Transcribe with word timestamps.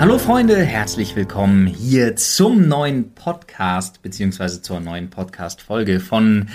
Hallo 0.00 0.16
Freunde, 0.16 0.56
herzlich 0.62 1.16
willkommen 1.16 1.66
hier 1.66 2.14
zum 2.14 2.68
neuen 2.68 3.14
Podcast, 3.14 4.00
beziehungsweise 4.00 4.62
zur 4.62 4.78
neuen 4.78 5.10
Podcast-Folge 5.10 5.98
von 5.98 6.48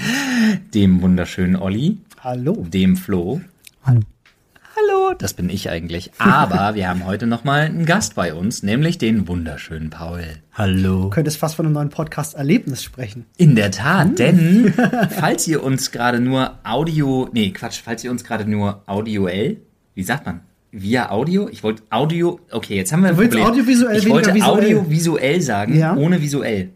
dem 0.73 1.01
wunderschönen 1.01 1.57
Olli, 1.57 1.97
Hallo. 2.21 2.65
dem 2.65 2.95
Flo. 2.95 3.41
Hallo. 3.83 3.99
Hallo, 4.77 5.13
das 5.17 5.33
bin 5.33 5.49
ich 5.49 5.69
eigentlich. 5.69 6.11
Aber 6.19 6.73
wir 6.75 6.87
haben 6.87 7.05
heute 7.05 7.27
nochmal 7.27 7.63
einen 7.63 7.85
Gast 7.85 8.15
bei 8.15 8.33
uns, 8.33 8.63
nämlich 8.63 8.97
den 8.97 9.27
wunderschönen 9.27 9.89
Paul. 9.89 10.23
Hallo. 10.53 11.01
Du 11.01 11.09
könntest 11.09 11.35
fast 11.35 11.55
von 11.55 11.65
einem 11.65 11.73
neuen 11.73 11.89
Podcast-Erlebnis 11.89 12.81
sprechen. 12.81 13.25
In 13.35 13.57
der 13.57 13.71
Tat, 13.71 14.19
denn 14.19 14.73
falls 15.09 15.45
ihr 15.49 15.61
uns 15.61 15.91
gerade 15.91 16.21
nur 16.21 16.59
Audio, 16.63 17.29
nee, 17.33 17.51
Quatsch, 17.51 17.81
falls 17.83 18.05
ihr 18.05 18.11
uns 18.11 18.23
gerade 18.23 18.49
nur 18.49 18.83
audioell, 18.85 19.57
wie 19.95 20.03
sagt 20.03 20.25
man? 20.25 20.39
Via 20.75 21.11
Audio? 21.11 21.47
Ich 21.49 21.61
wollte 21.63 21.83
Audio, 21.91 22.39
okay, 22.51 22.75
jetzt 22.75 22.91
haben 22.91 23.03
wir 23.03 23.09
ein 23.09 23.15
Du 23.15 23.21
willst 23.21 23.33
Problem. 23.37 23.51
audiovisuell, 23.51 23.97
ich 23.97 24.09
wollte 24.09 24.33
visuell. 24.33 24.49
audiovisuell 24.51 25.39
sagen, 25.41 25.75
Ja. 25.77 25.95
ohne 25.95 26.19
visuell. 26.19 26.69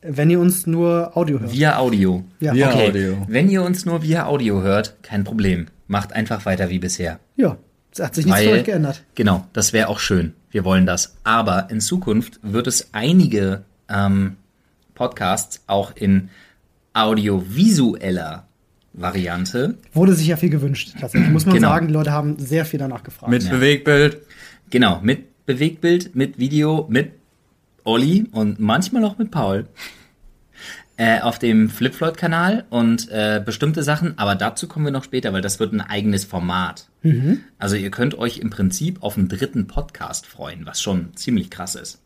Wenn 0.00 0.30
ihr 0.30 0.40
uns 0.40 0.66
nur 0.66 1.14
Audio 1.14 1.38
hört. 1.40 1.52
Via 1.52 1.78
Audio. 1.78 2.24
Ja. 2.40 2.54
Via 2.54 2.70
okay. 2.70 2.88
Audio. 2.88 3.16
Wenn 3.28 3.48
ihr 3.50 3.62
uns 3.62 3.84
nur 3.84 4.02
via 4.02 4.24
Audio 4.26 4.62
hört, 4.62 4.96
kein 5.02 5.22
Problem. 5.22 5.66
Macht 5.86 6.14
einfach 6.14 6.46
weiter 6.46 6.70
wie 6.70 6.78
bisher. 6.78 7.20
Ja. 7.36 7.58
Es 7.92 8.00
hat 8.00 8.14
sich 8.14 8.24
nichts 8.26 8.40
für 8.40 8.50
euch 8.50 8.64
geändert. 8.64 9.04
Genau, 9.14 9.46
das 9.52 9.72
wäre 9.74 9.88
auch 9.88 9.98
schön. 10.00 10.32
Wir 10.50 10.64
wollen 10.64 10.84
das. 10.86 11.16
Aber 11.24 11.68
in 11.70 11.80
Zukunft 11.80 12.40
wird 12.42 12.66
es 12.66 12.88
einige 12.92 13.64
ähm, 13.88 14.36
Podcasts 14.94 15.62
auch 15.66 15.94
in 15.94 16.30
audiovisueller 16.94 18.46
Variante. 18.94 19.76
Wurde 19.92 20.14
sich 20.14 20.26
ja 20.28 20.36
viel 20.36 20.50
gewünscht, 20.50 20.94
tatsächlich. 21.00 21.30
Muss 21.30 21.46
man 21.46 21.56
Genau. 21.56 21.68
sagen, 21.68 21.88
die 21.88 21.92
Leute 21.94 22.12
haben 22.12 22.38
sehr 22.38 22.64
viel 22.64 22.78
danach 22.78 23.02
gefragt. 23.02 23.30
Mit 23.30 23.48
Bewegtbild. 23.50 24.18
Genau, 24.70 25.00
mit 25.02 25.46
Bewegtbild, 25.46 26.14
mit 26.16 26.38
Video, 26.38 26.86
mit 26.88 27.12
Olli 27.84 28.26
und 28.32 28.58
manchmal 28.60 29.04
auch 29.04 29.18
mit 29.18 29.30
Paul. 29.30 29.66
Äh, 30.96 31.20
auf 31.22 31.40
dem 31.40 31.70
Flipfloyd-Kanal 31.70 32.66
und 32.70 33.08
äh, 33.10 33.42
bestimmte 33.44 33.82
Sachen, 33.82 34.16
aber 34.16 34.36
dazu 34.36 34.68
kommen 34.68 34.84
wir 34.84 34.92
noch 34.92 35.02
später, 35.02 35.32
weil 35.32 35.42
das 35.42 35.58
wird 35.58 35.72
ein 35.72 35.80
eigenes 35.80 36.24
Format. 36.24 36.86
Mhm. 37.02 37.40
Also 37.58 37.74
ihr 37.74 37.90
könnt 37.90 38.16
euch 38.16 38.38
im 38.38 38.50
Prinzip 38.50 39.02
auf 39.02 39.18
einen 39.18 39.26
dritten 39.28 39.66
Podcast 39.66 40.24
freuen, 40.24 40.66
was 40.66 40.80
schon 40.80 41.08
ziemlich 41.16 41.50
krass 41.50 41.74
ist. 41.74 42.00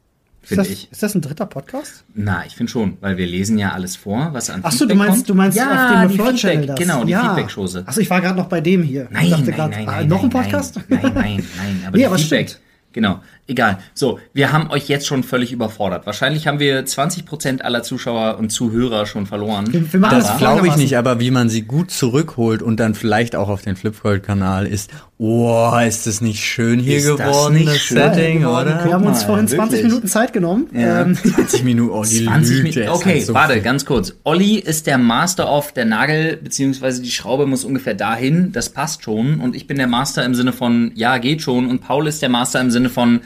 Ist, 0.51 0.57
Finde 0.57 0.65
das, 0.65 0.73
ich. 0.73 0.91
ist 0.91 1.03
das 1.03 1.15
ein 1.15 1.21
dritter 1.21 1.47
Podcast? 1.47 2.05
Na, 2.15 2.45
ich 2.47 2.57
finde 2.57 2.73
schon, 2.73 2.97
weil 3.01 3.17
wir 3.19 3.27
lesen 3.27 3.59
ja 3.59 3.73
alles 3.73 3.97
vor, 3.97 4.31
was 4.33 4.49
an 4.49 4.61
Ach 4.63 4.73
so, 4.73 4.87
du 4.87 4.91
Feedback 4.93 4.97
meinst, 4.99 5.17
kommt. 5.17 5.29
du 5.29 5.35
meinst 5.35 5.59
ja, 5.59 5.65
auf 5.67 6.03
dem 6.03 6.09
die 6.11 6.15
Floyd 6.17 6.37
Channel 6.37 6.59
Feedback, 6.61 6.77
das. 6.77 6.87
genau, 6.87 7.05
die 7.05 7.13
ja. 7.13 7.35
Feedback-Chose. 7.35 7.83
Achso, 7.87 8.01
ich 8.01 8.09
war 8.11 8.21
gerade 8.23 8.37
noch 8.39 8.49
bei 8.49 8.61
dem 8.63 8.83
hier. 8.83 9.09
Nein, 9.11 9.25
ich 9.27 9.31
dachte 9.31 9.45
nein, 9.45 9.55
grad, 9.55 9.71
nein, 9.73 9.89
ah, 9.89 9.93
nein, 9.93 10.09
noch 10.09 10.23
ein 10.25 10.31
Podcast? 10.31 10.81
Nein, 10.89 11.01
nein, 11.03 11.13
nein. 11.57 11.83
Aber 11.87 11.97
Nee, 11.99 12.05
Feedback. 12.05 12.49
stimmt. 12.49 12.61
Genau, 12.93 13.21
egal. 13.49 13.79
So, 13.95 14.21
wir 14.33 14.53
haben 14.53 14.71
euch 14.71 14.89
jetzt 14.89 15.07
schon 15.07 15.25
völlig 15.25 15.51
überfordert. 15.53 16.07
Wahrscheinlich 16.07 16.47
haben 16.47 16.61
wir 16.61 16.85
20% 16.87 17.63
aller 17.63 17.83
Zuschauer 17.83 18.39
und 18.39 18.51
Zuhörer 18.51 19.07
schon 19.07 19.27
verloren. 19.27 19.73
Wir, 19.73 19.93
wir 19.93 20.01
machen 20.01 20.17
Das 20.19 20.29
das 20.29 20.39
glaube 20.39 20.69
ich 20.69 20.77
nicht, 20.77 20.97
aber 20.97 21.19
wie 21.19 21.31
man 21.31 21.49
sie 21.49 21.63
gut 21.63 21.91
zurückholt 21.91 22.63
und 22.63 22.79
dann 22.79 22.95
vielleicht 22.95 23.35
auch 23.35 23.49
auf 23.49 23.63
den 23.63 23.75
Flipfold-Kanal 23.75 24.67
ist, 24.67 24.91
oh, 25.19 25.73
ist 25.87 26.07
das 26.07 26.21
nicht 26.21 26.45
schön 26.45 26.79
hier 26.79 26.99
Ist 26.99 27.09
das 27.09 27.17
geworden, 27.19 27.55
nicht 27.55 27.67
das, 27.69 27.77
schön 27.79 27.97
Setting, 27.97 28.41
geworden? 28.43 28.69
oder? 28.75 28.85
Wir 28.85 28.93
haben 28.93 29.07
uns 29.07 29.25
vorhin 29.25 29.49
20 29.49 29.59
wirklich. 29.73 29.83
Minuten 29.85 30.07
Zeit 30.09 30.33
genommen. 30.33 30.69
Ja. 30.73 31.01
Ähm, 31.03 31.17
20 31.35 31.65
Minuten, 31.65 31.91
oh, 31.93 32.05
die 32.05 32.25
20 32.27 32.51
Lüte 32.59 32.63
Minuten. 32.63 32.81
ist 32.83 32.89
Okay, 32.91 33.15
halt 33.15 33.27
so 33.27 33.35
warte, 33.35 33.61
ganz 33.61 33.85
kurz. 33.85 34.15
Olli 34.25 34.57
ist 34.59 34.87
der 34.87 34.99
Master 34.99 35.51
of 35.51 35.73
der 35.73 35.87
Nagel, 35.87 36.37
beziehungsweise 36.37 37.03
die 37.03 37.11
Schraube 37.11 37.47
muss 37.47 37.65
ungefähr 37.65 37.95
dahin. 37.95 38.53
Das 38.53 38.69
passt 38.71 39.03
schon. 39.03 39.41
Und 39.41 39.57
ich 39.57 39.67
bin 39.67 39.79
der 39.79 39.87
Master 39.89 40.25
im 40.25 40.35
Sinne 40.35 40.53
von, 40.53 40.93
ja, 40.95 41.19
geht 41.19 41.43
schon. 41.43 41.67
Und 41.69 41.81
Paul 41.81 42.07
ist 42.07 42.23
der 42.23 42.29
Master 42.29 42.61
im 42.61 42.71
Sinne 42.71 42.91
von, 42.91 43.21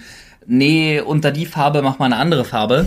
nee, 0.47 1.01
unter 1.01 1.31
die 1.31 1.47
Farbe 1.47 1.83
mach 1.83 1.99
mal 1.99 2.07
eine 2.07 2.17
andere 2.17 2.45
Farbe. 2.45 2.87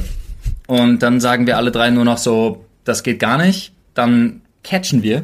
Und 0.68 1.04
dann 1.04 1.20
sagen 1.20 1.48
wir 1.48 1.58
alle 1.58 1.72
drei 1.72 1.90
nur 1.90 2.06
noch 2.06 2.18
so, 2.18 2.66
das 2.84 3.04
geht 3.04 3.20
gar 3.20 3.38
nicht. 3.38 3.74
Dann 3.94 4.42
catchen 4.64 5.04
wir. 5.04 5.24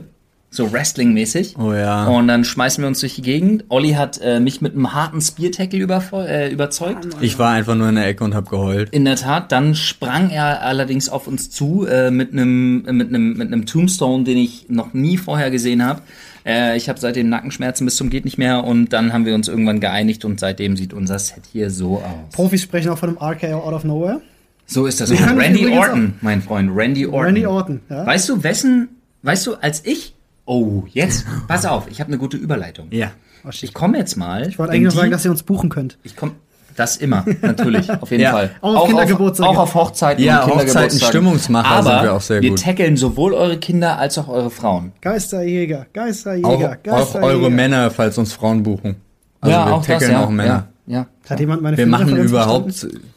So 0.53 0.69
Wrestling-mäßig. 0.69 1.56
Oh 1.57 1.72
ja. 1.72 2.07
Und 2.07 2.28
dann 2.28 2.44
schmeißen 2.44 2.84
wir 2.84 2.88
uns 2.89 3.00
durch 3.00 3.16
die 3.16 3.22
Gegend. 3.22 3.63
Olli 3.69 3.91
hat 3.91 4.19
äh, 4.22 4.41
mich 4.41 4.59
mit 4.59 4.73
einem 4.73 4.94
harten 4.94 5.22
Spear-Tackle 5.22 5.79
äh, 6.28 6.51
überzeugt. 6.51 7.07
Ich 7.22 7.39
war 7.39 7.51
einfach 7.51 7.75
nur 7.75 7.88
in 7.88 7.95
der 7.95 8.06
Ecke 8.06 8.25
und 8.25 8.35
habe 8.35 8.50
geheult. 8.50 8.90
In 8.90 9.06
der 9.06 9.16
Tat, 9.16 9.53
dann 9.53 9.75
sprang 9.75 10.29
er 10.29 10.61
allerdings 10.61 11.07
auf 11.07 11.28
uns 11.28 11.50
zu 11.50 11.88
äh, 11.88 12.11
mit 12.11 12.34
einem 12.34 12.81
mit 12.81 13.07
einem 13.07 13.38
mit 13.38 13.47
einem 13.47 13.66
Tombstone, 13.66 14.25
den 14.25 14.38
ich 14.38 14.66
noch 14.67 14.94
nie 14.94 15.16
vorher 15.16 15.51
gesehen 15.51 15.85
habe. 15.85 16.01
Äh, 16.45 16.75
ich 16.75 16.90
habe 16.90 17.00
seitdem 17.00 17.29
Nackenschmerzen 17.29 17.85
bis 17.85 17.95
zum 17.95 18.09
geht 18.09 18.25
nicht 18.25 18.38
mehr 18.38 18.66
und 18.66 18.90
dann 18.90 19.13
haben 19.13 19.25
wir 19.25 19.35
uns 19.35 19.47
irgendwann 19.47 19.79
geeinigt 19.79 20.25
und 20.25 20.41
seitdem 20.41 20.75
sieht 20.75 20.94
unser 20.94 21.17
Set 21.17 21.44
hier 21.50 21.69
so 21.69 22.00
aus. 22.00 22.34
Profis 22.34 22.61
sprechen 22.61 22.90
auch 22.90 22.97
von 22.97 23.17
einem 23.17 23.17
RKO 23.19 23.59
out 23.59 23.73
of 23.73 23.84
nowhere. 23.85 24.19
So 24.66 24.85
ist 24.85 25.00
das. 25.00 25.11
Randy 25.11 25.67
Orton, 25.67 26.16
mein 26.19 26.41
Freund, 26.41 26.72
Randy 26.75 27.06
Orton. 27.06 27.22
Randy 27.23 27.45
Orton, 27.45 27.79
ja. 27.90 28.06
Weißt 28.06 28.28
du, 28.28 28.44
wessen? 28.44 28.90
Weißt 29.22 29.47
du, 29.47 29.56
als 29.56 29.85
ich? 29.85 30.13
Oh, 30.53 30.84
jetzt 30.89 31.25
pass 31.47 31.66
auf, 31.66 31.88
ich 31.89 32.01
habe 32.01 32.09
eine 32.09 32.17
gute 32.17 32.35
Überleitung. 32.35 32.88
Ja. 32.91 33.12
Ich 33.50 33.73
komme 33.73 33.97
jetzt 33.97 34.17
mal. 34.17 34.47
Ich 34.50 34.59
wollte 34.59 34.73
eigentlich 34.73 34.84
nur 34.84 34.91
sagen, 34.91 35.12
dass 35.12 35.23
ihr 35.23 35.31
uns 35.31 35.44
buchen 35.44 35.69
könnt. 35.69 35.97
ich 36.03 36.16
komme 36.16 36.34
das 36.75 36.97
immer, 36.97 37.25
natürlich, 37.41 37.89
auf 37.89 38.12
jeden 38.12 38.23
Ja. 38.28 38.31
Fall. 38.31 38.51
Auch 38.61 38.75
auf 38.81 38.88
Kindergeburtstage. 38.88 39.50
Auch 39.50 39.57
auf 39.57 39.75
Hochzeiten 39.75 40.23
Ja, 40.23 40.40
und 40.44 40.50
Kindergeburtstagen. 40.50 40.90
Hochzeiten, 40.90 41.07
Stimmungsmacher 41.09 41.69
Aber 41.69 41.84
sind 41.94 42.03
wir 42.03 42.13
auch 42.13 42.22
sehr 42.22 42.41
wir 42.41 42.50
gut. 42.50 42.61
tackeln 42.63 42.97
sowohl 42.97 43.34
eure 43.34 43.57
Kinder 43.59 43.97
als 43.97 44.17
auch 44.17 44.28
eure 44.28 44.50
Frauen. 44.51 44.91
Geisterjäger, 45.01 45.85
Geisterjäger, 45.94 46.47
Auch, 46.50 46.61
auch 46.63 46.84
Geisterjäger. 46.84 47.28
eure 47.34 47.50
Männer, 47.50 47.91
falls 47.91 48.17
uns 48.17 48.34
Frauen 48.34 48.63
buchen. 48.63 48.95
Also 49.41 49.57
wir 49.57 49.81
tackeln 49.84 50.16
auch 50.16 50.29
Männer. 50.29 50.67
Ja, 50.88 50.97
ja. 50.97 51.07
Hat 51.29 51.40
jemand 51.40 51.61
meine 51.61 51.78
Wir 51.78 51.88
machen 51.88 52.16
überhaupt 52.17 52.72
verstanden? 52.73 53.09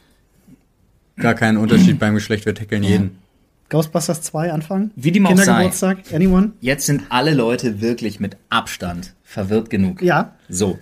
gar 1.17 1.35
keinen 1.35 1.57
Unterschied 1.59 1.99
beim 1.99 2.15
Geschlecht, 2.15 2.47
wir 2.47 2.55
tackeln 2.55 2.83
jeden. 2.85 3.19
Ghostbusters 3.69 4.23
2 4.23 4.53
anfangen? 4.53 4.91
Wie 4.97 5.13
dem 5.13 5.27
auch 5.27 5.31
sei. 5.31 5.45
Kindergeburtstag? 5.45 5.99
Anyone? 6.13 6.53
Jetzt 6.61 6.87
sind 6.87 7.05
alle 7.09 7.35
Leute 7.35 7.81
wirklich 7.81 8.21
mit 8.21 8.37
Abstand 8.51 9.15
verwirrt 9.23 9.71
genug. 9.71 10.03
Ja. 10.03 10.37
So. 10.49 10.79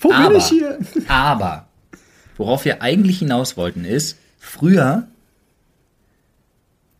Wo 0.00 0.08
bin 0.08 0.16
Aber, 0.16 0.36
ich 0.36 0.46
hier? 0.46 0.78
aber, 1.08 1.68
worauf 2.36 2.64
wir 2.64 2.82
eigentlich 2.82 3.20
hinaus 3.20 3.56
wollten 3.56 3.84
ist, 3.84 4.18
früher 4.38 5.06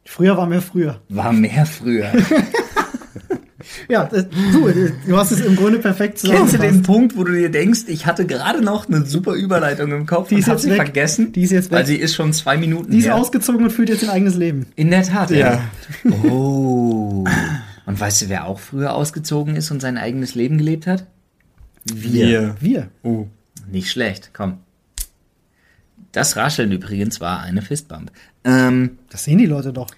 Früher 0.09 0.37
war 0.37 0.47
mehr 0.47 0.63
früher. 0.63 1.01
war 1.09 1.33
mehr 1.33 1.67
früher. 1.67 2.13
Ja, 3.89 4.05
äh, 4.13 4.25
du, 4.53 4.69
äh, 4.69 4.93
du 5.07 5.17
hast 5.17 5.31
es 5.31 5.41
im 5.41 5.55
Grunde 5.57 5.79
perfekt 5.79 6.21
Kennst 6.21 6.25
du 6.25 6.29
den 6.31 6.47
zusammengefasst. 6.49 6.83
Punkt, 6.85 7.17
wo 7.17 7.25
du 7.25 7.33
dir 7.33 7.51
denkst, 7.51 7.83
ich 7.87 8.07
hatte 8.07 8.27
gerade 8.27 8.63
noch 8.63 8.89
eine 8.89 9.07
super 9.07 9.35
Überleitung 9.35 9.93
im 9.93 10.07
Kopf 10.07 10.29
Die 10.29 10.37
ist 10.37 10.47
und 10.47 10.51
hab 10.51 10.55
jetzt 10.57 10.63
sie 10.65 10.71
weg. 10.71 10.77
vergessen? 10.77 11.33
Die 11.33 11.43
ist 11.43 11.51
jetzt 11.53 11.71
Weil 11.71 11.81
weg. 11.81 11.87
sie 11.87 11.97
ist 11.97 12.15
schon 12.15 12.33
zwei 12.33 12.57
Minuten 12.57 12.91
Die 12.91 12.99
ist 12.99 13.05
her. 13.07 13.15
ausgezogen 13.17 13.63
und 13.65 13.71
führt 13.71 13.89
jetzt 13.89 14.03
ein 14.05 14.11
eigenes 14.11 14.35
Leben. 14.37 14.67
In 14.77 14.91
der 14.91 15.03
Tat, 15.05 15.31
Ja. 15.31 15.61
Oh. 16.05 17.25
Und 17.87 18.01
weißt 18.01 18.23
du, 18.23 18.29
wer 18.29 18.47
auch 18.47 18.59
früher 18.59 18.95
ausgezogen 18.95 19.55
ist 19.57 19.71
und 19.71 19.81
sein 19.81 19.97
eigenes 19.99 20.35
Leben 20.35 20.59
gelebt 20.59 20.87
hat? 20.87 21.07
Wir. 21.85 22.57
Wir. 22.61 22.89
Oh. 23.05 23.27
Nicht 23.71 23.91
schlecht, 23.91 24.31
komm. 24.33 24.59
Das 26.13 26.37
Rascheln 26.37 26.73
übrigens 26.73 27.21
war 27.21 27.41
eine 27.43 27.63
Fistbump. 27.63 28.11
Ähm, 28.45 28.99
Das 29.11 29.25
sehen 29.25 29.39
die 29.39 29.47
Leute 29.47 29.73
doch. 29.73 29.89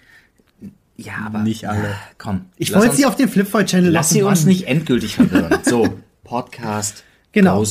Ja, 0.98 1.12
aber. 1.24 1.38
Nicht 1.38 1.68
alle. 1.68 1.94
Komm. 2.18 2.46
Ich 2.56 2.70
lass 2.70 2.82
wollte 2.82 2.96
sie 2.96 3.06
auf 3.06 3.16
den 3.16 3.28
Flipfold-Channel 3.28 3.90
Lass 3.90 4.08
lassen. 4.08 4.14
sie 4.14 4.22
uns 4.22 4.44
nicht 4.44 4.66
endgültig 4.66 5.14
verwirren. 5.14 5.60
So, 5.64 5.88
Podcast 6.24 7.04
Genau. 7.32 7.62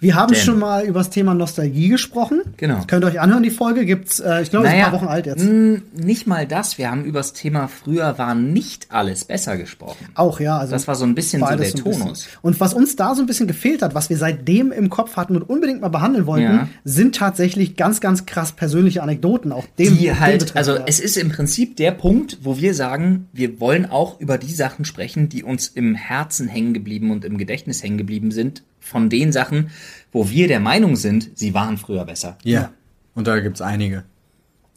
Wir 0.00 0.16
haben 0.16 0.32
Denn- 0.32 0.42
schon 0.42 0.58
mal 0.58 0.84
über 0.84 0.98
das 1.00 1.10
Thema 1.10 1.32
Nostalgie 1.32 1.88
gesprochen. 1.88 2.40
Genau. 2.56 2.80
Könnt 2.88 3.04
ihr 3.04 3.08
euch 3.08 3.20
anhören, 3.20 3.44
die 3.44 3.50
Folge 3.50 3.84
gibt's, 3.86 4.18
äh, 4.18 4.42
ich 4.42 4.50
glaube, 4.50 4.66
ist 4.66 4.72
ein 4.74 4.82
paar 4.82 4.92
Wochen 4.92 5.06
alt 5.06 5.26
jetzt. 5.26 5.44
mh, 5.44 5.80
Nicht 5.94 6.26
mal 6.26 6.46
das. 6.48 6.78
Wir 6.78 6.90
haben 6.90 7.04
über 7.04 7.20
das 7.20 7.32
Thema 7.32 7.68
früher 7.68 8.18
war 8.18 8.34
nicht 8.34 8.88
alles 8.90 9.24
besser 9.24 9.56
gesprochen. 9.56 10.06
Auch, 10.14 10.40
ja. 10.40 10.58
Also 10.58 10.72
Das 10.72 10.88
war 10.88 10.96
so 10.96 11.04
ein 11.04 11.14
bisschen 11.14 11.40
so 11.40 11.56
der. 11.56 11.70
Tonus. 11.72 12.26
Und 12.42 12.58
was 12.60 12.74
uns 12.74 12.96
da 12.96 13.14
so 13.14 13.22
ein 13.22 13.26
bisschen 13.26 13.46
gefehlt 13.46 13.82
hat, 13.82 13.94
was 13.94 14.10
wir 14.10 14.16
seitdem 14.16 14.72
im 14.72 14.90
Kopf 14.90 15.16
hatten 15.16 15.36
und 15.36 15.42
unbedingt 15.48 15.80
mal 15.80 15.88
behandeln 15.88 16.26
wollten, 16.26 16.42
Ja. 16.44 16.68
sind 16.84 17.14
tatsächlich 17.14 17.76
ganz, 17.76 18.00
ganz 18.00 18.26
krass 18.26 18.52
persönliche 18.52 19.02
Anekdoten. 19.04 19.52
Auch 19.52 19.66
dem, 19.78 19.96
die 19.96 20.06
dem 20.06 20.18
halt, 20.20 20.56
also 20.56 20.74
ja. 20.74 20.82
es 20.86 20.98
ist 20.98 21.16
im 21.16 21.28
Prinzip 21.30 21.76
der 21.76 21.92
Punkt, 21.92 22.38
wo 22.42 22.56
wir 22.58 22.74
sagen, 22.74 23.28
wir 23.32 23.60
wollen 23.60 23.86
auch 23.86 24.18
über 24.20 24.38
die 24.38 24.52
Sachen 24.52 24.84
sprechen, 24.84 25.28
die 25.28 25.44
uns 25.44 25.68
im 25.68 25.94
Herzen 25.94 26.48
hängen 26.48 26.74
geblieben 26.74 27.12
und 27.12 27.24
im 27.24 27.38
Gedächtnis 27.38 27.82
hängen 27.82 27.96
geblieben 27.98 28.32
sind, 28.32 28.64
von 28.88 29.08
den 29.10 29.30
Sachen, 29.32 29.70
wo 30.12 30.28
wir 30.30 30.48
der 30.48 30.60
Meinung 30.60 30.96
sind, 30.96 31.30
sie 31.34 31.54
waren 31.54 31.76
früher 31.78 32.04
besser. 32.04 32.38
Ja. 32.42 32.60
Ja. 32.60 32.70
Und 33.14 33.26
da 33.26 33.38
gibt's 33.40 33.60
einige. 33.60 34.04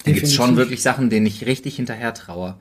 Da 0.04 0.12
gibt's 0.12 0.34
schon 0.34 0.46
Definitiv. 0.48 0.58
wirklich 0.58 0.82
Sachen, 0.82 1.10
denen 1.10 1.26
ich 1.28 1.46
richtig 1.46 1.76
hinterher 1.76 2.14
traue. 2.14 2.56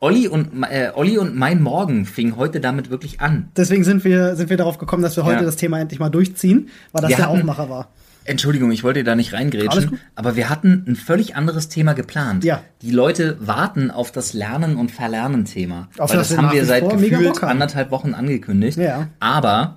Olli 0.00 0.28
und, 0.28 0.62
äh, 0.64 0.90
Olli 0.94 1.18
und 1.18 1.34
mein 1.34 1.62
Morgen 1.62 2.04
fing 2.06 2.36
heute 2.36 2.60
damit 2.60 2.90
wirklich 2.90 3.20
an. 3.20 3.48
Deswegen 3.56 3.84
sind 3.84 4.04
wir, 4.04 4.36
sind 4.36 4.50
wir 4.50 4.56
darauf 4.56 4.78
gekommen, 4.78 5.02
dass 5.02 5.16
wir 5.16 5.24
heute 5.24 5.40
Ja. 5.40 5.44
das 5.44 5.56
Thema 5.56 5.80
endlich 5.80 5.98
mal 5.98 6.10
durchziehen, 6.10 6.68
weil 6.92 7.02
das 7.02 7.10
Wir 7.10 7.16
der 7.16 7.26
hatten- 7.28 7.38
Aufmacher 7.40 7.68
war. 7.70 7.88
Entschuldigung, 8.26 8.70
ich 8.72 8.82
wollte 8.84 9.04
da 9.04 9.16
nicht 9.16 9.34
reingrätschen, 9.34 9.98
aber 10.14 10.34
wir 10.34 10.48
hatten 10.48 10.84
ein 10.88 10.96
völlig 10.96 11.36
anderes 11.36 11.68
Thema 11.68 11.92
geplant. 11.92 12.42
Ja. 12.42 12.62
Die 12.80 12.90
Leute 12.90 13.36
warten 13.46 13.90
auf 13.90 14.12
das 14.12 14.32
Lernen- 14.32 14.76
und 14.76 14.90
Verlernen-Thema. 14.90 15.88
Auf 15.98 16.08
Weil 16.10 16.16
das 16.18 16.28
das 16.30 16.38
haben 16.38 16.50
wir 16.52 16.64
seit 16.64 16.88
gefühlt 16.88 17.42
anderthalb 17.42 17.90
Wochen 17.90 18.14
angekündigt. 18.14 18.78
Ja. 18.78 19.08
Aber 19.20 19.76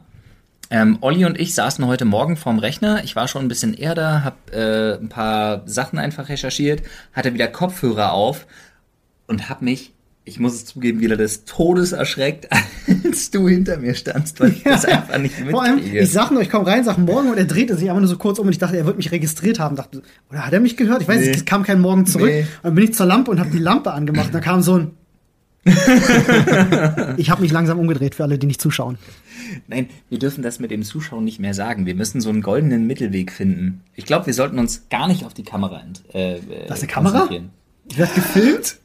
Ähm, 0.69 0.97
Olli 1.01 1.23
und 1.25 1.39
ich 1.39 1.55
saßen 1.55 1.85
heute 1.87 2.03
Morgen 2.05 2.35
vorm 2.35 2.59
Rechner. 2.59 3.03
Ich 3.03 3.15
war 3.15 3.27
schon 3.27 3.43
ein 3.43 3.47
bisschen 3.47 3.73
eher 3.73 3.95
da, 3.95 4.23
hab 4.23 4.53
äh, 4.53 4.95
ein 4.95 5.07
paar 5.09 5.61
Sachen 5.65 5.97
einfach 5.97 6.27
recherchiert, 6.29 6.81
hatte 7.13 7.33
wieder 7.33 7.47
Kopfhörer 7.47 8.11
auf 8.11 8.47
und 9.27 9.47
hab 9.49 9.61
mich, 9.61 9.93
ich 10.25 10.41
muss 10.41 10.55
es 10.55 10.65
zugeben, 10.65 10.99
wieder 10.99 11.15
des 11.15 11.45
Todes 11.45 11.93
erschreckt, 11.93 12.49
als 13.05 13.31
du 13.31 13.47
hinter 13.47 13.77
mir 13.77 13.95
standst, 13.95 14.41
weil 14.41 14.51
ich 14.51 14.63
das 14.63 14.83
einfach 14.83 15.17
nicht 15.19 15.35
Vor 15.49 15.63
allem, 15.63 15.75
mitkriege. 15.75 15.99
ich 15.99 16.11
sag 16.11 16.31
nur, 16.31 16.41
ich 16.41 16.49
komme 16.49 16.67
rein, 16.67 16.83
sag 16.83 16.97
morgen 16.97 17.29
und 17.29 17.37
er 17.37 17.45
drehte 17.45 17.77
sich 17.77 17.87
einfach 17.89 18.01
nur 18.01 18.09
so 18.09 18.17
kurz 18.17 18.37
um 18.37 18.47
und 18.47 18.51
ich 18.51 18.59
dachte, 18.59 18.75
er 18.75 18.85
wird 18.85 18.97
mich 18.97 19.11
registriert 19.13 19.61
haben. 19.61 19.77
Dachte, 19.77 20.01
oder 20.29 20.45
hat 20.45 20.51
er 20.51 20.59
mich 20.59 20.75
gehört? 20.75 21.01
Ich 21.01 21.07
weiß 21.07 21.21
Nee. 21.21 21.27
nicht, 21.27 21.37
es 21.37 21.45
kam 21.45 21.63
kein 21.63 21.79
Morgen 21.79 22.05
zurück. 22.05 22.27
Nee. 22.27 22.41
Und 22.41 22.47
dann 22.63 22.75
bin 22.75 22.83
ich 22.83 22.93
zur 22.93 23.05
Lampe 23.05 23.31
und 23.31 23.39
habe 23.39 23.51
die 23.51 23.57
Lampe 23.59 23.93
angemacht. 23.93 24.27
Und 24.27 24.35
da 24.35 24.41
kam 24.41 24.61
so 24.61 24.79
ein. 24.79 24.91
ich 27.17 27.29
habe 27.29 27.41
mich 27.41 27.51
langsam 27.51 27.79
umgedreht 27.79 28.15
für 28.15 28.23
alle, 28.23 28.37
die 28.37 28.47
nicht 28.47 28.61
zuschauen. 28.61 28.97
Nein, 29.67 29.89
wir 30.09 30.19
dürfen 30.19 30.41
das 30.43 30.59
mit 30.59 30.71
dem 30.71 30.83
Zuschauen 30.83 31.23
nicht 31.23 31.39
mehr 31.39 31.53
sagen. 31.53 31.85
Wir 31.85 31.95
müssen 31.95 32.21
so 32.21 32.29
einen 32.29 32.41
goldenen 32.41 32.87
Mittelweg 32.87 33.31
finden. 33.31 33.81
Ich 33.95 34.05
glaube, 34.05 34.25
wir 34.25 34.33
sollten 34.33 34.59
uns 34.59 34.89
gar 34.89 35.07
nicht 35.07 35.25
auf 35.25 35.33
die 35.33 35.43
Kamera 35.43 35.81
äh, 36.13 36.35
äh, 36.35 36.39
Das 36.67 36.77
ist 36.79 36.83
eine 36.83 36.91
Kamera? 36.91 37.29
Ich 37.89 37.97
werde 37.97 38.13
gefilmt. 38.13 38.77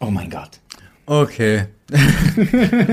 Oh 0.00 0.10
mein 0.10 0.30
Gott. 0.30 0.50
Okay. 1.06 1.66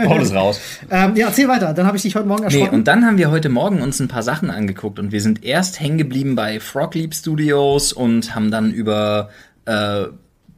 Paul 0.05 0.21
ist 0.21 0.33
raus. 0.35 0.59
Ähm, 0.91 1.15
ja, 1.15 1.27
erzähl 1.27 1.47
weiter. 1.47 1.73
Dann 1.73 1.87
habe 1.87 1.97
ich 1.97 2.03
dich 2.03 2.15
heute 2.15 2.27
Morgen 2.27 2.41
Nee, 2.45 2.53
erschrocken. 2.53 2.75
und 2.75 2.87
dann 2.87 3.05
haben 3.05 3.17
wir 3.17 3.31
heute 3.31 3.49
Morgen 3.49 3.81
uns 3.81 3.99
ein 3.99 4.07
paar 4.07 4.21
Sachen 4.21 4.51
angeguckt 4.51 4.99
und 4.99 5.11
wir 5.11 5.21
sind 5.21 5.43
erst 5.43 5.79
hängen 5.79 5.97
geblieben 5.97 6.35
bei 6.35 6.59
Frog 6.59 6.93
Leap 6.93 7.15
Studios 7.15 7.91
und 7.91 8.35
haben 8.35 8.51
dann 8.51 8.71
über 8.71 9.29
äh, 9.65 10.03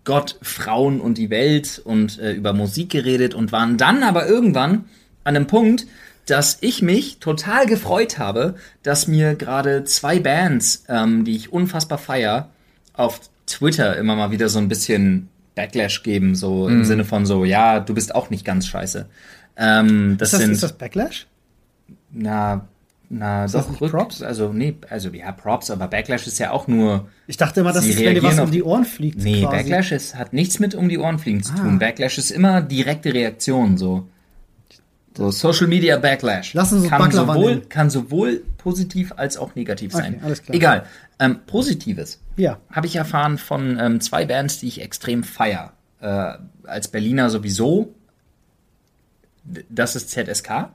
Gott, 0.05 0.37
Frauen 0.41 1.01
und 1.01 1.17
die 1.17 1.29
Welt 1.29 1.81
und 1.83 2.19
äh, 2.19 2.31
über 2.31 2.53
Musik 2.53 2.91
geredet 2.91 3.33
und 3.33 3.51
waren 3.51 3.77
dann 3.77 4.03
aber 4.03 4.27
irgendwann 4.27 4.85
an 5.23 5.35
einem 5.35 5.47
Punkt, 5.47 5.85
dass 6.27 6.57
ich 6.61 6.81
mich 6.81 7.19
total 7.19 7.65
gefreut 7.65 8.17
habe, 8.17 8.55
dass 8.83 9.07
mir 9.07 9.35
gerade 9.35 9.83
zwei 9.83 10.19
Bands, 10.19 10.85
ähm, 10.87 11.25
die 11.25 11.35
ich 11.35 11.51
unfassbar 11.51 11.97
feier, 11.97 12.49
auf 12.93 13.19
Twitter 13.45 13.97
immer 13.97 14.15
mal 14.15 14.31
wieder 14.31 14.49
so 14.49 14.59
ein 14.59 14.69
bisschen 14.69 15.29
Backlash 15.53 16.03
geben, 16.03 16.35
so 16.35 16.67
im 16.67 16.83
Sinne 16.83 17.05
von 17.05 17.25
so, 17.25 17.45
ja, 17.45 17.79
du 17.79 17.93
bist 17.93 18.13
auch 18.13 18.29
nicht 18.29 18.43
ganz 18.43 18.67
scheiße. 18.67 19.07
Ähm, 19.57 20.15
das, 20.17 20.29
ist, 20.29 20.33
das, 20.33 20.41
sind 20.41 20.51
ist 20.51 20.63
das 20.63 20.73
Backlash? 20.73 21.27
na, 22.15 22.67
na, 23.09 23.43
das 23.47 23.51
doch, 23.53 23.77
Props? 23.89 24.21
Also, 24.21 24.51
nee, 24.53 24.75
also, 24.89 25.09
ja, 25.09 25.31
Props, 25.31 25.69
aber 25.71 25.87
Backlash 25.87 26.27
ist 26.27 26.39
ja 26.39 26.51
auch 26.51 26.67
nur. 26.67 27.07
Ich 27.27 27.37
dachte 27.37 27.59
immer, 27.61 27.71
das 27.73 27.85
ist, 27.85 27.99
wenn 27.99 28.13
dir 28.15 28.23
was 28.23 28.39
um 28.39 28.51
die 28.51 28.63
Ohren 28.63 28.85
fliegt. 28.85 29.19
Nee, 29.19 29.41
quasi. 29.41 29.55
Backlash 29.57 29.91
ist, 29.91 30.15
hat 30.15 30.33
nichts 30.33 30.59
mit 30.59 30.75
um 30.75 30.89
die 30.89 30.97
Ohren 30.97 31.19
fliegen 31.19 31.43
zu 31.43 31.53
Ah. 31.53 31.57
tun. 31.57 31.79
Backlash 31.79 32.17
ist 32.17 32.31
immer 32.31 32.61
direkte 32.61 33.13
Reaktion, 33.13 33.77
so. 33.77 34.07
So 35.17 35.31
Social 35.31 35.67
Media 35.67 35.97
Backlash. 35.97 36.53
Lass 36.53 36.73
uns 36.73 36.89
kann 36.89 36.99
Baklava 36.99 37.35
sowohl, 37.35 37.61
kann 37.69 37.89
sowohl 37.89 38.43
positiv 38.57 39.13
als 39.15 39.37
auch 39.37 39.55
negativ 39.55 39.93
sein. 39.93 40.15
Okay, 40.15 40.25
alles 40.25 40.43
klar. 40.43 40.55
Egal. 40.55 40.85
Ähm, 41.19 41.39
Positives 41.47 42.19
Ja. 42.35 42.57
habe 42.69 42.87
ich 42.87 42.97
erfahren 42.97 43.37
von 43.37 43.79
ähm, 43.79 44.01
zwei 44.01 44.25
Bands, 44.25 44.59
die 44.59 44.67
ich 44.67 44.81
extrem 44.81 45.23
feier. 45.23 45.71
Äh, 46.01 46.33
als 46.65 46.89
Berliner 46.89 47.29
sowieso. 47.29 47.95
Das 49.69 49.95
ist 49.95 50.09
ZSK. 50.09 50.69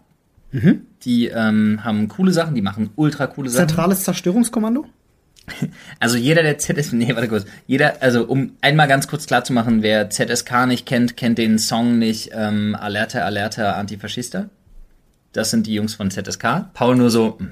Mhm. 0.53 0.83
Die 1.05 1.29
ähm, 1.29 1.81
haben 1.85 2.09
coole 2.09 2.33
Sachen, 2.33 2.55
die 2.55 2.63
machen 2.63 2.91
ultra 2.97 3.27
coole 3.27 3.49
Sachen. 3.51 3.69
Zentrales 3.69 4.05
Zerstörungskommando? 4.05 4.85
Also 5.99 6.17
jeder, 6.17 6.43
der 6.45 6.59
ZSK, 6.59 6.93
nee, 6.93 7.13
warte 7.15 7.27
kurz. 7.29 7.45
Jeder, 7.67 8.01
also 8.03 8.25
um 8.25 8.53
einmal 8.61 8.87
ganz 8.87 9.09
kurz 9.09 9.27
klar 9.27 9.43
zu 9.43 9.53
machen, 9.53 9.83
wer 9.83 10.09
ZSK 10.09 10.67
nicht 10.67 10.87
kennt, 10.87 11.17
kennt 11.17 11.39
den 11.39 11.59
Song 11.59 11.99
nicht 11.99 12.31
ähm, 12.33 12.77
Alerta, 12.79 13.21
Alerta, 13.21 13.73
Antifaschista. 13.73 14.49
Das 15.33 15.51
sind 15.51 15.67
die 15.67 15.75
Jungs 15.75 15.95
von 15.95 16.11
ZSK. 16.11 16.73
Paul 16.73 16.97
nur 16.97 17.11
so, 17.11 17.39
"Hm, 17.39 17.51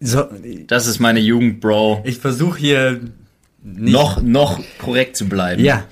So, 0.00 0.24
das 0.68 0.86
ist 0.86 0.98
meine 1.00 1.20
Jugend, 1.20 1.60
Bro. 1.60 2.02
ich 2.04 2.18
versuche 2.18 2.58
hier 2.58 3.00
nicht. 3.62 3.92
Noch, 3.92 4.22
noch 4.22 4.60
korrekt 4.78 5.16
zu 5.16 5.28
bleiben. 5.28 5.64
Ja. 5.64 5.84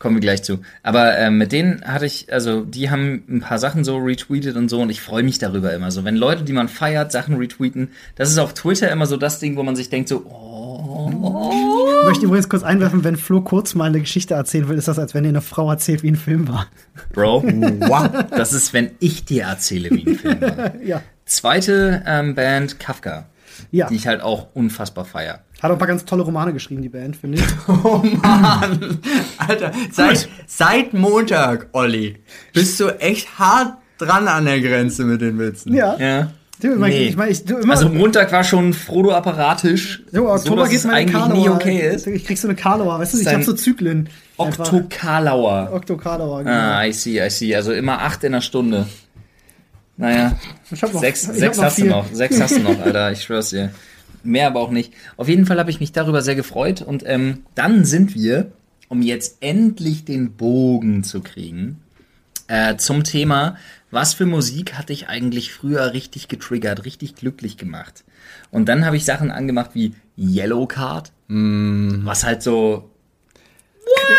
Kommen 0.00 0.16
wir 0.16 0.20
gleich 0.20 0.42
zu. 0.42 0.60
Aber 0.82 1.16
ähm, 1.18 1.36
mit 1.38 1.52
denen 1.52 1.84
hatte 1.84 2.06
ich, 2.06 2.32
also 2.32 2.64
die 2.64 2.90
haben 2.90 3.22
ein 3.28 3.40
paar 3.40 3.58
Sachen 3.58 3.84
so 3.84 3.98
retweetet 3.98 4.56
und 4.56 4.68
so 4.70 4.80
und 4.80 4.88
ich 4.90 5.02
freue 5.02 5.22
mich 5.22 5.38
darüber 5.38 5.72
immer 5.74 5.90
so. 5.90 6.04
Wenn 6.04 6.16
Leute, 6.16 6.42
die 6.42 6.54
man 6.54 6.68
feiert, 6.68 7.12
Sachen 7.12 7.36
retweeten, 7.36 7.90
das 8.16 8.30
ist 8.30 8.38
auf 8.38 8.54
Twitter 8.54 8.90
immer 8.90 9.04
so 9.06 9.18
das 9.18 9.38
Ding, 9.40 9.56
wo 9.56 9.62
man 9.62 9.76
sich 9.76 9.90
denkt 9.90 10.08
so, 10.08 10.24
oh, 10.24 11.90
Ich 12.00 12.08
möchte 12.08 12.24
übrigens 12.24 12.48
kurz 12.48 12.62
einwerfen, 12.62 13.04
wenn 13.04 13.16
Flo 13.16 13.42
kurz 13.42 13.74
mal 13.74 13.84
eine 13.84 14.00
Geschichte 14.00 14.32
erzählen 14.34 14.68
will, 14.70 14.78
ist 14.78 14.88
das, 14.88 14.98
als 14.98 15.12
wenn 15.12 15.22
dir 15.24 15.28
eine 15.28 15.42
Frau 15.42 15.70
erzählt, 15.70 16.02
wie 16.02 16.10
ein 16.10 16.16
Film 16.16 16.48
war. 16.48 16.66
Bro, 17.12 17.42
wow. 17.80 18.08
Das 18.30 18.54
ist, 18.54 18.72
wenn 18.72 18.92
ich 19.00 19.26
dir 19.26 19.44
erzähle, 19.44 19.90
wie 19.90 20.06
ein 20.06 20.16
Film 20.16 20.40
war. 20.40 20.72
Ja. 20.82 21.02
Zweite 21.26 22.02
ähm, 22.06 22.34
Band, 22.34 22.80
Kafka, 22.80 23.26
Ja. 23.70 23.86
die 23.88 23.96
ich 23.96 24.06
halt 24.06 24.22
auch 24.22 24.48
unfassbar 24.54 25.04
feier. 25.04 25.40
Hat 25.62 25.70
auch 25.70 25.74
ein 25.74 25.78
paar 25.78 25.88
ganz 25.88 26.04
tolle 26.04 26.22
Romane 26.22 26.52
geschrieben, 26.52 26.80
die 26.82 26.88
Band, 26.88 27.16
finde 27.16 27.38
ich. 27.38 27.44
Oh 27.68 28.02
Mann. 28.22 28.98
Alter, 29.38 29.72
seit, 29.92 30.28
seit 30.46 30.94
Montag, 30.94 31.68
Olli, 31.72 32.16
bist 32.52 32.80
du 32.80 32.88
echt 33.00 33.38
hart 33.38 33.74
dran 33.98 34.26
an 34.28 34.46
der 34.46 34.60
Grenze 34.60 35.04
mit 35.04 35.20
den 35.20 35.38
Witzen. 35.38 35.74
Ja. 35.74 35.96
Ja. 35.98 36.30
Du, 36.62 36.72
ich 36.72 36.78
mein, 36.78 36.90
Nee. 36.90 37.06
ich 37.08 37.16
mein, 37.16 37.30
ich, 37.30 37.44
du, 37.44 37.56
immer, 37.56 37.72
Also 37.74 37.88
Montag 37.88 38.32
war 38.32 38.44
schon 38.44 38.74
Frodo 38.74 39.12
apparatisch. 39.12 40.02
so, 40.12 40.28
Oktober 40.28 40.62
dass 40.62 40.68
geht 40.70 40.78
es 40.80 40.84
meine 40.84 40.96
eigentlich 40.98 41.14
Karlauer. 41.14 41.38
nie 41.38 41.48
okay 41.48 41.88
ist. 41.94 42.06
Ich 42.06 42.26
krieg 42.26 42.36
so 42.38 42.48
eine 42.48 42.54
Karlauer, 42.54 42.98
weißt 42.98 43.14
du, 43.14 43.18
ich 43.20 43.26
hab 43.26 43.42
so 43.42 43.52
Zyklen. 43.54 44.08
Einfach. 44.36 44.70
Oktokalauer. 44.72 45.70
Okto 45.72 45.96
Karlauer, 45.96 46.40
genau. 46.44 46.54
Ah, 46.54 46.84
I 46.86 46.92
see, 46.92 47.24
I 47.24 47.30
see. 47.30 47.54
Also 47.56 47.72
immer 47.72 48.00
acht 48.02 48.24
in 48.24 48.32
der 48.32 48.40
Stunde. 48.42 48.86
Naja, 49.96 50.36
Ich 50.70 50.82
hab 50.82 50.92
noch- 50.94 51.00
sechs, 51.00 51.24
ich 51.28 51.38
sechs 51.38 51.56
hab 51.56 51.56
noch 51.56 51.64
hast 51.64 51.78
du 51.78 51.82
vier. 51.82 51.90
noch. 51.90 52.06
Sechs 52.12 52.40
hast 52.40 52.56
du 52.56 52.60
noch, 52.60 52.80
Alter. 52.80 53.12
Ich 53.12 53.22
schwör's 53.22 53.50
dir. 53.50 53.70
Mehr 54.22 54.46
aber 54.46 54.60
auch 54.60 54.70
nicht. 54.70 54.92
Auf 55.16 55.28
jeden 55.28 55.46
Fall 55.46 55.58
habe 55.58 55.70
ich 55.70 55.80
mich 55.80 55.92
darüber 55.92 56.22
sehr 56.22 56.34
gefreut. 56.34 56.82
Und 56.82 57.04
ähm, 57.06 57.44
dann 57.54 57.84
sind 57.84 58.14
wir, 58.14 58.52
um 58.88 59.02
jetzt 59.02 59.38
endlich 59.40 60.04
den 60.04 60.32
Bogen 60.32 61.04
zu 61.04 61.20
kriegen, 61.20 61.80
äh, 62.48 62.76
zum 62.76 63.04
Thema, 63.04 63.56
was 63.90 64.14
für 64.14 64.26
Musik 64.26 64.74
hat 64.74 64.88
dich 64.88 65.08
eigentlich 65.08 65.52
früher 65.52 65.92
richtig 65.92 66.28
getriggert, 66.28 66.84
richtig 66.84 67.14
glücklich 67.14 67.56
gemacht? 67.56 68.04
Und 68.50 68.68
dann 68.68 68.84
habe 68.84 68.96
ich 68.96 69.04
Sachen 69.04 69.30
angemacht 69.30 69.70
wie 69.74 69.94
Yellow 70.16 70.66
Card, 70.66 71.12
was 71.28 72.24
halt 72.24 72.42
so, 72.42 72.90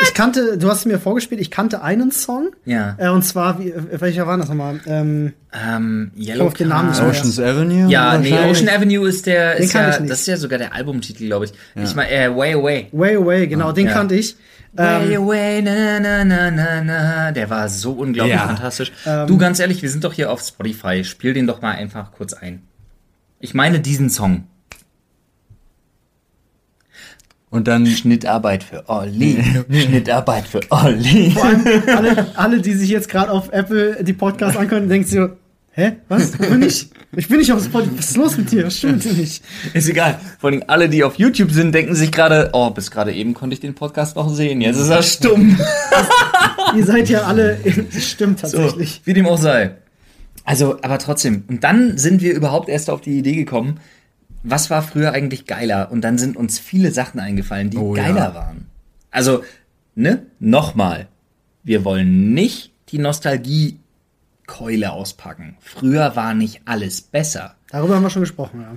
Ich 0.04 0.14
kannte, 0.14 0.58
du 0.58 0.70
hast 0.70 0.86
mir 0.86 1.00
vorgespielt, 1.00 1.40
ich 1.42 1.52
kannte 1.52 1.82
einen 1.82 2.12
Song. 2.12 2.52
ja, 2.66 2.96
Äh, 2.98 3.10
und 3.10 3.24
zwar, 3.24 3.60
wie, 3.60 3.70
äh, 3.70 4.02
welcher 4.02 4.26
war 4.28 4.38
das 4.38 4.48
nochmal? 4.50 4.80
Ähm, 4.86 5.34
ähm, 5.54 6.12
Yellow 6.18 6.48
auf 6.48 6.54
den 6.54 6.70
Namen 6.70 6.92
mehr. 6.92 7.08
Ocean's 7.08 7.40
Avenue? 7.40 7.90
Ja, 7.90 8.18
nee. 8.18 8.34
Ocean 8.34 8.70
Avenue 8.70 9.08
ist 9.08 9.26
der, 9.26 9.56
Den 9.56 9.64
ist 9.64 9.74
kann 9.74 9.84
ja, 9.84 9.90
ich 9.94 10.00
nicht. 10.00 10.12
das 10.12 10.22
ist 10.22 10.28
ja 10.28 10.38
sogar 10.38 10.60
der 10.60 10.74
Albumtitel, 10.74 11.26
glaube 11.28 11.46
ich. 11.46 11.54
Ich 11.76 11.96
meine, 11.96 12.10
äh, 12.12 12.36
Way 12.36 12.54
Away. 12.56 12.88
Way 12.92 13.16
Away, 13.18 13.48
genau, 13.48 13.72
den 13.72 13.88
ja. 13.88 13.94
kannte 13.94 14.16
ich. 14.16 14.36
Way 14.74 15.14
Ähm, 15.16 15.24
Away, 15.24 15.62
na, 15.62 16.00
na, 16.00 16.24
na, 16.24 16.52
na, 16.52 16.82
na. 16.82 17.32
Der 17.32 17.50
war 17.50 17.68
so 17.70 17.92
unglaublich 17.94 18.36
Ja. 18.36 18.48
fantastisch. 18.48 18.92
Ähm, 19.06 19.28
du, 19.28 19.38
ganz 19.38 19.60
ehrlich, 19.60 19.82
wir 19.82 19.90
sind 19.90 20.04
doch 20.04 20.14
hier 20.14 20.32
auf 20.32 20.42
Spotify. 20.42 21.04
Spiel 21.04 21.34
den 21.34 21.48
doch 21.48 21.62
mal 21.62 21.72
einfach 21.72 22.12
kurz 22.14 22.34
ein. 22.34 22.62
Ich 23.40 23.54
meine 23.54 23.80
diesen 23.80 24.10
Song. 24.10 24.46
Und 27.52 27.68
dann, 27.68 27.86
Schnittarbeit 27.86 28.64
für 28.64 28.88
Olli. 28.88 29.44
Schnittarbeit 29.70 30.48
für 30.48 30.62
Olli. 30.70 31.32
vor 31.36 31.46
allem 31.46 31.66
alle, 31.86 32.28
alle, 32.38 32.62
die 32.62 32.74
sich 32.74 32.90
jetzt 32.90 33.10
gerade 33.10 33.30
auf 33.30 33.52
Apple 33.52 34.04
die 34.04 34.14
Podcasts 34.14 34.58
angucken, 34.58 34.88
denken 34.88 35.06
sich 35.06 35.20
so, 35.20 35.30
hä, 35.74 35.98
was, 36.08 36.40
wo 36.40 36.46
bin 36.50 36.64
ich? 36.64 36.90
Ich 37.18 37.28
bin 37.28 37.40
nicht 37.40 37.52
auf 37.52 37.62
Spotify, 37.62 37.98
was 37.98 38.06
ist 38.12 38.18
los 38.18 38.38
mit 38.38 38.52
dir? 38.54 38.70
Stimmt 38.72 39.06
nicht? 39.18 39.44
Ist 39.74 39.90
egal. 39.90 40.18
Vor 40.40 40.50
allem 40.50 40.64
alle, 40.68 40.88
die 40.88 41.04
auf 41.04 41.16
YouTube 41.16 41.52
sind, 41.52 41.76
denken 41.76 41.94
sich 41.94 42.10
gerade, 42.14 42.52
oh, 42.54 42.70
bis 42.70 42.90
gerade 42.90 43.12
eben 43.12 43.34
konnte 43.34 43.54
ich 43.54 43.60
den 43.60 43.76
Podcast 43.76 44.16
noch 44.16 44.34
sehen. 44.34 44.62
Jetzt 44.62 44.78
ist 44.78 44.88
er 44.90 45.04
stumm. 45.04 45.60
Ihr 46.78 46.86
seid 46.86 47.10
ja 47.10 47.24
alle, 47.24 47.58
stimmt 48.00 48.40
So, 48.40 48.58
tatsächlich. 48.60 49.02
wie 49.04 49.14
dem 49.14 49.28
auch 49.28 49.38
sei. 49.38 49.72
Also, 50.46 50.78
aber 50.82 51.00
trotzdem. 51.00 51.44
Und 51.50 51.66
dann 51.66 51.98
sind 51.98 52.22
wir 52.22 52.34
überhaupt 52.34 52.70
erst 52.70 52.90
auf 52.90 53.02
die 53.02 53.18
Idee 53.20 53.36
gekommen, 53.36 53.82
was 54.44 54.70
war 54.70 54.82
früher 54.82 55.12
eigentlich 55.14 55.46
geiler? 55.46 55.92
Und 55.92 56.02
dann 56.02 56.18
sind 56.18 56.36
uns 56.38 56.60
viele 56.60 56.92
Sachen 56.92 57.20
eingefallen, 57.20 57.70
die 57.70 57.78
Oh, 57.78 57.94
geiler 57.94 58.30
ja. 58.30 58.36
waren. 58.36 58.68
Also, 59.12 59.44
ne, 59.96 60.26
nochmal. 60.40 61.08
Wir 61.64 61.84
wollen 61.86 62.34
nicht 62.34 62.72
die 62.90 62.98
Nostalgie-Keule 63.00 64.92
auspacken. 64.92 65.56
Früher 65.60 66.16
war 66.16 66.34
nicht 66.34 66.62
alles 66.66 67.02
besser. 67.02 67.56
Darüber 67.70 67.96
haben 67.96 68.04
wir 68.04 68.10
schon 68.10 68.22
gesprochen, 68.24 68.62
ja. 68.62 68.76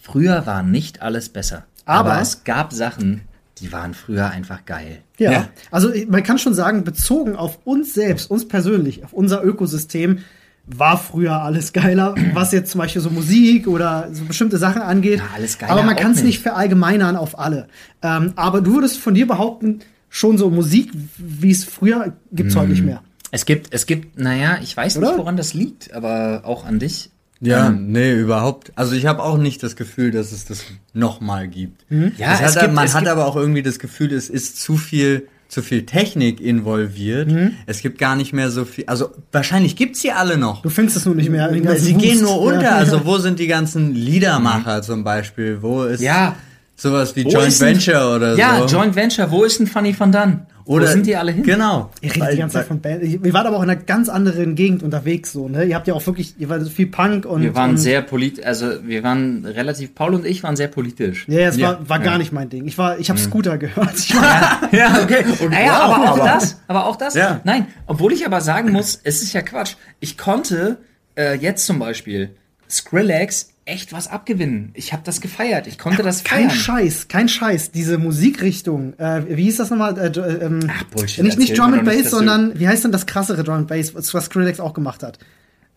Früher 0.00 0.46
war 0.46 0.62
nicht 0.62 1.02
alles 1.02 1.28
besser. 1.28 1.64
Aber- 1.84 2.10
Aber 2.12 2.20
es 2.22 2.44
gab 2.44 2.72
Sachen, 2.72 3.22
die 3.58 3.72
waren 3.72 3.94
früher 3.94 4.30
einfach 4.30 4.64
geil. 4.66 4.98
Ja, 5.18 5.32
Ja. 5.32 5.48
also 5.70 5.90
man 6.08 6.22
kann 6.22 6.38
schon 6.38 6.54
sagen, 6.54 6.84
bezogen 6.84 7.36
auf 7.36 7.58
uns 7.64 7.94
selbst, 7.94 8.30
uns 8.30 8.46
persönlich, 8.46 9.02
auf 9.04 9.12
unser 9.12 9.42
Ökosystem, 9.42 10.18
war 10.66 10.98
früher 10.98 11.40
alles 11.42 11.72
geiler, 11.72 12.14
was 12.34 12.52
jetzt 12.52 12.70
zum 12.72 12.80
Beispiel 12.80 13.00
so 13.02 13.10
Musik 13.10 13.68
oder 13.68 14.08
so 14.12 14.24
bestimmte 14.24 14.58
Sachen 14.58 14.82
angeht. 14.82 15.18
Ja, 15.20 15.28
alles 15.34 15.58
geiler 15.58 15.72
aber 15.72 15.82
man 15.84 15.96
kann 15.96 16.12
es 16.12 16.22
nicht 16.22 16.40
verallgemeinern 16.42 17.16
auf 17.16 17.38
alle. 17.38 17.68
Ähm, 18.02 18.32
aber 18.36 18.60
du 18.60 18.74
würdest 18.74 18.98
von 18.98 19.14
dir 19.14 19.26
behaupten, 19.26 19.80
schon 20.08 20.38
so 20.38 20.50
Musik, 20.50 20.90
wie 21.18 21.50
es 21.50 21.64
früher 21.64 22.14
gibt's 22.32 22.56
heute 22.56 22.70
nicht 22.70 22.84
mehr. 22.84 23.02
Es 23.30 23.44
gibt, 23.44 23.72
es 23.74 23.86
gibt, 23.86 24.18
naja, 24.18 24.58
ich 24.62 24.76
weiß 24.76 24.96
Oder? 24.98 25.08
nicht, 25.10 25.18
woran 25.18 25.36
das 25.36 25.52
liegt, 25.54 25.92
aber 25.92 26.42
auch 26.44 26.64
an 26.64 26.78
dich. 26.78 27.10
Ja, 27.40 27.66
Ähm, 27.66 27.92
nee, 27.92 28.14
überhaupt. 28.14 28.72
Also 28.76 28.94
ich 28.94 29.04
habe 29.06 29.22
auch 29.22 29.36
nicht 29.36 29.62
das 29.62 29.76
Gefühl, 29.76 30.10
dass 30.10 30.32
es 30.32 30.46
das 30.46 30.64
nochmal 30.94 31.48
gibt. 31.48 31.84
Ja, 32.16 32.34
es 32.40 32.54
es 32.54 32.58
gibt- 32.60 32.72
man 32.72 32.86
es 32.86 32.94
hat 32.94 33.02
gibt- 33.02 33.12
aber 33.12 33.26
auch 33.26 33.36
irgendwie 33.36 33.62
das 33.62 33.78
Gefühl, 33.78 34.12
es 34.12 34.30
ist 34.30 34.60
zu 34.60 34.76
viel, 34.78 35.28
zu 35.48 35.62
viel 35.62 35.86
Technik 35.86 36.40
involviert. 36.40 37.30
Es 37.66 37.80
gibt 37.80 37.98
gar 37.98 38.16
nicht 38.16 38.32
mehr 38.32 38.50
so 38.50 38.64
viel. 38.64 38.84
Also 38.86 39.10
wahrscheinlich 39.32 39.76
gibt's 39.76 40.00
sie 40.02 40.10
alle 40.12 40.36
noch. 40.38 40.62
Du 40.62 40.70
findest 40.70 40.96
es 40.96 41.06
nur 41.06 41.14
nicht 41.14 41.30
mehr. 41.30 41.50
Sie 41.78 41.94
gehen 41.94 42.14
Wust. 42.14 42.22
nur 42.22 42.40
unter. 42.40 42.62
Ja. 42.62 42.76
Also 42.76 43.04
wo 43.06 43.18
sind 43.18 43.38
die 43.38 43.46
ganzen 43.46 43.94
Liedermacher 43.94 44.82
zum 44.82 45.04
Beispiel? 45.04 45.58
Wo 45.62 45.84
ist 45.84 46.00
Ja. 46.00 46.34
Sowas 46.76 47.16
wie 47.16 47.24
Wo 47.24 47.30
Joint 47.30 47.58
Venture 47.60 48.14
oder 48.14 48.36
Ja, 48.36 48.66
so? 48.68 48.76
Joint 48.76 48.94
Venture, 48.94 49.30
wo 49.30 49.44
ist 49.44 49.58
denn 49.58 49.66
Funny 49.66 49.98
van 49.98 50.12
Dunn? 50.12 50.40
oder 50.66 50.84
wo 50.84 50.90
sind 50.90 51.06
die 51.06 51.14
alle 51.14 51.30
hin? 51.30 51.44
Genau. 51.44 51.90
Ihr 52.00 52.10
redet 52.10 52.22
Weil- 52.22 52.32
die 52.34 52.40
ganze 52.40 52.54
Zeit 52.58 52.66
von 52.66 52.80
Band. 52.80 53.00
Wir 53.22 53.32
waren 53.32 53.46
aber 53.46 53.56
auch 53.58 53.62
in 53.62 53.70
einer 53.70 53.80
ganz 53.80 54.08
anderen 54.08 54.56
Gegend 54.56 54.82
unterwegs, 54.82 55.32
so, 55.32 55.48
ne? 55.48 55.62
Ihr 55.64 55.76
habt 55.76 55.86
ja 55.86 55.94
auch 55.94 56.04
wirklich, 56.06 56.34
ihr 56.40 56.48
wart 56.48 56.66
viel 56.68 56.88
Punk 56.88 57.24
und. 57.24 57.40
Wir 57.42 57.54
waren 57.54 57.70
und, 57.70 57.76
sehr 57.78 58.02
politisch, 58.02 58.44
also 58.44 58.66
wir 58.84 59.04
waren 59.04 59.44
relativ, 59.44 59.94
Paul 59.94 60.14
und 60.14 60.26
ich 60.26 60.42
waren 60.42 60.56
sehr 60.56 60.66
politisch. 60.66 61.24
Ja, 61.28 61.38
ja, 61.38 61.48
es 61.50 61.56
Ja, 61.56 61.68
war, 61.68 61.88
war 61.88 61.98
gar 62.00 62.12
ja. 62.14 62.18
nicht 62.18 62.32
mein 62.32 62.48
Ding. 62.48 62.66
Ich 62.66 62.76
war, 62.78 62.98
ich 62.98 63.08
habe 63.10 63.18
Scooter 63.20 63.58
gehört. 63.58 63.94
Ich 63.96 64.12
war, 64.20 64.68
Ja, 64.72 65.02
okay. 65.04 65.24
naja, 65.50 65.72
wow, 65.88 65.94
aber 65.94 66.04
auch 66.12 66.16
aber- 66.18 66.24
das, 66.24 66.60
aber 66.66 66.86
auch 66.86 66.96
das. 66.96 67.14
Ja. 67.14 67.40
Nein, 67.44 67.66
obwohl 67.86 68.12
ich 68.12 68.26
aber 68.26 68.40
sagen 68.40 68.72
muss, 68.72 68.98
es 69.04 69.22
ist 69.22 69.32
ja 69.34 69.42
Quatsch. 69.42 69.74
Ich 70.00 70.18
konnte 70.18 70.78
äh, 71.16 71.36
jetzt 71.36 71.64
zum 71.64 71.78
Beispiel 71.78 72.34
Skrillex 72.68 73.50
echt 73.66 73.92
was 73.92 74.08
abgewinnen. 74.08 74.70
Ich 74.74 74.92
habe 74.92 75.02
das 75.04 75.20
gefeiert. 75.20 75.66
Ich 75.66 75.78
konnte 75.78 76.02
das 76.02 76.24
kein 76.24 76.48
feiern. 76.48 76.58
Scheiß, 76.58 77.08
kein 77.08 77.28
Scheiß. 77.28 77.72
Diese 77.72 77.98
Musikrichtung, 77.98 78.94
äh, 78.98 79.36
wie 79.36 79.42
hieß 79.42 79.56
das 79.58 79.70
nochmal? 79.70 79.98
Äh, 79.98 80.06
äh, 80.06 80.44
ähm, 80.46 80.60
Ach, 80.70 80.84
Bullshit, 80.84 81.24
Nicht, 81.24 81.38
nicht 81.38 81.58
Drum 81.58 81.74
and 81.74 81.82
nicht, 81.84 81.94
Bass, 81.96 82.04
du- 82.10 82.16
sondern, 82.16 82.58
wie 82.58 82.66
heißt 82.68 82.84
denn 82.84 82.92
das 82.92 83.06
krassere 83.06 83.44
Drum 83.44 83.56
and 83.56 83.68
Bass, 83.68 83.94
was 83.94 84.06
Skrillex 84.24 84.60
auch 84.60 84.72
gemacht 84.72 85.02
hat? 85.02 85.18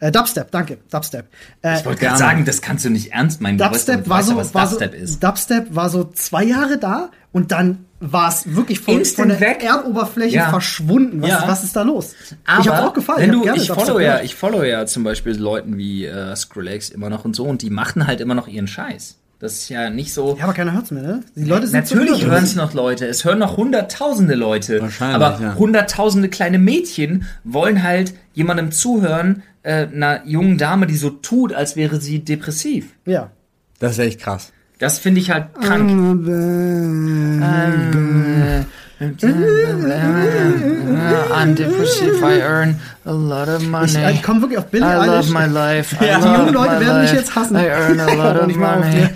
Äh, 0.02 0.12
Dubstep, 0.14 0.50
danke, 0.52 0.78
Dubstep. 0.90 1.26
Äh, 1.62 1.80
Ich 1.80 1.86
wollte 1.86 2.06
gerade 2.06 2.18
sagen, 2.18 2.46
das 2.46 2.62
kannst 2.62 2.86
du 2.86 2.90
nicht 2.90 3.12
ernst 3.12 3.42
meinen. 3.42 3.58
Du 3.58 3.66
weißt, 3.66 3.74
Dubstep 3.90 4.04
du 4.06 4.10
war 4.10 4.20
weißt 4.20 4.30
so, 4.30 4.36
was 4.38 4.54
war 4.54 4.68
so, 4.68 4.80
Dubstep 4.80 5.02
ist. 5.02 5.22
Dubstep 5.24 5.76
war 5.76 5.90
so 5.90 6.06
zwei 6.06 6.44
Jahre 6.46 6.78
da 6.78 7.10
und 7.34 7.52
dann 7.52 7.86
war 8.00 8.30
es 8.30 8.56
wirklich 8.56 8.80
von, 8.80 9.04
von 9.04 9.28
der 9.30 9.40
weg. 9.40 9.64
Erdoberfläche 9.64 10.36
Ja. 10.38 10.50
verschwunden. 10.50 11.22
Was, 11.22 11.30
Ja. 11.30 11.44
was 11.48 11.64
ist 11.64 11.76
da 11.76 11.82
los? 11.82 12.16
Aber 12.46 12.62
ich 12.62 12.68
habe 12.70 12.88
auch 12.88 12.94
gefallen. 12.94 13.22
Wenn 13.32 13.34
ich 13.34 13.46
du, 13.46 13.54
ich 13.62 13.68
Dubstep 13.68 13.86
follow 13.88 14.00
ja, 14.00 14.22
ich 14.22 14.36
follow 14.36 14.64
ja 14.64 14.86
zum 14.86 15.04
Beispiel 15.04 15.36
Leuten 15.38 15.78
wie 15.78 16.06
äh, 16.06 16.36
Skrillex 16.36 16.90
immer 16.90 17.10
noch 17.10 17.26
und 17.26 17.36
so 17.36 17.44
und 17.46 17.62
die 17.62 17.70
machen 17.70 18.08
halt 18.08 18.22
immer 18.22 18.36
noch 18.36 18.48
ihren 18.48 18.68
Scheiß. 18.68 19.18
Das 19.40 19.54
ist 19.54 19.70
ja 19.70 19.90
nicht 19.90 20.14
so. 20.14 20.36
ja, 20.38 20.44
aber 20.44 20.54
keiner 20.54 20.74
hört's 20.74 20.92
mehr, 20.92 21.02
ne? 21.02 21.24
Die 21.36 21.46
Leute 21.46 21.66
sind 21.68 21.80
Natürlich 21.80 22.26
hören 22.26 22.44
es 22.44 22.56
noch 22.56 22.74
Leute. 22.74 23.06
Es 23.08 23.24
hören 23.24 23.40
noch 23.40 23.56
hunderttausende 23.56 24.36
Leute. 24.36 24.82
Wahrscheinlich, 24.82 25.16
aber 25.16 25.42
ja. 25.42 25.56
hunderttausende 25.56 26.28
kleine 26.28 26.60
Mädchen 26.60 27.26
wollen 27.46 27.82
halt 27.84 28.14
jemandem 28.34 28.74
zuhören, 28.74 29.44
äh, 29.64 29.88
einer 29.88 30.26
jungen 30.26 30.58
Dame, 30.58 30.88
die 30.88 30.98
so 30.98 31.10
tut, 31.10 31.54
als 31.54 31.78
wäre 31.78 32.02
sie 32.02 32.20
depressiv. 32.20 32.88
Ja. 33.06 33.32
Das 33.80 33.94
ist 33.94 34.00
echt 34.00 34.20
krass. 34.20 34.52
Das 34.80 34.98
finde 34.98 35.20
ich 35.20 35.30
halt 35.30 35.54
krank. 35.62 35.90
I 42.22 42.42
earn 42.42 42.80
a 43.10 43.14
lot 43.14 43.48
of 43.48 43.62
money. 43.68 43.86
Ich, 44.10 44.16
ich 44.16 44.24
komme 44.24 44.42
wirklich 44.42 44.60
auf 44.60 44.68
Billy 44.68 44.84
I 44.86 44.94
love 44.94 45.12
Eilish. 45.18 45.30
my 45.32 45.46
life. 45.46 45.96
I 46.00 46.06
Ja. 46.08 46.20
Die 46.20 46.26
love 46.26 46.38
jungen 46.38 46.54
Leute 46.54 46.80
werden 46.80 47.02
mich 47.02 47.12
life. 47.12 47.16
jetzt 47.16 47.36
hassen. 47.36 47.56
I 47.56 47.66
earn 47.68 48.00
a 48.00 48.14
lot 48.34 48.42
of 48.42 48.56
money. 48.56 49.08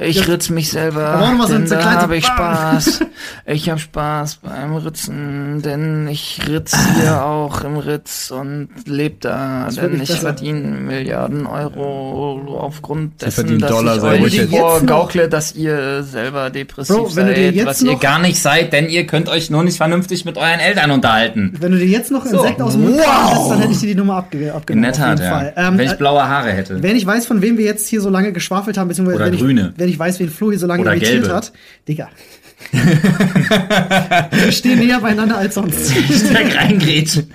Ich 0.00 0.26
ritz 0.28 0.48
mich 0.50 0.70
selber, 0.70 1.00
Da 1.38 1.46
so 1.46 1.52
denn 1.52 1.66
so 1.66 1.74
da 1.74 1.92
habe 2.00 2.16
ich. 2.16 2.26
Spaß. 2.26 3.00
Ich 3.44 3.68
habe 3.68 3.78
Spaß 3.80 4.36
beim 4.36 4.74
Ritzen, 4.76 5.62
denn 5.62 6.06
ich 6.08 6.40
ritz 6.48 6.76
hier 7.00 7.24
auch 7.24 7.62
im 7.64 7.76
Ritz 7.76 8.30
und 8.30 8.68
leb 8.86 9.20
da, 9.20 9.68
denn 9.74 10.00
ich 10.00 10.12
verdiene 10.12 10.60
Milliarden 10.60 11.46
Euro 11.46 12.58
aufgrund 12.60 13.20
dessen, 13.20 13.32
verdienen 13.32 13.60
dass 13.60 13.70
Dollar, 13.70 14.14
ich 14.14 14.40
euch 14.42 14.48
vorgaukle, 14.50 15.28
dass 15.28 15.54
ihr 15.54 16.02
selber 16.04 16.50
depressiv 16.50 16.94
Bro, 16.96 17.16
wenn 17.16 17.26
du 17.28 17.34
dir 17.34 17.44
seid, 17.46 17.54
jetzt 17.54 17.66
was 17.66 17.82
ihr 17.82 17.96
gar 17.96 18.18
nicht 18.20 18.40
seid, 18.40 18.72
denn 18.72 18.88
ihr 18.88 19.06
könnt 19.06 19.28
euch 19.28 19.50
nur 19.50 19.62
nicht 19.64 19.76
vernünftig 19.76 20.24
mit 20.24 20.36
euren 20.38 20.60
Eltern 20.60 20.90
unterhalten. 20.90 21.54
Wenn 21.58 21.72
du 21.72 21.78
dir 21.78 21.86
jetzt 21.86 22.10
noch 22.10 22.22
einen 22.24 22.32
So. 22.34 22.44
Aus 22.44 22.72
dem 22.72 22.82
Mund 22.82 22.98
Wow. 22.98 23.41
Wow. 23.42 23.50
dann 23.50 23.60
hätte 23.60 23.72
ich 23.72 23.80
dir 23.80 23.86
die 23.86 23.94
Nummer 23.94 24.16
abge 24.16 24.38
In 24.38 24.50
abgenommen. 24.50 24.82
der 24.84 24.92
Tat, 24.92 25.20
ja. 25.20 25.30
Fall. 25.30 25.52
Ähm, 25.56 25.78
Wenn 25.78 25.86
ich 25.86 25.92
äh, 25.92 25.96
blaue 25.96 26.22
Haare 26.28 26.52
hätte. 26.52 26.82
wenn 26.82 26.96
ich 26.96 27.06
weiß, 27.06 27.26
von 27.26 27.42
wem 27.42 27.58
wir 27.58 27.64
jetzt 27.64 27.88
hier 27.88 28.00
so 28.00 28.10
lange 28.10 28.32
geschwafelt 28.32 28.78
haben, 28.78 28.88
beziehungsweise 28.88 29.16
Oder 29.16 29.26
wenn, 29.32 29.38
grüne. 29.38 29.72
Ich, 29.74 29.80
wenn 29.80 29.88
ich 29.88 29.98
weiß, 29.98 30.20
wen 30.20 30.30
Flo 30.30 30.50
hier 30.50 30.58
so 30.58 30.66
lange 30.66 30.82
Oder 30.82 30.92
irritiert 30.94 31.22
gelbe. 31.22 31.34
hat. 31.34 31.52
Digga. 31.88 32.08
wir 34.30 34.52
stehen 34.52 34.78
näher 34.78 35.00
beieinander 35.00 35.36
als 35.36 35.54
sonst. 35.54 35.92
Direkt 36.30 36.56
reingrätschen. 36.56 37.32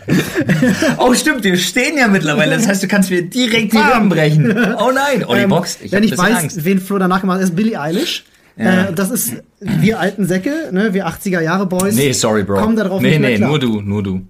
Oh, 0.98 1.14
stimmt, 1.14 1.44
wir 1.44 1.58
stehen 1.58 1.98
ja 1.98 2.08
mittlerweile. 2.08 2.56
Das 2.56 2.68
heißt, 2.68 2.84
du 2.84 2.88
kannst 2.88 3.10
mir 3.10 3.24
direkt 3.24 3.74
die 3.74 3.78
Rippen 3.78 4.10
brechen. 4.10 4.52
Oh 4.80 4.92
nein, 4.92 5.26
Olli 5.26 5.42
Ähm, 5.42 5.50
Box. 5.50 5.80
Ich 5.82 5.92
wenn 5.92 6.04
ich 6.04 6.18
weiß, 6.18 6.44
Angst. 6.44 6.64
wen 6.64 6.80
Flo 6.80 6.98
danach 6.98 7.22
gemacht 7.22 7.38
hat, 7.38 7.44
ist 7.44 7.56
Billie 7.56 7.80
Eilish. 7.80 8.24
Ja. 8.58 8.86
Äh, 8.86 8.94
das 8.94 9.12
ist 9.12 9.34
wir 9.60 10.00
alten 10.00 10.26
Säcke, 10.26 10.70
ne, 10.72 10.94
wir 10.94 11.08
80er 11.08 11.42
Jahre 11.42 11.66
Boys. 11.68 11.96
Nee, 11.96 12.12
sorry, 12.12 12.44
Bro. 12.44 12.60
Kommen 12.62 12.76
darauf 12.76 13.02
nee, 13.02 13.12
nicht 13.12 13.20
mehr 13.20 13.30
nee, 13.32 13.36
klar. 13.38 13.50
nur 13.50 13.60
du, 13.60 13.82
nur 13.82 14.04
du. 14.04 14.22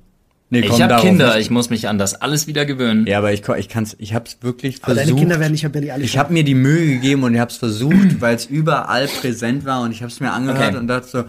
Nee, 0.49 0.59
Ich 0.61 0.69
komm, 0.69 0.79
habe 0.81 0.89
darauf 0.89 1.03
Kinder, 1.05 1.27
nicht. 1.35 1.41
ich 1.45 1.49
muss 1.49 1.69
mich 1.69 1.89
an 1.89 1.97
das 1.97 2.15
alles 2.15 2.47
wieder 2.47 2.65
gewöhnen. 2.65 3.05
Ja, 3.05 3.17
aber 3.17 3.33
ich, 3.33 3.47
ich 3.57 3.67
kann's, 3.67 3.95
ich 3.99 4.13
hab's 4.13 4.37
wirklich 4.41 4.77
Aber 4.81 4.93
versucht. 4.95 5.09
deine 5.09 5.19
Kinder 5.19 5.39
werden 5.41 5.51
nicht 5.51 5.63
mehr 5.73 5.93
Eilish. 5.93 6.05
Ich 6.05 6.17
habe 6.17 6.31
mir 6.31 6.43
die 6.45 6.53
Mühe 6.55 6.85
gegeben 6.85 7.23
und 7.23 7.33
ich 7.33 7.39
habe 7.41 7.51
es 7.51 7.57
versucht, 7.57 7.95
weil 8.21 8.35
es 8.35 8.45
überall 8.45 9.07
präsent 9.07 9.65
war 9.65 9.81
und 9.81 9.91
ich 9.91 10.01
habe 10.01 10.11
es 10.11 10.19
mir 10.21 10.31
angehört 10.31 10.69
Okay. 10.69 10.77
und 10.77 10.87
dachte 10.87 11.07
so, 11.07 11.25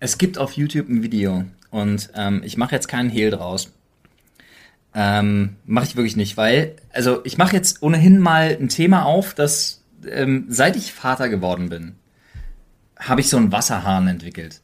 Es 0.00 0.18
gibt 0.18 0.38
auf 0.38 0.52
YouTube 0.54 0.88
ein 0.88 1.02
Video 1.02 1.44
und 1.70 2.10
ähm, 2.16 2.42
ich 2.44 2.56
mache 2.56 2.74
jetzt 2.74 2.88
keinen 2.88 3.08
Hehl 3.10 3.30
draus. 3.30 3.70
Ähm, 4.94 5.56
mache 5.64 5.86
ich 5.86 5.96
wirklich 5.96 6.16
nicht, 6.16 6.36
weil, 6.36 6.76
also 6.92 7.20
ich 7.24 7.38
mache 7.38 7.54
jetzt 7.56 7.82
ohnehin 7.82 8.18
mal 8.18 8.56
ein 8.60 8.68
Thema 8.68 9.04
auf, 9.04 9.32
das 9.32 9.80
ähm, 10.06 10.44
seit 10.48 10.76
ich 10.76 10.92
Vater 10.92 11.28
geworden 11.30 11.70
bin, 11.70 11.94
habe 12.98 13.20
ich 13.22 13.28
so 13.30 13.36
einen 13.38 13.52
Wasserhahn 13.52 14.06
entwickelt. 14.08 14.60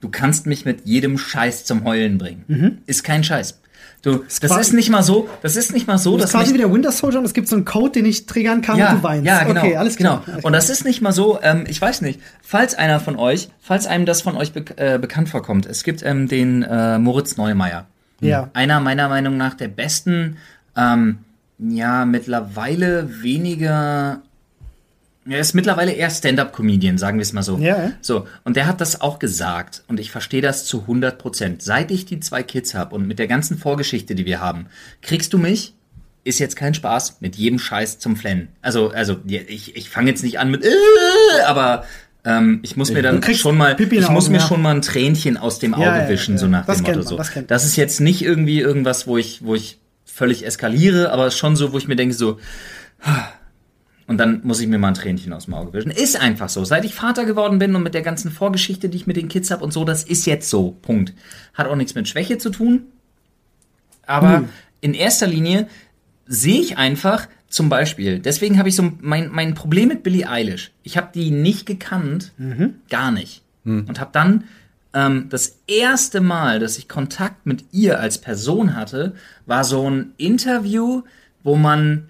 Du 0.00 0.08
kannst 0.08 0.46
mich 0.46 0.64
mit 0.64 0.86
jedem 0.86 1.18
Scheiß 1.18 1.64
zum 1.64 1.84
Heulen 1.84 2.18
bringen. 2.18 2.82
Ist 2.86 3.02
kein 3.04 3.24
Scheiß. 3.24 3.60
Du, 4.02 4.22
das 4.40 4.56
ist 4.56 4.72
nicht 4.72 4.88
mal 4.88 5.02
so, 5.02 5.28
das 5.42 5.56
ist 5.56 5.72
nicht 5.72 5.88
mal 5.88 5.98
so, 5.98 6.12
das 6.12 6.30
dass 6.30 6.30
ist 6.30 6.36
quasi 6.36 6.54
wie 6.54 6.58
der 6.58 6.72
Winter 6.72 6.92
Soldier 6.92 7.18
und 7.18 7.24
es 7.24 7.34
gibt 7.34 7.48
so 7.48 7.56
einen 7.56 7.64
Code, 7.64 7.90
den 7.90 8.04
ich 8.04 8.26
triggern 8.26 8.62
kann 8.62 8.78
ja, 8.78 8.90
und 8.90 8.98
du 8.98 9.02
weinst. 9.02 9.26
Ja, 9.26 9.42
genau. 9.42 9.60
Okay, 9.60 9.76
alles 9.76 9.96
klar. 9.96 10.22
Genau. 10.24 10.46
Und 10.46 10.52
das 10.52 10.70
ist 10.70 10.84
nicht 10.84 11.02
mal 11.02 11.10
so, 11.10 11.40
ähm, 11.42 11.64
ich 11.66 11.80
weiß 11.80 12.02
nicht, 12.02 12.20
falls 12.40 12.76
einer 12.76 13.00
von 13.00 13.16
euch, 13.16 13.48
falls 13.58 13.86
einem 13.88 14.06
das 14.06 14.22
von 14.22 14.36
euch 14.36 14.52
be 14.52 14.64
äh, 14.76 14.98
bekannt 14.98 15.28
vorkommt, 15.28 15.66
es 15.66 15.82
gibt 15.82 16.04
ähm, 16.04 16.28
den 16.28 16.62
äh, 16.62 16.98
Moritz 16.98 17.36
Neumeier. 17.36 17.86
Ja. 18.20 18.48
Einer 18.52 18.80
meiner 18.80 19.08
Meinung 19.08 19.36
nach 19.36 19.54
der 19.54 19.68
besten, 19.68 20.36
ähm, 20.76 21.18
ja, 21.58 22.04
mittlerweile 22.04 23.22
weniger. 23.22 24.22
Er 25.28 25.40
ist 25.40 25.54
mittlerweile 25.54 25.92
eher 25.92 26.10
Stand-up-Comedian, 26.10 26.98
sagen 26.98 27.18
wir 27.18 27.22
es 27.22 27.32
mal 27.32 27.42
so. 27.42 27.58
Ja, 27.58 27.82
ja. 27.82 27.92
So, 28.00 28.26
und 28.44 28.56
der 28.56 28.66
hat 28.66 28.80
das 28.80 29.00
auch 29.00 29.18
gesagt 29.18 29.82
und 29.88 29.98
ich 29.98 30.10
verstehe 30.10 30.42
das 30.42 30.64
zu 30.66 30.82
100 30.82 31.18
Prozent. 31.18 31.62
Seit 31.62 31.90
ich 31.90 32.06
die 32.06 32.20
zwei 32.20 32.42
Kids 32.42 32.74
habe 32.74 32.94
und 32.94 33.06
mit 33.08 33.18
der 33.18 33.26
ganzen 33.26 33.58
Vorgeschichte, 33.58 34.14
die 34.14 34.24
wir 34.24 34.40
haben, 34.40 34.66
kriegst 35.02 35.32
du 35.32 35.38
mich, 35.38 35.74
ist 36.22 36.38
jetzt 36.38 36.56
kein 36.56 36.74
Spaß, 36.74 37.18
mit 37.20 37.36
jedem 37.36 37.58
Scheiß 37.58 37.98
zum 37.98 38.16
Flennen. 38.16 38.48
Also, 38.60 38.90
also 38.90 39.16
ich, 39.26 39.76
ich 39.76 39.90
fange 39.90 40.10
jetzt 40.10 40.22
nicht 40.24 40.38
an 40.38 40.50
mit, 40.50 40.64
äh, 40.64 40.70
aber 41.46 41.84
ähm, 42.24 42.58
ich 42.62 42.76
muss 42.76 42.90
mir 42.90 43.02
dann 43.02 43.22
schon 43.22 43.56
mal, 43.56 43.76
Pipi 43.76 43.98
ich 43.98 44.08
muss 44.08 44.24
Augen, 44.24 44.32
mir 44.32 44.38
ja. 44.40 44.46
schon 44.46 44.60
mal 44.60 44.74
ein 44.74 44.82
Tränchen 44.82 45.36
aus 45.36 45.60
dem 45.60 45.74
Auge 45.74 46.08
wischen, 46.08 46.36
so 46.38 46.48
nach 46.48 46.66
Das 46.66 46.78
dem 46.78 46.86
Motto. 46.86 46.98
man, 46.98 47.06
so. 47.06 47.16
das. 47.16 47.30
Das 47.46 47.64
ist 47.64 47.76
jetzt 47.76 48.00
nicht 48.00 48.22
irgendwie 48.22 48.60
irgendwas, 48.60 49.06
wo 49.06 49.16
ich, 49.16 49.44
wo 49.44 49.54
ich 49.54 49.78
völlig 50.04 50.44
eskaliere, 50.44 51.12
aber 51.12 51.30
schon 51.30 51.54
so, 51.54 51.72
wo 51.72 51.78
ich 51.78 51.86
mir 51.86 51.94
denke 51.96 52.14
so, 52.14 52.40
und 54.06 54.18
dann 54.18 54.40
muss 54.44 54.60
ich 54.60 54.68
mir 54.68 54.78
mal 54.78 54.88
ein 54.88 54.94
Tränchen 54.94 55.32
aus 55.32 55.46
dem 55.46 55.54
Auge 55.54 55.72
wischen. 55.72 55.90
Ist 55.90 56.20
einfach 56.20 56.48
so. 56.48 56.64
Seit 56.64 56.84
ich 56.84 56.94
Vater 56.94 57.24
geworden 57.24 57.58
bin 57.58 57.74
und 57.74 57.82
mit 57.82 57.94
der 57.94 58.02
ganzen 58.02 58.30
Vorgeschichte, 58.30 58.88
die 58.88 58.96
ich 58.96 59.06
mit 59.06 59.16
den 59.16 59.28
Kids 59.28 59.50
habe 59.50 59.64
und 59.64 59.72
so, 59.72 59.84
das 59.84 60.04
ist 60.04 60.26
jetzt 60.26 60.48
so. 60.48 60.76
Punkt. 60.82 61.12
Hat 61.54 61.66
auch 61.66 61.76
nichts 61.76 61.94
mit 61.94 62.08
Schwäche 62.08 62.38
zu 62.38 62.50
tun. 62.50 62.86
Aber 64.06 64.44
in 64.80 64.94
erster 64.94 65.26
Linie 65.26 65.66
sehe 66.26 66.60
ich 66.60 66.78
einfach 66.78 67.26
zum 67.48 67.68
Beispiel, 67.68 68.18
deswegen 68.18 68.58
habe 68.58 68.68
ich 68.68 68.76
so 68.76 68.92
mein, 69.00 69.30
mein 69.30 69.54
Problem 69.54 69.88
mit 69.88 70.02
Billie 70.02 70.28
Eilish. 70.28 70.72
Ich 70.82 70.96
habe 70.96 71.08
die 71.14 71.30
nicht 71.30 71.66
gekannt, 71.66 72.32
gar 72.88 73.10
nicht. 73.10 73.42
Und 73.88 73.98
habe 73.98 74.10
dann 74.12 74.44
ähm, 74.94 75.26
das 75.28 75.58
erste 75.66 76.20
Mal, 76.20 76.60
dass 76.60 76.78
ich 76.78 76.88
Kontakt 76.88 77.46
mit 77.46 77.64
ihr 77.72 78.00
als 78.00 78.18
Person 78.18 78.76
hatte, 78.76 79.14
war 79.44 79.64
so 79.64 79.88
ein 79.88 80.12
Interview, 80.16 81.02
wo 81.42 81.56
man 81.56 82.08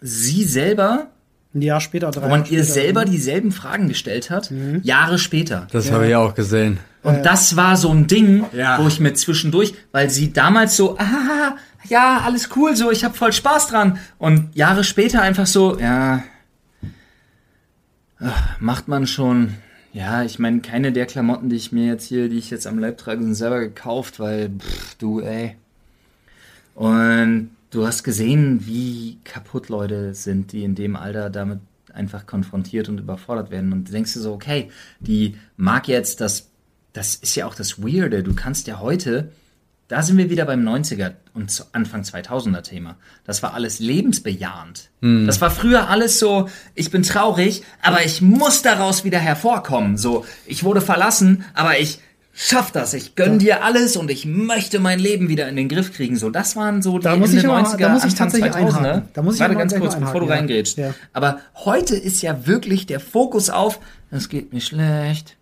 sie 0.00 0.44
selber 0.44 1.10
Ein 1.54 1.62
Jahr 1.62 1.80
später, 1.80 2.10
drei 2.10 2.22
wo 2.22 2.28
man 2.28 2.40
Jahre 2.40 2.50
ihr 2.54 2.64
später. 2.64 2.72
selber 2.80 3.04
dieselben 3.06 3.52
Fragen 3.52 3.88
gestellt 3.88 4.30
hat, 4.30 4.52
Jahre 4.82 5.18
später. 5.18 5.66
das 5.72 5.90
habe 5.90 6.08
ich 6.08 6.14
auch 6.14 6.34
gesehen. 6.34 6.78
Und 7.02 7.24
das 7.24 7.56
war 7.56 7.76
so 7.76 7.90
ein 7.90 8.06
Ding, 8.06 8.44
Ja. 8.52 8.78
wo 8.82 8.86
ich 8.88 9.00
mir 9.00 9.14
zwischendurch, 9.14 9.72
weil 9.92 10.10
sie 10.10 10.32
damals 10.32 10.76
so, 10.76 10.98
ah, 10.98 11.56
ja, 11.88 12.20
alles 12.24 12.50
cool, 12.56 12.76
so, 12.76 12.90
ich 12.90 13.02
habe 13.04 13.14
voll 13.14 13.32
Spaß 13.32 13.68
dran. 13.68 13.98
Und 14.18 14.54
Jahre 14.56 14.84
später 14.84 15.22
einfach 15.22 15.46
so, 15.46 15.78
ja, 15.78 16.22
ach, 18.20 18.60
macht 18.60 18.88
man 18.88 19.06
schon. 19.06 19.54
Ja, 19.94 20.22
ich 20.22 20.38
meine, 20.38 20.60
keine 20.60 20.92
der 20.92 21.06
Klamotten, 21.06 21.48
die 21.48 21.56
ich 21.56 21.72
mir 21.72 21.86
jetzt 21.86 22.04
hier, 22.06 22.28
die 22.28 22.38
ich 22.38 22.50
jetzt 22.50 22.66
am 22.66 22.78
Leib 22.78 22.98
trage, 22.98 23.22
sind 23.22 23.34
selber 23.34 23.60
gekauft, 23.60 24.20
weil, 24.20 24.50
pff, 24.58 24.96
du, 24.96 25.20
ey. 25.20 25.56
Und 26.74 27.50
du 27.70 27.86
hast 27.86 28.02
gesehen, 28.02 28.66
wie 28.66 29.18
kaputt 29.24 29.68
Leute 29.68 30.14
sind, 30.14 30.52
die 30.52 30.64
in 30.64 30.74
dem 30.74 30.96
Alter 30.96 31.30
damit 31.30 31.60
einfach 31.92 32.26
konfrontiert 32.26 32.88
und 32.88 32.98
überfordert 32.98 33.50
werden. 33.50 33.72
Und 33.72 33.88
du 33.88 33.92
denkst 33.92 34.14
dir 34.14 34.20
so, 34.20 34.32
okay, 34.32 34.70
die 35.00 35.36
mag 35.56 35.88
jetzt 35.88 36.20
das, 36.20 36.50
das 36.92 37.14
ist 37.14 37.34
ja 37.34 37.46
auch 37.46 37.54
das 37.54 37.82
Weirde. 37.82 38.22
Du 38.22 38.34
kannst 38.34 38.66
ja 38.66 38.80
heute, 38.80 39.32
da 39.88 40.02
sind 40.02 40.18
wir 40.18 40.28
wieder 40.28 40.44
beim 40.44 40.66
90er 40.66 41.12
und 41.34 41.66
Anfang 41.72 42.02
2000er 42.02 42.62
Thema. 42.62 42.96
Das 43.24 43.42
war 43.42 43.54
alles 43.54 43.78
lebensbejahend. 43.78 44.90
Das 45.26 45.40
war 45.40 45.50
früher 45.50 45.88
alles 45.88 46.18
so, 46.18 46.48
ich 46.74 46.90
bin 46.90 47.02
traurig, 47.02 47.62
aber 47.82 48.04
ich 48.04 48.20
muss 48.20 48.62
daraus 48.62 49.04
wieder 49.04 49.18
hervorkommen. 49.18 49.96
So, 49.96 50.26
ich 50.46 50.62
wurde 50.62 50.80
verlassen, 50.80 51.44
aber 51.54 51.78
ich 51.78 52.00
schaff 52.40 52.70
das. 52.70 52.94
Ich 52.94 53.16
gönn 53.16 53.38
dir 53.40 53.64
alles 53.64 53.96
und 53.96 54.10
ich 54.10 54.24
möchte 54.24 54.78
mein 54.78 55.00
Leben 55.00 55.28
wieder 55.28 55.48
in 55.48 55.56
den 55.56 55.68
Griff 55.68 55.92
kriegen. 55.92 56.16
So, 56.16 56.30
das 56.30 56.54
waren 56.54 56.82
so 56.82 56.98
die 56.98 57.04
Da 57.04 57.16
muss 57.16 57.30
Ende 57.30 57.40
ich 57.42 57.48
aber- 57.48 57.58
90er, 57.68 57.78
da 57.78 57.88
muss 57.88 58.04
ich 58.04 58.14
tatsächlich 58.14 58.52
2000er. 58.52 58.78
einhaken. 58.78 59.02
Da 59.12 59.22
muss 59.22 59.34
ich 59.34 59.40
Warte 59.40 59.56
ganz 59.56 59.74
kurz, 59.74 59.96
bevor 59.96 60.20
du 60.20 60.26
ja. 60.28 60.34
reingrätschst. 60.34 60.78
Ja. 60.78 60.94
Aber 61.12 61.40
heute 61.56 61.96
ist 61.96 62.22
ja 62.22 62.46
wirklich 62.46 62.86
der 62.86 63.00
Fokus 63.00 63.50
auf, 63.50 63.80
es 64.10 64.28
geht 64.28 64.52
mir 64.52 64.60
schlecht. 64.60 65.36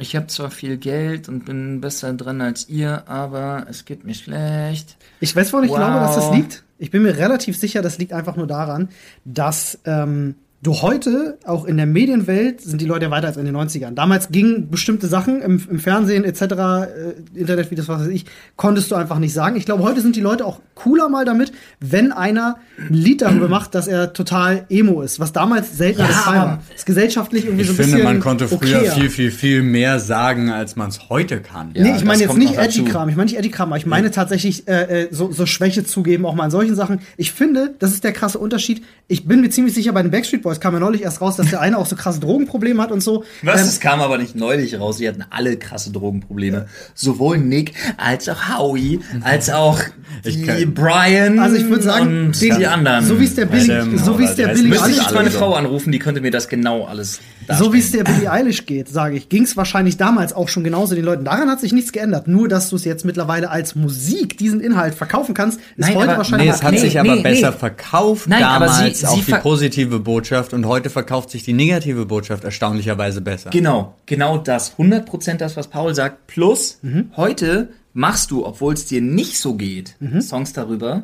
Ich 0.00 0.14
habe 0.14 0.28
zwar 0.28 0.52
viel 0.52 0.76
Geld 0.76 1.28
und 1.28 1.44
bin 1.44 1.80
besser 1.80 2.12
dran 2.12 2.40
als 2.40 2.68
ihr, 2.68 3.08
aber 3.08 3.66
es 3.68 3.84
geht 3.84 4.04
mir 4.04 4.14
schlecht. 4.14 4.96
Ich 5.18 5.34
weiß, 5.34 5.52
woran 5.52 5.64
ich 5.64 5.70
Wow. 5.72 5.78
glaube, 5.78 5.94
dass 5.98 6.14
das 6.14 6.30
liegt. 6.32 6.62
Ich 6.78 6.92
bin 6.92 7.02
mir 7.02 7.16
relativ 7.16 7.58
sicher, 7.58 7.82
das 7.82 7.98
liegt 7.98 8.12
einfach 8.12 8.36
nur 8.36 8.46
daran, 8.46 8.90
dass 9.24 9.80
ähm, 9.84 10.36
du 10.60 10.74
heute, 10.82 11.38
auch 11.44 11.64
in 11.66 11.76
der 11.76 11.86
Medienwelt, 11.86 12.60
sind 12.60 12.80
die 12.80 12.86
Leute 12.86 13.10
weiter 13.10 13.28
als 13.28 13.36
in 13.36 13.44
den 13.44 13.56
90ern. 13.56 13.92
Damals 13.94 14.30
gingen 14.30 14.70
bestimmte 14.70 15.06
Sachen 15.06 15.40
im, 15.40 15.62
im 15.70 15.78
Fernsehen 15.78 16.24
etc., 16.24 16.40
äh, 16.42 16.86
Internetvideos, 17.34 17.86
was 17.88 18.00
weiß 18.02 18.08
ich, 18.08 18.24
konntest 18.56 18.90
du 18.90 18.96
einfach 18.96 19.18
nicht 19.20 19.32
sagen. 19.32 19.56
Ich 19.56 19.66
glaube, 19.66 19.84
heute 19.84 20.00
sind 20.00 20.16
die 20.16 20.20
Leute 20.20 20.44
auch 20.44 20.60
cooler 20.74 21.08
mal 21.08 21.24
damit, 21.24 21.52
wenn 21.80 22.10
einer 22.12 22.56
ein 22.78 22.94
Lied 22.94 23.22
darüber 23.22 23.48
macht, 23.48 23.74
dass 23.74 23.86
er 23.86 24.12
total 24.12 24.64
emo 24.68 25.02
ist, 25.02 25.20
was 25.20 25.32
damals 25.32 25.76
selten 25.78 26.00
Ja, 26.00 26.26
war. 26.26 26.62
Das 26.68 26.78
ist 26.80 26.86
gesellschaftlich 26.86 27.44
irgendwie 27.44 27.62
Ich 27.62 27.68
so 27.68 27.72
ein 27.74 27.76
finde, 27.76 27.92
bisschen 27.92 28.04
man 28.04 28.20
konnte 28.20 28.48
früher 28.48 28.78
okayer. 28.78 28.92
viel, 28.92 29.10
viel, 29.10 29.30
viel 29.30 29.62
mehr 29.62 30.00
sagen, 30.00 30.50
als 30.50 30.74
man 30.76 30.88
es 30.88 31.08
heute 31.08 31.40
kann. 31.40 31.70
Ja, 31.74 31.82
nee, 31.84 31.90
ich 31.96 32.04
meine 32.04 32.24
das 32.24 32.34
jetzt 32.34 32.36
nicht. 32.36 32.56
Edgy-Kram. 32.58 33.08
Ich 33.08 33.16
meine 33.16 33.30
nicht 33.30 33.38
Edgy-Kram, 33.38 33.68
aber 33.68 33.76
ich 33.78 33.86
meine 33.86 34.10
tatsächlich 34.10 34.66
äh, 34.68 35.04
äh, 35.04 35.08
so, 35.12 35.30
so 35.30 35.46
Schwäche 35.46 35.84
zugeben, 35.84 36.26
auch 36.26 36.34
mal 36.34 36.46
in 36.46 36.50
solchen 36.50 36.74
Sachen. 36.74 37.00
Ich 37.16 37.32
finde, 37.32 37.74
das 37.78 37.92
ist 37.92 38.02
der 38.04 38.12
krasse 38.12 38.38
Unterschied. 38.38 38.82
Ich 39.06 39.26
bin 39.26 39.40
mir 39.40 39.50
ziemlich 39.50 39.74
sicher, 39.74 39.92
bei 39.92 40.02
den 40.02 40.10
Backstreet 40.10 40.42
Boys 40.48 40.60
kam 40.60 40.72
ja 40.74 40.80
neulich 40.80 41.02
erst 41.02 41.20
raus, 41.20 41.36
dass 41.36 41.50
der 41.50 41.60
eine 41.60 41.76
auch 41.76 41.84
so 41.86 41.94
krasse 41.94 42.20
Drogenprobleme 42.20 42.82
hat 42.82 42.90
und 42.90 43.02
so. 43.02 43.24
Was? 43.42 43.60
Ähm, 43.60 43.66
Es 43.68 43.80
kam 43.80 44.00
aber 44.00 44.16
nicht 44.16 44.34
neulich 44.34 44.78
raus. 44.80 44.96
Die 44.96 45.06
hatten 45.08 45.24
alle 45.28 45.56
krasse 45.58 45.92
Drogenprobleme. 45.92 46.66
Sowohl 46.94 47.36
Nick 47.38 47.74
als 47.98 48.28
auch 48.28 48.48
Howie, 48.58 49.00
als 49.22 49.50
auch 49.50 49.78
die 50.24 50.42
kann- 50.42 50.74
Brian 50.74 51.38
also 51.38 51.56
ich 51.56 51.68
würde 51.68 51.82
sagen, 51.82 52.26
und 52.28 52.40
den- 52.40 52.56
die 52.58 52.66
anderen. 52.66 53.04
so 53.04 53.20
wie 53.20 53.24
es 53.24 53.34
der 53.34 53.44
Billy, 53.46 53.70
Adam 53.70 53.98
so 53.98 54.18
wie 54.18 54.24
es 54.24 54.30
oder 54.32 54.46
der 54.46 54.54
Billy 54.54 54.60
ist- 54.64 54.68
Müsste 54.70 54.90
ich 54.90 54.96
jetzt 54.96 55.14
meine 55.14 55.30
Frau 55.30 55.52
anrufen, 55.54 55.92
die 55.92 55.98
könnte 55.98 56.20
mir 56.22 56.30
das 56.30 56.48
genau 56.48 56.84
alles 56.84 57.20
so 57.56 57.72
wie 57.72 57.78
es 57.78 57.92
der 57.92 58.04
Billie 58.04 58.30
Eilish 58.30 58.66
geht, 58.66 58.88
sage 58.88 59.16
ich, 59.16 59.28
ging 59.28 59.44
es 59.44 59.56
wahrscheinlich 59.56 59.96
damals 59.96 60.32
auch 60.32 60.48
schon 60.48 60.64
genauso 60.64 60.94
den 60.94 61.04
Leuten. 61.04 61.24
Daran 61.24 61.48
hat 61.48 61.60
sich 61.60 61.72
nichts 61.72 61.92
geändert. 61.92 62.28
Nur, 62.28 62.48
dass 62.48 62.70
du 62.70 62.76
es 62.76 62.84
jetzt 62.84 63.04
mittlerweile 63.04 63.50
als 63.50 63.74
Musik, 63.74 64.36
diesen 64.38 64.60
Inhalt 64.60 64.94
verkaufen 64.94 65.34
kannst, 65.34 65.58
ist 65.58 65.64
Nein, 65.76 65.94
heute 65.94 66.08
aber- 66.10 66.18
wahrscheinlich 66.18 66.48
Nee, 66.48 66.54
es 66.54 66.62
hat 66.62 66.72
Nee, 66.72 66.78
sich 66.78 66.98
aber 67.00 67.14
nee, 67.16 67.22
besser 67.22 67.50
nee. 67.52 67.56
verkauft 67.56 68.28
Nein, 68.28 68.42
aber 68.42 68.66
damals, 68.66 68.98
sie- 69.00 69.06
auch 69.06 69.16
sie 69.16 69.32
die 69.32 69.38
positive 69.38 69.98
Botschaft 70.00 70.52
und 70.52 70.66
heute 70.66 70.90
verkauft 70.90 71.30
sich 71.30 71.42
die 71.42 71.52
negative 71.52 72.06
Botschaft 72.06 72.44
erstaunlicherweise 72.44 73.20
besser. 73.20 73.50
Genau, 73.50 73.94
genau 74.06 74.38
das. 74.38 74.76
100% 74.78 75.40
das, 75.40 75.56
was 75.56 75.68
Paul 75.68 75.94
sagt. 75.94 76.26
Plus, 76.26 76.78
Mhm. 76.82 77.10
heute 77.16 77.68
machst 77.94 78.30
du, 78.30 78.44
obwohl 78.46 78.74
es 78.74 78.86
dir 78.86 79.00
nicht 79.00 79.38
so 79.38 79.54
geht, 79.54 79.96
Songs 80.20 80.52
darüber, 80.52 80.94
Mhm. 80.96 81.02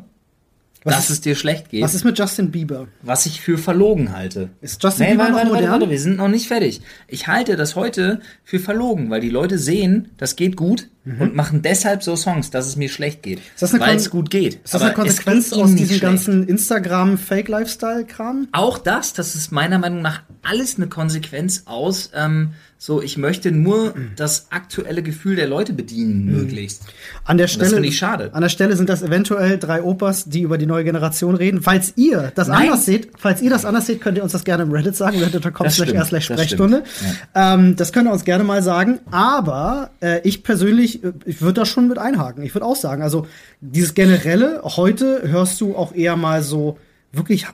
Was 0.85 0.95
dass 0.97 1.05
ist- 1.05 1.11
es 1.11 1.21
dir 1.23 1.35
schlecht 1.35 1.71
geht. 1.71 1.83
Was 1.83 1.95
ist 1.95 2.05
mit 2.05 2.19
Justin 2.19 2.51
Bieber? 2.51 2.89
was 3.03 3.25
ich 3.27 3.41
für 3.41 3.57
verlogen 3.59 4.15
halte. 4.17 4.51
Ist 4.61 4.83
Justin 4.83 5.07
nee, 5.07 5.13
Bieber 5.13 5.23
warte, 5.25 5.33
noch 5.33 5.39
warte, 5.39 5.51
warte, 5.53 5.63
modern? 5.67 5.81
warte, 5.81 5.91
wir 5.91 6.01
sind 6.01 6.17
noch 6.19 6.29
nicht 6.29 6.47
fertig. 6.47 6.81
Ich 7.09 7.27
halte 7.27 7.57
das 7.57 7.75
heute 7.75 8.21
für 8.45 8.59
verlogen, 8.59 9.09
weil 9.11 9.21
die 9.21 9.31
Leute 9.31 9.59
sehen, 9.59 10.11
das 10.19 10.37
geht 10.37 10.57
gut 10.57 10.89
und 11.21 11.35
machen 11.35 11.63
deshalb 11.63 12.03
so 12.03 12.17
Songs, 12.17 12.51
dass 12.51 12.67
es 12.67 12.77
mir 12.77 12.89
schlecht 12.89 13.23
geht. 13.23 13.39
Mhm. 13.39 13.43
das 13.61 13.79
weil 13.79 13.97
es 13.97 14.11
gut 14.11 14.31
geht. 14.31 14.55
Ist 14.65 14.75
das 14.75 14.83
eine 14.83 14.95
Konsequenz 14.95 15.53
ihnen 15.53 15.63
aus 15.63 15.71
diesem 15.71 15.87
schlecht. 15.87 16.03
ganzen 16.03 16.49
Instagram-Fake-Lifestyle-Kram? 16.49 18.49
Auch 18.53 18.79
das, 18.79 19.13
das 19.13 19.35
ist 19.35 19.53
meiner 19.53 19.79
Meinung 19.79 20.03
nach 20.03 20.23
alles 20.43 20.77
eine 20.77 20.89
Konsequenz 20.89 21.63
aus, 21.67 22.11
ähm, 22.15 22.51
so 22.77 23.01
ich 23.01 23.17
möchte 23.17 23.51
nur 23.51 23.95
das 24.17 24.49
aktuelle 24.51 25.03
Gefühl 25.03 25.37
der 25.37 25.49
Leute 25.49 25.73
bedienen, 25.73 26.27
möglichst. 26.27 26.83
An 27.25 27.39
der 27.39 27.47
Stelle, 27.47 27.71
finde 27.71 27.89
ich 27.89 27.97
schade. 27.97 28.29
An 28.35 28.43
der 28.43 28.51
Stelle 28.51 28.77
sind 28.77 28.91
das 28.91 29.01
eventuell 29.03 29.59
drei 29.59 29.83
Opas, 29.83 30.27
die 30.27 30.43
über 30.43 30.59
die 30.59 30.67
neue 30.67 30.85
Generation 30.85 31.35
reden. 31.35 31.63
Falls 31.63 31.95
ihr 31.97 32.31
das 32.35 32.49
Nein. 32.49 32.69
anders 32.69 32.85
seht, 32.85 33.09
falls 33.17 33.41
ihr 33.41 33.49
das 33.49 33.65
anders 33.65 33.87
seht, 33.87 34.03
könnt 34.03 34.19
ihr 34.19 34.23
uns 34.23 34.33
das 34.33 34.45
gerne 34.45 34.65
im 34.65 34.73
Reddit 34.73 34.97
sagen. 34.97 35.19
Reddit.com 35.19 35.65
Das 35.65 35.77
slash 35.77 35.89
slash 36.09 36.27
das 36.29 36.37
Sprechstunde. 36.37 36.83
stimmt, 36.85 37.17
Ähm, 37.35 37.77
das 37.77 37.93
könnt 37.95 38.07
ihr 38.07 38.13
uns 38.13 38.25
gerne 38.25 38.45
mal 38.45 38.63
sagen. 38.63 38.99
Aber 39.11 39.91
äh, 40.03 40.21
ich 40.29 40.43
persönlich, 40.43 40.94
äh, 41.03 41.13
ich 41.25 41.41
würde 41.41 41.55
da 41.61 41.67
schon 41.67 41.89
mit 41.89 41.99
einhaken. 41.99 42.45
Ich 42.45 42.55
würde 42.55 42.67
auch 42.67 42.77
sagen, 42.77 43.03
also 43.03 43.27
dieses 43.61 43.95
generelle, 43.95 44.61
heute 44.63 45.23
hörst 45.25 45.61
du 45.61 45.75
auch 45.77 45.95
eher 45.95 46.17
mal 46.17 46.43
so 46.43 46.79
wirklich 47.13 47.47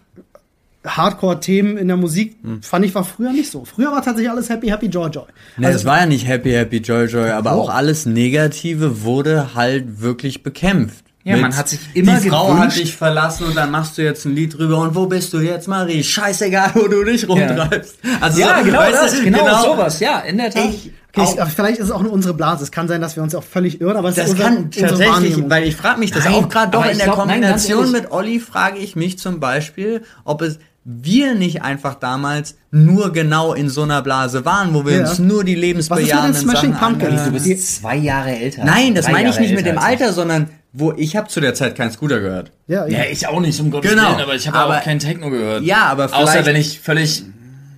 Hardcore-Themen 0.87 1.77
in 1.77 1.89
der 1.89 1.99
Musik, 1.99 2.37
Hm. 2.43 2.63
fand 2.63 2.85
ich 2.87 2.95
war 2.95 3.05
früher 3.05 3.33
nicht 3.33 3.51
so. 3.51 3.65
Früher 3.67 3.93
war 3.93 4.03
tatsächlich 4.03 4.31
alles 4.31 4.49
Happy, 4.49 4.69
Happy, 4.69 4.87
Joy, 4.87 5.11
Joy. 5.11 5.25
Nee, 5.59 5.67
Also 5.67 5.79
es 5.81 5.85
war 5.85 6.01
ja 6.01 6.07
nicht 6.07 6.27
Happy, 6.27 6.53
Happy, 6.53 6.79
Joy, 6.79 7.05
Joy, 7.07 7.31
aber 7.31 7.55
Oh. 7.57 7.61
auch 7.63 7.69
alles 7.71 8.07
Negative 8.07 9.03
wurde 9.03 9.55
halt 9.55 10.01
wirklich 10.01 10.43
bekämpft. 10.43 11.05
Ja, 11.23 11.37
man 11.37 11.55
hat 11.55 11.69
sich 11.69 11.81
immer 11.93 12.19
Die 12.19 12.31
Frau 12.31 12.55
gewünscht- 12.55 12.79
hat 12.79 12.83
dich 12.83 12.97
verlassen 12.97 13.45
und 13.45 13.55
dann 13.55 13.71
machst 13.71 13.99
du 13.99 14.03
jetzt 14.03 14.25
ein 14.25 14.35
Lied 14.35 14.57
drüber 14.57 14.79
und 14.79 14.95
wo 14.95 15.05
bist 15.05 15.35
du 15.35 15.41
jetzt, 15.41 15.69
Marie? 15.69 16.03
Scheißegal, 16.03 16.71
wo 16.75 16.89
du 16.89 17.05
dich 17.05 17.29
rumtreibst. 17.29 17.97
Also 18.23 18.41
ja, 18.41 18.59
so, 18.61 18.65
genau 18.65 18.79
weißt 18.79 19.03
das, 19.03 19.17
du, 19.19 19.25
genau, 19.25 19.63
sowas, 19.63 20.01
ja, 20.01 20.21
in 20.21 20.39
der 20.39 20.51
Tat. 20.51 20.65
Ich, 20.71 20.91
Okay, 21.13 21.21
auch, 21.41 21.47
ich, 21.49 21.53
vielleicht 21.55 21.79
ist 21.79 21.87
es 21.87 21.91
auch 21.91 22.03
nur 22.03 22.13
unsere 22.13 22.35
Blase. 22.35 22.63
Es 22.65 22.71
kann 22.71 22.87
sein, 22.89 23.01
dass 23.01 23.17
wir 23.17 23.23
uns 23.23 23.35
auch 23.35 23.43
völlig 23.45 23.81
irren, 23.81 23.97
aber 23.97 24.09
es 24.11 24.15
das 24.17 24.27
ist 24.27 24.31
unser, 24.33 24.45
kann 24.45 24.57
unsere 24.65 24.87
tatsächlich, 24.89 25.13
Wahrnehmung. 25.15 25.51
weil 25.51 25.65
ich 25.65 25.77
frage 25.77 25.99
mich 26.01 26.11
das 26.13 26.25
Nein, 26.25 26.35
auch 26.35 26.49
gerade 26.49 26.71
doch 26.71 26.85
in 26.87 26.97
der 26.97 27.07
glaub, 27.07 27.19
nein, 27.19 27.29
Kombination 27.41 27.79
ehrlich. 27.87 27.93
mit 28.03 28.11
Olli, 28.13 28.39
frage 28.41 28.79
ich 28.79 28.95
mich 28.97 29.19
zum 29.19 29.41
Beispiel, 29.41 30.03
ob 30.25 30.43
es 30.43 30.59
wir 30.85 31.35
nicht 31.35 31.63
einfach 31.63 31.95
damals 31.97 32.57
nur 32.71 33.13
genau 33.13 33.53
in 33.53 33.69
so 33.69 33.83
einer 33.83 34.01
Blase 34.03 34.45
waren, 34.47 34.73
wo 34.73 34.87
wir 34.87 34.95
Ja. 34.97 35.01
uns 35.09 35.19
nur 35.19 35.45
die 35.45 35.55
Was 35.57 35.61
lebensbejahenden 35.61 36.49
Sachen 36.49 36.75
anhören. 36.75 37.33
du 37.33 37.33
bist 37.33 37.77
zwei 37.83 37.97
Jahre 37.97 38.31
älter. 38.31 38.65
Nein, 38.65 38.95
das 38.95 39.07
meine 39.11 39.29
ich 39.29 39.39
nicht 39.39 39.55
mit 39.55 39.67
dem. 39.67 39.77
Alter, 39.79 40.13
sondern 40.15 40.49
wo 40.73 40.93
ich 40.97 41.17
habe 41.17 41.29
zu 41.29 41.41
der 41.41 41.53
Zeit 41.55 41.75
keinen 41.77 41.91
Scooter 41.91 42.21
gehört. 42.21 42.53
ja, 42.69 42.87
Ja, 42.87 43.01
ich 43.11 43.27
auch 43.27 43.41
nicht, 43.41 43.61
um 43.61 43.71
Gottes 43.71 43.91
Genau. 43.91 44.11
Willen, 44.13 44.21
aber 44.21 44.35
ich 44.37 44.47
habe 44.49 44.57
Aber- 44.59 44.79
auch 44.79 44.83
kein 44.85 45.01
Techno 45.01 45.29
gehört. 45.29 45.65
Ja, 45.65 45.87
aber 45.87 46.05
Außer 46.07 46.17
vielleicht- 46.33 46.47
wenn 46.47 46.57
ich 46.57 46.81
völlig, 46.81 47.25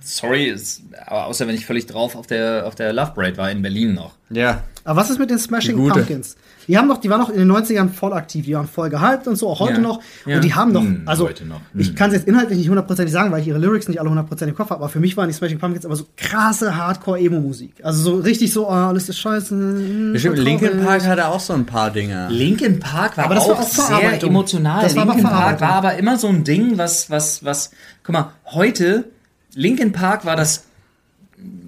sorry, 0.03 0.45
ist, 0.45 0.81
aber 1.05 1.25
außer 1.27 1.47
wenn 1.47 1.55
ich 1.55 1.65
völlig 1.65 1.85
drauf 1.85 2.15
auf 2.15 2.27
der, 2.27 2.65
auf 2.67 2.75
der 2.75 2.93
Love 2.93 3.11
Parade 3.15 3.37
war 3.37 3.49
in 3.51 3.61
Berlin 3.61 3.93
noch. 3.93 4.11
Ja. 4.29 4.63
Aber 4.85 4.99
was 4.99 5.09
ist 5.09 5.19
mit 5.19 5.29
den 5.29 5.37
Smashing 5.39 5.77
Die. 5.81 5.89
Pumpkins? 5.89 6.35
Die 6.67 6.77
haben 6.77 6.87
doch, 6.87 6.97
die 6.97 7.09
waren 7.09 7.19
noch 7.19 7.29
in 7.29 7.37
den 7.39 7.51
90ern 7.51 7.89
voll 7.89 8.13
aktiv, 8.13 8.45
die 8.45 8.53
waren 8.53 8.67
voll 8.67 8.89
gehypt 8.89 9.27
und 9.27 9.35
so, 9.35 9.49
auch 9.49 9.59
heute 9.59 9.73
Ja. 9.75 9.79
noch. 9.79 9.99
Ja. 10.25 10.35
Und 10.37 10.43
die 10.45 10.53
haben 10.53 10.73
doch, 10.73 10.81
Hm, 10.81 11.03
also 11.05 11.25
heute 11.27 11.45
noch. 11.45 11.59
ich 11.75 11.89
Hm. 11.89 11.95
kann 11.95 12.09
es 12.09 12.15
jetzt 12.17 12.27
inhaltlich 12.27 12.57
nicht 12.57 12.69
hundertprozentig 12.69 13.11
sagen, 13.11 13.31
weil 13.31 13.41
ich 13.41 13.47
ihre 13.47 13.59
Lyrics 13.59 13.87
nicht 13.89 13.99
alle 13.99 14.09
hundertprozentig 14.09 14.53
im 14.53 14.57
Kopf 14.57 14.69
habe, 14.69 14.79
aber 14.81 14.89
für 14.89 14.99
mich 15.01 15.15
waren 15.17 15.27
die 15.27 15.33
Smashing 15.33 15.59
Pumpkins 15.59 15.85
aber 15.85 15.95
so 15.97 16.05
krasse 16.17 16.75
Hardcore-Emo-Musik. 16.77 17.73
Also 17.83 18.01
so 18.01 18.15
richtig 18.17 18.51
so, 18.53 18.67
oh, 18.67 18.71
alles 18.71 19.09
ist 19.09 19.19
scheiße. 19.19 19.53
mm, 19.53 20.13
Bestimmt, 20.13 20.37
Linkin. 20.39 20.83
Park 20.83 21.05
hatte 21.05 21.27
auch 21.27 21.39
so 21.39 21.53
ein 21.53 21.65
paar 21.65 21.91
Dinge. 21.91 22.27
Linkin 22.29 22.79
Park 22.79 23.17
war 23.17 23.25
Aber 23.25 23.35
das 23.35 23.43
auch, 23.43 23.49
war 23.49 23.59
auch 23.59 24.01
sehr 24.01 24.23
emotional. 24.23 24.83
Das 24.83 24.95
war 24.95 25.03
aber 25.03 25.13
Linkin 25.15 25.29
Park 25.29 25.61
war 25.61 25.69
aber 25.73 25.95
immer 25.97 26.17
so 26.17 26.27
ein 26.27 26.43
Ding, 26.45 26.77
was, 26.77 27.09
was, 27.09 27.43
was, 27.43 27.71
guck 28.03 28.13
mal, 28.13 28.31
heute, 28.45 29.05
Linkin 29.55 29.91
Park 29.91 30.25
war 30.25 30.35
das, 30.35 30.65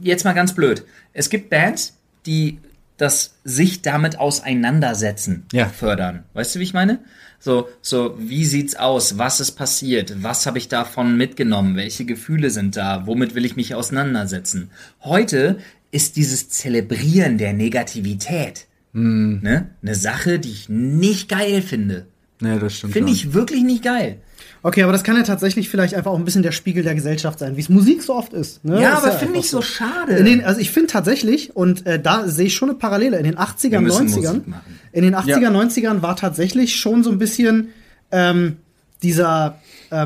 jetzt 0.01 0.25
mal 0.25 0.33
ganz 0.33 0.53
blöd. 0.53 0.83
Es 1.13 1.29
gibt 1.29 1.49
Bands, 1.49 1.93
die 2.25 2.59
das 2.97 3.35
sich 3.43 3.81
damit 3.81 4.19
auseinandersetzen 4.19 5.45
Ja. 5.51 5.67
fördern. 5.67 6.23
Weißt 6.33 6.55
du, 6.55 6.59
wie 6.59 6.63
ich 6.63 6.73
meine? 6.73 6.99
So, 7.39 7.67
so, 7.81 8.15
wie 8.17 8.45
sieht's 8.45 8.75
aus? 8.75 9.17
Was 9.17 9.39
ist 9.39 9.51
passiert? 9.51 10.23
Was 10.23 10.45
habe 10.45 10.57
ich 10.57 10.69
davon 10.69 11.17
mitgenommen? 11.17 11.75
Welche 11.75 12.05
Gefühle 12.05 12.49
sind 12.49 12.77
da? 12.77 13.05
Womit 13.05 13.35
will 13.35 13.45
ich 13.45 13.55
mich 13.55 13.75
auseinandersetzen? 13.75 14.71
Heute 15.01 15.57
ist 15.91 16.15
dieses 16.15 16.49
Zelebrieren 16.49 17.37
der 17.37 17.53
Negativität 17.53 18.67
ne? 18.93 19.69
eine 19.81 19.95
Sache, 19.95 20.39
die 20.39 20.51
ich 20.51 20.69
nicht 20.69 21.27
geil 21.29 21.61
finde. 21.61 22.07
Nee, 22.39 22.59
das 22.59 22.77
stimmt. 22.77 22.93
Finde 22.93 23.11
ich 23.11 23.33
wirklich 23.33 23.63
nicht 23.63 23.83
geil. 23.83 24.17
Okay, 24.67 24.81
aber 24.81 24.91
das 24.93 25.03
kann 25.03 25.15
ja 25.15 25.21
tatsächlich 25.21 25.69
vielleicht 25.69 25.93
einfach 25.93 26.09
auch 26.09 26.17
ein 26.17 26.25
bisschen 26.25 26.41
der 26.41 26.51
Spiegel 26.51 26.81
der 26.81 26.95
Gesellschaft 26.95 27.37
sein, 27.37 27.55
wie 27.55 27.61
es 27.61 27.69
Musik 27.69 28.01
so 28.01 28.15
oft 28.15 28.33
ist. 28.33 28.65
Ne? 28.65 28.81
Ja, 28.81 28.93
Ist 28.93 29.03
aber 29.03 29.11
finde 29.11 29.25
einfach 29.35 29.39
ich 29.45 29.49
so 29.51 29.61
schade. 29.61 30.15
In 30.15 30.25
den, 30.25 30.43
also 30.43 30.59
ich 30.59 30.71
finde 30.71 30.87
tatsächlich, 30.87 31.55
und 31.55 31.85
äh, 31.85 32.01
da 32.01 32.27
sehe 32.27 32.47
ich 32.47 32.55
schon 32.55 32.69
eine 32.71 32.77
Parallele, 32.79 33.15
in 33.19 33.25
den 33.25 33.35
80ern, 33.35 33.81
müssen 33.81 34.07
90ern, 34.07 34.15
Musik 34.15 34.47
machen. 34.47 34.79
in 34.91 35.03
den 35.03 35.13
80er, 35.15 35.39
Ja. 35.39 35.49
90ern 35.51 36.01
war 36.01 36.15
tatsächlich 36.15 36.77
schon 36.77 37.03
so 37.03 37.11
ein 37.11 37.19
bisschen 37.19 37.69
ähm, 38.11 38.57
dieser, 39.03 39.59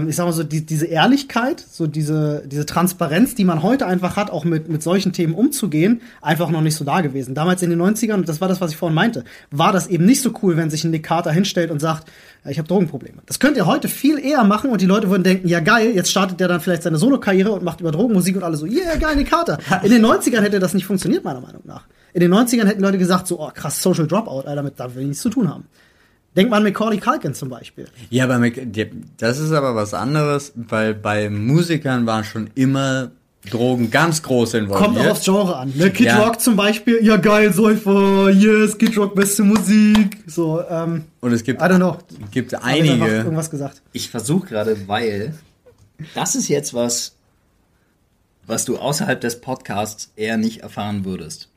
ich 0.08 0.15
sag 0.15 0.25
mal 0.25 0.32
so, 0.34 0.43
die, 0.43 0.65
diese 0.65 0.86
Ehrlichkeit, 0.86 1.63
so 1.69 1.88
diese, 1.88 2.43
diese 2.45 2.65
Transparenz, 2.65 3.36
die 3.36 3.45
man 3.45 3.63
heute 3.63 3.88
einfach 3.88 4.15
hat, 4.15 4.30
auch 4.30 4.45
mit, 4.45 4.69
mit 4.69 4.84
solchen 4.84 5.13
Themen 5.13 5.34
umzugehen, 5.34 6.02
einfach 6.21 6.49
noch 6.49 6.62
nicht 6.62 6.75
so 6.75 6.86
da 6.86 7.02
gewesen. 7.02 7.36
Damals 7.36 7.62
in 7.62 7.69
den 7.69 7.82
90ern, 7.82 8.15
und 8.15 8.30
das 8.30 8.41
war 8.41 8.47
das, 8.47 8.62
was 8.62 8.71
ich 8.71 8.78
vorhin 8.78 8.95
meinte, 8.95 9.23
war 9.52 9.71
das 9.71 9.88
eben 9.88 10.06
nicht 10.06 10.21
so 10.21 10.34
cool, 10.41 10.58
wenn 10.58 10.69
sich 10.69 10.84
ein 10.84 10.91
Nick 10.91 11.04
Carter 11.04 11.32
hinstellt 11.32 11.71
und 11.71 11.80
sagt, 11.80 12.10
ich 12.47 12.58
habe 12.58 12.67
Drogenprobleme. 12.67 13.17
Das 13.25 13.39
könnt 13.39 13.58
ihr 13.58 13.65
heute 13.65 13.88
viel 13.88 14.17
eher 14.19 14.43
machen 14.43 14.69
und 14.69 14.82
die 14.82 14.86
Leute 14.86 15.10
würden 15.10 15.23
denken, 15.23 15.47
ja 15.47 15.60
geil, 15.60 15.91
jetzt 15.93 16.12
startet 16.12 16.39
der 16.39 16.47
dann 16.47 16.62
vielleicht 16.62 16.84
seine 16.84 16.97
Solokarriere 16.97 17.52
und 17.52 17.63
macht 17.63 17.82
über 17.82 17.91
Drogenmusik 17.91 18.36
und 18.36 18.43
alle 18.43 18.58
so, 18.58 18.65
yeah, 18.65 18.95
geil, 18.95 19.15
Nick 19.15 19.30
Carter. 19.30 19.58
In 19.84 19.91
den 19.91 20.06
90ern 20.06 20.41
hätte 20.41 20.60
das 20.60 20.73
nicht 20.73 20.86
funktioniert, 20.86 21.23
meiner 21.23 21.41
Meinung 21.41 21.62
nach. 21.65 21.86
In 22.13 22.21
den 22.21 22.34
90ern 22.34 22.65
hätten 22.65 22.82
Leute 22.82 22.97
gesagt, 22.97 23.28
so, 23.28 23.39
oh 23.39 23.52
krass, 23.54 23.82
Social 23.82 24.08
Dropout, 24.08 24.39
Alter, 24.39 24.56
damit 24.56 24.80
da 24.80 24.93
will 24.93 25.04
ich 25.04 25.10
nichts 25.10 25.21
zu 25.21 25.30
tun 25.30 25.49
haben. 25.49 25.65
Denkt 26.36 26.52
man 26.52 26.58
an 26.58 26.63
Macaulay 26.63 27.00
Culkin 27.00 27.34
zum 27.34 27.50
Beispiel. 27.50 27.88
Ja, 28.10 28.26
aber 28.26 28.39
das 29.18 29.39
ist 29.39 29.52
aber 29.52 29.76
was 29.76 29.94
anderes, 29.94 30.54
weil 30.56 30.94
bei 30.94 31.30
Musikern 31.30 32.06
waren 32.06 32.24
schon 32.24 32.50
immer 32.56 33.12
Drogen 33.50 33.89
ganz 33.89 34.22
groß 34.22 34.54
involviert. 34.56 34.86
Kommt 34.86 35.00
auch 35.00 35.12
aufs 35.12 35.24
Genre 35.24 35.56
an. 35.56 35.74
Ne? 35.76 35.89
Kid 35.92 36.08
Ja. 36.08 36.24
Rock 36.24 36.39
zum 36.42 36.56
Beispiel, 36.56 37.00
ja 37.02 37.18
geil, 37.18 37.54
Säufer, 37.54 38.30
yes, 38.30 38.78
Kid 38.78 38.98
Rock, 38.98 39.15
beste 39.15 39.44
Musik. 39.44 40.18
So, 40.28 40.62
ähm, 40.70 41.06
Und 41.22 41.32
es 41.32 41.44
gibt, 41.44 41.62
I 41.62 41.65
don't 41.65 41.78
know. 41.78 41.98
gibt 42.32 42.54
hab 42.54 42.62
ich 42.62 42.65
einige. 42.68 43.06
irgendwas 43.08 43.50
gesagt. 43.50 43.82
Ich 43.94 44.10
versuche 44.10 44.48
gerade, 44.50 44.88
weil 44.88 45.34
das 46.15 46.36
ist 46.36 46.48
jetzt 46.50 46.74
was, 46.74 47.15
was 48.46 48.65
du 48.65 48.78
außerhalb 48.78 49.20
des 49.20 49.42
Podcasts 49.42 50.12
eher 50.15 50.38
nicht 50.38 50.62
erfahren 50.62 51.06
würdest. 51.06 51.50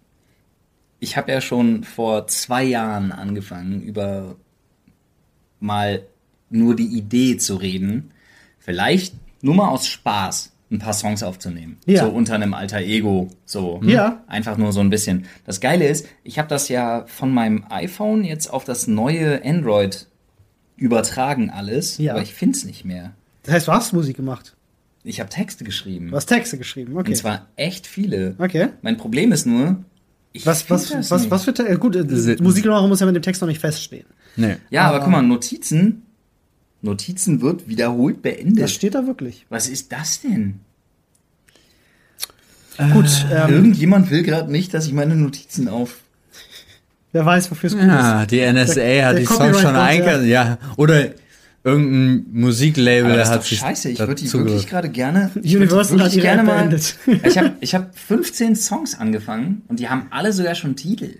Ich 1.00 1.16
habe 1.16 1.32
ja 1.32 1.40
schon 1.40 1.82
vor 1.82 2.28
zwei 2.28 2.62
Jahren 2.62 3.10
angefangen, 3.10 3.82
über 3.82 4.36
mal 5.62 6.02
nur 6.50 6.76
die 6.76 6.86
Idee 6.86 7.36
zu 7.38 7.56
reden, 7.56 8.10
vielleicht 8.58 9.14
nur 9.40 9.54
mal 9.54 9.68
aus 9.68 9.86
Spaß 9.86 10.52
ein 10.70 10.78
paar 10.78 10.94
Songs 10.94 11.22
aufzunehmen. 11.22 11.76
Ja. 11.86 12.04
So 12.04 12.10
unter 12.10 12.34
einem 12.34 12.54
alter 12.54 12.78
Ego. 12.80 13.28
So. 13.44 13.80
Ja. 13.84 14.22
Einfach 14.26 14.56
nur 14.56 14.72
so 14.72 14.80
ein 14.80 14.88
bisschen. 14.90 15.26
Das 15.44 15.60
Geile 15.60 15.86
ist, 15.86 16.06
ich 16.24 16.38
habe 16.38 16.48
das 16.48 16.68
ja 16.68 17.04
von 17.06 17.32
meinem 17.32 17.64
iPhone 17.68 18.24
jetzt 18.24 18.46
auf 18.48 18.64
das 18.64 18.86
neue 18.86 19.44
Android 19.44 20.06
übertragen 20.76 21.50
alles, 21.50 21.98
Ja. 21.98 22.12
aber 22.12 22.22
ich 22.22 22.32
find's 22.34 22.64
nicht 22.64 22.84
mehr. 22.84 23.12
Das 23.42 23.54
heißt, 23.54 23.68
du 23.68 23.72
hast 23.72 23.92
Musik 23.92 24.16
gemacht. 24.16 24.56
Ich 25.04 25.20
habe 25.20 25.28
Texte 25.28 25.64
geschrieben. 25.64 26.08
Du 26.10 26.16
hast 26.16 26.26
Texte 26.26 26.56
geschrieben, 26.58 26.96
okay. 26.96 27.10
Und 27.10 27.16
zwar 27.16 27.46
echt 27.56 27.86
viele. 27.86 28.34
Okay. 28.38 28.68
Mein 28.82 28.96
Problem 28.96 29.32
ist 29.32 29.46
nur, 29.46 29.84
ich 30.32 30.46
Was, 30.46 30.70
was, 30.70 30.88
das 30.88 31.10
was, 31.10 31.22
nicht. 31.22 31.30
was 31.30 31.44
für 31.44 31.52
Te 31.52 31.68
äh, 31.68 31.76
gut, 31.76 31.96
äh, 31.96 32.36
Musikgenre 32.40 32.88
muss 32.88 33.00
ja 33.00 33.06
mit 33.06 33.14
dem 33.14 33.22
Text 33.22 33.42
noch 33.42 33.48
nicht 33.48 33.60
feststehen. 33.60 34.06
Nee. 34.36 34.56
Ja, 34.70 34.86
aber 34.88 34.96
Ah. 34.96 35.00
guck 35.00 35.10
mal, 35.10 35.22
Notizen. 35.22 36.02
Notizen 36.80 37.40
wird 37.42 37.68
wiederholt 37.68 38.22
beendet. 38.22 38.64
Das 38.64 38.72
steht 38.72 38.94
da 38.94 39.06
wirklich. 39.06 39.46
Was 39.50 39.68
ist 39.68 39.92
das 39.92 40.20
denn? 40.20 40.60
Gut, 42.92 43.26
ähm, 43.30 43.52
Irgendjemand 43.52 44.10
will 44.10 44.22
gerade 44.22 44.50
nicht, 44.50 44.72
dass 44.74 44.86
ich 44.86 44.92
meine 44.92 45.14
Notizen 45.14 45.68
auf. 45.68 45.96
wer 47.12 47.24
weiß, 47.26 47.50
wofür 47.50 47.66
es 47.68 47.74
gut 47.74 47.82
ist. 47.82 47.88
Ja, 47.88 48.26
die 48.26 48.40
NSA 48.40 48.74
Der- 48.74 49.06
hat 49.06 49.12
der 49.14 49.20
die 49.20 49.26
Songs 49.26 49.60
schon 49.60 49.76
eingegangen. 49.76 50.26
Ja. 50.26 50.58
Oder 50.76 51.10
irgendein 51.62 52.24
Musiklabel 52.32 53.04
Aber 53.04 53.16
das 53.16 53.28
ist 53.28 53.32
hat 53.34 53.40
doch 53.40 53.46
sich 53.46 53.58
scheiße. 53.58 53.90
Ich 53.90 53.98
würde 54.00 54.14
die 54.16 54.32
wirklich 54.32 54.66
gerade 54.66 54.88
gerne. 54.88 55.30
die 55.34 55.56
Universal 55.56 56.02
hat 56.02 56.14
ihre 56.14 56.26
App 56.28 56.44
mal. 56.44 56.74
Ich 57.24 57.38
habe 57.38 57.52
ich 57.60 57.74
hab 57.74 57.96
15 57.96 58.56
Songs 58.56 58.98
angefangen 58.98 59.62
und 59.68 59.78
die 59.78 59.88
haben 59.90 60.06
alle 60.10 60.32
sogar 60.32 60.54
schon 60.54 60.74
Titel. 60.74 61.18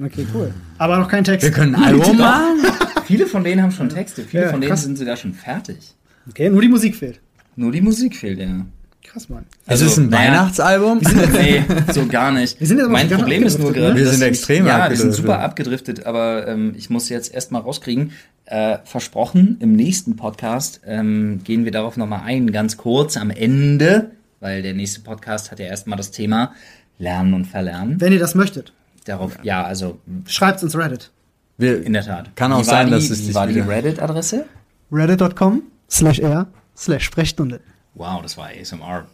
Okay, 0.00 0.26
cool. 0.34 0.52
Aber 0.78 0.98
noch 0.98 1.08
kein 1.08 1.24
Text. 1.24 1.44
Wir 1.46 1.52
können 1.52 1.74
ein 1.74 1.82
Album 1.84 2.16
machen. 2.18 2.58
Viele 3.04 3.26
von 3.26 3.44
denen 3.44 3.62
haben 3.62 3.72
schon 3.72 3.88
Texte. 3.88 4.22
Viele 4.22 4.44
Ja, 4.44 4.50
von 4.50 4.60
denen 4.60 4.70
krass. 4.70 4.84
sind 4.84 4.96
sogar 4.96 5.16
schon 5.16 5.34
fertig. 5.34 5.94
Okay, 6.28 6.48
nur 6.48 6.62
die 6.62 6.68
Musik 6.68 6.96
fehlt. 6.96 7.20
Nur 7.56 7.72
die 7.72 7.80
Musik 7.82 8.16
fehlt 8.16 8.38
ja. 8.38 8.64
Krass, 9.04 9.28
Mann. 9.28 9.44
Also, 9.66 9.84
ist 9.84 9.92
es 9.92 9.98
ein 9.98 10.08
naja, 10.08 10.30
Weihnachtsalbum? 10.30 11.00
Nee, 11.32 11.64
so 11.92 12.06
gar 12.06 12.30
nicht. 12.32 12.58
Wir 12.60 12.66
sind 12.66 12.78
jetzt 12.78 12.84
aber 12.84 12.92
mein 12.92 13.10
Problem 13.10 13.42
ist 13.42 13.58
nur 13.58 13.72
gerade. 13.72 13.92
ne? 13.94 14.00
Wir 14.00 14.08
sind 14.08 14.22
extrem 14.22 14.64
Ja, 14.66 14.88
wir 14.88 14.96
sind 14.96 15.12
super 15.12 15.40
abgedriftet, 15.40 16.06
aber 16.06 16.46
ähm, 16.48 16.72
ich 16.78 16.88
muss 16.88 17.08
jetzt 17.08 17.34
erstmal 17.34 17.62
rauskriegen. 17.62 18.12
Äh, 18.46 18.78
versprochen, 18.84 19.56
im 19.60 19.72
nächsten 19.72 20.16
Podcast 20.16 20.80
ähm, 20.86 21.40
gehen 21.44 21.64
wir 21.64 21.72
darauf 21.72 21.96
nochmal 21.96 22.22
ein, 22.24 22.52
ganz 22.52 22.76
kurz 22.76 23.16
am 23.16 23.30
Ende, 23.30 24.10
weil 24.40 24.62
der 24.62 24.74
nächste 24.74 25.00
Podcast 25.00 25.50
hat 25.50 25.58
ja 25.58 25.66
erstmal 25.66 25.96
das 25.96 26.10
Thema 26.10 26.52
Lernen 26.98 27.34
und 27.34 27.46
Verlernen. 27.46 28.00
Wenn 28.00 28.12
ihr 28.12 28.18
das 28.18 28.34
möchtet, 28.34 28.72
Darauf, 29.04 29.38
ja, 29.42 29.64
also 29.64 29.98
schreibt's 30.26 30.62
ins 30.62 30.76
Reddit. 30.76 31.10
Wir, 31.58 31.84
in 31.84 31.92
der 31.92 32.04
Tat. 32.04 32.34
Kann 32.36 32.52
auch 32.52 32.64
sein, 32.64 32.86
die, 32.86 32.92
dass 32.92 33.10
es 33.10 33.22
wie 33.22 33.26
dich 33.26 33.34
war 33.34 33.46
die 33.46 33.60
Reddit-Adresse? 33.60 34.46
Reddit.com 34.90 35.62
slash 35.90 36.18
r 36.20 36.46
slash 36.76 37.04
Sprechstunde. 37.04 37.60
Wow, 37.94 38.22
das 38.22 38.36
war 38.36 38.48
ASMR. 38.48 39.06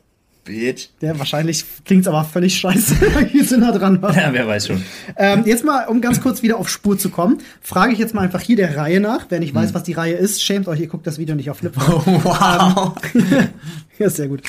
Bitch. 0.45 0.89
Der 1.03 1.19
wahrscheinlich 1.19 1.63
klingt's 1.85 2.09
aber 2.09 2.25
völlig 2.25 2.59
scheiße, 2.59 2.99
wir 3.33 3.45
sind 3.45 3.61
da 3.61 3.71
dran. 3.71 4.01
war. 4.01 4.17
Ja, 4.17 4.33
wer 4.33 4.47
weiß 4.47 4.69
schon. 4.69 4.83
Ähm, 5.17 5.43
jetzt 5.45 5.63
mal, 5.63 5.87
um 5.89 6.01
ganz 6.01 6.23
kurz 6.23 6.43
wieder 6.43 6.57
auf 6.57 6.71
Spur 6.71 6.99
zu 6.99 7.11
kommen, 7.11 7.39
frage 7.61 7.93
ich 7.93 7.99
jetzt 7.99 8.15
mal 8.15 8.23
einfach 8.23 8.41
hier 8.41 8.57
der 8.57 8.75
Reihe 8.77 8.99
nach. 8.99 9.27
Wer 9.29 9.41
nicht 9.41 9.55
weiß, 9.55 9.75
was 9.75 9.83
die 9.83 9.93
Reihe 9.93 10.15
ist, 10.15 10.43
schämt 10.43 10.67
euch, 10.67 10.81
ihr 10.81 10.87
guckt 10.89 11.07
das 11.07 11.19
Video 11.19 11.35
nicht 11.35 11.51
auf 11.51 11.59
Flip. 11.59 11.73
wow. 11.77 12.95
Ja, 13.99 14.09
sehr 14.09 14.29
gut. 14.29 14.43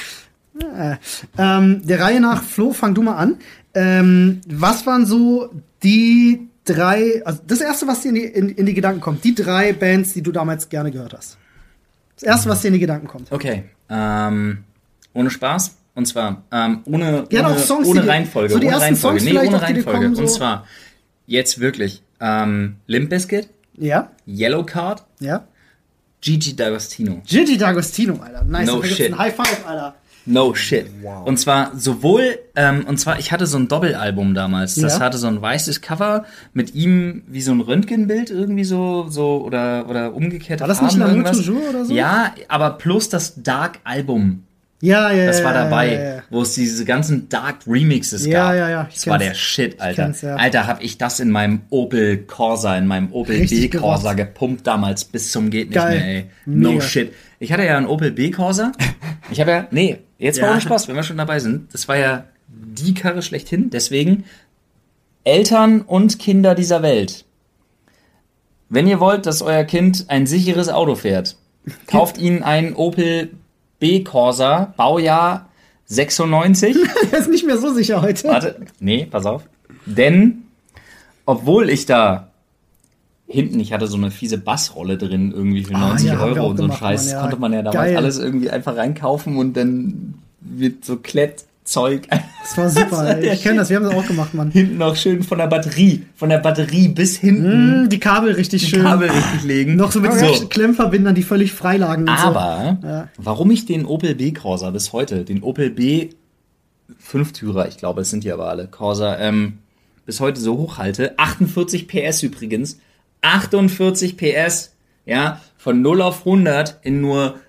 Äh, 0.78 0.98
ähm, 1.38 1.82
der 1.86 2.00
Reihe 2.00 2.22
nach, 2.22 2.44
Flo, 2.44 2.72
fang 2.72 2.94
du 2.94 3.02
mal 3.02 3.16
an. 3.16 3.38
Ähm, 3.80 4.42
was 4.48 4.86
waren 4.86 5.06
so 5.06 5.50
die 5.84 6.48
drei, 6.66 7.22
also 7.26 7.40
das 7.48 7.62
erste, 7.62 7.88
was 7.88 8.02
dir 8.02 8.10
in 8.10 8.16
die, 8.16 8.24
in, 8.24 8.50
in 8.50 8.66
die 8.66 8.74
Gedanken 8.74 9.00
kommt, 9.00 9.24
die 9.24 9.34
drei 9.34 9.72
Bands, 9.74 10.14
die 10.14 10.22
du 10.22 10.32
damals 10.32 10.68
gerne 10.70 10.92
gehört 10.92 11.14
hast? 11.14 11.38
Das 12.16 12.24
erste, 12.24 12.50
was 12.50 12.62
dir 12.62 12.68
in 12.68 12.74
die 12.74 12.80
Gedanken 12.82 13.08
kommt. 13.08 13.32
Okay, 13.32 13.64
ähm, 13.90 14.64
ohne 15.14 15.30
Spaß. 15.30 15.76
Und 15.96 16.06
zwar, 16.06 16.44
ähm, 16.52 16.82
ohne, 16.86 17.26
Gerne 17.30 17.50
ohne, 17.50 17.60
Songs, 17.60 17.88
ohne 17.88 18.08
Reihenfolge. 18.08 18.54
so 18.54 18.60
die 18.60 18.68
ohne 18.68 18.80
Reihenfolge. 18.80 19.20
Songs 19.20 19.34
nee, 19.34 19.48
ohne 19.48 19.62
Reihenfolge. 19.62 20.00
kommen, 20.00 20.16
so. 20.16 20.22
Und 20.24 20.30
zwar, 20.30 20.66
jetzt 21.26 21.60
wirklich, 21.60 22.04
ähm, 22.22 22.76
Limp 22.88 23.10
Bizkit, 23.10 23.50
Ja, 23.78 24.12
Yellow 24.28 24.64
Card, 24.66 25.06
ja. 25.20 25.46
Gigi 26.22 26.52
D'Agostino. 26.52 27.22
Gigi 27.26 27.58
D'Agostino, 27.58 28.20
Alter. 28.22 28.44
Nice, 28.44 28.68
No 28.68 28.84
shit. 28.84 29.12
ein 29.14 29.18
High 29.18 29.36
Five, 29.36 29.66
Alter. 29.66 29.96
No 30.26 30.54
shit. 30.54 30.86
Und 31.26 31.38
zwar 31.40 31.72
sowohl, 31.76 32.38
ähm, 32.56 32.86
und 32.88 33.00
zwar, 33.00 33.18
ich 33.20 33.32
hatte 33.32 33.48
so 33.48 33.58
ein 33.58 33.68
Doppelalbum 33.68 34.34
damals. 34.36 34.76
Das 34.76 35.00
Ja. 35.00 35.06
hatte 35.06 35.18
so 35.18 35.28
ein 35.28 35.42
weißes 35.42 35.82
Cover 35.82 36.26
mit 36.54 36.76
ihm 36.76 37.24
wie 37.28 37.42
so 37.42 37.52
ein 37.52 37.62
Röntgenbild 37.62 38.30
irgendwie 38.30 38.64
so, 38.64 39.08
so 39.10 39.44
oder 39.44 39.90
oder 39.90 40.14
umgekehrt. 40.14 40.60
War 40.60 40.68
das 40.68 40.82
nicht 40.82 40.98
L'amour 40.98 41.32
toujours 41.32 41.70
oder 41.70 41.86
so? 41.86 41.94
Ja, 41.94 42.34
aber 42.48 42.72
plus 42.72 43.10
das 43.10 43.42
Dark 43.42 43.80
Album. 43.84 44.44
Ja, 44.82 45.12
ja, 45.12 45.26
Das 45.26 45.44
war 45.44 45.54
ja, 45.54 45.64
dabei, 45.66 45.94
Ja, 45.94 46.04
ja. 46.16 46.24
wo 46.30 46.42
es 46.42 46.54
diese 46.54 46.86
ganzen 46.86 47.28
Dark 47.28 47.58
Remixes 47.68 48.26
Ja, 48.26 48.48
gab. 48.50 48.56
ja, 48.56 48.70
ja, 48.70 48.88
ich 48.90 48.96
Das 48.96 49.08
war 49.08 49.18
der 49.18 49.34
Shit, 49.34 49.82
Alter. 49.82 50.14
ja. 50.22 50.36
Alter, 50.38 50.68
hab 50.68 50.82
ich 50.82 50.98
das 50.98 51.20
in 51.20 51.32
meinem 51.32 51.62
Opel 51.70 52.20
Corsa, 52.20 52.78
in 52.78 52.88
meinem 52.88 53.12
Opel 53.12 53.46
B 53.46 53.68
Corsa 53.68 54.14
gepumpt 54.14 54.66
damals 54.66 55.04
bis 55.04 55.34
zum 55.34 55.50
geht 55.50 55.70
nicht 55.70 55.76
Geil. 55.76 55.98
mehr, 55.98 56.08
ey. 56.08 56.26
No 56.46 56.70
Mega. 56.72 56.82
shit. 56.82 57.14
Ich 57.40 57.52
hatte 57.52 57.66
ja 57.66 57.76
einen 57.78 57.88
Opel 57.88 58.12
B 58.12 58.32
Corsa. 58.32 58.72
Ich 59.32 59.40
habe 59.40 59.52
ja, 59.52 59.68
nee, 59.70 60.00
jetzt 60.20 60.40
mal 60.40 60.48
Ja. 60.48 60.52
ohne 60.54 60.62
Spaß, 60.62 60.88
wenn 60.88 60.96
wir 60.96 61.04
schon 61.04 61.18
dabei 61.18 61.40
sind. 61.40 61.74
Das 61.74 61.88
war 61.88 61.98
ja 61.98 62.26
die 62.48 62.94
Karre 62.94 63.22
schlechthin. 63.24 63.70
Deswegen 63.72 64.26
Eltern 65.24 65.82
und 65.82 66.20
Kinder 66.20 66.54
dieser 66.56 66.82
Welt. 66.82 67.26
Wenn 68.70 68.88
ihr 68.88 69.00
wollt, 69.00 69.26
dass 69.26 69.42
euer 69.42 69.64
Kind 69.64 70.06
ein 70.10 70.28
sicheres 70.28 70.70
Auto 70.70 70.96
fährt, 70.96 71.38
kauft 71.88 72.18
ihnen 72.20 72.44
einen 72.44 72.76
Opel 72.76 73.32
B 73.80 74.04
Corsa, 74.04 74.74
Baujahr 74.78 75.50
96. 75.86 76.76
Er 77.12 77.18
ist 77.20 77.30
nicht 77.30 77.46
mehr 77.46 77.58
so 77.58 77.74
sicher 77.74 78.02
heute. 78.02 78.28
Warte, 78.28 78.60
nee, 78.80 79.06
pass 79.10 79.26
auf. 79.26 79.44
Denn, 79.86 80.44
obwohl 81.26 81.70
ich 81.70 81.86
da 81.88 82.29
hinten, 83.32 83.60
ich 83.60 83.72
hatte 83.74 83.88
so 83.88 83.96
eine 83.98 84.10
fiese 84.12 84.38
Bassrolle 84.40 84.98
drin, 84.98 85.32
irgendwie 85.32 85.64
für 85.64 85.76
Ah, 85.76 85.90
90 85.90 86.08
ja, 86.08 86.18
haben 86.18 86.36
wir 86.36 86.42
Euro 86.42 86.46
auch 86.48 86.50
und 86.52 86.58
so 86.58 86.64
ein 86.64 86.72
Scheiß, 86.74 87.06
Mann, 87.06 87.14
ja. 87.14 87.22
konnte 87.22 87.38
man 87.38 87.54
ja 87.54 87.62
damals 87.62 87.76
Geil. 87.88 87.98
alles 87.98 88.18
irgendwie 88.18 88.50
einfach 88.50 88.76
reinkaufen 88.76 89.38
und 89.38 89.54
dann 89.56 90.16
wird 90.42 90.84
so 90.84 90.96
Klettzeug 90.98 92.08
Das 92.10 92.58
war 92.58 92.70
super, 92.70 92.92
war 92.92 93.10
ey. 93.18 93.22
der 93.22 93.34
Ich 93.34 93.44
kenne 93.44 93.58
das, 93.58 93.70
wir 93.70 93.76
haben 93.78 93.84
das 93.84 93.94
auch 93.94 94.08
gemacht, 94.08 94.34
Mann. 94.34 94.50
hinten 94.50 94.78
noch 94.80 94.96
schön 94.96 95.22
von 95.22 95.38
der 95.38 95.46
Batterie, 95.48 96.04
von 96.16 96.30
der 96.30 96.40
Batterie 96.40 96.88
bis 96.88 97.18
hinten 97.18 97.84
Mm, 97.84 97.90
die 97.90 98.00
Kabel 98.00 98.34
richtig 98.34 98.64
die 98.64 98.70
schön. 98.70 98.82
Kabel 98.82 99.10
richtig 99.12 99.44
legen. 99.44 99.76
Noch 99.76 99.92
so 99.92 100.00
mit 100.02 100.12
so. 100.14 100.48
Klemmverbindern, 100.48 101.14
die 101.14 101.22
völlig 101.24 101.52
frei 101.54 101.78
lagen. 101.78 102.10
Aber 102.10 102.80
Ja. 102.82 103.08
warum 103.18 103.52
ich 103.52 103.66
den 103.68 103.86
Opel 103.86 104.16
B 104.16 104.32
Corsa 104.32 104.72
bis 104.72 104.92
heute, 104.94 105.24
den 105.24 105.44
Opel 105.44 105.70
B 105.70 106.10
Fünftürer, 106.98 107.68
ich 107.68 107.78
glaube, 107.78 108.02
es 108.02 108.10
sind 108.10 108.24
die 108.24 108.32
aber 108.32 108.50
alle 108.50 108.66
Corsa, 108.68 109.18
ähm, 109.20 109.60
bis 110.08 110.20
heute 110.20 110.40
so 110.42 110.58
hoch 110.58 110.78
halte, 110.80 111.18
48 111.20 111.88
PS 111.88 112.24
übrigens, 112.24 112.80
48 113.22 114.18
PS, 114.18 114.76
ja, 115.06 115.42
von 115.58 115.82
0 115.82 116.02
auf 116.02 116.20
100 116.20 116.80
in 116.84 117.02
nur 117.02 117.40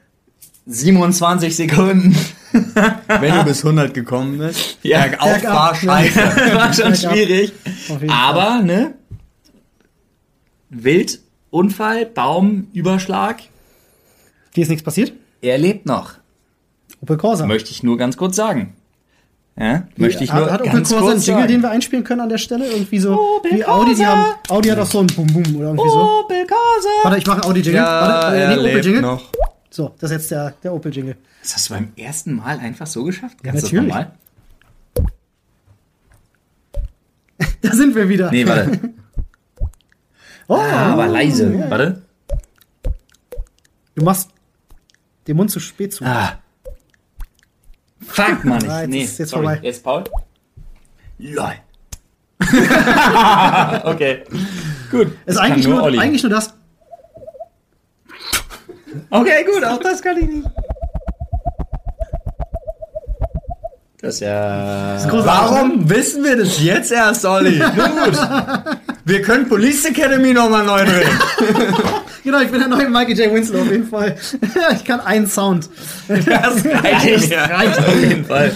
27 0.67 1.55
Sekunden. 1.55 2.17
Wenn 3.07 3.35
du 3.35 3.45
bis 3.45 3.65
100 3.65 3.95
gekommen 3.95 4.39
bist, 4.39 4.79
Ja, 4.83 5.03
bergauf 5.03 5.29
bergab, 5.33 5.55
war 5.55 5.75
scheiße. 5.75 6.19
War 6.55 6.73
schon 6.73 6.97
schwierig. 6.97 7.53
Aber, 8.09 8.61
ne? 8.63 8.95
Wildunfall, 10.71 12.07
Baumüberschlag, 12.07 13.43
Hier 14.55 14.63
ist 14.63 14.69
nichts 14.69 14.85
passiert. 14.85 15.13
Er 15.41 15.59
lebt 15.59 15.87
noch. 15.87 16.15
Opel 17.01 17.17
Corsa. 17.17 17.47
Möchte 17.47 17.71
ich 17.71 17.83
nur 17.83 17.97
ganz 17.97 18.17
kurz 18.17 18.37
sagen. 18.37 18.75
Ja, 19.61 19.83
möchte 19.97 20.25
ich 20.25 20.33
hat, 20.33 20.41
nur 20.41 20.51
hat 20.53 20.61
Opel 20.63 20.73
ganz 20.73 20.89
Corsa 20.89 21.05
einen 21.05 21.15
kurz 21.17 21.27
Jingle, 21.27 21.47
den 21.47 21.61
wir 21.61 21.71
einspielen 21.71 22.03
können 22.03 22.23
an 22.23 22.31
der 22.31 22.39
Stelle? 22.39 22.67
Irgendwie 22.67 22.99
so 22.99 23.13
Opel 23.37 23.51
wie 23.53 23.65
Audi, 23.67 23.95
die 23.95 24.07
haben 24.07 24.25
Audi 24.49 24.71
hat 24.71 24.79
auch 24.79 24.87
so 24.87 25.01
ein 25.01 25.07
Bum 25.09 25.27
Bum 25.27 25.57
oder 25.57 25.67
irgendwie 25.67 25.91
so. 25.91 26.01
Opel 26.25 26.47
Corsa. 26.47 26.89
Warte, 27.03 27.19
ich 27.19 27.27
mache 27.27 27.45
Audi 27.45 27.61
Jingle. 27.61 27.83
Warte, 27.83 28.37
äh, 28.37 28.57
nee, 28.57 28.71
Opel 28.71 28.85
Jingle. 28.85 29.03
noch. 29.03 29.23
So, 29.69 29.95
das 30.01 30.11
ist 30.11 30.17
jetzt 30.17 30.31
der, 30.31 30.55
der 30.63 30.73
Opel 30.73 30.95
Jingle. 30.97 31.17
Das 31.43 31.57
hast 31.57 31.69
du 31.69 31.75
beim 31.75 31.93
ersten 31.95 32.37
Mal 32.37 32.59
einfach 32.59 32.87
so 32.87 33.05
geschafft? 33.05 33.37
Ja, 33.45 33.53
du 33.53 33.57
das 33.61 33.65
natürlich. 33.65 33.89
nochmal? 33.89 34.13
Da 37.63 37.73
sind 37.73 37.95
wir 37.95 38.09
wieder. 38.09 38.31
Nee, 38.31 38.47
warte. 38.47 38.79
Oh, 40.49 40.57
Ah, 40.57 40.95
aber 40.95 41.07
leise. 41.07 41.65
Warte. 41.71 42.03
du 43.95 44.05
machst 44.05 44.31
den 45.29 45.37
Mund 45.37 45.49
zu 45.53 45.61
spät 45.61 45.95
zu. 45.95 46.05
Ah. 46.05 46.40
Fuck, 48.13 48.45
Mann. 48.45 48.65
Ich, 48.65 48.71
Ah, 48.71 48.81
jetzt 48.81 48.91
nee, 48.91 49.03
ist 49.03 49.19
jetzt 49.19 49.31
sorry. 49.31 49.45
vorbei. 49.47 49.61
Jetzt 49.63 49.83
Paul. 49.85 50.05
Lol. 51.19 51.53
okay. 53.85 54.25
Gut. 54.91 55.09
ist 55.09 55.17
Das 55.27 55.37
eigentlich 55.39 55.67
nur, 55.69 55.83
Olli. 55.83 55.99
eigentlich 55.99 56.23
nur 56.23 56.31
das. 56.31 56.55
Okay, 59.11 59.45
gut, 59.45 59.65
auch 59.65 59.79
das 59.79 60.03
kann 60.03 60.17
ich 60.19 60.27
nicht. 60.27 60.49
Das 64.01 64.15
ist 64.15 64.21
ja. 64.21 64.97
Warum 65.11 65.89
wissen 65.89 66.25
wir 66.25 66.37
das 66.39 66.61
jetzt 66.63 66.91
erst, 66.91 67.25
Olli? 67.27 67.59
Nun 67.59 68.05
gut. 68.05 68.19
Wir 69.05 69.23
können 69.23 69.49
Police 69.49 69.85
Academy 69.87 70.33
nochmal 70.33 70.65
neu 70.65 70.85
drehen. 70.85 71.09
Genau, 72.23 72.39
ich 72.43 72.51
bin 72.51 72.61
der 72.61 72.69
neue 72.69 72.87
Michael 72.91 73.19
J. 73.19 73.33
Winslow 73.33 73.61
auf 73.63 73.71
jeden 73.71 73.87
Fall. 73.87 74.15
ich 74.75 74.85
kann 74.85 75.01
einen 75.01 75.27
Sound. 75.27 75.71
Das 76.07 76.23
Reicht, 76.67 77.33
reicht 77.33 77.79
auf 77.79 77.99
jeden 77.99 78.27
Fall. 78.27 78.53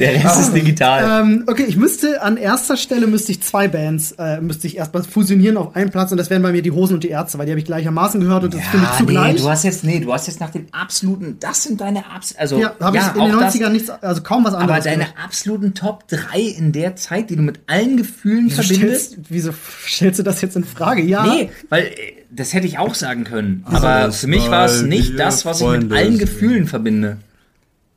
Der 0.00 0.14
Rest 0.14 0.40
ist 0.40 0.54
digital. 0.54 1.20
Ähm, 1.22 1.44
okay, 1.48 1.64
ich 1.68 1.76
müsste 1.76 2.22
an 2.22 2.38
erster 2.38 2.78
Stelle 2.78 3.06
müsste 3.06 3.32
ich 3.32 3.42
zwei 3.42 3.68
Bands 3.68 4.12
äh, 4.12 4.40
müsste 4.40 4.66
ich 4.68 4.78
erstmal 4.78 5.02
fusionieren 5.04 5.58
auf 5.58 5.76
einen 5.76 5.90
Platz 5.90 6.12
und 6.12 6.16
das 6.16 6.30
wären 6.30 6.40
bei 6.40 6.50
mir 6.50 6.62
die 6.62 6.70
Hosen 6.70 6.94
und 6.94 7.04
die 7.04 7.10
Ärzte, 7.10 7.36
weil 7.36 7.44
die 7.44 7.52
habe 7.52 7.58
ich 7.60 7.66
gleichermaßen 7.66 8.18
gehört 8.22 8.44
und 8.44 8.54
das 8.54 8.62
finde 8.62 8.86
ich 8.86 8.92
Ja, 8.92 8.98
zugleich. 8.98 9.32
nee, 9.34 9.38
du 9.40 9.50
hast 9.50 9.64
jetzt, 9.64 9.84
nee, 9.84 10.00
du 10.00 10.10
hast 10.10 10.26
jetzt 10.28 10.40
nach 10.40 10.50
dem 10.50 10.64
absoluten, 10.72 11.36
das 11.40 11.64
sind 11.64 11.78
deine 11.82 12.06
Abs, 12.10 12.34
also, 12.36 12.58
ja, 12.58 12.72
habe 12.80 12.96
ich 12.96 13.02
in 13.02 13.30
den 13.30 13.38
das, 13.38 13.54
90ern 13.54 13.68
nichts, 13.68 13.90
also 13.90 14.22
kaum 14.22 14.44
was 14.44 14.54
aber 14.54 14.62
anderes. 14.62 14.84
deine 14.84 15.04
gehört. 15.04 15.16
absoluten 15.22 15.74
Top 15.74 16.08
3 16.08 16.40
in 16.40 16.72
der 16.72 16.96
Zeit, 16.96 17.28
die 17.28 17.36
du 17.36 17.42
mit 17.42 17.60
allen 17.66 17.98
Gefühlen 17.98 18.48
verbindest? 18.50 19.10
stellst, 19.12 19.30
wieso 19.42 19.54
stellst 19.86 20.18
du 20.18 20.22
das 20.22 20.40
jetzt 20.40 20.56
in 20.56 20.64
Frage? 20.64 21.02
Ja, 21.02 21.24
Nee, 21.24 21.50
weil 21.68 21.84
äh, 21.84 21.92
das 22.30 22.54
hätte 22.54 22.66
ich 22.66 22.78
auch 22.78 22.94
sagen 22.94 23.24
können. 23.24 23.62
Aber 23.66 24.04
das 24.06 24.20
für 24.20 24.26
mich 24.26 24.48
war 24.50 24.64
es 24.66 24.82
nicht 24.82 25.18
das, 25.18 25.44
was 25.44 25.60
ich 25.60 25.66
mit 25.68 25.92
allen. 25.92 26.18
Gefühlen 26.18 26.66
verbinde. 26.66 27.18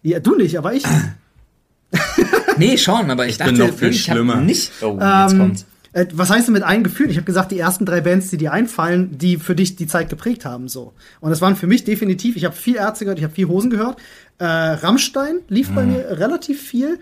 ja, 0.03 0.19
du 0.19 0.35
nicht, 0.35 0.57
aber 0.57 0.73
ich. 0.73 0.83
Nee, 2.57 2.77
schon, 2.77 3.11
aber 3.11 3.27
ich, 3.27 3.37
dachte, 3.37 3.51
bin 3.51 3.67
noch 3.67 3.73
viel 3.75 3.89
ich 3.89 4.09
hab 4.09 4.15
schlimmer. 4.15 4.37
nicht. 4.37 4.71
Oh, 4.81 4.97
jetzt 4.99 5.33
Ähm, 5.33 5.39
kommt's. 5.39 5.65
Äh, 5.95 6.05
was 6.13 6.29
heißt 6.29 6.47
denn 6.47 6.53
mit 6.53 6.63
allen 6.63 6.83
Gefühlen? 6.83 7.09
Ich 7.09 7.17
habe 7.17 7.25
gesagt, 7.25 7.51
die 7.51 7.57
ersten 7.59 7.85
drei 7.85 8.01
Bands, 8.01 8.29
die 8.29 8.37
dir 8.37 8.51
einfallen, 8.53 9.17
die 9.17 9.37
für 9.37 9.55
dich 9.55 9.75
die 9.75 9.87
Zeit 9.87 10.09
geprägt 10.09 10.45
haben, 10.45 10.67
so. 10.67 10.93
Und 11.21 11.29
das 11.31 11.41
waren 11.41 11.55
für 11.55 11.67
mich 11.67 11.83
definitiv. 11.85 12.35
Ich 12.35 12.45
habe 12.45 12.55
viel 12.55 12.75
Ärzte 12.75 13.05
gehört, 13.05 13.17
ich 13.17 13.23
habe 13.23 13.33
viel 13.33 13.47
Hosen 13.47 13.69
gehört. 13.69 13.97
Äh, 14.37 14.45
Rammstein 14.45 15.37
lief 15.47 15.69
Hm. 15.69 15.75
bei 15.75 15.83
mir 15.85 16.19
relativ 16.19 16.61
viel. 16.61 16.99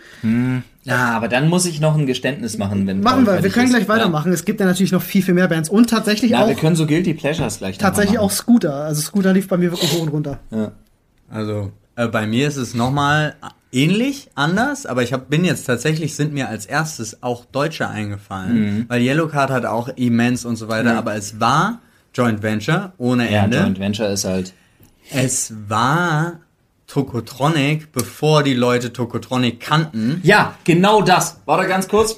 Ja, 0.84 1.12
aber 1.17 1.27
dann 1.27 1.49
muss 1.49 1.65
ich 1.65 1.79
noch 1.82 1.97
ein 1.97 2.06
Geständnis 2.06 2.58
machen, 2.60 2.86
wenn 2.88 3.01
Machen 3.01 3.25
wir, 3.25 3.41
wir 3.43 3.49
können 3.49 3.65
ist. 3.67 3.73
gleich 3.73 3.88
weitermachen. 3.89 4.32
Es 4.32 4.45
gibt 4.45 4.60
ja 4.60 4.65
natürlich 4.67 4.91
noch 4.91 5.01
viel, 5.01 5.23
viel 5.23 5.34
mehr 5.34 5.47
Bands 5.47 5.69
und 5.69 5.89
tatsächlich 5.89 6.32
Ja, 6.32 6.41
ja 6.41 6.47
wir 6.49 6.56
auch 6.56 6.60
können 6.60 6.75
so 6.75 6.86
Guilty 6.86 7.13
Pleasures 7.15 7.58
gleich 7.58 7.77
tatsächlich 7.79 8.19
auch 8.19 8.29
Scooter. 8.32 8.75
Also 8.84 9.01
Scooter 9.01 9.34
lief 9.34 9.47
bei 9.47 9.58
mir 9.58 9.71
wirklich 9.71 9.91
hoch 9.93 10.01
und 10.03 10.10
runter. 10.10 10.39
machen. 10.51 10.71
Also, 11.29 11.71
äh, 11.95 12.08
bei 12.08 12.27
mir 12.27 12.47
ist 12.47 12.58
es 12.58 12.75
nochmal 12.75 13.36
ähnlich, 13.73 14.29
anders, 14.36 14.86
aber 14.86 15.03
ich 15.03 15.13
hab, 15.13 15.29
bin 15.29 15.43
jetzt 15.43 15.65
tatsächlich, 15.65 16.15
sind 16.15 16.33
mir 16.33 16.47
als 16.49 16.65
erstes 16.65 17.21
auch 17.23 17.45
Deutsche 17.45 17.89
eingefallen, 17.89 18.86
weil 18.88 19.01
Yellowcard 19.01 19.49
hat 19.49 19.65
auch 19.65 19.89
immens 19.89 20.45
und 20.45 20.55
so 20.55 20.67
weiter, 20.67 20.97
aber 20.97 21.15
es 21.15 21.39
war 21.39 21.79
Joint 22.13 22.43
Venture 22.43 22.93
ohne 22.97 23.31
Ja, 23.31 23.45
Ende. 23.45 23.57
Joint 23.59 23.79
Venture 23.79 24.09
ist 24.09 24.25
halt. 24.25 24.53
Es 25.12 25.53
war 25.67 26.39
Tokotronic, 26.88 27.91
bevor 27.91 28.43
die 28.43 28.53
Leute 28.53 28.93
Tokotronic 28.93 29.59
kannten. 29.59 30.21
Ja, 30.23 30.55
genau 30.63 31.01
das. 31.01 31.38
Warte 31.45 31.67
ganz 31.67 31.88
kurz. 31.88 32.17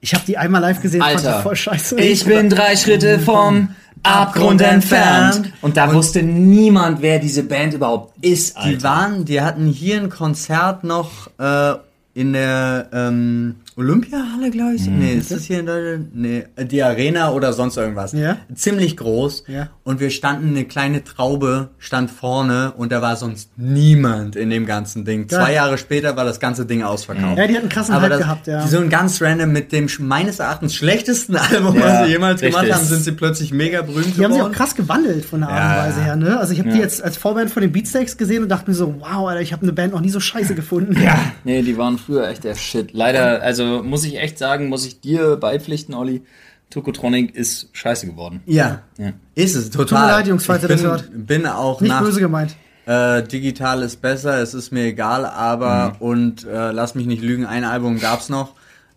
Ich 0.00 0.14
habe 0.14 0.24
die 0.26 0.36
einmal 0.36 0.60
live 0.60 0.82
gesehen, 0.82 1.00
fand 1.00 1.16
Alter, 1.16 1.42
voll 1.42 1.56
scheiße. 1.56 1.98
ich 2.00 2.24
bin 2.24 2.50
drei 2.50 2.76
Schritte 2.76 3.18
vom 3.18 3.70
Abgrund 4.06 4.60
entfernt. 4.60 5.52
Und 5.62 5.76
da 5.76 5.92
wusste 5.92 6.22
niemand, 6.22 7.02
wer 7.02 7.18
diese 7.18 7.42
Band 7.42 7.74
überhaupt 7.74 8.14
ist, 8.24 8.56
Alter. 8.56 8.70
Die 8.70 8.82
waren, 8.82 9.24
die 9.24 9.40
hatten 9.40 9.66
hier 9.66 10.00
ein 10.00 10.10
Konzert 10.10 10.84
noch 10.84 11.28
äh, 11.38 11.74
in 12.14 12.32
der 12.32 12.88
ähm, 12.92 13.56
Olympiahalle, 13.76 14.50
glaube 14.50 14.74
ich. 14.74 14.86
Nee, 14.86 15.14
ist 15.14 15.30
das 15.30 15.44
hier 15.44 15.60
in 15.60 15.66
Deutschland? 15.66 16.08
Nee, 16.16 16.44
äh, 16.56 16.64
die 16.64 16.82
Arena 16.82 17.32
oder 17.32 17.52
sonst 17.52 17.76
irgendwas. 17.76 18.12
Ja. 18.12 18.38
Ziemlich 18.54 18.96
groß. 18.96 19.44
Ja. 19.48 19.68
Und 19.84 20.00
wir 20.00 20.08
standen, 20.10 20.48
eine 20.48 20.64
kleine 20.64 21.04
Traube 21.04 21.68
stand 21.78 22.10
vorne 22.10 22.72
und 22.76 22.90
da 22.90 23.02
war 23.02 23.16
sonst 23.16 23.50
niemand 23.58 24.34
in 24.34 24.48
dem 24.48 24.64
ganzen 24.64 25.04
Ding. 25.04 25.26
Geil. 25.26 25.40
Zwei 25.40 25.52
Jahre 25.52 25.76
später 25.76 26.16
war 26.16 26.24
das 26.24 26.40
ganze 26.40 26.64
Ding 26.64 26.82
ausverkauft. 26.82 27.36
Ja, 27.36 27.46
die 27.46 27.52
hatten 27.52 27.62
einen 27.64 27.68
krassen 27.68 27.94
Aber 27.94 28.04
Hype 28.04 28.10
das, 28.12 28.20
gehabt, 28.20 28.46
ja. 28.46 28.66
So 28.66 28.78
ein 28.78 28.88
ganz 28.88 29.20
random 29.20 29.52
mit 29.52 29.72
dem 29.72 29.88
meines 30.00 30.38
Erachtens 30.38 30.74
schlechtesten 30.74 31.36
Album, 31.36 31.76
Ja, 31.76 31.82
was 31.84 32.06
sie 32.06 32.12
jemals 32.12 32.40
richtig. 32.42 32.58
gemacht 32.60 32.74
haben, 32.78 32.84
sind 32.86 33.04
sie 33.04 33.12
plötzlich 33.12 33.52
mega 33.52 33.82
berühmt 33.82 34.16
Die 34.16 34.24
haben 34.24 34.32
sich 34.32 34.40
auch 34.40 34.46
geworden. 34.46 34.52
krass 34.54 34.74
gewandelt 34.74 35.24
von 35.26 35.40
der 35.40 35.50
Art 35.50 35.58
und 35.60 35.76
Ja, 35.76 35.86
Weise 35.88 36.02
her, 36.02 36.16
ne? 36.16 36.38
Also 36.40 36.54
ich 36.54 36.60
habe 36.60 36.70
die 36.70 36.78
jetzt 36.78 37.02
als 37.04 37.18
Vorband 37.18 37.50
von 37.50 37.60
den 37.60 37.72
Beatsteaks 37.72 38.16
gesehen 38.16 38.42
und 38.42 38.48
dachte 38.48 38.70
mir 38.70 38.74
so, 38.74 38.94
wow, 39.00 39.28
Alter, 39.28 39.42
ich 39.42 39.52
habe 39.52 39.62
eine 39.64 39.72
Band 39.72 39.92
noch 39.92 40.00
nie 40.00 40.10
so 40.10 40.18
scheiße 40.20 40.54
gefunden. 40.54 40.96
Ja. 41.02 41.18
Nee, 41.44 41.60
die 41.62 41.76
waren 41.76 41.98
früher 41.98 42.26
echt 42.28 42.44
der 42.44 42.54
Shit. 42.54 42.92
Leider, 42.94 43.42
also 43.42 43.65
muss 43.82 44.04
ich 44.04 44.18
echt 44.18 44.38
sagen, 44.38 44.68
muss 44.68 44.86
ich 44.86 45.00
dir 45.00 45.36
beipflichten, 45.36 45.94
Olli. 45.94 46.22
Tokotronic 46.70 47.34
ist 47.36 47.68
scheiße 47.72 48.06
geworden. 48.06 48.40
Ja. 48.46 48.82
Ja. 48.98 49.12
Ist 49.36 49.54
es, 49.54 49.70
total. 49.70 49.86
Tut 49.86 49.98
mir 49.98 50.12
leid, 50.16 50.26
Jungs, 50.26 50.44
falls 50.46 50.64
ich 50.64 50.70
ihr 50.70 50.74
bin, 50.76 50.84
das 50.84 50.92
hört. 50.92 51.10
bin 51.12 51.46
auch 51.46 51.80
Nicht 51.80 51.90
nach 51.90 52.02
böse 52.02 52.18
gemeint. 52.20 52.56
äh, 52.86 53.22
digital 53.22 53.82
ist 53.82 54.02
besser, 54.02 54.40
es 54.42 54.52
ist 54.52 54.72
mir 54.72 54.84
egal, 54.86 55.24
aber 55.26 55.90
Mhm. 55.90 55.96
und 56.06 56.44
äh, 56.44 56.72
lass 56.72 56.94
mich 56.96 57.06
nicht 57.06 57.22
lügen, 57.22 57.46
ein 57.46 57.62
Album 57.64 58.00
gab's 58.00 58.28
noch. 58.28 58.54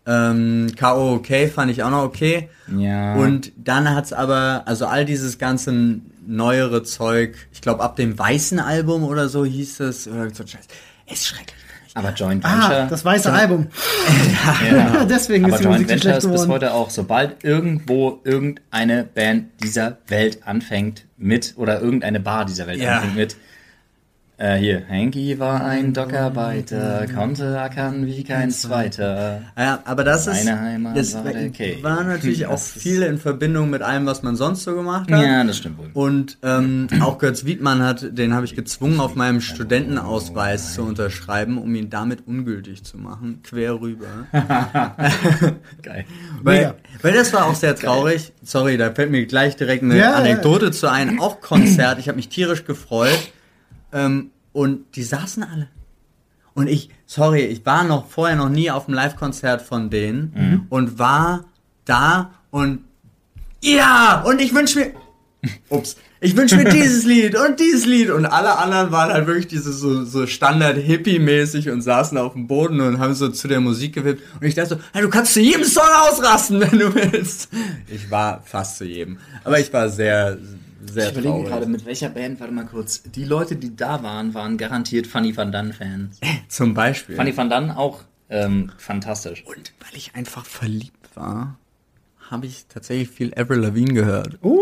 Ähm, 0.08 0.71
K.O. 0.75 1.13
okay 1.13 1.47
fand 1.47 1.69
ich 1.71 1.84
auch 1.84 1.91
noch 1.91 2.03
okay. 2.03 2.49
Ja. 2.75 3.13
Und 3.15 3.51
dann 3.58 3.93
hat's 3.93 4.13
aber, 4.13 4.63
also 4.65 4.88
all 4.88 5.05
dieses 5.05 5.38
ganze 5.38 5.99
neuere 6.25 6.82
Zeug, 6.84 7.36
ich 7.51 7.62
glaube 7.62 7.84
ab 7.84 7.95
dem 7.97 8.17
weißen 8.17 8.60
Album 8.60 9.03
oder 9.03 9.29
so 9.29 9.45
hieß 9.45 9.79
es, 9.82 10.08
oder 10.08 10.29
so 10.34 10.43
ein 10.43 10.47
Scheiß, 10.47 10.65
ist 11.12 11.27
schrecklich. 11.27 11.55
Aber 11.95 12.13
Joint 12.13 12.43
Venture. 12.43 12.84
Ah, 12.84 12.88
das 12.89 13.04
weiße 13.04 13.32
Album. 13.32 13.67
ja. 14.71 15.06
Deswegen 15.10 15.45
aber 15.45 15.54
ist 15.56 15.60
die 15.60 15.63
Joint 15.65 15.82
Musik 15.82 15.89
Venture 15.89 16.17
ist 16.17 16.23
bis 16.23 16.32
geworden. 16.34 16.52
heute 16.52 16.73
auch, 16.73 16.89
sobald 16.89 17.43
irgendwo 17.43 18.19
irgendeine 18.23 19.04
Band 19.04 19.45
dieser 19.63 19.97
Welt 20.08 20.39
anfängt 20.45 21.06
mit, 21.17 21.54
oder 21.58 21.82
irgendeine 21.82 22.19
Bar 22.19 22.45
dieser 22.45 22.67
Welt 22.67 22.80
Ja. 22.80 22.97
anfängt 22.97 23.15
mit, 23.15 23.36
äh, 24.39 24.56
hier, 24.58 24.84
Hanky 24.89 25.38
war 25.38 25.63
ein 25.65 25.93
Dockarbeiter, 25.93 27.06
konnte 27.13 27.60
ackern 27.60 28.06
wie 28.08 28.23
kein 28.23 28.49
zweiter. 28.52 29.41
Ja, 29.58 29.80
aber 29.86 30.04
das 30.04 30.28
ist, 30.28 30.45
Meine 30.45 30.60
Heimat 30.62 30.97
das 30.97 31.13
war 31.13 31.25
war 31.25 32.04
natürlich 32.06 32.45
auch 32.47 32.52
Das 32.52 32.75
ist- 32.75 32.82
viel 32.82 33.02
in 33.04 33.17
Verbindung 33.17 33.69
mit 33.69 33.82
allem, 33.82 34.06
was 34.06 34.23
man 34.23 34.36
sonst 34.36 34.63
so 34.63 34.73
gemacht 34.75 35.12
hat. 35.12 35.21
Ja, 35.21 35.43
das 35.43 35.58
stimmt 35.58 35.78
wohl. 35.78 35.89
Und 35.93 36.38
ähm, 36.43 36.88
auch 37.02 37.17
Götz 37.17 37.43
Wiedmann 37.45 37.84
hat, 37.84 38.17
den 38.17 38.34
habe 38.34 38.45
ich 38.45 38.56
gezwungen, 38.56 38.99
auf 38.99 39.15
meinem 39.15 39.41
Studentenausweis 39.41 40.73
zu 40.73 40.84
unterschreiben, 40.84 41.58
um 41.58 41.75
ihn 41.75 41.89
damit 41.89 42.25
ungültig 42.25 42.84
zu 42.84 42.97
machen, 42.97 43.41
quer 43.43 43.80
rüber. 43.80 44.08
Geil. 45.82 46.06
Weil, 46.43 46.75
weil 47.02 47.13
das 47.13 47.34
war 47.34 47.45
auch 47.45 47.56
sehr 47.56 47.75
traurig. 47.75 48.32
Sorry, 48.43 48.78
da 48.78 48.91
fällt 48.91 49.12
mir 49.12 49.25
gleich 49.25 49.56
direkt 49.58 49.84
eine 49.84 49.97
Ja, 49.97 50.12
ja. 50.12 50.15
Anekdote 50.15 50.71
zu 50.71 50.89
ein. 50.89 51.19
Auch 51.19 51.41
Konzert. 51.41 51.99
Ich 51.99 52.08
habe 52.08 52.15
mich 52.15 52.30
tierisch 52.30 52.63
gefreut. 52.65 53.32
Ähm, 53.91 54.32
und 54.54 54.95
die 54.95 55.04
saßen 55.04 55.43
alle. 55.43 55.67
Und 56.54 56.67
ich, 56.67 56.89
sorry, 57.06 57.41
ich 57.41 57.65
war 57.65 57.84
noch 57.84 58.08
vorher 58.08 58.36
noch 58.36 58.49
nie 58.49 58.69
auf 58.71 58.88
einem 58.88 58.95
Live-Konzert 58.95 59.62
von 59.62 59.89
denen 59.89 60.65
und 60.69 60.99
war 60.99 61.45
da 61.86 62.32
und 62.52 62.80
ja, 63.62 64.23
und 64.25 64.41
ich 64.41 64.54
wünsche 64.54 64.80
mir, 64.80 64.91
ups, 65.69 65.97
ich 66.21 66.36
wünsche 66.36 66.58
mir 66.58 66.65
dieses 66.65 67.06
Lied 67.06 67.36
und 67.36 67.60
dieses 67.60 67.86
Lied 67.86 68.10
und 68.10 68.25
alle 68.25 68.58
anderen 68.58 68.91
waren 68.91 69.12
halt 69.12 69.28
wirklich 69.28 69.47
diese 69.47 69.71
so, 69.71 70.04
so 70.04 70.28
Standard-Hippie-mäßig 70.28 71.69
und 71.69 71.82
saßen 71.82 72.17
auf 72.17 72.34
dem 72.34 72.47
Boden 72.47 72.82
und 72.82 72.99
haben 72.99 73.13
so 73.13 73.30
zu 73.30 73.47
der 73.47 73.62
Musik 73.62 73.95
gewippt 73.95 74.21
und 74.39 74.45
ich 74.45 74.56
dachte 74.56 74.75
so, 74.75 74.82
hey, 74.93 75.02
du 75.02 75.10
kannst 75.10 75.34
zu 75.34 75.39
jedem 75.39 75.63
Song 75.63 75.84
ausrasten, 76.10 76.60
wenn 76.71 76.80
du 76.80 76.93
willst. 76.93 77.49
Ich 77.88 78.12
war 78.12 78.41
fast 78.45 78.78
zu 78.78 78.86
jedem, 78.86 79.17
aber 79.43 79.60
ich 79.60 79.71
war 79.71 79.89
sehr, 79.89 80.38
sehr 80.86 81.06
Ich 81.06 81.12
überlege 81.12 81.34
traurig. 81.34 81.48
gerade, 81.48 81.65
mit 81.65 81.86
welcher 81.86 82.10
Band, 82.10 82.39
warte 82.39 82.54
mal 82.54 82.65
kurz. 82.65 83.04
Die 83.04 83.26
Leute, 83.26 83.56
die 83.56 83.76
da 83.76 84.04
waren, 84.04 84.34
waren 84.34 84.58
garantiert 84.58 85.08
Funny 85.08 85.36
Van 85.36 85.52
Dunn-Fans. 85.52 86.20
Zum 86.48 86.74
Beispiel. 86.74 87.15
Funny 87.15 87.36
Van 87.36 87.50
Dunn 87.50 87.72
auch 87.72 88.02
ähm, 88.30 88.72
fantastisch. 88.78 89.44
Und 89.46 89.74
weil 89.80 89.98
ich 89.98 90.15
einfach 90.15 90.46
verliebt 90.46 91.15
war, 91.15 91.58
habe 92.30 92.46
ich 92.46 92.65
tatsächlich 92.68 93.10
viel 93.10 93.34
Avril 93.36 93.60
Lavigne 93.60 93.94
gehört. 93.94 94.38
Uh, 94.44 94.62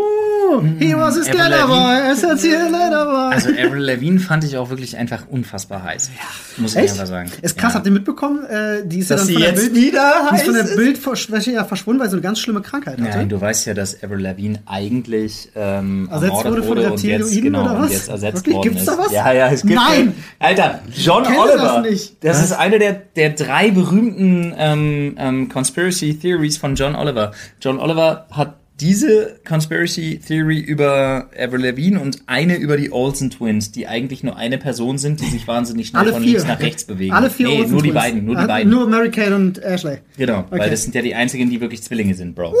Oh, 0.50 0.62
was 0.62 1.16
a 1.16 1.20
Avril 1.20 1.24
skater 1.24 1.66
boy, 1.66 1.76
Lavigne. 1.76 2.12
essentiell 2.12 2.70
boy. 2.70 3.32
Also 3.34 3.48
Avril 3.50 3.82
Lavigne 3.82 4.18
fand 4.20 4.44
ich 4.44 4.56
auch 4.56 4.70
wirklich 4.70 4.96
einfach 4.96 5.24
unfassbar 5.28 5.82
heiß. 5.82 6.10
Muss 6.56 6.74
ich 6.74 6.90
einfach 6.90 7.06
sagen. 7.06 7.30
Ist 7.42 7.58
krass, 7.58 7.72
Ja. 7.72 7.74
habt 7.76 7.86
ihr 7.86 7.92
mitbekommen? 7.92 8.44
Äh, 8.46 8.86
die 8.86 9.00
ist 9.00 9.10
Dass 9.10 9.28
ja 9.28 9.34
dann 9.40 9.44
von 9.44 9.54
der 9.54 9.60
Bild, 9.60 9.74
wieder 9.74 10.28
die 10.30 10.36
ist 10.36 10.44
von 10.44 10.54
der 10.54 10.64
ist? 10.64 10.76
Bildfläche 10.76 11.52
ja 11.52 11.64
verschwunden, 11.64 12.00
weil 12.00 12.08
sie 12.08 12.14
eine 12.14 12.22
ganz 12.22 12.38
schlimme 12.40 12.62
Krankheit 12.62 13.00
hatte. 13.00 13.18
Nein, 13.18 13.28
du 13.28 13.40
weißt 13.40 13.66
ja, 13.66 13.74
dass 13.74 14.02
Avril 14.02 14.20
Lavigne 14.20 14.60
eigentlich 14.66 15.50
ähm, 15.54 16.08
Ersetzt 16.10 16.32
wurde 16.32 16.62
von 16.62 16.76
wurde 16.78 16.92
und 16.92 17.02
jetzt, 17.02 17.42
genau, 17.42 17.62
oder 17.64 17.74
und 17.76 17.82
was? 17.82 17.92
jetzt 17.92 18.08
ersetzt 18.08 18.36
Wirklich? 18.36 18.54
worden 18.56 18.62
Gibt's 18.70 18.80
ist. 18.82 18.88
da 18.88 18.98
was? 18.98 19.12
Ja, 19.12 19.32
ja, 19.32 19.48
es 19.50 19.62
gibt 19.62 19.74
Nein! 19.74 20.14
Alter, 20.38 20.80
John 20.96 21.24
Oliver. 21.26 21.82
das 21.82 21.90
nicht. 21.90 22.24
Das 22.24 22.42
ist 22.42 22.52
eine 22.52 22.78
der, 22.78 22.92
der 22.94 23.30
drei 23.30 23.70
berühmten 23.70 24.54
ähm, 24.56 25.14
ähm, 25.18 25.48
Conspiracy 25.48 26.18
Theories 26.18 26.56
von 26.56 26.74
John 26.74 26.94
Oliver. 26.94 27.32
John 27.60 27.78
Oliver 27.78 28.26
hat 28.30 28.54
diese 28.80 29.36
Conspiracy 29.46 30.20
Theory 30.24 30.58
über 30.60 31.30
Avril 31.38 31.62
Lavigne 31.66 31.98
und 32.00 32.18
eine 32.26 32.56
über 32.56 32.76
die 32.76 32.92
Olsen 32.92 33.30
Twins, 33.30 33.72
die 33.72 33.86
eigentlich 33.88 34.22
nur 34.22 34.36
eine 34.36 34.58
Person 34.58 34.98
sind, 34.98 35.20
die 35.20 35.26
sich 35.26 35.48
wahnsinnig 35.48 35.88
schnell 35.88 36.02
Alle 36.02 36.12
von 36.12 36.22
vier. 36.22 36.32
links 36.34 36.46
nach 36.46 36.60
rechts 36.60 36.84
bewegen. 36.84 37.12
Alle 37.12 37.28
vier 37.30 37.48
Nee, 37.48 37.58
Olsen 37.60 37.72
nur 37.72 37.82
die 37.82 37.90
Twins. 37.90 38.02
beiden, 38.02 38.24
nur 38.24 38.34
die 38.36 38.42
Ah, 38.42 38.46
beiden. 38.46 38.70
Nur 38.72 38.88
Mary 38.88 39.10
Kate 39.10 39.34
und 39.34 39.58
Ashley. 39.62 39.98
genau, 40.16 40.40
Okay. 40.50 40.58
weil 40.60 40.70
das 40.70 40.82
sind 40.84 40.94
ja 40.94 41.02
die 41.02 41.14
einzigen, 41.14 41.50
die 41.50 41.60
wirklich 41.60 41.82
Zwillinge 41.82 42.14
sind, 42.14 42.34
Bro. 42.34 42.54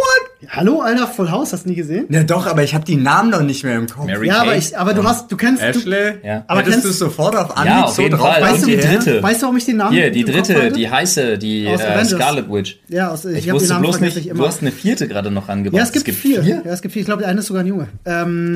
Hallo, 0.50 0.80
Alter, 0.80 1.06
Full 1.08 1.30
House, 1.30 1.52
hast 1.52 1.64
du 1.64 1.70
nie 1.70 1.74
gesehen? 1.76 2.06
Ja 2.10 2.22
doch, 2.22 2.46
aber 2.46 2.62
ich 2.62 2.72
habe 2.74 2.84
die 2.84 2.94
Namen 2.96 3.30
noch 3.30 3.42
nicht 3.42 3.64
mehr 3.64 3.76
im 3.76 3.86
Kopf. 3.88 4.06
Mary 4.06 4.28
Ja, 4.28 4.42
aber, 4.42 4.52
Kate. 4.52 4.58
ich, 4.58 4.78
aber 4.78 4.94
du 4.94 5.02
hast, 5.04 5.30
du 5.32 5.36
kennst, 5.36 5.62
du, 5.62 5.66
Ashley? 5.66 6.14
Ja. 6.24 6.44
Aber 6.46 6.62
kennst- 6.62 6.84
du 6.84 6.88
es 6.90 6.98
sofort 6.98 7.34
auf 7.36 7.56
Anhieb 7.56 7.72
Ja, 7.74 7.84
auf 7.84 7.94
so 7.94 8.02
jeden 8.02 8.16
drauf 8.16 8.28
Fall. 8.34 8.42
weißt, 8.42 8.54
Und 8.64 8.72
du, 8.72 8.76
die 8.76 8.76
dritte. 8.76 9.22
weißt 9.22 9.40
du, 9.40 9.42
warum 9.46 9.56
ich 9.56 9.64
den 9.64 9.76
Namen 9.78 9.92
Hier, 9.96 10.10
die 10.10 10.20
im 10.20 10.26
Kopf 10.26 10.46
dritte, 10.48 10.70
die 10.72 10.88
heiße, 10.90 11.38
die 11.38 11.66
Aus 11.68 11.80
äh. 11.80 12.04
Scarlet 12.04 12.50
Witch. 12.50 12.78
Ja, 12.88 13.08
aus, 13.10 13.24
ich, 13.24 13.38
Ich 13.38 13.48
hab 13.48 13.54
wusste 13.56 13.68
den 13.68 13.72
Namen 13.74 13.82
bloß 13.84 14.00
nicht, 14.00 14.16
ich 14.16 14.28
du 14.28 14.46
hast 14.46 14.60
eine 14.62 14.70
vierte 14.72 15.08
gerade 15.08 15.30
noch 15.32 15.48
angebracht. 15.48 15.78
Ja, 15.78 15.84
es 15.84 15.92
gibt, 15.92 16.07
vier. 16.12 16.42
Ja, 16.42 16.60
es 16.64 16.82
gibt 16.82 16.92
vier. 16.92 17.00
Ich 17.00 17.06
glaube, 17.06 17.22
der 17.22 17.30
eine 17.30 17.40
ist 17.40 17.46
sogar 17.46 17.62
ein 17.62 17.66
Junge. 17.66 17.88
Ähm, 18.04 18.54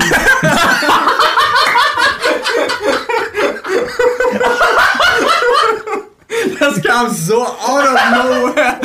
Das 6.59 6.81
kam 6.81 7.13
so 7.13 7.41
out 7.43 7.83
of 7.83 7.99
nowhere. 8.11 8.79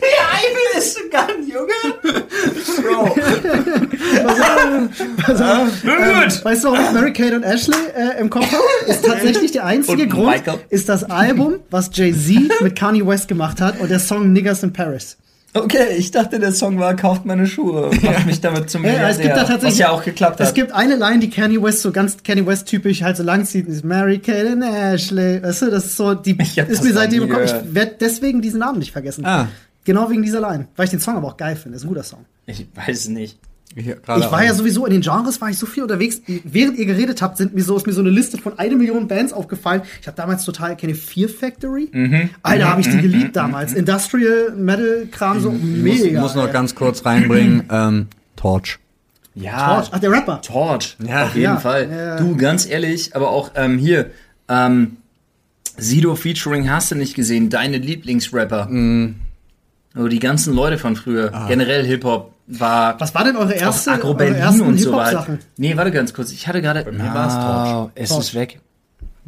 Der 0.00 0.24
eine 0.32 0.78
ist 0.78 0.94
sogar 0.98 1.28
ein 1.28 1.46
Junge. 1.46 1.72
Bro. 2.82 3.14
Gut. 5.84 6.44
weißt 6.44 6.64
du, 6.64 6.68
warum 6.72 6.84
ich 6.84 6.92
Mary 6.92 7.12
Kate 7.12 7.36
und 7.36 7.42
Ashley 7.44 7.76
äh, 7.96 8.18
im 8.20 8.28
Kopf 8.30 8.50
habe? 8.50 8.62
Ist 8.90 9.04
tatsächlich 9.06 9.52
der 9.52 9.64
einzige 9.66 10.02
Und 10.04 10.10
Grund, 10.10 10.26
Michael. 10.30 10.58
ist 10.70 10.88
das 10.88 11.04
Album, 11.04 11.60
was 11.70 11.90
Jay-Z 11.92 12.60
mit 12.62 12.76
Kanye 12.76 13.06
West 13.06 13.28
gemacht 13.28 13.60
hat 13.60 13.78
und 13.80 13.90
der 13.90 14.00
Song 14.00 14.32
Niggas 14.32 14.62
in 14.62 14.72
Paris. 14.72 15.16
Okay, 15.54 15.96
ich 15.98 16.10
dachte, 16.10 16.38
der 16.38 16.52
Song 16.52 16.78
war 16.78 16.96
Kauft 16.96 17.26
meine 17.26 17.46
Schuhe 17.46 17.90
macht 18.02 18.24
mich 18.24 18.40
damit 18.40 18.70
zum 18.70 18.84
Ja, 18.84 19.08
es 19.10 19.18
gibt 19.18 19.30
da 19.30 19.34
Milliardär. 19.34 19.36
tatsächlich. 19.36 19.70
Was 19.72 19.78
ja 19.78 19.90
auch 19.90 20.02
geklappt 20.02 20.40
hat. 20.40 20.46
Es 20.46 20.54
gibt 20.54 20.72
eine 20.72 20.96
Line, 20.96 21.18
die 21.18 21.28
Kanye 21.28 21.62
West 21.62 21.82
so 21.82 21.92
ganz 21.92 22.16
Kanye 22.22 22.46
West 22.46 22.68
typisch 22.68 23.02
halt 23.02 23.18
so 23.18 23.22
lang 23.22 23.44
zieht, 23.44 23.68
ist 23.68 23.84
Mary 23.84 24.18
Kate 24.18 24.52
and 24.52 24.64
Ashley. 24.64 25.42
Weißt 25.42 25.62
du, 25.62 25.70
das 25.70 25.84
ist 25.86 25.96
so, 25.98 26.14
die 26.14 26.38
ist 26.68 26.82
mir 26.82 26.92
seitdem 26.94 27.28
gehört. 27.28 27.64
Ich 27.66 27.74
werde 27.74 27.96
deswegen 28.00 28.40
diesen 28.40 28.60
Namen 28.60 28.78
nicht 28.78 28.92
vergessen. 28.92 29.26
Ah. 29.26 29.48
Genau 29.84 30.08
wegen 30.08 30.22
dieser 30.22 30.40
Line. 30.40 30.68
Weil 30.76 30.84
ich 30.86 30.90
den 30.90 31.00
Song 31.00 31.16
aber 31.16 31.28
auch 31.28 31.36
geil 31.36 31.56
finde. 31.56 31.76
Ist 31.76 31.84
ein 31.84 31.88
guter 31.88 32.04
Song. 32.04 32.24
ich 32.46 32.66
weiß 32.74 33.00
es 33.00 33.08
nicht. 33.08 33.38
Hier, 33.74 33.96
Ich 34.02 34.06
war 34.08 34.18
auch. 34.32 34.40
ja 34.42 34.52
sowieso 34.54 34.84
in 34.86 34.92
den 34.92 35.00
Genres, 35.00 35.40
war 35.40 35.48
ich 35.50 35.58
so 35.58 35.66
viel 35.66 35.82
unterwegs. 35.82 36.20
Während 36.44 36.78
ihr 36.78 36.86
geredet 36.86 37.22
habt, 37.22 37.36
sind 37.38 37.54
mir 37.54 37.62
so, 37.64 37.76
ist 37.76 37.86
mir 37.86 37.92
so 37.92 38.00
eine 38.00 38.10
Liste 38.10 38.38
von 38.38 38.58
eine 38.58 38.76
Million 38.76 39.08
Bands 39.08 39.32
aufgefallen. 39.32 39.82
Ich 40.00 40.06
habe 40.06 40.16
damals 40.16 40.44
total, 40.44 40.76
ihr 40.90 40.96
Fear 40.96 41.28
Factory? 41.28 41.88
Mhm. 41.92 42.30
Alter, 42.42 42.68
habe 42.70 42.80
ich 42.82 42.88
die 42.90 43.00
geliebt 43.00 43.34
damals. 43.36 43.72
Industrial 43.72 44.52
Metal 44.56 45.06
Kram 45.10 45.40
so 45.40 45.50
muss, 45.50 45.60
mega. 45.62 46.20
muss 46.20 46.34
noch 46.34 46.46
ey. 46.48 46.52
ganz 46.52 46.74
kurz 46.74 47.04
reinbringen. 47.06 47.64
ähm, 47.70 48.08
Torch. 48.36 48.78
Ja, 49.34 49.76
Torch. 49.76 49.88
Ach, 49.92 49.98
der 49.98 50.10
Rapper. 50.10 50.40
Torch, 50.42 50.96
Ja. 51.06 51.24
auf 51.24 51.34
jeden 51.34 51.44
Ja, 51.44 51.56
Fall. 51.56 51.88
ja. 51.90 52.16
Du, 52.18 52.36
ganz 52.36 52.66
ehrlich, 52.68 53.16
aber 53.16 53.30
auch 53.30 53.52
ähm, 53.54 53.78
hier, 53.78 54.10
ähm, 54.48 54.96
Sido 55.78 56.14
featuring 56.16 56.70
hast 56.70 56.90
du 56.90 56.96
nicht 56.96 57.14
gesehen, 57.14 57.48
deine 57.48 57.78
Lieblingsrapper. 57.78 58.66
Mm. 58.66 59.14
Oh, 59.96 60.06
die 60.08 60.18
ganzen 60.18 60.54
Leute 60.54 60.76
von 60.78 60.96
früher, 60.96 61.30
Ah. 61.32 61.48
generell 61.48 61.84
Hip-Hop 61.86 62.34
war 62.58 62.98
Was 63.00 63.14
war 63.14 63.24
denn 63.24 63.36
eure 63.36 63.54
erste, 63.54 63.90
auch 63.92 63.94
Agro 63.96 64.08
eure 64.08 64.16
Berlin 64.18 64.34
ersten 64.36 64.60
und 64.62 64.78
so 64.80 64.92
weiter. 64.92 65.38
Nee, 65.56 65.76
warte 65.76 65.90
ganz 65.90 66.12
kurz, 66.14 66.32
ich 66.32 66.46
hatte 66.48 66.60
gerade. 66.62 66.84
Bei 66.84 66.92
mir 66.92 67.12
war's 67.14 67.34
Torch. 67.34 67.90
Es 67.94 68.08
Torch. 68.10 68.20
ist 68.20 68.34
weg. 68.34 68.60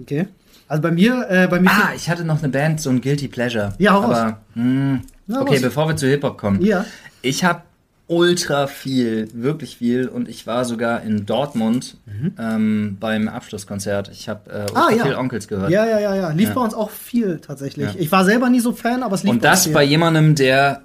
Okay. 0.01 0.27
Also 0.69 0.83
bei 0.83 0.91
mir, 0.91 1.27
äh, 1.29 1.47
bei 1.47 1.61
mir. 1.61 1.71
Ah, 1.71 1.91
ich 1.95 2.09
hatte 2.09 2.25
noch 2.25 2.43
eine 2.43 2.49
Band, 2.51 2.81
so 2.81 2.91
ein 2.91 3.01
Guilty 3.01 3.29
Pleasure. 3.29 3.75
Ja, 3.79 3.95
raus. 3.95 4.05
aber, 4.17 4.39
hm, 4.55 5.03
Na, 5.27 5.41
Okay, 5.43 5.55
was? 5.57 5.63
bevor 5.63 5.89
wir 5.89 5.97
zu 5.97 6.07
Hip-Hop 6.07 6.39
kommen. 6.39 6.63
Ja. 6.63 6.85
Ich 7.23 7.45
habe 7.45 7.63
ultra 8.07 8.67
viel, 8.67 9.29
wirklich 9.33 9.77
viel 9.79 10.09
und 10.09 10.29
ich 10.29 10.47
war 10.47 10.65
sogar 10.67 11.03
in 11.03 11.25
Dortmund 11.25 11.97
ähm, 12.39 12.97
beim 13.01 13.29
Abschlusskonzert. 13.29 14.11
Ich 14.13 14.29
habe 14.29 14.51
äh, 14.51 14.61
ultra 14.63 14.81
Mhm. 14.81 14.87
Ah, 14.89 14.91
ja. 14.97 15.05
viel 15.05 15.15
Onkels 15.15 15.49
gehört. 15.49 15.71
Ja, 15.71 15.87
ja, 15.87 15.99
ja, 16.01 16.15
ja. 16.15 16.29
Lief 16.31 16.53
bei 16.53 16.61
uns 16.61 16.75
auch 16.75 16.91
viel 16.91 17.39
tatsächlich. 17.41 17.89
Ich 17.99 18.13
war 18.13 18.25
selber 18.27 18.51
nie 18.51 18.61
so 18.61 18.73
Fan, 18.73 19.03
aber 19.03 19.15
es 19.15 19.23
lief 19.23 19.33
und 19.33 19.41
bei 19.43 19.49
uns 19.49 19.59
das 19.59 19.65
viel. 19.65 19.73
bei 19.73 19.85
jemandem, 19.85 20.35
der 20.35 20.83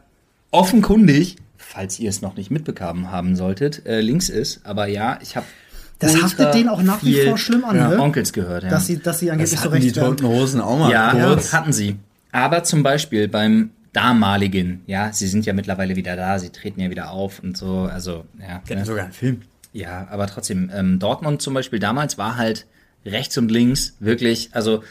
offenkundig, 0.52 1.38
falls 1.60 2.00
ihr 2.00 2.10
es 2.10 2.22
noch 2.22 2.36
nicht 2.36 2.50
mitbekommen 2.50 3.12
haben 3.12 3.36
solltet, 3.36 3.86
äh, 3.86 4.02
links 4.02 4.30
ist. 4.30 4.62
Aber 4.66 4.88
ja, 4.88 5.20
ich 5.22 5.36
habe 5.36 5.46
Das 6.00 6.20
haftet 6.22 6.54
denen 6.56 6.70
auch 6.70 6.82
nach 6.82 7.04
wie 7.04 7.22
vor 7.22 7.38
schlimm 7.38 7.64
an, 7.66 7.76
Ja. 7.76 7.90
ne? 7.90 8.00
Onkels 8.00 8.34
gehört. 8.34 8.64
Ja. 8.64 8.70
Dass 8.70 8.88
sie, 8.88 8.98
dass 9.00 9.20
sie 9.20 9.26
Das 9.28 9.34
angeblich 9.34 9.60
so 9.60 9.66
hatten 9.66 9.80
die 9.82 9.88
recht 9.88 9.96
werden. 9.98 10.18
Toten 10.18 10.28
Hosen 10.28 10.62
auch 10.62 10.80
mal 10.80 10.92
Ja, 10.92 11.12
kurz. 11.12 11.54
hatten 11.54 11.74
sie. 11.74 11.98
Aber 12.32 12.64
zum 12.64 12.82
Beispiel 12.84 13.28
beim 13.28 13.72
damaligen, 13.94 14.82
ja, 14.88 15.12
sie 15.12 15.28
sind 15.28 15.46
ja 15.46 15.54
mittlerweile 15.54 15.96
wieder 15.96 16.16
da, 16.16 16.40
sie 16.40 16.50
treten 16.52 16.80
ja 16.80 16.90
wieder 16.90 17.12
auf 17.12 17.40
und 17.44 17.58
so, 17.58 17.90
also, 17.92 18.24
ja. 18.40 18.62
Die 18.70 18.76
ne? 18.76 18.86
sogar 18.86 19.04
einen 19.06 19.14
Film. 19.14 19.42
Ja, 19.74 20.08
aber 20.10 20.28
trotzdem, 20.28 20.72
ähm, 20.74 21.00
Dortmund 21.00 21.42
zum 21.42 21.54
Beispiel 21.54 21.80
damals 21.80 22.18
war 22.18 22.38
halt 22.38 22.66
rechts 23.06 23.38
und 23.38 23.50
links 23.52 23.96
wirklich, 24.00 24.50
also 24.54 24.84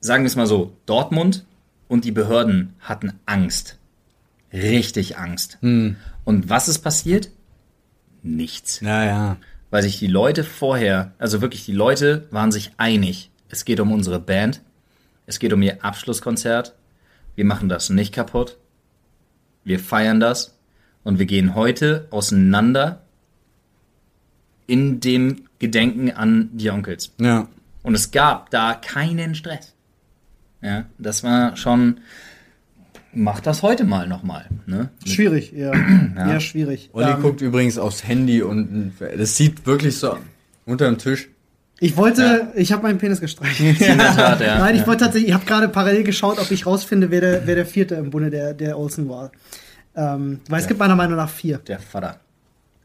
sagen 0.00 0.24
wir 0.24 0.26
es 0.28 0.36
mal 0.36 0.46
so, 0.46 0.72
Dortmund 0.86 1.44
und 1.88 2.04
die 2.04 2.12
Behörden 2.12 2.74
hatten 2.80 3.12
Angst. 3.26 3.76
Richtig 4.52 5.18
Angst. 5.18 5.58
Und 5.62 5.96
was 6.24 6.68
ist 6.68 6.80
passiert? 6.80 7.30
Nichts. 8.22 8.80
Ja, 8.80 9.04
ja. 9.04 9.36
Weil 9.70 9.82
sich 9.82 9.98
die 9.98 10.08
Leute 10.08 10.44
vorher, 10.44 11.12
also 11.18 11.40
wirklich 11.40 11.64
die 11.64 11.72
Leute 11.72 12.26
waren 12.30 12.52
sich 12.52 12.72
einig. 12.76 13.30
Es 13.48 13.64
geht 13.64 13.80
um 13.80 13.92
unsere 13.92 14.20
Band, 14.20 14.62
es 15.26 15.38
geht 15.38 15.52
um 15.52 15.62
ihr 15.62 15.84
Abschlusskonzert, 15.84 16.74
wir 17.36 17.44
machen 17.44 17.68
das 17.68 17.90
nicht 17.90 18.12
kaputt, 18.12 18.58
wir 19.64 19.78
feiern 19.78 20.20
das 20.20 20.58
und 21.04 21.18
wir 21.18 21.26
gehen 21.26 21.54
heute 21.54 22.08
auseinander 22.10 23.02
in 24.66 25.00
dem 25.00 25.46
Gedenken 25.58 26.10
an 26.12 26.50
die 26.52 26.70
Onkels. 26.70 27.12
Ja. 27.18 27.48
Und 27.82 27.94
es 27.94 28.10
gab 28.10 28.50
da 28.50 28.74
keinen 28.74 29.34
Stress. 29.34 29.74
Ja, 30.62 30.84
das 30.98 31.24
war 31.24 31.56
schon, 31.56 32.00
mach 33.12 33.40
das 33.40 33.62
heute 33.62 33.84
mal 33.84 34.06
nochmal. 34.06 34.46
Ne? 34.66 34.90
Schwierig, 35.04 35.52
ja. 35.56 35.72
ja. 36.16 36.40
schwierig. 36.40 36.90
Olli 36.92 37.10
Ähm, 37.10 37.22
guckt 37.22 37.40
übrigens 37.40 37.78
aufs 37.78 38.06
Handy 38.06 38.42
und 38.42 38.92
das 39.16 39.36
sieht 39.36 39.66
wirklich 39.66 39.96
so 39.96 40.16
unter 40.64 40.86
dem 40.86 40.98
Tisch. 40.98 41.28
Ich 41.82 41.96
wollte, 41.96 42.52
ich 42.56 42.72
habe 42.72 42.82
meinen 42.82 42.98
Penis 42.98 43.20
gestreichelt. 43.20 43.80
In 43.80 43.96
der 43.96 44.14
Tat, 44.14 44.40
ja. 44.40 44.58
Nein, 44.58 44.74
ich 44.74 44.82
ja. 44.82 44.86
wollte 44.86 45.04
tatsächlich, 45.04 45.30
ich 45.30 45.34
habe 45.34 45.46
gerade 45.46 45.68
parallel 45.68 46.04
geschaut, 46.04 46.38
ob 46.38 46.50
ich 46.50 46.66
rausfinde, 46.66 47.10
wer 47.10 47.22
der, 47.22 47.46
wer 47.46 47.54
der 47.54 47.66
vierte 47.66 47.94
im 47.94 48.10
Bunde 48.10 48.28
der, 48.28 48.52
der 48.52 48.78
Olsen 48.78 49.08
war. 49.08 49.32
Ähm, 49.96 50.40
weil 50.48 50.60
es 50.60 50.68
gibt 50.68 50.78
meiner 50.78 50.94
Meinung 50.94 51.16
nach 51.16 51.30
vier. 51.30 51.58
Der 51.58 51.78
Vater. 51.78 52.20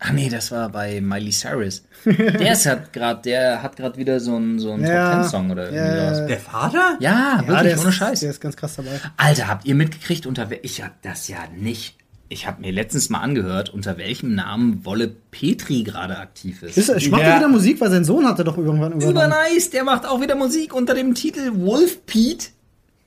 Ach 0.07 0.11
nee, 0.11 0.29
das 0.29 0.51
war 0.51 0.69
bei 0.69 1.01
Miley 1.01 1.31
Cyrus. 1.31 1.83
Der 2.05 2.53
ist 2.53 2.65
hat 2.67 2.93
gerade, 2.93 3.21
der 3.23 3.63
hat 3.63 3.75
gerade 3.75 3.97
wieder 3.97 4.19
so 4.19 4.35
einen 4.35 4.59
so 4.59 4.71
einen 4.73 4.85
Ja. 4.85 5.11
Top 5.13 5.21
Ten 5.21 5.29
Song 5.31 5.51
oder 5.51 5.63
irgendwie 5.71 5.83
Ja. 5.97 6.13
sowas. 6.15 6.27
Der 6.27 6.39
Vater? 6.39 6.97
Ja, 6.99 7.11
Ja, 7.41 7.47
wirklich 7.47 7.73
der 7.73 7.79
ohne 7.79 7.89
ist, 7.89 7.95
Scheiß. 7.95 8.19
Der 8.19 8.29
ist 8.29 8.41
ganz 8.41 8.55
krass 8.55 8.75
dabei. 8.75 8.99
Alter, 9.17 9.47
habt 9.47 9.65
ihr 9.65 9.73
mitgekriegt 9.75 10.25
unter 10.27 10.47
ich 10.61 10.83
hab 10.83 11.01
das 11.01 11.27
ja 11.27 11.37
nicht. 11.57 11.95
Ich 12.29 12.47
habe 12.47 12.61
mir 12.61 12.71
letztens 12.71 13.09
mal 13.09 13.19
angehört, 13.19 13.69
unter 13.69 13.97
welchem 13.97 14.33
Namen 14.35 14.83
Wolle 14.85 15.07
Petri 15.31 15.83
gerade 15.83 16.17
aktiv 16.17 16.61
ist. 16.63 16.77
Ist, 16.77 16.89
er- 16.89 16.95
macht 17.09 17.21
Ja. 17.21 17.27
er 17.29 17.37
wieder 17.37 17.47
Musik, 17.47 17.79
weil 17.81 17.89
sein 17.91 18.03
Sohn 18.03 18.27
hatte 18.27 18.43
doch 18.43 18.57
irgendwann 18.57 18.93
Über 18.93 19.09
übernommen. 19.11 19.35
nice, 19.53 19.69
der 19.69 19.83
macht 19.83 20.05
auch 20.07 20.21
wieder 20.21 20.35
Musik 20.35 20.73
unter 20.73 20.93
dem 20.95 21.13
Titel 21.15 21.51
Wolf 21.55 22.05
Pete. 22.05 22.47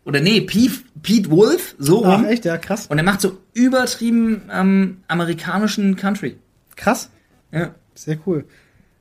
Oder 0.05 0.21
nee, 0.21 0.41
Pete, 0.41 0.73
Pete 1.03 1.31
Wolf, 1.31 1.75
so 1.79 2.05
Ach, 2.05 2.15
rum. 2.19 2.25
echt, 2.27 2.45
ja, 2.45 2.57
krass. 2.59 2.87
Und 2.87 2.97
er 2.99 3.05
macht 3.05 3.21
so 3.21 3.39
übertrieben 3.55 4.43
ähm, 4.53 4.99
amerikanischen 5.09 5.97
Country. 5.97 6.39
Krass. 6.79 7.11
Ja. 7.53 7.75
Sehr 7.95 8.17
cool. 8.27 8.45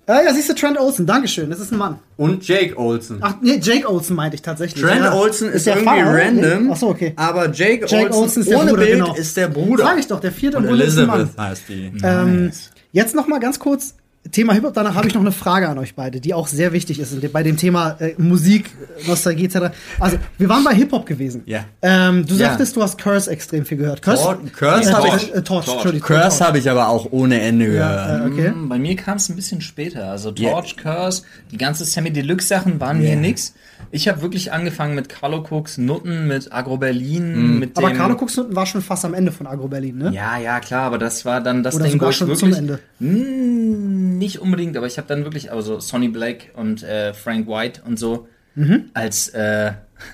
Ah, 0.07 0.21
ja, 0.23 0.33
siehst 0.33 0.49
du, 0.49 0.55
Trent 0.55 0.79
Olsen, 0.79 1.05
Dankeschön, 1.05 1.49
das 1.49 1.59
ist 1.59 1.73
ein 1.73 1.77
Mann. 1.77 1.99
Und 2.15 2.47
Jake 2.47 2.77
Olsen. 2.77 3.17
Ach, 3.19 3.35
nee, 3.41 3.59
Jake 3.61 3.87
Olsen 3.89 4.15
meinte 4.15 4.35
ich 4.35 4.41
tatsächlich. 4.41 4.81
Trent 4.81 5.01
ja. 5.03 5.13
Olsen 5.13 5.51
ist, 5.51 5.67
der 5.67 5.75
irgendwie 5.75 5.99
Vater, 5.99 6.13
random. 6.13 6.63
Nee? 6.63 6.69
Ach 6.71 6.77
so, 6.77 6.87
okay. 6.87 7.13
Aber 7.17 7.51
Jake, 7.51 7.85
Jake 7.87 8.05
Olsen, 8.05 8.21
Olsen 8.21 8.41
ist 8.41 8.49
der 8.49 8.57
ohne 8.59 8.69
Bruder, 8.71 8.83
Bild 8.85 8.99
genau. 8.99 9.15
ist 9.15 9.37
der 9.37 9.47
Bruder. 9.49 9.83
Sag 9.83 9.99
ich 9.99 10.07
doch, 10.07 10.19
der 10.21 10.31
vierte 10.31 10.57
Und 10.57 10.63
ist 10.79 10.97
ein 10.97 11.07
Mann. 11.07 11.19
Elizabeth 11.19 11.37
heißt 11.37 11.63
die. 11.67 11.91
Ähm, 12.03 12.51
jetzt 12.93 13.15
noch 13.15 13.27
mal 13.27 13.39
ganz 13.39 13.59
kurz. 13.59 13.95
Thema 14.31 14.53
Hip-Hop, 14.53 14.73
danach 14.73 14.95
habe 14.95 15.07
ich 15.07 15.13
noch 15.13 15.21
eine 15.21 15.31
Frage 15.31 15.67
an 15.69 15.77
euch 15.77 15.95
beide, 15.95 16.19
die 16.19 16.33
auch 16.33 16.47
sehr 16.47 16.73
wichtig 16.73 16.99
ist 16.99 17.31
bei 17.33 17.43
dem 17.43 17.57
Thema 17.57 17.97
äh, 17.99 18.13
Musik, 18.17 18.71
Nostalgie 19.07 19.45
etc. 19.45 19.73
Also, 19.99 20.17
wir 20.37 20.49
waren 20.49 20.63
bei 20.63 20.73
Hip-Hop 20.73 21.05
gewesen. 21.05 21.43
Ja. 21.45 21.65
Ähm, 21.81 22.25
du 22.25 22.33
Ja. 22.35 22.49
sagtest, 22.49 22.75
du 22.75 22.81
hast 22.83 22.97
Curse 22.99 23.29
extrem 23.31 23.65
viel 23.65 23.77
gehört. 23.77 24.01
Curse, 24.01 24.23
Tor- 24.23 24.37
Curse 24.55 24.89
äh, 24.89 24.93
hab 24.93 25.01
Torch, 25.05 25.23
ich- 25.23 25.35
äh, 25.35 25.41
Torch, 25.43 25.67
Entschuldigung. 25.67 26.07
Curse 26.07 26.37
Torch. 26.39 26.47
habe 26.47 26.57
ich 26.59 26.69
aber 26.69 26.87
auch 26.89 27.07
ohne 27.11 27.39
Ende 27.41 27.65
gehört. 27.67 28.07
Ja, 28.09 28.25
äh, 28.25 28.29
okay. 28.29 28.49
Mm, 28.51 28.69
Bei 28.69 28.79
mir 28.79 28.95
kam 28.95 29.17
es 29.17 29.29
ein 29.29 29.35
bisschen 29.35 29.61
später. 29.61 30.09
Also. 30.11 30.31
Torch, 30.31 30.77
Curse, 30.77 31.23
die 31.51 31.57
ganze 31.57 31.85
Sammy 31.85 32.11
Deluxe 32.11 32.47
Sachen 32.47 32.79
waren 32.79 32.99
mir 32.99 33.15
nix. 33.15 33.53
Ich 33.91 34.07
habe 34.07 34.21
wirklich 34.21 34.51
angefangen 34.51 34.95
mit 34.95 35.07
Carlo 35.07 35.45
Cooks, 35.49 35.77
Nutten, 35.77 36.27
mit 36.27 36.51
Agro 36.51 36.77
Berlin, 36.77 37.59
mit 37.59 37.77
dem. 37.77 37.85
Aber 37.85 37.93
Carlo 37.93 38.15
Cooks 38.15 38.39
war 38.49 38.65
schon 38.65 38.81
fast 38.81 39.05
am 39.05 39.13
Ende 39.13 39.31
von 39.31 39.45
Agro 39.47 39.67
Berlin, 39.67 39.97
ne? 39.99 40.11
Ja, 40.13 40.37
ja, 40.37 40.59
klar, 40.59 40.81
aber 40.83 40.97
das 40.97 41.23
war 41.25 41.41
dann 41.41 41.63
das 41.63 41.75
Oder 41.75 41.83
Ding, 41.85 41.93
sogar 41.93 42.07
wo 42.07 42.09
ich 42.11 42.17
schon 42.17 42.27
wirklich 42.27 42.53
zum 42.53 42.59
Ende. 42.59 42.79
Mm, 42.99 44.16
nicht 44.17 44.39
unbedingt, 44.39 44.75
aber 44.77 44.87
ich 44.87 44.97
habe 44.97 45.07
dann 45.07 45.23
wirklich 45.23 45.51
also 45.51 45.79
Sonny 45.79 46.07
Black 46.09 46.51
und 46.55 46.83
äh, 46.83 47.13
Frank 47.13 47.47
White 47.47 47.81
und 47.85 47.97
so 47.99 48.27
Mhm. 48.55 48.89
als 48.95 49.29
äh, 49.29 49.73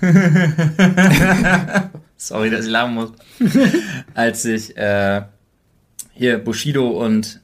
sorry, 2.16 2.50
dass 2.50 2.66
ich 2.66 2.70
lachen 2.70 2.94
muss, 2.94 3.12
als 4.14 4.44
ich 4.44 4.76
äh, 4.76 5.22
hier 6.12 6.38
Bushido 6.38 6.88
und 6.90 7.40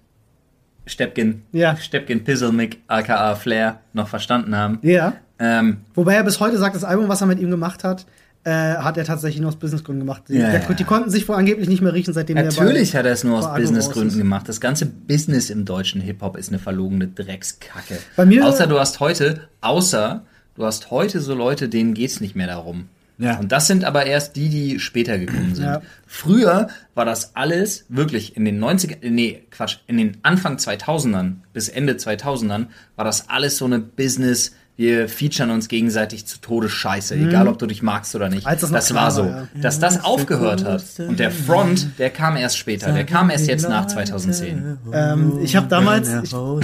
Steppkin, 0.87 1.43
Ja. 1.53 1.77
Steppkin 1.77 2.25
Pizzlemick, 2.25 2.81
aka 2.89 3.35
Flair, 3.37 3.81
noch 3.93 4.09
verstanden 4.09 4.57
haben. 4.57 4.79
Ja. 4.83 5.15
Ähm, 5.39 5.79
Wobei 5.95 6.15
er 6.15 6.25
bis 6.25 6.41
heute 6.41 6.59
sagt, 6.59 6.75
das 6.77 6.85
Album, 6.85 7.09
was 7.09 7.21
er 7.21 7.27
mit 7.27 7.39
ihm 7.39 7.51
gemacht 7.51 7.85
hat, 7.85 8.07
äh, 8.45 8.51
hat 8.51 8.97
er 8.97 9.05
tatsächlich 9.05 9.41
nur 9.41 9.49
aus 9.51 9.57
Businessgründen 9.57 10.07
gemacht. 10.07 10.23
Die, 10.29 10.35
Ja, 10.35 10.51
der, 10.51 10.63
ja. 10.63 10.73
die 10.75 10.85
konnten 10.85 11.11
sich 11.11 11.29
wohl 11.29 11.37
angeblich 11.37 11.69
nicht 11.69 11.83
mehr 11.83 11.93
riechen, 11.93 12.15
seitdem 12.15 12.37
Natürlich 12.37 12.93
der 12.93 13.01
hat 13.01 13.07
er 13.07 13.13
es 13.13 13.23
nur 13.25 13.39
aus 13.39 13.55
Businessgründen 13.55 14.17
gemacht. 14.19 14.49
Das 14.49 14.61
ganze 14.61 14.87
Business 14.87 15.51
im 15.51 15.65
deutschen 15.65 16.01
Hip-Hop 16.01 16.37
ist 16.37 16.49
eine 16.49 16.59
verlogene 16.59 17.07
Dreckskacke. 17.09 17.99
Bei 18.17 18.25
mir- 18.25 18.47
außer 18.47 18.67
du 18.67 18.79
hast 18.81 19.01
heute, 19.01 19.49
außer 19.61 20.25
du 20.55 20.65
hast 20.65 20.91
heute 20.91 21.21
so 21.21 21.35
Leute, 21.35 21.69
denen 21.69 21.95
geht's 21.95 22.21
nicht 22.21 22.35
mehr 22.35 22.47
darum. 22.47 22.89
Ja. 23.19 23.39
Und 23.39 23.53
das 23.53 23.67
sind 23.67 23.85
aber 23.85 24.07
erst 24.07 24.37
die, 24.37 24.49
die 24.49 24.81
später 24.81 25.19
gekommen 25.19 25.55
sind. 25.55 25.65
Ja. 25.67 25.83
Früher 26.07 26.69
war 26.95 27.05
das 27.05 27.37
alles 27.37 27.85
wirklich 27.91 28.35
in 28.35 28.47
den 28.47 28.59
90er, 28.65 28.97
nee, 29.11 29.43
Quatsch, 29.51 29.77
in 29.87 29.99
den 29.99 30.17
Anfang 30.23 30.57
2000ern 30.57 31.35
bis 31.53 31.69
Ende 31.69 31.93
2000ern 31.95 32.69
war 32.97 33.05
das 33.05 33.29
alles 33.29 33.59
so 33.59 33.67
eine 33.67 33.79
Business, 33.79 34.53
wir 34.81 35.11
featuren 35.11 35.51
uns 35.51 35.69
gegenseitig 35.69 36.25
zu 36.25 36.41
Tode 36.41 36.71
Scheiße, 36.71 37.15
egal 37.15 37.49
ob 37.49 37.59
du 37.59 37.67
dich 37.67 37.83
magst 37.83 38.15
oder 38.15 38.31
nicht. 38.31 38.45
Mhm. 38.45 38.49
Als 38.49 38.63
das 38.63 38.71
das 38.71 38.95
war 38.95 39.11
so. 39.11 39.25
war, 39.25 39.49
ja. 39.55 39.61
Dass 39.61 39.79
das 39.79 40.03
aufgehört 40.03 40.65
hat. 40.65 40.83
Und 41.07 41.19
der 41.19 41.31
Front, 41.31 41.99
der 41.99 42.09
kam 42.09 42.35
erst 42.35 42.57
später. 42.57 42.91
Der 42.91 43.05
kam 43.05 43.29
erst 43.29 43.47
jetzt 43.47 43.69
nach 43.69 43.87
2010. 43.87 44.79
Ähm, 44.91 45.39
ich 45.43 45.55
habe 45.55 45.69
damals. 45.69 46.09
Ich, 46.25 46.33
oh, 46.35 46.59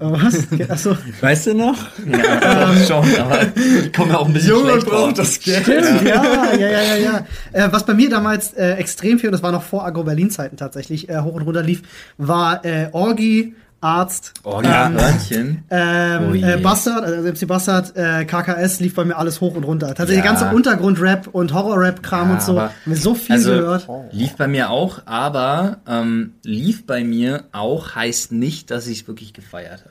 was? 0.00 0.48
Achso. 0.68 0.96
Weißt 1.20 1.46
du 1.46 1.54
noch? 1.54 1.78
Ja, 2.10 2.74
schon, 2.86 3.04
aber 3.20 3.46
kommen 3.94 4.10
ja 4.10 4.18
auch 4.18 4.26
ein 4.26 4.32
bisschen 4.32 4.58
schlecht 4.58 4.90
drauf. 4.90 5.40
Geld. 5.44 5.68
Ja, 6.04 6.52
ja, 6.52 6.68
ja, 6.68 6.82
ja, 6.82 6.96
ja. 6.96 7.26
Äh, 7.52 7.68
was 7.70 7.86
bei 7.86 7.94
mir 7.94 8.10
damals 8.10 8.54
äh, 8.54 8.72
extrem 8.72 9.20
viel, 9.20 9.28
und 9.28 9.32
das 9.32 9.44
war 9.44 9.52
noch 9.52 9.62
vor 9.62 9.86
Agro-Berlin-Zeiten 9.86 10.56
tatsächlich, 10.56 11.08
äh, 11.08 11.20
hoch 11.20 11.34
und 11.34 11.42
runter 11.42 11.62
lief, 11.62 11.82
war 12.18 12.64
äh, 12.64 12.88
Orgi, 12.90 13.54
Arzt, 13.80 14.32
Oh 14.42 14.60
ja, 14.64 14.88
Hörnchen. 14.90 15.64
ähm, 15.70 16.28
Oh 16.30 16.34
äh, 16.34 16.56
Bastard, 16.56 17.04
also 17.04 17.28
MC 17.28 17.46
Bastard, 17.46 17.92
äh, 17.96 18.24
KKS 18.24 18.80
lief 18.80 18.94
bei 18.94 19.04
mir 19.04 19.16
alles 19.16 19.40
hoch 19.40 19.54
und 19.54 19.64
runter. 19.64 19.88
Tatsächlich 19.88 20.24
Ja. 20.24 20.32
der 20.32 20.32
ganze 20.40 20.54
Untergrund-Rap 20.56 21.28
und 21.32 21.52
Horror-Rap-Kram 21.52 22.28
Ja, 22.28 22.34
und 22.34 22.42
so. 22.42 22.60
Haben 22.60 22.70
wir 22.86 22.96
so 22.96 23.14
viel 23.14 23.36
also, 23.36 23.50
gehört. 23.50 23.88
Lief 24.12 24.34
bei 24.36 24.48
mir 24.48 24.70
auch, 24.70 25.00
aber 25.04 25.78
ähm, 25.86 26.32
lief 26.42 26.86
bei 26.86 27.04
mir 27.04 27.44
auch 27.52 27.94
heißt 27.94 28.32
nicht, 28.32 28.70
dass 28.70 28.86
ich 28.86 29.02
es 29.02 29.08
wirklich 29.08 29.32
gefeiert 29.34 29.80
habe. 29.80 29.90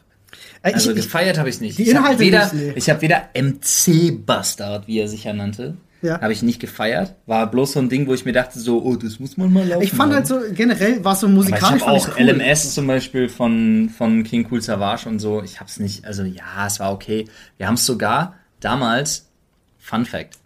Äh, 0.63 0.73
Also 0.73 0.89
ich, 0.89 0.97
gefeiert 0.97 1.37
habe 1.37 1.47
ich 1.49 1.55
es 1.55 1.61
nicht. 1.61 1.77
die 1.77 1.83
ich 1.83 1.89
habe 1.95 1.99
Inhalte 2.05 2.19
weder, 2.19 2.43
nicht, 2.45 2.53
nee. 2.55 2.73
ich 2.75 2.89
hab 2.89 3.01
weder 3.01 3.21
MC 3.33 4.25
Bastard, 4.25 4.87
wie 4.87 4.99
er 4.99 5.07
sich 5.07 5.23
ja 5.25 5.33
nannte, 5.33 5.75
Ja. 6.05 6.21
habe 6.21 6.33
ich 6.33 6.43
nicht 6.43 6.59
gefeiert. 6.59 7.15
War 7.25 7.49
bloß 7.49 7.73
so 7.73 7.79
ein 7.79 7.89
Ding, 7.89 8.07
wo 8.07 8.13
ich 8.13 8.25
mir 8.25 8.33
dachte, 8.33 8.59
so, 8.59 8.83
oh, 8.83 8.95
das 8.95 9.19
muss 9.19 9.37
man 9.37 9.51
mal 9.51 9.67
laufen. 9.67 9.83
ich 9.83 9.91
fand 9.91 10.13
haben. 10.13 10.15
halt 10.15 10.27
so, 10.27 10.39
generell 10.53 11.03
war 11.03 11.13
es 11.13 11.21
so 11.21 11.27
Aber 11.27 11.33
ich 11.33 11.37
musikalisch 11.37 11.81
habe 11.81 11.91
auch 11.91 12.07
cool. 12.17 12.23
LMS 12.23 12.73
zum 12.73 12.87
Beispiel 12.87 13.29
von, 13.29 13.89
von 13.89 14.23
King 14.23 14.47
Cool 14.49 14.61
Savage 14.61 15.09
und 15.09 15.19
so. 15.19 15.41
Ich 15.43 15.59
hab's 15.59 15.79
nicht, 15.79 16.05
also 16.05 16.23
ja, 16.23 16.67
es 16.67 16.79
war 16.79 16.93
okay. 16.93 17.27
Wir 17.57 17.67
haben 17.67 17.75
es 17.75 17.85
sogar 17.85 18.35
damals, 18.59 19.29
Fun 19.79 20.05
Fact. 20.05 20.37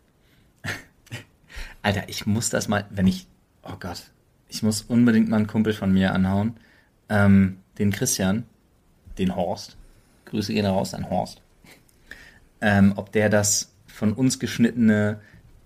Alter, 1.81 2.03
ich 2.07 2.25
muss 2.25 2.49
das 2.49 2.67
mal, 2.67 2.85
wenn 2.89 3.07
ich, 3.07 3.27
oh 3.63 3.75
Gott, 3.79 4.03
ich 4.49 4.63
muss 4.63 4.81
unbedingt 4.81 5.29
mal 5.29 5.37
einen 5.37 5.47
Kumpel 5.47 5.73
von 5.73 5.93
mir 5.93 6.13
anhauen. 6.13 6.57
Ähm, 7.07 7.57
den 7.77 7.91
Christian, 7.91 8.45
den 9.17 9.35
Horst. 9.35 9.77
Grüße 10.25 10.53
gehen 10.53 10.65
raus 10.65 10.93
an 10.93 11.09
Horst. 11.09 11.41
Ähm, 12.61 12.93
ob 12.95 13.11
der 13.11 13.29
das 13.29 13.71
von 13.87 14.13
uns 14.13 14.39
geschnittene 14.39 15.19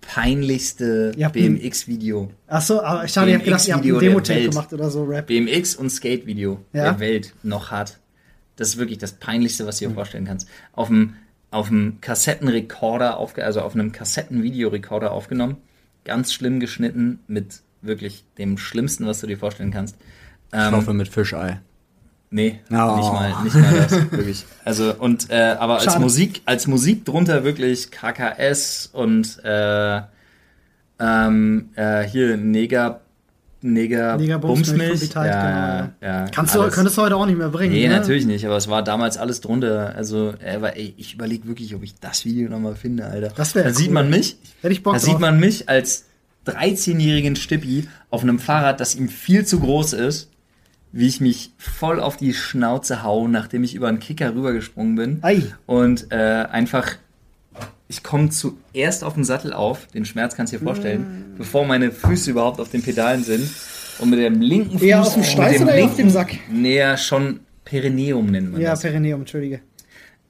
peinlichste 0.06 1.12
ein- 1.18 1.32
BMX-Video 1.32 2.30
Achso, 2.48 2.82
aber 2.82 3.06
ich 3.06 3.14
dachte, 3.14 3.30
ihr 3.30 3.36
habt 3.36 3.46
gedacht, 3.46 3.68
ihr 3.68 3.74
habt 3.76 3.86
ein 3.86 4.00
Demo-Tape 4.00 4.50
gemacht 4.50 4.74
oder 4.74 4.90
so, 4.90 5.04
Rap. 5.04 5.28
BMX 5.28 5.76
und 5.76 5.90
Skate-Video 5.90 6.60
Ja. 6.74 6.84
der 6.92 7.00
Welt 7.00 7.34
noch 7.44 7.72
hat. 7.72 8.00
Das 8.56 8.70
ist 8.70 8.78
wirklich 8.78 8.98
das 9.00 9.14
Peinlichste, 9.14 9.66
was 9.66 9.80
du 9.80 9.88
dir 9.88 9.94
vorstellen 9.94 10.26
kannst. 10.26 10.48
Auf 10.74 10.88
dem, 10.90 11.16
auf 11.52 11.70
dem 11.70 11.98
Kassettenrekorder, 12.02 13.18
aufge 13.18 13.44
also 13.44 13.62
auf 13.62 13.74
einem 13.74 13.92
Kassettenvideorekorder 13.92 15.12
aufgenommen. 15.12 15.58
Ganz 16.06 16.34
schlimm 16.34 16.60
geschnitten 16.60 17.20
mit 17.28 17.62
wirklich 17.82 18.24
dem 18.38 18.58
Schlimmsten, 18.58 19.06
was 19.08 19.22
du 19.22 19.28
dir 19.28 19.38
vorstellen 19.38 19.72
kannst. 19.72 19.96
Ich 20.52 20.60
Ähm, 20.60 20.72
hoffe 20.76 20.94
mit 20.94 21.08
Fischei. 21.08 21.60
Nee, 22.36 22.60
Oh. 22.72 22.96
nicht 22.98 23.14
mal, 23.14 23.44
nicht 23.44 23.56
mal 23.56 23.74
das, 23.88 23.92
wirklich. 24.12 24.46
Also, 24.66 24.96
und, 24.96 25.30
äh, 25.30 25.56
aber 25.60 25.78
als. 25.80 26.00
Musik, 26.00 26.42
als 26.46 26.66
Musik 26.66 27.06
drunter 27.06 27.44
wirklich 27.44 27.92
KKS 27.92 28.90
und, 28.92 29.40
äh, 29.46 30.02
ähm, 31.00 31.70
äh, 31.76 32.02
hier 32.04 32.38
Neger, 32.38 33.02
Neger, 33.62 34.18
Neger 34.18 34.40
Bumsmilch 34.40 35.10
ja, 35.14 35.24
genau, 35.24 35.90
ja, 36.02 36.26
Kannst 36.34 36.56
du, 36.56 36.68
könntest 36.70 36.98
du 36.98 37.04
heute 37.04 37.16
auch 37.16 37.26
nicht 37.28 37.38
mehr 37.38 37.50
bringen. 37.50 37.72
Nee, 37.74 37.88
ne? 37.88 38.00
natürlich 38.00 38.26
nicht, 38.26 38.46
aber 38.46 38.58
es 38.58 38.68
war 38.68 38.84
damals 38.84 39.18
alles 39.18 39.40
drunter. 39.40 39.94
Also, 39.96 40.34
äh, 40.44 40.60
ey, 40.76 40.96
ich 40.98 41.14
überlege 41.14 41.48
wirklich, 41.48 41.74
ob 41.76 41.84
ich 41.84 41.94
das 42.00 42.26
Video 42.26 42.50
nochmal 42.50 42.76
finde, 42.76 43.06
Alter. 43.06 43.30
Das 43.36 43.54
Da 43.54 43.70
sieht 43.72 43.88
cool. 43.90 43.94
man 43.94 44.10
mich, 44.10 44.38
Hätte 44.62 44.74
ich 44.74 44.82
Bock 44.82 44.94
da 44.94 45.00
drauf. 45.00 45.08
sieht 45.08 45.20
man 45.20 45.40
mich 45.40 45.70
als 45.70 46.06
13-jährigen 46.48 47.36
Stippi 47.36 47.88
auf 48.10 48.24
einem 48.24 48.40
Fahrrad, 48.40 48.80
das 48.80 48.96
ihm 48.96 49.08
viel 49.08 49.46
zu 49.46 49.60
groß 49.60 49.94
ist, 49.94 50.30
wie 50.94 51.08
ich 51.08 51.20
mich 51.20 51.52
voll 51.58 52.00
auf 52.00 52.16
die 52.18 52.34
Schnauze 52.34 53.04
hau, 53.04 53.28
nachdem 53.28 53.64
ich 53.64 53.76
über 53.76 53.88
einen 53.90 54.00
Kicker 54.00 54.34
rübergesprungen 54.34 54.96
bin. 54.96 55.20
Ei. 55.24 55.42
Und 55.66 56.08
äh, 56.12 56.16
einfach, 56.16 56.92
ich 57.88 58.04
komme 58.04 58.30
zuerst 58.30 59.04
auf 59.04 59.16
den 59.16 59.24
Sattel 59.26 59.54
auf, 59.54 59.88
den 59.88 60.06
Schmerz 60.06 60.36
kannst 60.36 60.54
du 60.54 60.58
dir 60.60 60.64
vorstellen, 60.64 61.02
Mm. 61.34 61.38
bevor 61.38 61.66
meine 61.66 61.92
Füße 61.92 62.30
überhaupt 62.32 62.60
auf 62.62 62.70
den 62.70 62.82
Pedalen 62.84 63.24
sind. 63.24 63.50
Und 64.00 64.10
mit 64.12 64.20
dem 64.20 64.40
linken 64.42 64.74
Fuß. 64.80 64.82
Eher 64.82 65.02
auf 65.02 65.14
dem 65.14 65.24
Steiß 65.24 65.62
oder 65.62 65.74
eher 65.76 65.86
auf 65.86 65.96
dem 65.96 66.10
Sack? 66.10 66.32
Näher 66.52 66.98
schon 66.98 67.42
Perineum 67.66 68.26
nennt 68.28 68.52
man 68.52 68.62
Ja, 68.62 68.72
das. 68.72 68.82
Perineum, 68.82 69.22
entschuldige. 69.22 69.62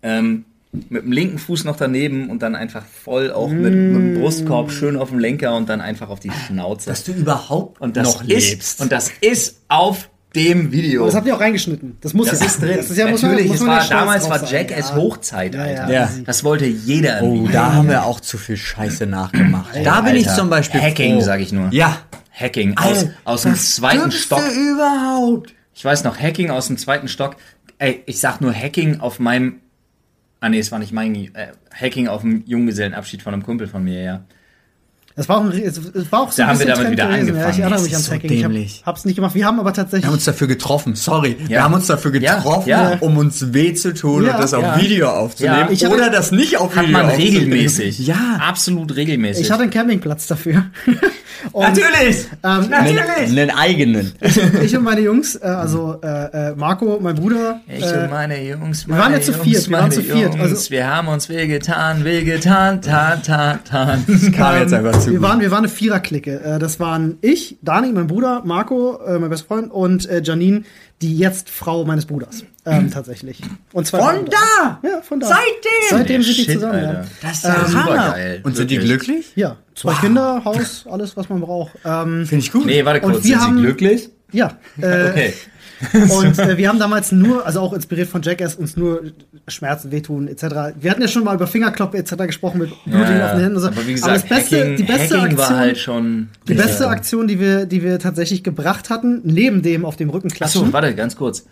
Ähm, 0.01 0.45
mit 0.89 1.03
dem 1.03 1.11
linken 1.11 1.37
Fuß 1.37 1.63
noch 1.65 1.75
daneben 1.77 2.29
und 2.29 2.41
dann 2.41 2.55
einfach 2.55 2.83
voll 2.85 3.31
auch 3.31 3.49
mit, 3.49 3.73
mit 3.73 3.73
dem 3.73 4.19
Brustkorb 4.19 4.71
schön 4.71 4.95
auf 4.97 5.09
dem 5.09 5.19
Lenker 5.19 5.55
und 5.55 5.69
dann 5.69 5.81
einfach 5.81 6.09
auf 6.09 6.19
die 6.19 6.31
Schnauze. 6.31 6.89
Dass 6.89 7.03
du 7.03 7.11
überhaupt 7.13 7.79
und 7.79 7.95
das 7.95 8.15
noch 8.15 8.21
ist, 8.27 8.51
lebst. 8.51 8.81
Und 8.81 8.91
das 8.91 9.11
ist 9.21 9.61
auf 9.69 10.09
dem 10.35 10.71
Video. 10.71 11.05
Das 11.05 11.15
habt 11.15 11.27
ihr 11.27 11.35
auch 11.35 11.39
reingeschnitten. 11.39 11.97
Das 12.01 12.13
muss 12.13 12.29
Das 12.29 12.39
ja. 12.39 12.45
ist 12.47 12.61
drin. 12.61 12.73
Das 12.77 12.89
ist 12.89 12.97
ja, 12.97 13.07
muss 13.07 13.21
man- 13.21 13.31
Natürlich, 13.31 13.51
muss 13.51 13.59
es 13.61 13.65
man 13.67 13.77
ja 13.77 13.89
war, 13.89 13.99
damals 13.99 14.29
war 14.29 14.39
sein. 14.39 14.49
Jackass 14.51 14.89
Ja. 14.89 14.95
Hochzeit, 14.95 15.55
Alter. 15.55 15.87
ja. 15.89 16.01
Ja. 16.05 16.09
Das 16.25 16.43
wollte 16.43 16.65
jeder 16.65 17.21
Oh, 17.21 17.47
da 17.51 17.73
haben 17.73 17.87
wir 17.89 18.03
auch 18.05 18.19
zu 18.19 18.37
viel 18.37 18.57
Scheiße 18.57 19.05
nachgemacht. 19.05 19.75
da 19.83 20.01
bin 20.01 20.15
ich 20.15 20.27
Alter. 20.27 20.39
zum 20.41 20.49
Beispiel 20.49 20.81
Hacking, 20.81 21.15
froh. 21.15 21.21
sag 21.21 21.39
ich 21.41 21.51
nur. 21.51 21.69
Ja. 21.71 21.97
Hacking 22.31 22.77
aus, 22.77 23.05
aus 23.25 23.43
dem 23.43 23.55
zweiten 23.55 24.11
Stock. 24.11 24.41
überhaupt. 24.51 25.53
Ich 25.75 25.85
weiß 25.85 26.03
noch, 26.03 26.19
Hacking 26.19 26.49
aus 26.49 26.67
dem 26.67 26.77
zweiten 26.77 27.07
Stock. 27.07 27.35
Ey, 27.77 28.01
ich 28.05 28.19
sag 28.19 28.41
nur 28.41 28.53
Hacking 28.53 28.99
auf 29.01 29.19
meinem. 29.19 29.57
Ah 30.39 30.49
nee, 30.49 30.59
es 30.59 30.71
war 30.71 30.79
nicht 30.79 30.91
mein 30.91 31.15
äh, 31.15 31.47
Hacking 31.73 32.07
auf 32.07 32.21
dem 32.21 32.43
Junggesellenabschied 32.45 33.21
von 33.21 33.33
einem 33.33 33.43
Kumpel 33.43 33.67
von 33.67 33.83
mir, 33.83 34.01
ja. 34.01 34.21
Das 35.15 35.29
war 35.29 35.37
auch, 35.37 35.43
ein, 35.43 35.51
es 35.51 35.77
es 35.77 36.11
war 36.11 36.21
auch 36.21 36.31
so 36.31 36.37
Da 36.41 36.47
ein 36.47 36.49
haben 36.49 36.59
wir 36.59 36.65
bisschen 36.65 36.85
damit 36.85 36.85
Trend 36.85 36.91
wieder 36.91 37.07
gewesen. 37.07 37.35
Ja, 37.35 37.41
ich 37.41 37.45
angefangen. 37.45 37.61
erinnere 37.61 37.73
Das 37.75 37.83
mich 37.83 37.93
ans 37.93 38.05
so 38.07 38.11
Hacking. 38.13 38.31
Ich 38.31 38.41
dämlich. 38.41 38.79
hab, 38.81 38.85
hab's 38.87 39.05
nicht 39.05 39.15
gemacht. 39.15 39.35
Wir 39.35 39.45
haben 39.45 39.59
aber 39.59 39.69
Wir 39.69 39.73
tatsächlich. 39.75 40.05
haben 40.07 40.13
uns 40.13 40.25
dafür 40.25 40.47
getroffen, 40.47 40.95
sorry. 40.95 41.37
Ja. 41.43 41.49
Wir 41.49 41.63
haben 41.63 41.73
uns 41.75 41.87
dafür 41.87 42.11
getroffen, 42.11 42.67
ja. 42.69 42.97
um 42.99 43.17
uns 43.17 43.53
weh 43.53 43.73
zu 43.75 43.93
tun 43.93 44.25
Ja, 44.25 44.35
und 44.35 44.41
das 44.43 44.53
auf 44.55 44.63
ja. 44.63 44.81
Video 44.81 45.09
aufzunehmen. 45.09 45.55
Ja, 45.67 45.69
ich 45.71 45.85
oder 45.87 46.09
das 46.09 46.31
nicht 46.31 46.57
auf 46.57 46.75
Hat 46.75 46.83
Video 46.85 46.97
man 46.97 47.05
aufzunehmen. 47.07 47.35
regelmäßig. 47.37 47.99
Ja. 47.99 48.39
Absolut 48.41 48.95
regelmäßig. 48.95 49.45
ich 49.45 49.51
hatte 49.51 49.61
einen 49.63 49.71
Campingplatz 49.71 50.25
dafür. 50.27 50.65
Und, 51.51 51.61
Natürlich! 51.63 52.27
Ähm, 52.43 52.73
Einen, 52.73 52.99
einen 53.37 53.49
eigenen. 53.51 54.11
ich 54.63 54.75
und 54.77 54.83
meine 54.83 55.01
Jungs, 55.01 55.35
äh, 55.35 55.45
also 55.45 55.97
äh, 56.01 56.51
äh, 56.51 56.55
Marco, 56.55 56.99
mein 57.01 57.15
Bruder. 57.15 57.61
Ich 57.67 57.83
äh, 57.83 58.03
und 58.03 58.09
meine 58.09 58.41
Jungs, 58.47 58.87
wir 58.87 58.93
waren 58.95 59.11
meine 59.11 59.15
ja 59.17 59.21
zu 59.21 59.31
Jungs, 59.33 59.43
viert, 59.43 59.69
wir 59.69 59.73
waren 59.73 59.81
meine 59.89 59.93
zu 59.95 60.01
viert, 60.03 60.33
Jungs, 60.35 60.51
also- 60.51 60.71
wir 60.71 60.87
haben 60.89 61.07
uns 61.09 61.29
wehgetan, 61.29 62.03
wehgetan, 62.03 62.81
tan, 62.81 63.21
tan, 63.23 63.59
tan. 63.63 64.05
Kam 64.35 64.57
jetzt 64.59 64.73
einfach 64.73 64.99
zu 64.99 65.11
wir 65.11 65.21
waren, 65.21 65.39
wir 65.41 65.51
waren 65.51 65.59
eine 65.59 65.69
Viererklicke. 65.69 66.39
Äh, 66.43 66.59
das 66.59 66.79
waren 66.79 67.17
ich, 67.21 67.57
Dani, 67.61 67.91
mein 67.91 68.07
Bruder, 68.07 68.41
Marco, 68.45 68.99
äh, 69.05 69.19
mein 69.19 69.29
bester 69.29 69.47
Freund 69.47 69.71
und 69.71 70.07
äh, 70.09 70.21
Janine, 70.23 70.63
die 71.01 71.17
jetzt 71.17 71.49
Frau 71.49 71.83
meines 71.85 72.05
Bruders. 72.05 72.43
Ähm, 72.65 72.89
tatsächlich. 72.89 73.41
Und 73.73 73.85
zwar 73.87 74.13
Von 74.15 74.25
da! 74.25 74.79
Ja, 74.83 75.01
von 75.01 75.19
da. 75.19 75.27
Seitdem! 75.27 75.89
Seitdem 75.89 76.23
sind 76.23 76.37
die 76.37 76.47
zusammen. 76.53 76.81
Ja. 76.81 76.87
Alter. 76.89 77.05
Das 77.21 77.31
ist 77.37 77.43
ja 77.43 77.65
super 77.67 77.83
Hammer. 77.83 78.11
geil. 78.13 78.41
Und 78.43 78.55
sind 78.55 78.71
die 78.71 78.77
glücklich? 78.77 79.31
ja, 79.35 79.57
zwei 79.75 79.93
Kinder, 79.95 80.41
Haus, 80.45 80.85
alles, 80.89 81.17
was 81.17 81.27
man 81.27 81.41
braucht. 81.41 81.73
Ähm, 81.83 82.25
Finde 82.25 82.45
ich 82.45 82.51
gut. 82.51 82.65
Nee, 82.65 82.85
warte 82.85 83.05
Und 83.05 83.11
kurz, 83.13 83.23
wir 83.25 83.31
sind 83.31 83.41
haben- 83.41 83.57
sie 83.57 83.63
glücklich? 83.63 84.09
ja. 84.31 84.57
Äh, 84.81 85.09
Okay. 85.09 85.33
Und 85.93 86.39
äh, 86.39 86.57
wir 86.57 86.69
haben 86.69 86.79
damals 86.79 87.11
nur, 87.11 87.45
also 87.45 87.59
auch 87.59 87.73
inspiriert 87.73 88.07
von 88.09 88.21
Jackass, 88.21 88.55
uns 88.55 88.77
nur 88.77 89.03
Schmerzen, 89.47 89.91
Wehtun 89.91 90.27
etc. 90.27 90.75
Wir 90.79 90.91
hatten 90.91 91.01
ja 91.01 91.07
schon 91.07 91.23
mal 91.23 91.35
über 91.35 91.47
Fingerkloppen 91.47 91.99
etc. 91.99 92.15
gesprochen 92.27 92.59
mit 92.59 92.69
blutigen 92.85 93.21
offenen 93.21 93.41
Händen 93.41 93.55
und 93.55 93.61
so. 93.61 93.67
Aber 93.67 93.87
wie 93.87 93.93
gesagt, 93.93 94.15
das 94.15 94.23
Beste, 94.23 94.59
Hacking, 94.59 94.75
die 94.77 94.83
beste 94.83 95.21
Hacking 95.21 95.37
war 95.37 95.43
Aktion, 95.45 95.59
halt 95.59 95.77
schon. 95.77 96.29
die 96.47 96.53
beste 96.53 96.87
Aktion, 96.87 97.27
die 97.27 97.39
wir, 97.39 97.65
die 97.65 97.83
wir 97.83 97.99
tatsächlich 97.99 98.43
gebracht 98.43 98.89
hatten, 98.89 99.21
neben 99.23 99.61
dem 99.61 99.85
auf 99.85 99.95
dem 99.95 100.09
Rücken 100.09 100.29
klatschen. 100.29 100.61
Achso, 100.61 100.73
warte, 100.73 100.95
ganz 100.95 101.15
kurz. 101.15 101.45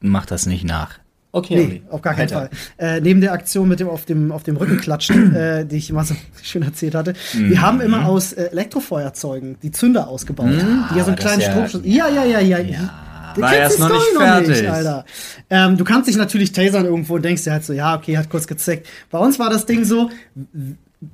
Mach 0.00 0.26
das 0.26 0.46
nicht 0.46 0.64
nach. 0.64 0.98
Okay, 1.34 1.66
Nee, 1.66 1.82
auf 1.88 2.02
gar 2.02 2.14
keinen 2.14 2.28
Fall. 2.28 2.50
Äh, 2.76 3.00
neben 3.00 3.22
der 3.22 3.32
Aktion 3.32 3.66
mit 3.66 3.80
dem 3.80 3.88
auf 3.88 4.04
dem, 4.04 4.30
auf 4.32 4.42
dem 4.42 4.56
Rücken 4.58 4.76
klatschen, 4.76 5.34
äh, 5.34 5.64
die 5.64 5.76
ich 5.78 5.88
immer 5.88 6.04
so 6.04 6.14
schön 6.42 6.62
erzählt 6.62 6.94
hatte. 6.94 7.14
Mhm. 7.32 7.48
Wir 7.50 7.62
haben 7.62 7.80
immer 7.80 8.04
aus 8.06 8.34
äh, 8.34 8.50
Elektrofeuerzeugen 8.52 9.56
die 9.62 9.70
Zünder 9.70 10.08
ausgebaut, 10.08 10.50
die 10.50 10.98
ja 10.98 11.04
so 11.04 11.10
einen 11.10 11.16
das 11.16 11.24
kleinen 11.24 11.40
ja- 11.40 11.50
Stromschuss. 11.50 11.80
Ja, 11.84 12.08
ja, 12.08 12.24
ja, 12.24 12.38
ja. 12.40 13.32
Du 13.34 13.40
War 13.40 13.50
kennst 13.50 13.78
die 13.78 13.80
noch 13.80 13.88
Story 13.88 14.00
nicht 14.02 14.14
noch 14.20 14.40
nicht, 14.40 14.46
fertig. 14.60 14.70
Alter. 14.70 15.04
Ähm, 15.48 15.76
du 15.78 15.84
kannst 15.84 16.06
dich 16.08 16.16
natürlich 16.16 16.52
tasern 16.52 16.84
irgendwo 16.84 17.14
und 17.14 17.24
denkst 17.24 17.44
dir 17.44 17.52
halt 17.52 17.64
so, 17.64 17.72
ja, 17.72 17.96
okay, 17.96 18.18
hat 18.18 18.28
kurz 18.28 18.46
gezeckt. 18.46 18.86
Bei 19.10 19.18
uns 19.18 19.38
war 19.38 19.48
das 19.48 19.64
Ding 19.64 19.84
so, 19.84 20.10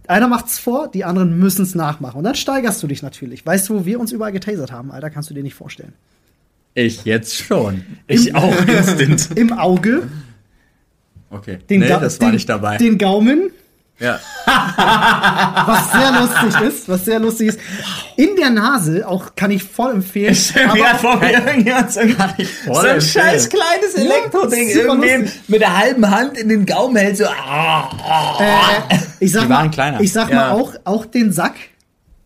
einer 0.08 0.26
macht's 0.26 0.58
vor, 0.58 0.88
die 0.90 1.04
anderen 1.04 1.38
müssen's 1.38 1.76
nachmachen. 1.76 2.18
Und 2.18 2.24
dann 2.24 2.34
steigerst 2.34 2.82
du 2.82 2.88
dich 2.88 3.02
natürlich. 3.02 3.46
Weißt 3.46 3.68
du, 3.68 3.74
wo 3.76 3.86
wir 3.86 4.00
uns 4.00 4.10
überall 4.10 4.32
getasert 4.32 4.72
haben, 4.72 4.90
Alter, 4.90 5.10
kannst 5.10 5.30
du 5.30 5.34
dir 5.34 5.44
nicht 5.44 5.54
vorstellen. 5.54 5.92
Ich 6.74 7.04
jetzt 7.04 7.34
schon. 7.34 7.84
Ich 8.06 8.34
auch 8.34 8.54
instant. 8.66 9.36
Im 9.38 9.52
Auge, 9.52 10.08
Okay. 11.30 11.58
den, 11.68 11.80
nee, 11.80 11.88
Ga- 11.88 11.98
das 11.98 12.20
war 12.20 12.28
den, 12.28 12.34
nicht 12.34 12.48
dabei. 12.48 12.76
den 12.78 12.96
Gaumen, 12.96 13.50
ja. 13.98 14.18
was 14.46 15.92
sehr 15.92 16.12
lustig 16.20 16.60
ist, 16.68 16.88
was 16.88 17.04
sehr 17.04 17.18
lustig 17.18 17.48
ist. 17.48 17.60
In 18.16 18.36
der 18.36 18.50
Nase, 18.50 19.06
auch 19.06 19.34
kann 19.34 19.50
ich 19.50 19.62
voll 19.64 19.90
empfehlen. 19.92 20.36
Mir 20.72 20.88
hat 20.92 21.00
vor 21.00 21.16
mir 21.18 21.32
irgendjemand 21.32 21.92
so 21.92 22.00
so 22.02 22.78
ein 22.78 23.00
scheiß 23.00 23.48
kleines 23.48 23.94
Ja, 23.96 24.02
Elektroding 24.02 24.68
super 24.72 24.84
irgendwem 24.86 25.28
mit 25.48 25.60
der 25.60 25.76
halben 25.76 26.08
Hand 26.08 26.38
in 26.38 26.48
den 26.48 26.64
Gaumen 26.64 26.96
hält, 26.96 27.16
so. 27.18 27.24
Ah, 27.26 27.90
ah. 28.08 28.38
äh, 28.88 28.96
ich 29.20 29.32
sag 29.32 29.42
Die 29.42 29.48
mal, 29.48 29.68
kleiner. 29.70 30.00
Ich 30.00 30.12
sag 30.12 30.30
Ja. 30.30 30.36
mal 30.36 30.50
auch, 30.52 30.74
auch 30.84 31.04
den 31.04 31.32
Sack 31.32 31.54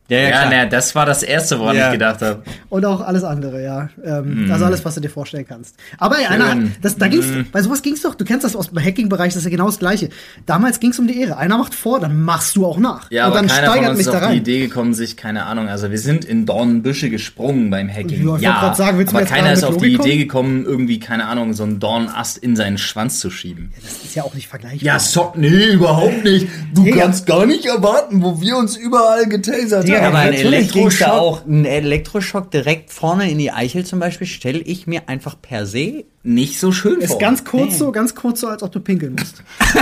Ja, 0.08 0.18
ja, 0.18 0.24
Ja, 0.24 0.30
klar. 0.46 0.64
ne, 0.64 0.68
das 0.68 0.94
war 0.94 1.06
das 1.06 1.22
Erste, 1.22 1.58
woran 1.58 1.76
Ja. 1.76 1.86
ich 1.86 1.92
gedacht 1.92 2.20
habe. 2.20 2.42
und 2.68 2.84
auch 2.84 3.00
alles 3.00 3.24
andere, 3.24 3.62
ja. 3.62 3.88
Ähm, 4.04 4.44
Mhm. 4.46 4.52
Also 4.52 4.64
alles, 4.66 4.84
was 4.84 4.94
du 4.96 5.00
dir 5.00 5.08
vorstellen 5.08 5.46
kannst. 5.48 5.76
Aber 5.98 6.18
ey, 6.18 6.26
einer, 6.26 6.56
das, 6.82 6.96
da 6.96 7.08
ging's, 7.08 7.26
Mhm. 7.26 7.46
bei 7.52 7.62
sowas 7.62 7.82
ging's 7.82 8.02
doch, 8.02 8.14
du 8.14 8.24
kennst 8.24 8.44
das 8.44 8.54
aus 8.56 8.68
dem 8.70 8.78
Hacking-Bereich, 8.82 9.28
das 9.32 9.36
ist 9.36 9.44
ja 9.44 9.50
genau 9.50 9.66
das 9.66 9.78
Gleiche. 9.78 10.08
Damals 10.44 10.80
ging's 10.80 10.98
um 10.98 11.06
die 11.06 11.18
Ehre. 11.20 11.36
Einer 11.38 11.56
macht 11.56 11.74
vor, 11.74 12.00
dann 12.00 12.20
machst 12.22 12.56
du 12.56 12.66
auch 12.66 12.78
nach. 12.78 13.10
Ja, 13.10 13.26
und 13.26 13.32
aber 13.32 13.40
dann 13.40 13.46
keiner 13.48 13.66
von 13.66 13.72
steigert 13.74 13.90
uns 13.90 13.98
mich 13.98 14.06
ist 14.08 14.14
auf 14.22 14.30
die. 14.30 14.36
Idee 14.36 14.58
gekommen, 14.66 14.92
sich, 14.94 15.16
keine 15.16 15.44
Ahnung, 15.46 15.68
also 15.68 15.90
wir 15.90 15.98
sind 15.98 16.24
in 16.24 16.44
Dornenbüsche 16.46 17.08
gesprungen 17.08 17.70
beim 17.70 17.88
Hacking. 17.88 18.26
Ja, 18.26 18.36
ja, 18.38 18.58
grad 18.60 18.76
sagen, 18.76 18.98
willst 18.98 19.12
du 19.12 19.16
mir 19.16 19.22
aber 19.22 19.28
jetzt 19.30 19.34
keiner 19.38 19.52
ist 19.52 19.64
auf 19.64 19.76
die 19.78 19.94
Idee 19.94 20.18
gekommen, 20.18 20.64
irgendwie, 20.66 20.98
keine 21.00 21.26
Ahnung, 21.26 21.54
so 21.54 21.62
einen 21.62 21.78
Dornenast 21.80 22.38
in 22.38 22.56
seinen 22.56 22.76
Schwanz 22.78 23.20
zu 23.20 23.30
schieben. 23.30 23.72
Das 23.82 23.92
ist 24.04 24.14
ja 24.14 24.24
auch 24.24 24.34
nicht 24.34 24.48
vergleichbar. 24.48 24.82
Ja, 24.82 24.98
so, 24.98 25.32
nee, 25.36 25.72
überhaupt 25.72 26.24
nicht. 26.24 26.48
Du 26.74 26.84
kannst 26.90 27.26
gar 27.26 27.46
nicht 27.46 27.64
erwarten, 27.66 28.22
wo 28.22 28.40
wir 28.40 28.56
uns 28.56 28.76
überall 28.76 29.26
getasert 29.26 29.84
Digga, 29.86 29.91
haben. 29.96 30.06
Aber 30.06 30.18
ein 30.18 30.32
Elektroschock, 30.32 31.08
auch 31.08 31.46
ein 31.46 31.64
Elektroschock 31.64 32.50
direkt 32.50 32.90
vorne 32.90 33.30
in 33.30 33.38
die 33.38 33.50
Eichel 33.50 33.84
zum 33.84 33.98
Beispiel, 33.98 34.26
stelle 34.26 34.60
ich 34.60 34.86
mir 34.86 35.08
einfach 35.08 35.36
per 35.40 35.66
se. 35.66 36.04
nicht 36.22 36.58
so 36.58 36.72
schön 36.72 37.00
ist 37.00 37.12
vor. 37.12 37.18
ganz 37.18 37.44
kurz 37.44 37.78
so, 37.78 37.92
ganz 37.92 38.14
kurz 38.14 38.40
so, 38.40 38.48
als 38.48 38.62
ob 38.62 38.72
du 38.72 38.80
pinkeln 38.80 39.16
musst. 39.16 39.42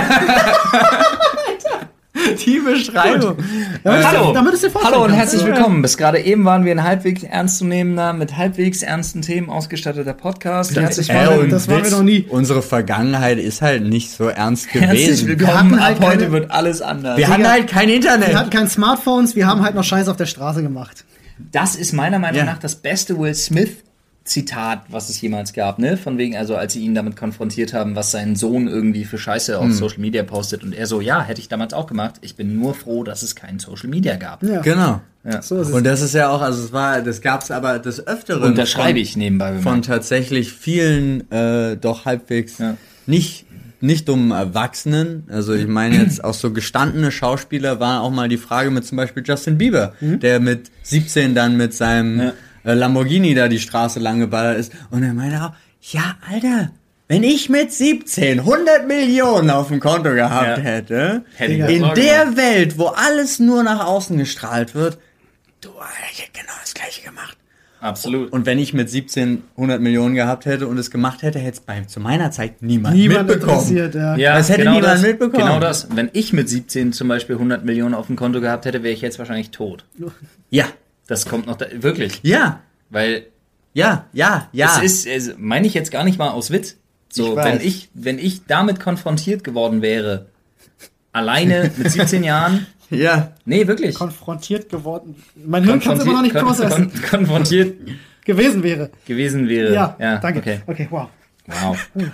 Die 2.44 2.58
Beschreibung. 2.60 3.36
Damit 3.84 4.06
Hallo, 4.06 4.32
damit 4.32 4.54
es 4.54 4.60
dir 4.60 4.70
hallo 4.82 5.04
und 5.04 5.12
herzlich 5.12 5.44
willkommen. 5.44 5.82
Bis 5.82 5.96
gerade 5.96 6.18
eben 6.20 6.44
waren 6.44 6.64
wir 6.64 6.72
ein 6.72 6.82
halbwegs 6.82 7.22
ernstzunehmender, 7.22 8.12
mit 8.12 8.36
halbwegs 8.36 8.82
ernsten 8.82 9.22
Themen 9.22 9.48
ausgestatteter 9.50 10.12
Podcast. 10.14 10.76
Herzlich 10.76 11.06
Das 11.08 11.16
war- 11.16 11.46
das 11.46 11.68
waren 11.68 11.84
wir 11.84 11.90
noch 11.90 12.02
nie. 12.02 12.26
Unsere 12.28 12.62
Vergangenheit 12.62 13.38
ist 13.38 13.62
halt 13.62 13.84
nicht 13.84 14.10
so 14.10 14.28
ernst 14.28 14.68
Herzlich 14.72 15.04
gewesen. 15.06 15.28
Wir 15.28 15.38
willkommen. 15.40 15.74
Ab 15.74 15.80
halt 15.80 16.00
heute 16.00 16.18
keine- 16.18 16.32
wird 16.32 16.50
alles 16.50 16.82
anders. 16.82 17.16
Wir 17.16 17.28
hatten 17.28 17.48
halt 17.48 17.68
kein 17.68 17.88
Internet. 17.88 18.28
Wir 18.30 18.38
hatten 18.38 18.50
keine 18.50 18.68
Smartphones, 18.68 19.36
wir 19.36 19.46
haben 19.46 19.62
halt 19.62 19.74
noch 19.74 19.84
Scheiß 19.84 20.08
auf 20.08 20.16
der 20.16 20.26
Straße 20.26 20.62
gemacht. 20.62 21.04
Das 21.52 21.74
ist 21.74 21.92
meiner 21.92 22.18
Meinung 22.18 22.38
Ja. 22.40 22.44
nach 22.44 22.58
das 22.58 22.76
beste 22.76 23.18
Will 23.18 23.34
Smith 23.34 23.70
Zitat, 24.24 24.82
was 24.88 25.08
es 25.08 25.20
jemals 25.20 25.52
gab, 25.54 25.78
ne? 25.78 25.96
Von 25.96 26.18
wegen, 26.18 26.36
also 26.36 26.54
als 26.54 26.74
sie 26.74 26.80
ihn 26.84 26.94
damit 26.94 27.16
konfrontiert 27.16 27.72
haben, 27.72 27.96
was 27.96 28.10
sein 28.10 28.36
Sohn 28.36 28.68
irgendwie 28.68 29.04
für 29.04 29.18
Scheiße 29.18 29.58
Hm. 29.60 29.70
auf 29.70 29.74
Social 29.74 29.98
Media 30.00 30.22
postet 30.22 30.62
und 30.62 30.72
er 30.74 30.86
so, 30.86 31.00
ja, 31.00 31.22
hätte 31.22 31.40
ich 31.40 31.48
damals 31.48 31.72
auch 31.72 31.86
gemacht. 31.86 32.16
Ich 32.20 32.36
bin 32.36 32.58
nur 32.58 32.74
froh, 32.74 33.02
dass 33.02 33.22
es 33.22 33.34
kein 33.34 33.58
Social 33.58 33.88
Media 33.88 34.16
gab. 34.16 34.42
Ja, 34.42 34.60
Genau. 34.60 35.00
so 35.40 35.60
ist 35.60 35.68
es. 35.68 35.74
Und 35.74 35.84
das 35.84 36.00
ist 36.02 36.14
ja 36.14 36.28
auch, 36.28 36.42
also 36.42 36.62
es 36.62 36.72
war, 36.72 37.00
das 37.00 37.20
gab's 37.22 37.50
aber 37.50 37.78
des 37.78 38.06
Öfteren. 38.06 38.42
Unterschreibe 38.42 38.90
von- 38.90 38.96
ich 38.98 39.16
nebenbei. 39.16 39.54
Von 39.54 39.62
bemerkt. 39.62 39.86
tatsächlich 39.86 40.52
vielen, 40.52 41.28
äh, 41.32 41.76
doch 41.76 42.04
halbwegs 42.04 42.58
Ja. 42.58 42.76
nicht, 43.06 43.46
nicht 43.80 44.06
dummen 44.08 44.30
Erwachsenen. 44.32 45.24
Also 45.30 45.54
ich 45.54 45.66
meine 45.66 45.96
jetzt 45.96 46.22
auch 46.22 46.34
so 46.34 46.52
gestandene 46.52 47.10
Schauspieler 47.10 47.80
war 47.80 48.02
auch 48.02 48.10
mal 48.10 48.28
die 48.28 48.36
Frage 48.36 48.70
mit 48.70 48.86
zum 48.86 48.96
Beispiel 48.96 49.22
Justin 49.26 49.56
Bieber, 49.56 49.94
der 50.00 50.38
mit 50.38 50.70
17 50.82 51.34
dann 51.34 51.56
mit 51.56 51.72
seinem 51.74 52.14
Mhm. 52.14 52.20
Ja. 52.20 52.32
Äh, 52.64 52.74
Lamborghini 52.74 53.34
da 53.34 53.48
die 53.48 53.58
Straße 53.58 54.00
lang 54.00 54.20
geballert 54.20 54.58
ist. 54.58 54.72
Und 54.90 55.02
er 55.02 55.12
meinte 55.14 55.42
auch, 55.42 55.52
ja, 55.92 56.16
Alter, 56.30 56.70
wenn 57.08 57.22
ich 57.24 57.48
mit 57.48 57.72
17 57.72 58.40
100 58.40 58.86
Millionen 58.86 59.50
auf 59.50 59.68
dem 59.68 59.80
Konto 59.80 60.12
gehabt 60.14 60.58
Ja. 60.58 60.62
hätte, 60.64 61.24
Hätte 61.36 61.52
in 61.52 61.82
der 61.94 62.24
gemacht. 62.26 62.36
Welt, 62.36 62.78
wo 62.78 62.86
alles 62.86 63.38
nur 63.40 63.62
nach 63.62 63.84
außen 63.86 64.16
gestrahlt 64.18 64.74
wird, 64.74 64.98
du, 65.60 65.70
Alter, 65.70 65.90
ich 66.12 66.20
hätte 66.22 66.30
genau 66.40 66.52
das 66.60 66.74
gleiche 66.74 67.02
gemacht. 67.02 67.36
Absolut. 67.82 68.30
Und 68.30 68.44
wenn 68.44 68.58
ich 68.58 68.74
mit 68.74 68.90
17 68.90 69.42
100 69.56 69.80
Millionen 69.80 70.14
gehabt 70.14 70.44
hätte 70.44 70.68
und 70.68 70.76
es 70.76 70.90
gemacht 70.90 71.22
hätte, 71.22 71.38
hätte 71.38 71.54
es 71.54 71.60
bei 71.60 71.80
zu 71.80 71.98
meiner 71.98 72.30
Zeit 72.30 72.60
niemand, 72.60 72.94
Niemand 72.94 73.26
mitbekommen. 73.26 73.74
ja. 73.74 74.16
Ja, 74.16 74.36
Das 74.36 74.50
hätte 74.50 74.60
niemand 74.68 74.84
das, 74.84 75.00
mitbekommen. 75.00 75.46
Genau 75.46 75.60
das. 75.60 75.88
Wenn 75.96 76.10
ich 76.12 76.34
mit 76.34 76.46
17 76.46 76.92
zum 76.92 77.08
Beispiel 77.08 77.36
100 77.36 77.64
Millionen 77.64 77.94
auf 77.94 78.06
dem 78.08 78.16
Konto 78.16 78.42
gehabt 78.42 78.66
hätte, 78.66 78.82
wäre 78.82 78.92
ich 78.92 79.00
jetzt 79.00 79.18
wahrscheinlich 79.18 79.50
tot. 79.50 79.86
Ja, 80.50 80.66
Das 81.10 81.26
kommt 81.26 81.46
noch 81.46 81.56
da, 81.56 81.66
wirklich. 81.72 82.20
ja, 82.22 82.60
Weil 82.88 83.26
ja, 83.74 84.06
ja, 84.12 84.48
ja. 84.52 84.80
es 84.82 85.04
ist, 85.04 85.06
es 85.06 85.34
meine 85.38 85.66
ich 85.66 85.74
jetzt 85.74 85.90
gar 85.90 86.04
nicht 86.04 86.18
mal 86.18 86.28
aus 86.30 86.50
Witz. 86.50 86.76
So, 87.08 87.36
Ich 87.36 87.44
wenn 87.44 87.60
ich, 87.60 87.88
wenn 87.94 88.18
ich 88.18 88.46
damit 88.46 88.78
konfrontiert 88.78 89.42
geworden 89.42 89.82
wäre, 89.82 90.26
alleine 91.12 91.70
mit 91.76 91.90
17 91.90 92.22
Jahren, 92.22 92.66
ja. 92.90 93.32
nee, 93.44 93.66
wirklich. 93.66 93.96
konfrontiert 93.96 94.68
geworden. 94.68 95.16
Mein 95.34 95.64
Hirn 95.64 95.80
kann 95.80 95.96
es 95.96 96.04
immer 96.04 96.12
noch 96.14 96.22
nicht 96.22 96.34
kon- 96.34 96.44
processen. 96.46 96.92
kon- 96.92 97.02
konfrontiert 97.10 97.76
Gewesen 98.24 98.62
wäre. 98.62 98.90
gewesen 99.06 99.48
wäre. 99.48 99.74
Ja, 99.74 99.96
danke. 100.18 100.38
Okay. 100.40 100.60
okay, 100.66 100.86
wow. 100.90 101.08
Wow. 101.46 101.76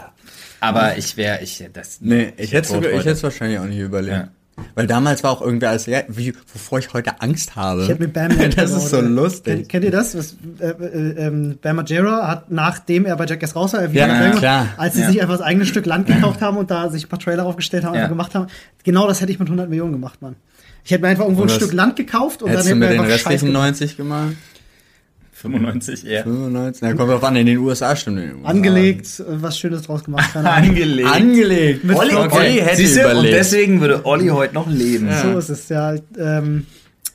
Aber 0.60 0.96
ich 0.96 1.16
wäre, 1.18 1.42
ich, 1.42 1.62
das, 1.72 2.00
Nee, 2.00 2.32
ich 2.38 2.52
hätte 2.54 2.72
es 3.10 3.22
wahrscheinlich 3.22 3.58
auch 3.58 3.64
nicht 3.66 3.78
überlebt. 3.78 4.16
Ja. 4.16 4.28
Weil 4.74 4.86
damals 4.86 5.22
war 5.22 5.30
auch 5.32 5.42
irgendwer 5.42 5.70
als, 5.70 5.84
ja, 5.86 6.00
wie, 6.08 6.32
wovor 6.52 6.78
ich 6.78 6.92
heute 6.94 7.20
Angst 7.20 7.56
habe. 7.56 7.82
Ich 7.82 7.88
hätte 7.88 8.02
mit 8.02 8.12
Bam 8.14 8.30
Das 8.56 8.70
ist 8.72 8.88
so 8.90 9.00
lustig. 9.02 9.54
Kennt, 9.54 9.68
kennt 9.68 9.84
ihr 9.84 9.90
das? 9.90 10.16
Was, 10.16 10.36
äh, 10.60 10.68
äh, 10.70 11.26
ähm, 11.26 11.58
Bam 11.60 11.76
Margera 11.76 12.26
hat, 12.26 12.50
nachdem 12.50 13.04
er 13.04 13.16
bei 13.16 13.26
Jackass 13.26 13.54
raus 13.54 13.74
war, 13.74 13.80
er 13.82 13.88
Ja, 13.90 14.06
wieder 14.06 14.30
Bam- 14.30 14.38
klar. 14.38 14.68
als 14.78 14.94
sie 14.94 15.02
Ja. 15.02 15.08
sich 15.08 15.20
einfach 15.20 15.34
das 15.36 15.42
eigene 15.46 15.66
Stück 15.66 15.84
Land 15.84 16.06
gekauft 16.06 16.40
haben 16.40 16.56
und 16.56 16.70
da 16.70 16.88
sich 16.90 17.04
ein 17.04 17.08
paar 17.08 17.18
Trailer 17.18 17.44
aufgestellt 17.44 17.84
haben, 17.84 17.94
Ja. 17.94 18.00
einfach 18.00 18.10
gemacht 18.12 18.34
haben. 18.34 18.46
Genau 18.84 19.06
das 19.06 19.20
hätte 19.20 19.30
ich 19.32 19.38
mit 19.38 19.48
100 19.48 19.68
Millionen 19.68 19.92
gemacht, 19.92 20.22
Mann. 20.22 20.36
Ich 20.84 20.90
hätte 20.90 21.02
mir 21.02 21.08
einfach 21.08 21.24
irgendwo 21.24 21.42
Und 21.42 21.50
ein 21.50 21.54
Stück 21.54 21.72
Land 21.72 21.96
gekauft 21.96 22.42
und 22.42 22.48
Hättest 22.50 22.70
dann 22.70 22.80
du 22.80 22.86
hätten 22.86 22.94
wir 22.96 23.00
mit 23.02 23.08
den 23.08 23.12
restlichen 23.12 23.46
gemacht. 23.48 23.62
90 23.64 23.96
gemacht? 23.96 24.36
95 25.40 26.06
eher. 26.06 26.22
95? 26.22 26.82
Na, 26.82 26.94
kommt 26.94 27.10
drauf 27.10 27.24
an, 27.24 27.36
in 27.36 27.46
den 27.46 27.58
USA 27.58 27.94
stimmt. 27.94 28.18
in 28.20 28.26
den 28.28 28.36
USA. 28.38 28.48
Angelegt, 28.48 29.20
äh, 29.20 29.24
was 29.42 29.58
Schönes 29.58 29.82
draus 29.82 30.02
gemacht. 30.04 30.34
Angelegt. 30.36 31.08
Angelegt. 31.08 31.84
Mit 31.84 31.96
Olli, 31.96 32.10
Flop. 32.10 32.32
Olli 32.32 32.52
hätte 32.54 32.76
Siehste, 32.76 33.04
und 33.06 33.12
überlebt. 33.12 33.34
deswegen 33.34 33.80
würde 33.80 34.04
Olli 34.06 34.28
heute 34.28 34.54
noch 34.54 34.68
leben. 34.68 35.08
So 35.22 35.38
ist 35.38 35.48
es, 35.50 35.68
ja. 35.68 35.94
Ähm, 36.18 36.66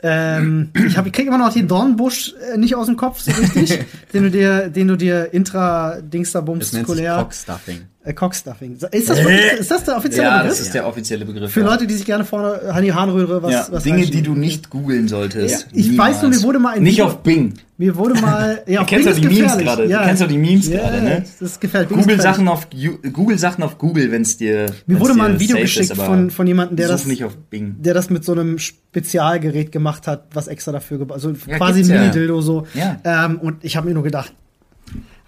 ähm, 0.03 0.69
ich, 0.87 0.97
hab, 0.97 1.05
ich 1.05 1.13
krieg 1.13 1.27
immer 1.27 1.37
noch 1.37 1.53
den 1.53 1.67
Dornbusch 1.67 2.33
äh, 2.53 2.57
nicht 2.57 2.75
aus 2.75 2.87
dem 2.87 2.97
Kopf, 2.97 3.19
so 3.21 3.31
richtig, 3.31 3.79
den 4.13 4.23
du 4.23 4.31
dir, 4.31 4.69
den 4.69 4.87
du 4.87 4.95
dir 4.95 5.31
intra 5.31 5.89
das 5.89 5.93
nennt 5.93 6.03
sich 6.03 6.09
dingsterbumskulär 6.11 7.15
Cockstuffing. 7.17 7.81
äh, 8.03 8.13
Cockstuffing. 8.13 8.77
Ist 8.91 9.09
das, 9.11 9.17
wirklich, 9.23 9.59
ist 9.59 9.69
das 9.69 9.83
der 9.83 9.97
offizielle 9.97 10.23
Ja, 10.27 10.37
Begriff? 10.39 10.57
das 10.57 10.59
ist 10.65 10.73
der 10.73 10.87
offizielle 10.87 11.25
Begriff. 11.25 11.51
Für 11.51 11.59
ja. 11.61 11.67
Leute, 11.67 11.85
die 11.85 11.93
sich 11.93 12.05
gerne 12.05 12.25
vorne 12.25 12.73
Hani 12.73 12.87
Harnröhre 12.89 13.43
was, 13.43 13.51
ja, 13.51 13.67
was 13.69 13.83
Dinge, 13.83 14.05
die 14.07 14.23
du 14.23 14.33
nicht 14.33 14.71
googeln 14.71 15.07
solltest. 15.07 15.67
Ich 15.71 15.95
weiß 15.95 16.23
nur, 16.23 16.31
mir 16.31 16.41
wurde 16.41 16.57
mal 16.57 16.75
ein 16.77 16.81
Nicht 16.83 16.93
Video- 16.93 17.05
auf 17.05 17.21
Bing. 17.21 17.53
Mir 17.81 17.95
wurde 17.95 18.13
mal. 18.21 18.61
Ja, 18.67 18.81
Du 18.81 18.85
kennst 18.85 19.07
doch 19.07 19.15
die 19.15 19.27
Memes 19.27 19.57
gerade. 19.57 19.87
Du 19.87 19.97
kennst 19.97 20.21
doch 20.21 20.27
die 20.27 20.37
Memes 20.37 20.67
ja, 20.67 20.81
gerade, 20.81 21.01
ne? 21.01 21.23
Das. 21.39 21.59
Bing 21.59 21.79
ist 21.79 21.89
Google. 21.89 22.21
Sachen 22.21 22.47
auf 22.47 22.67
Google 23.11 23.39
Sachen 23.39 23.63
auf 23.63 23.77
Google, 23.79 24.11
wenn 24.11 24.21
es 24.21 24.37
dir 24.37 24.67
Mir 24.85 24.99
wurde 24.99 25.15
mal 25.15 25.31
ein 25.31 25.39
Video 25.39 25.57
geschickt 25.57 25.89
ist, 25.89 25.99
von, 25.99 26.29
von 26.29 26.45
jemandem, 26.45 26.77
der 26.77 26.87
das, 26.89 27.07
nicht 27.07 27.23
auf 27.23 27.35
Bing. 27.35 27.77
der 27.79 27.95
das 27.95 28.11
mit 28.11 28.23
so 28.23 28.33
einem 28.33 28.59
Spezialgerät 28.59 29.71
gemacht 29.71 30.05
hat, 30.05 30.25
was 30.33 30.47
extra 30.47 30.71
dafür 30.71 30.99
gebaut 30.99 31.15
Also 31.15 31.31
Ja, 31.47 31.57
quasi 31.57 31.79
ein 31.79 31.83
gibt's 31.83 31.89
ja. 31.89 31.99
Mini-Dildo 32.01 32.41
so. 32.41 32.67
Ja. 32.75 32.99
Ähm, 33.03 33.39
und 33.39 33.63
ich 33.65 33.75
habe 33.75 33.87
mir 33.87 33.93
nur 33.95 34.03
gedacht, 34.03 34.31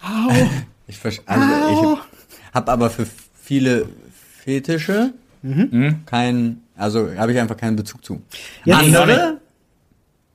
Ich, 0.88 0.98
versch- 0.98 1.22
also 1.26 1.44
ich 1.96 2.54
habe 2.54 2.72
aber 2.72 2.90
für 2.92 3.08
viele 3.42 3.86
Fetische 4.44 5.14
keinen, 6.06 6.62
also 6.78 7.10
habe 7.18 7.32
ich 7.34 7.40
einfach 7.40 7.58
keinen 7.58 7.76
Bezug 7.76 8.06
zu. 8.06 8.22
Jetzt- 8.64 8.78
Andere 8.80 9.40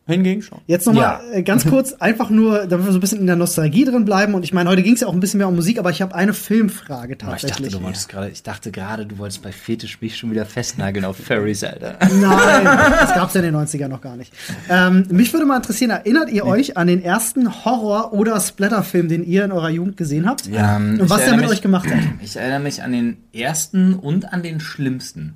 hingegen 0.09 0.43
schon. 0.43 0.59
Jetzt 0.67 0.87
nochmal 0.87 1.21
Ja. 1.31 1.37
äh, 1.39 1.43
ganz 1.43 1.65
kurz, 1.71 1.93
einfach 1.95 2.31
nur, 2.31 2.67
damit 2.67 2.87
wir 2.87 2.93
so 2.93 2.99
ein 2.99 3.01
bisschen 3.01 3.21
in 3.21 3.27
der 3.27 3.37
Nostalgie 3.37 3.85
drin 3.85 4.05
bleiben. 4.05 4.35
Und 4.35 4.43
ich 4.43 4.53
meine, 4.53 4.69
heute 4.71 4.83
ging 4.83 4.95
es 4.95 5.01
ja 5.01 5.07
auch 5.07 5.13
ein 5.13 5.21
bisschen 5.21 5.39
mehr 5.39 5.47
um 5.49 5.55
Musik, 5.55 5.79
aber 5.79 5.91
ich 5.91 6.03
habe 6.03 6.15
eine 6.15 6.33
Filmfrage 6.35 7.13
Oh, 7.13 7.13
ich 7.13 7.19
dachte, 7.19 7.47
tatsächlich. 7.47 7.73
du 7.75 7.83
wolltest 7.83 8.09
gerade, 8.09 8.29
ich 8.31 8.43
dachte 8.43 8.71
gerade, 8.73 9.07
du 9.07 9.19
wolltest 9.19 9.43
bei 9.43 9.53
Fetisch 9.53 10.01
mich 10.01 10.17
schon 10.17 10.31
wieder 10.31 10.47
festnageln 10.47 11.05
auf 11.05 11.17
Furries, 11.17 11.63
Alter. 11.63 11.99
Nein, 12.21 12.65
das 12.65 13.15
gab's 13.15 13.35
ja 13.35 13.41
in 13.43 13.53
den 13.53 13.57
90ern 13.57 13.89
noch 13.89 14.01
gar 14.01 14.17
nicht. 14.17 14.33
Ähm, 14.69 15.07
mich 15.11 15.33
würde 15.33 15.47
mal 15.47 15.57
interessieren, 15.57 15.91
erinnert 15.91 16.31
ihr 16.31 16.45
euch 16.47 16.77
an 16.77 16.87
den 16.87 17.03
ersten 17.03 17.65
Horror- 17.65 18.13
oder 18.13 18.41
Splatterfilm, 18.41 19.09
den 19.09 19.25
ihr 19.25 19.45
in 19.45 19.53
eurer 19.53 19.71
Jugend 19.71 19.97
gesehen 19.97 20.27
habt? 20.29 20.49
Ähm, 20.53 20.99
Und 21.01 21.11
was 21.11 21.19
ich 21.19 21.25
der 21.25 21.33
mit 21.35 21.41
erinnere 21.43 21.51
euch 21.53 21.63
gemacht 21.63 21.89
hat? 21.91 21.99
Ich 22.23 22.37
erinnere 22.37 22.61
mich 22.61 22.83
an 22.83 22.93
den 22.93 23.19
ersten 23.33 23.95
und 23.95 24.33
an 24.33 24.43
den 24.43 24.61
schlimmsten. 24.61 25.35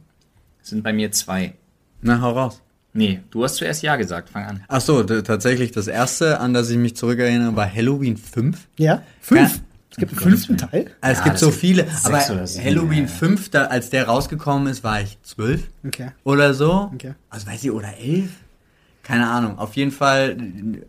Das 0.60 0.70
sind 0.70 0.82
bei 0.82 0.92
mir 0.92 1.10
zwei. 1.12 1.54
Na, 2.02 2.20
hau 2.20 2.32
raus. 2.32 2.60
Nee, 2.94 3.20
du 3.30 3.42
hast 3.44 3.56
zuerst 3.56 3.82
Ja 3.82 3.96
gesagt, 3.96 4.28
fang 4.28 4.44
an. 4.44 4.64
Ach 4.68 4.80
so, 4.80 5.02
tatsächlich 5.02 5.72
das 5.72 5.86
erste, 5.86 6.40
an 6.40 6.52
das 6.52 6.68
ich 6.70 6.76
mich 6.76 6.94
zurückerinnere, 6.94 7.56
war 7.56 7.72
Halloween 7.72 8.16
5. 8.16 8.68
Ja? 8.78 9.02
Fünf? 9.20 9.56
Ja. 9.56 9.60
Es 9.90 9.96
gibt 9.98 10.12
einen 10.12 10.20
fünften 10.20 10.56
Teil? 10.56 10.90
Also 11.02 11.12
es 11.12 11.18
Ja, 11.18 11.24
gibt 11.24 11.38
so 11.38 11.50
viele, 11.50 11.86
aber 12.04 12.18
Halloween 12.18 13.02
ja. 13.02 13.06
5, 13.08 13.50
da, 13.50 13.64
als 13.66 13.90
der 13.90 14.06
rausgekommen 14.08 14.66
ist, 14.68 14.82
war 14.84 15.00
ich 15.02 15.18
zwölf 15.22 15.68
Okay. 15.86 16.12
oder 16.24 16.54
so. 16.54 16.90
Okay. 16.94 17.14
Also 17.28 17.46
weiß 17.46 17.62
ich, 17.64 17.70
oder 17.70 17.96
elf? 17.98 18.30
Keine 19.02 19.28
Ahnung. 19.28 19.58
Auf 19.58 19.74
jeden 19.74 19.90
Fall 19.90 20.36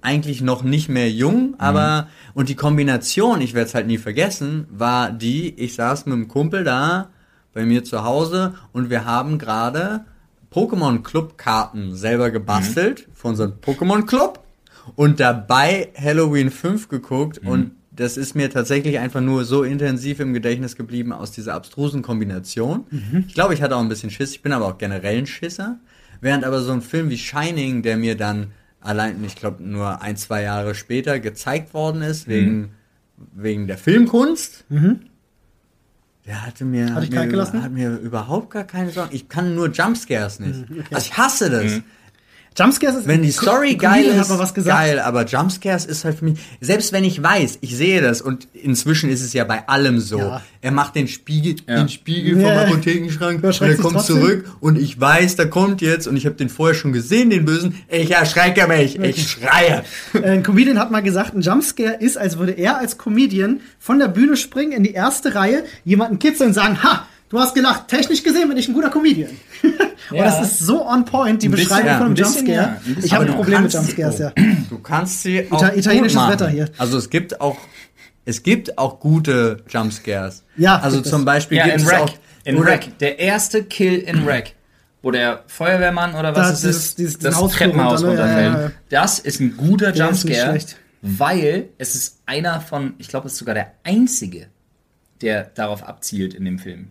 eigentlich 0.01 0.41
noch 0.41 0.63
nicht 0.63 0.87
mehr 0.87 1.09
jung, 1.11 1.55
aber 1.57 2.07
und 2.33 2.47
die 2.47 2.55
Kombination, 2.55 3.41
ich 3.41 3.53
werde 3.55 3.67
es 3.67 3.75
halt 3.75 3.87
nie 3.87 3.97
vergessen, 3.97 4.67
war 4.69 5.11
die, 5.11 5.49
ich 5.59 5.73
saß 5.75 6.05
mit 6.05 6.13
einem 6.13 6.27
Kumpel 6.27 6.63
da 6.63 7.09
bei 7.53 7.65
mir 7.65 7.83
zu 7.83 8.03
Hause 8.03 8.53
und 8.71 8.89
wir 8.89 9.03
haben 9.05 9.37
gerade 9.37 10.05
Pokémon 10.53 11.01
Club 11.01 11.37
Karten 11.37 11.95
selber 11.95 12.29
gebastelt 12.31 13.07
von 13.13 13.31
unserem 13.31 13.53
Pokémon 13.61 14.05
Club 14.05 14.43
und 14.95 15.19
dabei 15.19 15.89
Halloween 15.97 16.51
5 16.51 16.89
geguckt 16.89 17.39
und 17.39 17.71
das 17.95 18.17
ist 18.17 18.35
mir 18.35 18.49
tatsächlich 18.49 18.97
einfach 18.99 19.21
nur 19.21 19.45
so 19.45 19.63
intensiv 19.63 20.19
im 20.19 20.33
Gedächtnis 20.33 20.75
geblieben 20.75 21.13
aus 21.13 21.31
dieser 21.31 21.53
abstrusen 21.53 22.01
Kombination. 22.01 22.85
Ich 23.27 23.35
glaube, 23.35 23.53
ich 23.53 23.61
hatte 23.61 23.75
auch 23.75 23.81
ein 23.81 23.89
bisschen 23.89 24.09
Schiss. 24.09 24.31
Ich 24.31 24.41
bin 24.41 24.51
aber 24.51 24.65
auch 24.65 24.77
generell 24.79 25.17
ein 25.19 25.27
Schisser. 25.27 25.77
Während 26.21 26.43
aber 26.43 26.61
so 26.61 26.71
ein 26.71 26.81
Film 26.81 27.09
wie 27.11 27.17
Shining, 27.17 27.83
der 27.83 27.97
mir 27.97 28.17
dann 28.17 28.47
allein, 28.81 29.23
ich 29.23 29.35
glaube, 29.35 29.61
nur 29.61 30.01
ein, 30.01 30.17
zwei 30.17 30.41
Jahre 30.41 30.73
später 30.73 31.19
gezeigt 31.19 31.73
worden 31.75 32.01
ist, 32.01 32.27
wegen, 32.27 32.71
wegen 33.35 33.67
der 33.67 33.77
Filmkunst, 33.77 34.65
der 36.25 36.45
hatte 36.45 36.63
mir, 36.63 36.93
Hat 36.95 37.09
mir 37.09 37.23
über, 37.25 37.53
hat 37.63 37.71
mir 37.71 37.97
überhaupt 37.97 38.49
gar 38.51 38.63
keine 38.63 38.91
Sorgen. 38.91 39.13
Ich 39.13 39.27
kann 39.27 39.55
nur 39.55 39.69
Jumpscares 39.69 40.39
nicht. 40.39 40.65
Also 40.91 41.07
ich 41.07 41.17
hasse 41.17 41.49
das. 41.49 41.81
Jumpscares 42.57 42.95
ist. 42.97 43.07
Wenn 43.07 43.21
die 43.21 43.31
Story 43.31 43.75
geil 43.75 44.05
ist, 44.05 44.17
hat 44.19 44.29
mal 44.29 44.39
was 44.39 44.53
gesagt. 44.53 44.77
geil, 44.77 44.99
aber 44.99 45.25
Jumpscares 45.25 45.85
ist 45.85 46.05
halt 46.05 46.19
für 46.19 46.25
mich, 46.25 46.39
selbst 46.61 46.91
wenn 46.93 47.03
ich 47.03 47.21
weiß, 47.21 47.57
ich 47.61 47.75
sehe 47.75 48.01
das 48.01 48.21
und 48.21 48.47
inzwischen 48.53 49.09
ist 49.09 49.21
es 49.21 49.33
ja 49.33 49.43
bei 49.43 49.67
allem 49.67 49.99
so. 49.99 50.19
Ja. 50.19 50.41
Er 50.61 50.71
macht 50.71 50.95
den 50.95 51.07
Spiegel, 51.07 51.55
Ja. 51.67 51.77
den 51.77 51.89
Spiegel 51.89 52.39
Ja. 52.39 52.49
vom 52.65 52.71
Apothekenschrank 52.73 53.43
und 53.43 53.61
er 53.61 53.75
kommt 53.77 53.95
trotzdem. 53.95 54.15
zurück 54.21 54.51
und 54.59 54.77
ich 54.77 54.99
weiß, 54.99 55.35
da 55.35 55.45
kommt 55.45 55.81
jetzt 55.81 56.07
und 56.07 56.15
ich 56.17 56.25
habe 56.25 56.35
den 56.35 56.49
vorher 56.49 56.75
schon 56.75 56.93
gesehen, 56.93 57.29
den 57.29 57.45
Bösen. 57.45 57.75
Ich 57.89 58.11
erschrecke 58.11 58.67
mich, 58.67 58.99
ich 58.99 59.27
schreie. 59.29 59.83
Äh, 60.13 60.29
Ein 60.33 60.43
Comedian 60.43 60.79
hat 60.79 60.91
mal 60.91 61.01
gesagt, 61.01 61.33
ein 61.35 61.41
Jumpscare 61.41 61.95
ist, 61.99 62.17
als 62.17 62.37
würde 62.37 62.53
er 62.53 62.77
als 62.77 62.97
Comedian 62.97 63.59
von 63.79 63.99
der 63.99 64.07
Bühne 64.07 64.37
springen 64.37 64.71
in 64.73 64.83
die 64.83 64.93
erste 64.93 65.35
Reihe, 65.35 65.63
jemanden 65.85 66.19
kitzeln 66.19 66.49
und 66.49 66.53
sagen, 66.53 66.81
ha, 66.83 67.07
du 67.33 67.39
hast 67.39 67.53
gelacht. 67.55 67.87
Technisch 67.89 68.23
gesehen 68.23 68.47
bin 68.47 68.57
ich 68.57 68.67
ein 68.69 68.73
guter 68.73 68.89
Comedian. 68.89 69.31
und 69.63 70.15
Ja. 70.17 70.23
das 70.25 70.41
ist 70.41 70.59
so 70.59 70.87
on 70.87 71.03
point, 71.05 71.41
die 71.43 71.47
Ein 71.47 71.51
bisschen, 71.51 71.67
Beschreibung 71.67 71.87
ja, 71.87 71.93
von 71.97 72.05
einem 72.05 72.11
ein 72.11 72.15
bisschen, 72.15 72.45
Jumpscare. 72.47 72.77
ja, 72.85 72.93
ein 72.97 72.97
ich 73.03 73.13
habe 73.13 73.25
ein 73.25 73.33
Problem 73.35 73.61
mit 73.63 73.71
sie- 73.71 73.77
Jumpscares, 73.77 74.19
oh. 74.19 74.23
ja. 74.23 74.33
Du 74.69 74.79
kannst 74.79 75.23
sie 75.23 75.47
auch 75.51 75.61
Ita- 75.61 75.75
italienisches 75.75 76.13
gut 76.13 76.21
machen. 76.21 76.31
Wetter 76.33 76.49
hier. 76.49 76.69
Also 76.77 76.97
es 76.97 77.09
gibt 77.09 77.41
auch, 77.41 77.57
es 78.25 78.43
gibt 78.43 78.77
auch 78.77 78.99
gute 78.99 79.63
Jumpscares. 79.67 80.43
Ja, 80.57 80.77
Also 80.79 80.97
gibt 80.97 81.07
es. 81.07 81.11
zum 81.11 81.25
Beispiel 81.25 81.57
Ja, 81.57 81.65
gibt 81.65 81.77
in 81.79 81.81
es 81.83 81.89
Wreck. 81.91 81.99
auch 82.01 82.13
In 82.45 82.63
Wreck. 82.63 82.97
Der 82.99 83.19
erste 83.19 83.63
Kill 83.63 83.95
in 83.99 84.25
Wreck. 84.25 84.55
Wo 85.01 85.11
der 85.11 85.43
Feuerwehrmann 85.47 86.13
oder 86.15 86.33
was 86.35 86.47
Da, 86.47 86.53
es 86.53 86.61
dieses- 86.61 86.77
ist, 86.85 86.97
dieses- 86.99 87.17
das 87.19 87.35
Hausflur 87.35 87.67
Treppenhaus 87.67 88.03
runter? 88.03 88.15
Ja, 88.15 88.21
runterfällt. 88.21 88.53
ja, 88.55 88.61
ja. 88.63 88.71
Das 88.89 89.19
ist 89.19 89.39
ein 89.41 89.57
guter 89.57 89.91
Der 89.91 90.05
Jumpscare, 90.05 90.59
weil 91.01 91.69
es 91.77 91.95
ist 91.95 92.19
einer 92.25 92.61
von, 92.61 92.93
ich 92.99 93.09
glaube, 93.09 93.27
es 93.27 93.33
ist 93.33 93.39
sogar 93.39 93.55
der 93.55 93.73
einzige, 93.83 94.47
der 95.21 95.43
darauf 95.55 95.83
abzielt 95.83 96.33
in 96.33 96.45
dem 96.45 96.57
Film. 96.59 96.89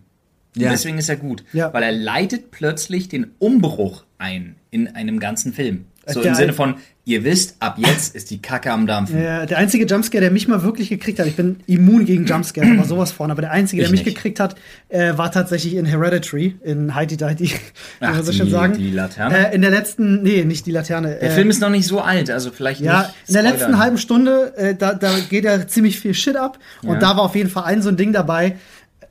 Und 0.55 0.61
Ja. 0.61 0.69
deswegen 0.71 0.97
ist 0.97 1.09
er 1.09 1.15
gut, 1.17 1.43
Ja. 1.53 1.73
weil 1.73 1.83
er 1.83 1.91
leitet 1.91 2.51
plötzlich 2.51 3.09
den 3.09 3.27
Umbruch 3.39 4.03
ein 4.17 4.55
in 4.71 4.87
einem 4.87 5.19
ganzen 5.19 5.53
Film. 5.53 5.85
So 6.05 6.21
Der- 6.21 6.31
im 6.31 6.35
Sinne 6.35 6.51
von, 6.53 6.75
ihr 7.05 7.23
wisst, 7.23 7.55
ab 7.61 7.75
jetzt 7.77 8.13
ist 8.13 8.29
die 8.29 8.41
Kacke 8.41 8.71
am 8.73 8.85
Dampfen. 8.87 9.23
Ja, 9.23 9.45
der 9.45 9.57
einzige 9.57 9.85
Jumpscare, 9.85 10.19
der 10.19 10.31
mich 10.31 10.49
mal 10.49 10.61
wirklich 10.61 10.89
gekriegt 10.89 11.17
hat, 11.17 11.27
ich 11.27 11.37
bin 11.37 11.61
immun 11.65 12.03
gegen 12.05 12.25
Jumpscares, 12.25 12.69
aber 12.77 12.83
sowas 12.85 13.13
von, 13.13 13.31
aber 13.31 13.41
der 13.41 13.51
einzige, 13.51 13.81
der 13.83 13.85
Ich 13.87 13.91
mich 13.91 14.03
nicht. 14.05 14.15
gekriegt 14.15 14.41
hat, 14.41 14.55
äh, 14.89 15.17
war 15.17 15.31
tatsächlich 15.31 15.75
in 15.75 15.85
Hereditary, 15.85 16.55
in 16.61 16.93
Heidi 16.93 17.15
Heidi, 17.15 17.51
wie 17.51 17.51
man 18.01 18.21
so 18.23 18.33
schön 18.33 18.49
sagen. 18.49 18.73
die 18.77 18.91
Laterne? 18.91 19.51
Äh, 19.51 19.55
in 19.55 19.61
der 19.61 19.71
letzten, 19.71 20.23
nee, 20.23 20.43
nicht 20.43 20.65
die 20.65 20.71
Laterne. 20.71 21.07
Der 21.21 21.23
äh, 21.23 21.35
Film 21.35 21.49
ist 21.49 21.61
noch 21.61 21.69
nicht 21.69 21.87
so 21.87 22.01
alt, 22.01 22.29
also 22.29 22.51
vielleicht 22.51 22.81
Ja, 22.81 23.03
nicht. 23.03 23.13
in 23.29 23.33
der 23.35 23.43
letzten 23.43 23.77
halben 23.77 23.97
Stunde, 23.97 24.53
äh, 24.57 24.75
da, 24.75 24.93
da 24.93 25.09
geht 25.29 25.45
ja 25.45 25.65
ziemlich 25.67 25.99
viel 25.99 26.13
Shit 26.13 26.35
ab. 26.35 26.59
Und 26.81 26.95
Ja. 26.95 26.99
da 26.99 27.07
war 27.15 27.21
auf 27.23 27.35
jeden 27.35 27.49
Fall 27.49 27.63
ein 27.63 27.81
so 27.81 27.87
ein 27.89 27.95
Ding 27.97 28.11
dabei, 28.11 28.57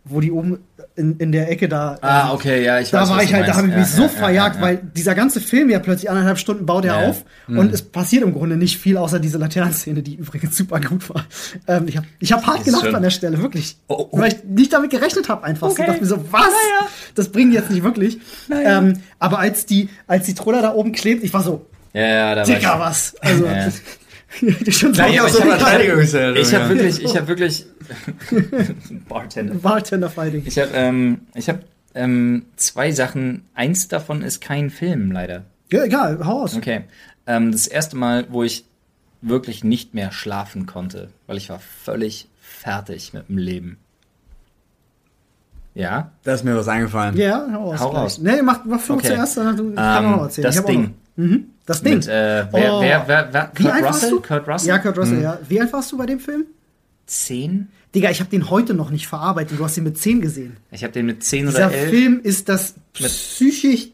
wo 0.05 0.21
die 0.21 0.31
oben 0.33 0.59
in, 0.97 1.17
in 1.19 1.33
der 1.33 1.51
Ecke 1.51 1.69
da. 1.69 1.99
Ah, 2.03 2.29
ähm, 2.29 2.35
okay, 2.35 2.65
ja, 2.65 2.79
ich 2.81 2.91
Da 2.91 3.01
weiß, 3.03 3.09
war 3.11 3.17
was 3.19 3.25
ich 3.25 3.33
halt, 3.35 3.49
da 3.49 3.55
habe 3.57 3.69
ich 3.69 3.75
mich 3.75 3.83
Ja, 3.89 3.93
so 3.97 4.03
ja, 4.03 4.09
verjagt, 4.09 4.57
ja, 4.57 4.63
weil 4.63 4.77
dieser 4.77 5.15
ganze 5.15 5.41
Film 5.41 5.71
ja 5.71 5.79
plötzlich 5.79 6.11
anderthalb 6.11 6.39
Stunden 6.39 6.67
baut 6.67 6.85
er 6.85 6.99
auf 7.09 7.25
und 7.49 7.73
es 7.73 7.83
passiert 7.83 8.23
im 8.23 8.33
Grunde 8.35 8.57
nicht 8.57 8.79
viel, 8.79 8.97
außer 8.97 9.19
diese 9.19 9.39
Laternenszene, 9.39 10.03
die 10.03 10.15
übrigens 10.17 10.57
super 10.57 10.81
gut 10.81 11.09
war. 11.09 11.25
Ähm, 11.67 11.89
ich 11.89 11.97
habe 11.97 12.07
ich 12.19 12.33
hab 12.33 12.47
hart 12.47 12.59
Ist 12.59 12.65
gelacht 12.65 12.85
schön. 12.85 12.95
an 12.95 13.03
der 13.03 13.11
Stelle, 13.11 13.41
wirklich. 13.43 13.77
Oh, 13.89 14.09
oh. 14.11 14.19
Weil 14.19 14.33
ich 14.33 14.45
nicht 14.45 14.73
damit 14.73 14.91
gerechnet 14.91 15.29
habe 15.29 15.45
einfach. 15.45 15.69
Okay. 15.71 15.83
Ich 15.83 15.87
dachte 15.87 16.01
mir 16.01 16.07
so, 16.07 16.33
was? 16.33 16.43
Naja. 16.43 16.89
Das 17.15 17.29
bringt 17.31 17.55
jetzt 17.55 17.71
nicht 17.71 17.83
wirklich. 17.83 18.19
Ähm, 18.51 18.95
aber 19.19 19.39
als 19.39 19.67
die, 19.67 19.89
als 20.07 20.27
die 20.27 20.35
Troller 20.35 20.63
da 20.63 20.75
oben 20.75 20.93
klebt, 20.93 21.25
ich 21.25 21.33
war 21.33 21.43
so, 21.43 21.67
Ja, 21.95 22.03
ja, 22.07 22.35
da 22.35 22.43
Dicker, 22.45 22.79
was? 22.79 23.15
Also, 23.21 23.47
Ja. 23.47 23.69
Schon 24.71 24.93
Naja, 24.93 25.27
ich 25.27 25.35
hab 25.41 25.47
Verteidigungshelfer, 25.49 26.41
Ich 26.41 26.55
habe 26.55 26.65
ja. 26.65 26.71
wirklich, 26.71 27.03
ich 27.05 27.17
habe 27.17 27.29
wirklich 27.29 27.67
Bartender. 29.09 29.55
Bartender 29.55 30.11
Fighting. 30.11 30.43
Ich 30.47 30.59
habe, 30.59 30.71
ähm, 30.75 31.21
ich 31.35 31.49
habe 31.49 31.61
ähm, 31.95 32.47
zwei 32.57 32.91
Sachen. 32.93 33.45
Eins 33.55 33.89
davon 33.89 34.23
ist 34.23 34.41
kein 34.41 34.71
Film, 34.71 35.13
leider. 35.13 35.45
Ja, 35.71 35.85
egal, 35.85 36.19
hau 36.25 36.43
aus. 36.43 36.57
Okay. 36.57 36.85
Ähm, 37.27 37.53
das 37.53 37.67
erste 37.67 37.97
Mal, 37.97 38.27
wo 38.31 38.43
ich 38.43 38.65
wirklich 39.21 39.63
nicht 39.65 39.95
mehr 39.95 40.11
schlafen 40.13 40.67
konnte, 40.67 41.09
weil 41.27 41.37
ich 41.37 41.49
war 41.51 41.61
völlig 41.61 42.29
fertig 42.41 43.13
mit 43.13 43.29
dem 43.29 43.39
Leben. 43.39 43.79
Ja. 45.75 46.11
Da 46.25 46.35
ist 46.35 46.45
mir 46.45 46.57
was 46.57 46.69
eingefallen. 46.69 47.17
Ja, 47.17 47.47
hau 47.53 47.73
aus. 47.73 47.81
Hau 47.81 47.89
raus. 47.91 48.19
Nee, 48.19 48.43
mach, 48.43 48.65
mach 48.65 48.81
Flo 48.81 48.97
Okay. 48.97 49.09
zuerst, 49.09 49.37
dann 49.39 49.57
du, 49.57 49.71
ich 49.71 49.77
kann 49.77 50.05
Ähm, 50.05 50.15
auch 50.15 50.23
erzählen. 50.25 50.45
das 50.45 50.55
Ich 50.55 50.59
hab 50.61 50.67
auch 50.67 50.71
Ding. 50.71 50.95
Mhm, 51.17 51.47
das 51.67 51.83
Ding. 51.83 51.95
Mit, 51.97 52.09
äh, 52.09 52.47
wer, 52.53 52.75
Oh. 52.75 52.81
wer, 52.81 53.05
wer, 53.07 53.29
wer, 53.33 53.53
Wie 53.55 53.63
Kurt 53.65 53.75
alt 53.75 53.85
warst 53.85 54.03
Russell? 54.05 54.11
du? 54.11 54.21
Kurt 54.23 54.49
Russell? 54.49 54.69
Ja, 54.69 54.79
Kurt 54.79 54.99
Russell, 54.99 55.17
Hm. 55.17 55.23
ja. 55.23 55.39
Wie 55.49 55.61
alt 55.61 55.73
warst 55.73 55.93
du 55.93 55.99
bei 55.99 56.07
dem 56.07 56.21
Film? 56.21 56.45
Zehn? 57.07 57.69
Digga, 57.95 58.11
ich 58.11 58.21
habe 58.21 58.31
den 58.31 58.49
heute 58.49 58.73
noch 58.73 58.91
nicht 58.91 59.07
verarbeitet. 59.07 59.59
Du 59.59 59.65
hast 59.65 59.77
ihn 59.77 59.85
mit 59.85 59.99
10 59.99 60.23
gesehen. 60.23 60.57
Ich 60.71 60.83
habe 60.83 60.93
den 60.95 61.05
mit 61.05 61.23
zehn 61.23 61.45
Dieser 61.47 61.67
oder 61.67 61.77
elf. 61.77 61.91
Film 61.91 62.21
ist 62.23 62.49
das 62.49 62.75
psychisch 62.95 63.89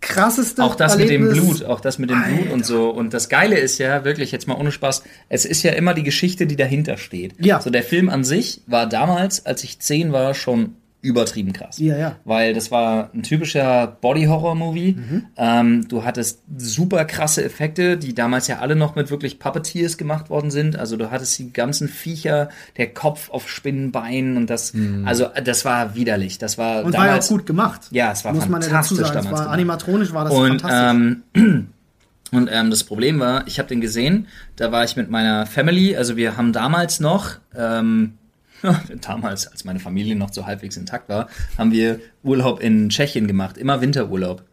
krasseste 0.00 0.64
Auch 0.64 0.74
das 0.74 0.96
mit 0.96 1.10
dem 1.10 1.26
Erlebnis. 1.28 1.58
Blut, 1.58 1.68
auch 1.68 1.80
das 1.80 1.98
mit 1.98 2.08
dem 2.10 2.22
Blut 2.22 2.50
und 2.52 2.64
so. 2.66 2.88
Und 2.90 3.12
das 3.12 3.28
Geile 3.28 3.58
ist 3.58 3.78
ja, 3.78 4.02
wirklich 4.04 4.32
jetzt 4.32 4.48
mal 4.48 4.54
ohne 4.56 4.72
Spaß, 4.72 5.02
es 5.28 5.44
ist 5.44 5.62
ja 5.62 5.72
immer 5.72 5.92
die 5.94 6.02
Geschichte, 6.02 6.46
die 6.46 6.56
dahinter 6.56 6.96
steht. 6.96 7.34
Ja. 7.38 7.60
So 7.60 7.68
der 7.70 7.82
Film 7.82 8.08
an 8.08 8.24
sich 8.24 8.62
war 8.66 8.88
damals, 8.88 9.44
als 9.44 9.62
ich 9.62 9.78
zehn 9.78 10.10
war, 10.12 10.32
schon 10.34 10.74
übertrieben 11.02 11.52
krass. 11.52 11.78
Ja, 11.78 11.96
ja. 11.96 12.16
Weil 12.24 12.52
das 12.52 12.70
war 12.70 13.10
ein 13.14 13.22
typischer 13.22 13.86
Body-Horror-Movie. 14.00 14.92
Mhm. 14.98 15.26
Ähm, 15.36 15.88
du 15.88 16.04
hattest 16.04 16.42
super 16.58 17.04
krasse 17.06 17.42
Effekte, 17.42 17.96
die 17.96 18.14
damals 18.14 18.48
ja 18.48 18.58
alle 18.58 18.76
noch 18.76 18.96
mit 18.96 19.10
wirklich 19.10 19.38
Puppeteers 19.38 19.96
gemacht 19.96 20.28
worden 20.28 20.50
sind. 20.50 20.76
Also 20.78 20.96
du 20.96 21.10
hattest 21.10 21.38
die 21.38 21.52
ganzen 21.52 21.88
Viecher, 21.88 22.50
der 22.76 22.92
Kopf 22.92 23.30
auf 23.30 23.48
Spinnenbeinen 23.48 24.36
und 24.36 24.50
das, 24.50 24.74
also 25.06 25.28
das 25.42 25.64
war 25.64 25.94
widerlich. 25.94 26.36
Das 26.38 26.58
war 26.58 26.84
Und 26.84 26.92
war 26.92 27.00
ja 27.00 27.00
auch 27.00 27.06
damals, 27.14 27.28
gut 27.28 27.46
gemacht. 27.46 27.80
Ja, 27.90 28.12
es 28.12 28.24
war 28.24 28.32
Muss 28.34 28.48
man 28.48 28.60
ja 28.60 28.68
dazu 28.68 28.94
fantastisch 28.94 29.14
sagen. 29.14 29.24
Damals 29.26 29.46
war 29.46 29.52
animatronisch 29.52 30.12
war 30.12 30.24
das 30.24 30.34
Und, 30.34 30.60
fantastisch. 30.60 31.22
ähm, 31.34 31.68
und 32.32 32.48
ähm, 32.52 32.70
das 32.70 32.84
Problem 32.84 33.20
war, 33.20 33.46
ich 33.46 33.58
habe 33.58 33.68
den 33.68 33.80
gesehen, 33.80 34.26
da 34.56 34.70
war 34.70 34.84
ich 34.84 34.96
mit 34.96 35.10
meiner 35.10 35.46
Family, 35.46 35.96
also 35.96 36.16
wir 36.16 36.36
haben 36.36 36.52
damals 36.52 37.00
noch, 37.00 37.36
ähm, 37.56 38.14
damals, 39.00 39.46
als 39.46 39.64
meine 39.64 39.80
Familie 39.80 40.16
noch 40.16 40.32
so 40.32 40.46
halbwegs 40.46 40.76
intakt 40.76 41.08
war, 41.08 41.28
haben 41.58 41.72
wir 41.72 42.00
Urlaub 42.22 42.60
in 42.60 42.88
Tschechien 42.88 43.26
gemacht, 43.26 43.56
immer 43.58 43.80
Winterurlaub, 43.80 44.44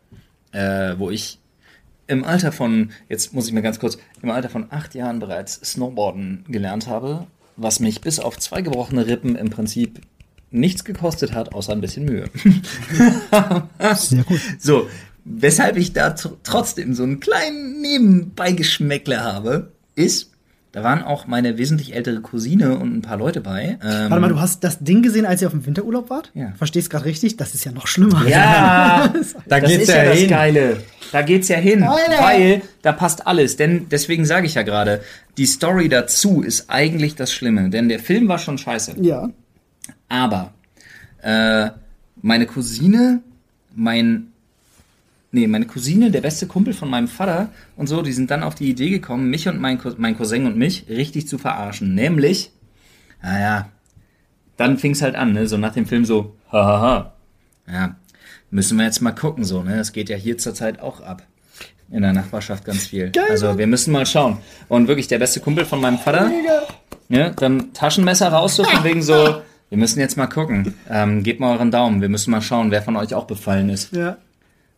äh, 0.51 0.95
wo 0.97 1.10
ich 1.10 1.39
im 2.08 2.24
Alter 2.24 2.51
von, 2.51 2.91
jetzt 3.10 3.34
muss 3.34 3.47
ich 3.47 3.53
mir 3.53 3.62
ganz 3.62 3.80
kurz, 3.80 3.97
im 4.22 4.32
Alter 4.32 4.49
von 4.49 4.68
acht 4.70 4.95
Jahren 4.95 5.20
bereits 5.20 5.55
Snowboarden 5.55 6.45
gelernt 6.47 6.88
habe. 6.88 7.28
was 7.58 7.80
mich 7.80 8.01
bis 8.01 8.20
auf 8.20 8.38
zwei 8.38 8.62
gebrochene 8.62 9.08
Rippen 9.08 9.36
im 9.36 9.49
Prinzip 9.49 9.99
nichts 10.51 10.84
gekostet 10.86 11.34
hat, 11.34 11.53
außer 11.55 11.74
ein 11.74 11.82
bisschen 11.82 12.05
Mühe. 12.05 12.30
Sehr 13.95 14.24
gut. 14.24 14.39
So, 14.60 14.88
weshalb 15.26 15.76
ich 15.78 15.91
da 15.91 16.10
tr- 16.10 16.38
trotzdem 16.43 16.93
so 16.93 17.03
einen 17.03 17.20
kleinen 17.20 17.82
Nebenbeigeschmäckle 17.82 19.22
habe, 19.24 19.72
ist, 19.95 20.32
da 20.78 20.84
waren 20.84 21.01
auch 21.01 21.25
meine 21.25 21.57
wesentlich 21.57 21.95
ältere 21.95 22.21
Cousine 22.21 22.78
und 22.78 22.95
ein 22.97 23.01
paar 23.01 23.17
Leute 23.17 23.41
bei. 23.41 23.80
Ähm, 23.84 24.11
Warte 24.11 24.19
mal, 24.19 24.30
du 24.30 24.39
hast 24.39 24.63
das 24.63 24.78
Ding 24.78 25.01
gesehen, 25.01 25.25
als 25.25 25.41
ihr 25.41 25.47
auf 25.47 25.53
dem 25.53 25.65
Winterurlaub 25.65 26.11
wart? 26.11 26.30
Ja. 26.36 26.53
Verstehst 26.55 26.91
gerade 26.91 27.05
richtig? 27.05 27.36
Das 27.36 27.55
ist 27.55 27.65
ja 27.65 27.71
noch 27.71 27.88
schlimmer. 27.88 28.28
Ja, 28.28 29.11
Da 29.47 29.59
das 29.59 29.71
geht's 29.71 29.82
ist 29.86 29.89
ja 29.89 30.03
ja 30.03 30.09
das 30.11 30.19
hin. 30.19 30.30
Geile. 30.30 30.78
Da 31.11 31.23
geht's 31.23 31.47
ja 31.47 31.57
hin, 31.57 31.82
Alter. 31.82 32.21
weil 32.23 32.61
da 32.84 32.91
passt 32.91 33.25
alles. 33.25 33.57
Denn 33.57 33.88
deswegen 33.89 34.23
sage 34.23 34.45
ich 34.45 34.53
ja 34.53 34.61
gerade, 34.61 35.01
die 35.39 35.47
Story 35.47 35.89
dazu 35.89 36.43
ist 36.43 36.69
eigentlich 36.69 37.15
das 37.15 37.32
Schlimme. 37.34 37.71
Denn 37.71 37.89
der 37.89 37.97
Film 37.97 38.28
war 38.28 38.38
schon 38.38 38.59
scheiße. 38.59 38.97
Ja. 39.01 39.32
Aber 40.09 40.53
äh, 41.23 41.71
meine 42.21 42.45
Cousine, 42.45 43.21
mein 43.73 44.28
nee, 45.32 45.47
meine 45.47 45.65
Cousine, 45.65 46.11
der 46.11 46.21
beste 46.21 46.47
Kumpel 46.47 46.73
von 46.73 46.89
meinem 46.89 47.07
Vater 47.07 47.49
und 47.75 47.88
so, 47.88 48.01
die 48.01 48.13
sind 48.13 48.32
dann 48.32 48.43
auf 48.43 48.55
die 48.55 48.69
Idee 48.69 48.89
gekommen, 48.89 49.30
mich 49.30 49.47
und 49.47 49.59
mein, 49.59 49.80
mein 49.97 50.17
Cousin 50.17 50.45
und 50.45 50.57
mich 50.57 50.86
richtig 50.89 51.28
zu 51.28 51.38
verarschen. 51.38 51.95
Nämlich, 51.95 52.51
naja, 53.21 53.69
dann 54.55 54.78
fing's 54.78 55.01
halt 55.01 55.15
an, 55.15 55.34
ne? 55.34 55.47
So 55.47 55.57
nach 55.57 55.73
dem 55.73 55.86
Film 55.86 56.05
so, 56.05 56.36
hahaha. 56.51 57.13
Ja, 57.67 57.95
müssen 58.49 58.78
wir 58.78 58.86
jetzt 58.86 59.01
mal 59.01 59.11
gucken, 59.11 59.43
so, 59.43 59.63
ne? 59.63 59.78
Das 59.78 59.91
geht 59.91 60.09
ja 60.09 60.15
hier 60.15 60.38
zurzeit 60.38 60.80
auch 60.80 61.01
ab. 61.01 61.23
In 61.89 62.01
der 62.01 62.11
Nachbarschaft 62.11 62.65
ganz 62.65 62.88
viel. 62.88 63.11
Geil, 63.11 63.28
also 63.30 63.57
wir 63.57 63.67
müssen 63.67 63.93
mal 63.93 64.05
schauen. 64.05 64.39
Und 64.67 64.89
wirklich 64.89 65.07
der 65.07 65.19
beste 65.19 65.39
Kumpel 65.39 65.63
von 65.63 65.80
meinem 65.80 65.97
Vater, 65.97 66.30
ja, 67.07 67.30
dann 67.30 67.73
Taschenmesser 67.73 68.28
raus, 68.28 68.57
so 68.57 68.65
von 68.65 68.84
wegen 68.84 69.01
so, 69.01 69.41
wir 69.69 69.78
müssen 69.78 70.01
jetzt 70.01 70.17
mal 70.17 70.28
gucken. 70.28 70.73
Ähm, 70.89 71.23
gebt 71.23 71.39
mal 71.39 71.53
euren 71.53 71.71
Daumen, 71.71 72.01
wir 72.01 72.09
müssen 72.09 72.32
mal 72.32 72.41
schauen, 72.41 72.71
wer 72.71 72.82
von 72.82 72.97
euch 72.97 73.13
auch 73.13 73.25
befallen 73.25 73.69
ist. 73.69 73.95
Ja. 73.95 74.17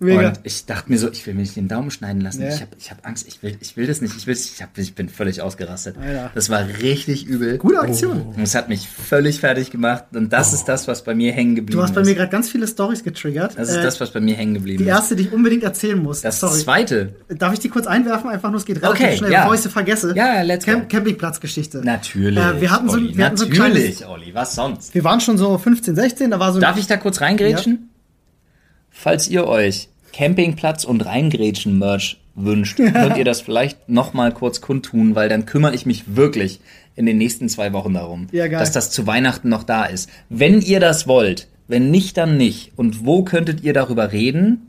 Mega. 0.01 0.29
Und 0.29 0.39
ich 0.43 0.65
dachte 0.65 0.89
mir 0.89 0.97
so, 0.97 1.11
ich 1.11 1.25
will 1.27 1.33
mir 1.33 1.41
nicht 1.41 1.57
den 1.57 1.67
Daumen 1.67 1.91
schneiden 1.91 2.21
lassen. 2.21 2.41
Ja. 2.41 2.47
Ich 2.47 2.61
habe 2.61 2.71
ich 2.79 2.89
hab 2.89 3.05
Angst, 3.05 3.27
ich 3.27 3.43
will, 3.43 3.57
ich 3.59 3.75
will 3.75 3.85
das 3.85 3.99
nicht. 3.99 4.15
Ich, 4.15 4.27
will, 4.27 4.33
ich, 4.33 4.61
hab, 4.61 4.77
ich 4.77 4.95
bin 4.95 5.09
völlig 5.09 5.41
ausgerastet. 5.41 5.97
Alter. 6.01 6.31
Das 6.33 6.49
war 6.49 6.65
richtig 6.81 7.25
übel. 7.25 7.57
Gute 7.57 7.79
Aktion. 7.81 8.21
Und 8.21 8.41
es 8.41 8.55
hat 8.55 8.69
mich 8.69 8.87
völlig 8.87 9.41
fertig 9.41 9.71
gemacht. 9.71 10.05
Und 10.13 10.31
das 10.31 10.53
ist 10.53 10.65
das, 10.69 10.87
was 10.87 11.03
bei 11.03 11.13
mir 11.15 11.33
hängen 11.33 11.55
geblieben 11.55 11.77
Du 11.77 11.83
hast 11.83 11.93
bei 11.93 12.01
ist. 12.01 12.07
mir 12.07 12.15
gerade 12.15 12.31
ganz 12.31 12.49
viele 12.49 12.65
Stories 12.67 13.03
getriggert. 13.03 13.57
das 13.57 13.69
ist 13.69 13.75
Äh, 13.75 13.83
das, 13.83 13.99
was 13.99 14.11
bei 14.11 14.21
mir 14.21 14.35
hängen 14.35 14.53
geblieben 14.53 14.77
die 14.77 14.83
ist. 14.89 14.95
erste, 14.95 15.15
die 15.17 15.23
ich 15.23 15.33
unbedingt 15.33 15.63
erzählen 15.63 16.01
muss. 16.01 16.21
Das 16.21 16.39
Sorry. 16.39 16.59
zweite. 16.59 17.15
Darf 17.27 17.51
ich 17.53 17.59
die 17.59 17.67
kurz 17.69 17.85
einwerfen? 17.85 18.29
Einfach 18.29 18.49
nur, 18.51 18.59
es 18.59 18.65
geht 18.65 18.81
relativ 18.81 19.05
Okay, 19.05 19.17
schnell, 19.17 19.31
ja. 19.33 19.41
bevor 19.41 19.55
ich 19.55 19.61
sie 19.61 19.69
vergesse. 19.69 20.13
Ja, 20.15 20.35
ja, 20.35 20.41
let's 20.43 20.65
go. 20.65 20.71
Camp 20.71 20.89
Campingplatzgeschichte. 20.89 21.79
Natürlich. 21.83 22.39
Äh, 22.41 22.61
wir 22.61 22.71
hatten 22.71 22.87
so, 22.87 22.95
Olli, 22.95 23.17
wir 23.17 23.25
hatten 23.25 23.37
so 23.37 23.45
ein 23.45 23.51
kleines, 23.51 23.75
Natürlich, 23.77 24.05
Olli. 24.07 24.33
Was 24.33 24.55
sonst? 24.55 24.93
wir 24.95 25.03
waren 25.03 25.19
schon 25.19 25.37
so 25.37 25.57
15, 25.57 25.95
16, 25.95 26.31
da 26.31 26.39
war 26.39 26.53
so 26.53 26.59
Darf 26.61 26.77
ich 26.77 26.87
da 26.87 26.95
kurz 26.97 27.19
reingrätschen? 27.21 27.88
Falls 28.91 29.27
ihr 29.27 29.47
euch 29.47 29.89
Campingplatz 30.13 30.83
und 30.83 31.05
Reingrätschen-Merch 31.05 32.17
wünscht, 32.35 32.77
könnt 32.77 33.17
ihr 33.17 33.25
das 33.25 33.41
vielleicht 33.41 33.89
noch 33.89 34.13
mal 34.13 34.31
kurz 34.33 34.61
kundtun, 34.61 35.15
weil 35.15 35.29
dann 35.29 35.45
kümmere 35.45 35.75
ich 35.75 35.85
mich 35.85 36.15
wirklich 36.15 36.59
in 36.95 37.05
den 37.05 37.17
nächsten 37.17 37.47
zwei 37.49 37.71
Wochen 37.73 37.93
darum, 37.93 38.27
Ja, 38.31 38.47
dass 38.47 38.71
das 38.71 38.91
zu 38.91 39.07
Weihnachten 39.07 39.49
noch 39.49 39.63
da 39.63 39.85
ist. 39.85 40.09
Wenn 40.29 40.61
ihr 40.61 40.79
das 40.79 41.07
wollt, 41.07 41.47
wenn 41.67 41.91
nicht, 41.91 42.17
dann 42.17 42.37
nicht. 42.37 42.71
Und 42.75 43.05
wo 43.05 43.23
könntet 43.23 43.61
ihr 43.61 43.73
darüber 43.73 44.11
reden? 44.11 44.68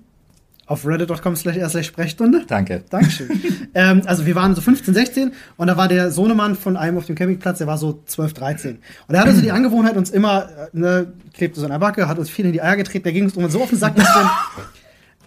Auf 0.70 0.86
reddit.com 0.86 1.34
slash 1.34 1.86
Sprechstunde. 1.86 2.44
Danke. 2.46 2.84
Dankeschön. 2.90 3.28
ähm, 3.74 4.02
also 4.06 4.24
wir 4.24 4.36
waren 4.36 4.54
so 4.54 4.60
15, 4.60 4.94
16 4.94 5.32
und 5.56 5.66
da 5.66 5.76
war 5.76 5.88
der 5.88 6.12
Sohnemann 6.12 6.54
von 6.54 6.76
einem 6.76 6.96
auf 6.96 7.06
dem 7.06 7.16
Campingplatz, 7.16 7.58
der 7.58 7.66
war 7.66 7.76
so 7.76 8.00
12, 8.06 8.34
13. 8.34 8.78
Und 9.08 9.14
er 9.16 9.20
hatte 9.22 9.34
so 9.34 9.40
die 9.40 9.50
Angewohnheit, 9.50 9.96
uns 9.96 10.10
immer, 10.10 10.44
äh, 10.44 10.68
ne, 10.72 11.12
klebte 11.34 11.58
so 11.58 11.66
in 11.66 11.72
der 11.72 11.80
Backe, 11.80 12.06
hat 12.06 12.20
uns 12.20 12.30
viel 12.30 12.46
in 12.46 12.52
die 12.52 12.62
Eier 12.62 12.76
getreten, 12.76 13.02
der 13.02 13.12
ging 13.12 13.24
uns 13.24 13.36
immer 13.36 13.48
so 13.48 13.60
auf 13.60 13.70
den 13.70 13.78
Sack, 13.80 13.96
dass 13.96 14.06
wir, 14.14 14.30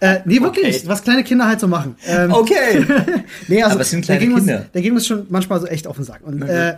äh, 0.00 0.20
nee, 0.24 0.40
wirklich, 0.40 0.76
Okay. 0.78 0.88
was 0.88 1.02
kleine 1.02 1.22
Kinder 1.24 1.46
halt 1.46 1.60
so 1.60 1.68
machen. 1.68 1.96
Ähm, 2.06 2.32
Okay. 2.32 2.86
Nee, 3.48 3.62
also 3.62 3.74
Aber 3.74 3.82
es 3.82 3.90
sind 3.90 4.08
der 4.08 4.16
kleine 4.16 4.32
ging 4.32 4.38
Kinder. 4.38 4.60
Uns, 4.62 4.70
der 4.72 4.80
ging 4.82 4.94
uns 4.94 5.06
schon 5.06 5.26
manchmal 5.28 5.60
so 5.60 5.66
echt 5.66 5.86
auf 5.86 5.96
den 5.96 6.06
Sack. 6.06 6.22
Und 6.24 6.40
äh, 6.40 6.76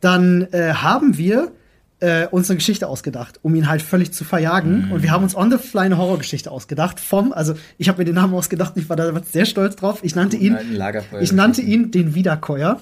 dann 0.00 0.48
äh, 0.52 0.72
haben 0.72 1.18
wir 1.18 1.52
äh, 2.00 2.26
uns 2.26 2.50
eine 2.50 2.58
Geschichte 2.58 2.88
ausgedacht, 2.88 3.40
um 3.42 3.54
ihn 3.54 3.68
halt 3.68 3.82
völlig 3.82 4.12
zu 4.12 4.24
verjagen. 4.24 4.86
Mhm. 4.86 4.92
Und 4.92 5.02
wir 5.02 5.10
haben 5.10 5.22
uns 5.24 5.34
on 5.34 5.50
the 5.50 5.58
fly 5.58 5.82
eine 5.82 5.96
Horrorgeschichte 5.96 6.50
ausgedacht. 6.50 7.00
Vom, 7.00 7.32
also 7.32 7.54
ich 7.78 7.88
habe 7.88 7.98
mir 7.98 8.04
den 8.04 8.14
Namen 8.14 8.34
ausgedacht, 8.34 8.72
ich 8.76 8.88
war 8.88 8.96
da 8.96 9.12
sehr 9.30 9.46
stolz 9.46 9.76
drauf. 9.76 10.00
Ich 10.02 10.14
nannte 10.14 10.36
ihn, 10.36 10.56
alten 10.56 10.76
Lagerfeuer- 10.76 11.20
ich 11.20 11.32
nannte 11.32 11.62
ihn 11.62 11.90
den 11.90 12.14
Wiederkäuer. 12.14 12.80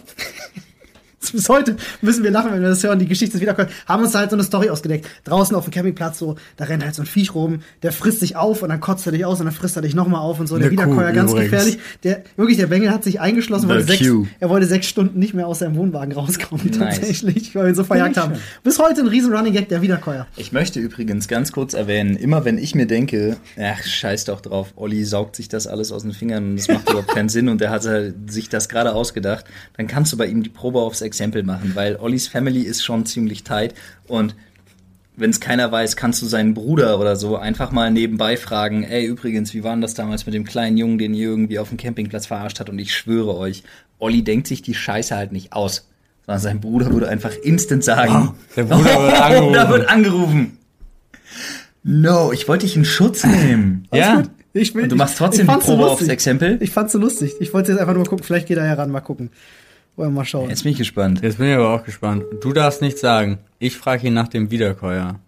Bis 1.32 1.48
heute 1.48 1.76
müssen 2.02 2.22
wir 2.24 2.30
lachen, 2.30 2.52
wenn 2.52 2.62
wir 2.62 2.68
das 2.68 2.82
hören, 2.82 2.98
die 2.98 3.06
Geschichte 3.06 3.32
des 3.32 3.40
Wiederkäuers. 3.40 3.70
Haben 3.86 4.02
uns 4.02 4.12
da 4.12 4.20
halt 4.20 4.30
so 4.30 4.36
eine 4.36 4.44
Story 4.44 4.70
ausgedeckt. 4.70 5.06
Draußen 5.24 5.54
auf 5.56 5.64
dem 5.64 5.72
Campingplatz 5.72 6.18
so, 6.18 6.36
da 6.56 6.64
rennt 6.64 6.84
halt 6.84 6.94
so 6.94 7.02
ein 7.02 7.06
Viech 7.06 7.34
rum, 7.34 7.60
der 7.82 7.92
frisst 7.92 8.20
sich 8.20 8.36
auf 8.36 8.62
und 8.62 8.68
dann 8.68 8.80
kotzt 8.80 9.06
er 9.06 9.12
dich 9.12 9.24
aus 9.24 9.40
und 9.40 9.46
dann 9.46 9.54
frisst 9.54 9.76
er 9.76 9.82
dich 9.82 9.94
nochmal 9.94 10.20
auf 10.20 10.40
und 10.40 10.46
so. 10.46 10.58
Der 10.58 10.70
Wiederkäuer 10.70 11.12
ganz 11.12 11.32
übrigens. 11.32 11.50
gefährlich. 11.50 11.78
Der, 12.02 12.22
wirklich, 12.36 12.56
der 12.58 12.66
Bengel 12.66 12.90
hat 12.90 13.04
sich 13.04 13.20
eingeschlossen, 13.20 13.68
wollte 13.68 13.84
sechs, 13.84 14.06
er 14.40 14.48
wollte 14.48 14.66
sechs 14.66 14.86
Stunden 14.86 15.18
nicht 15.18 15.34
mehr 15.34 15.46
aus 15.46 15.60
seinem 15.60 15.76
Wohnwagen 15.76 16.12
rauskommen, 16.12 16.66
Nice. 16.66 16.78
tatsächlich, 16.96 17.54
weil 17.54 17.64
wir 17.64 17.68
ihn 17.70 17.74
so 17.74 17.84
verjagt 17.84 18.16
haben. 18.16 18.34
Bis 18.62 18.78
heute 18.78 19.00
ein 19.00 19.08
riesen 19.08 19.32
Running 19.34 19.52
Gag, 19.52 19.68
der 19.68 19.82
Wiederkäuer. 19.82 20.26
Ich 20.36 20.52
möchte 20.52 20.80
übrigens 20.80 21.28
ganz 21.28 21.52
kurz 21.52 21.74
erwähnen, 21.74 22.16
immer 22.16 22.44
wenn 22.44 22.58
ich 22.58 22.74
mir 22.74 22.86
denke, 22.86 23.36
ach, 23.60 23.82
scheiß 23.82 24.24
doch 24.26 24.40
drauf, 24.40 24.72
Olli 24.76 25.04
saugt 25.04 25.36
sich 25.36 25.48
das 25.48 25.66
alles 25.66 25.92
aus 25.92 26.02
den 26.02 26.12
Fingern 26.12 26.50
und 26.50 26.56
das 26.58 26.68
macht 26.68 26.88
überhaupt 26.90 27.08
keinen 27.14 27.28
Sinn 27.28 27.48
und 27.48 27.60
der 27.60 27.70
hat 27.70 27.82
sich 28.28 28.48
das 28.48 28.68
gerade 28.68 28.94
ausgedacht, 28.94 29.44
dann 29.76 29.86
kannst 29.86 30.12
du 30.12 30.16
bei 30.16 30.26
ihm 30.26 30.42
die 30.42 30.50
Probe 30.50 30.80
aufs 30.80 31.02
Exempel 31.14 31.44
machen, 31.44 31.72
weil 31.74 31.96
Ollis 31.96 32.26
Family 32.26 32.62
ist 32.62 32.82
schon 32.84 33.06
ziemlich 33.06 33.44
tight 33.44 33.74
und 34.08 34.34
wenn 35.16 35.30
es 35.30 35.38
keiner 35.38 35.70
weiß, 35.70 35.94
kannst 35.94 36.20
du 36.22 36.26
seinen 36.26 36.54
Bruder 36.54 36.98
oder 36.98 37.14
so 37.14 37.36
einfach 37.36 37.70
mal 37.70 37.88
nebenbei 37.92 38.36
fragen, 38.36 38.82
ey, 38.82 39.04
übrigens, 39.06 39.54
wie 39.54 39.62
war 39.62 39.70
denn 39.70 39.80
das 39.80 39.94
damals 39.94 40.26
mit 40.26 40.34
dem 40.34 40.42
kleinen 40.44 40.76
Jungen, 40.76 40.98
den 40.98 41.14
ihr 41.14 41.28
irgendwie 41.28 41.60
auf 41.60 41.68
dem 41.68 41.78
Campingplatz 41.78 42.26
verarscht 42.26 42.58
hat? 42.58 42.68
Und 42.68 42.80
ich 42.80 42.92
schwöre 42.92 43.36
euch, 43.36 43.62
Olli 44.00 44.24
denkt 44.24 44.48
sich 44.48 44.60
die 44.62 44.74
Scheiße 44.74 45.14
halt 45.14 45.30
nicht 45.30 45.52
aus, 45.52 45.86
sondern 46.26 46.40
sein 46.42 46.60
Bruder 46.60 46.92
würde 46.92 47.08
einfach 47.08 47.30
instant 47.44 47.84
sagen, 47.84 48.32
Der 48.56 48.64
Bruder 48.64 48.84
wird 49.04 49.12
da 49.12 49.20
angerufen. 49.28 49.68
wird 49.70 49.88
angerufen. 49.88 50.58
No, 51.84 52.32
ich 52.32 52.48
wollte 52.48 52.66
dich 52.66 52.74
in 52.74 52.84
Schutz 52.84 53.24
nehmen. 53.24 53.86
Ja? 53.92 54.16
Gut. 54.16 54.30
Ich 54.52 54.74
will, 54.74 54.84
Und 54.84 54.88
du 54.92 54.96
machst 54.96 55.18
trotzdem 55.18 55.42
ich 55.42 55.46
die 55.46 55.52
fand's 55.52 55.66
so 55.66 55.76
Probe 55.76 55.90
aufs. 55.90 56.08
Exempel? 56.08 56.58
Ich 56.60 56.70
fand's 56.70 56.92
so 56.92 56.98
lustig. 56.98 57.34
Ich 57.40 57.52
wollte 57.52 57.72
jetzt 57.72 57.80
einfach 57.80 57.94
nur 57.94 58.04
gucken, 58.04 58.24
vielleicht 58.24 58.46
geht 58.48 58.56
er 58.56 58.64
heran, 58.64 58.90
mal 58.90 59.00
gucken. 59.00 59.30
Wollen 59.96 60.10
wir 60.10 60.20
mal 60.20 60.24
schauen. 60.24 60.50
Jetzt 60.50 60.64
bin 60.64 60.72
ich 60.72 60.78
gespannt. 60.78 61.20
Jetzt 61.22 61.38
bin 61.38 61.48
ich 61.48 61.54
aber 61.54 61.70
auch 61.70 61.84
gespannt. 61.84 62.24
Du 62.40 62.52
darfst 62.52 62.82
nichts 62.82 63.00
sagen. 63.00 63.38
Ich 63.60 63.76
frage 63.76 64.08
ihn 64.08 64.14
nach 64.14 64.28
dem 64.28 64.50
Wiederkäuer. 64.50 65.20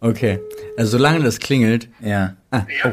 Okay. 0.00 0.40
Also 0.76 0.92
solange 0.98 1.22
das 1.22 1.38
klingelt. 1.38 1.88
Ja. 2.00 2.36
Ah, 2.50 2.66
oh. 2.84 2.92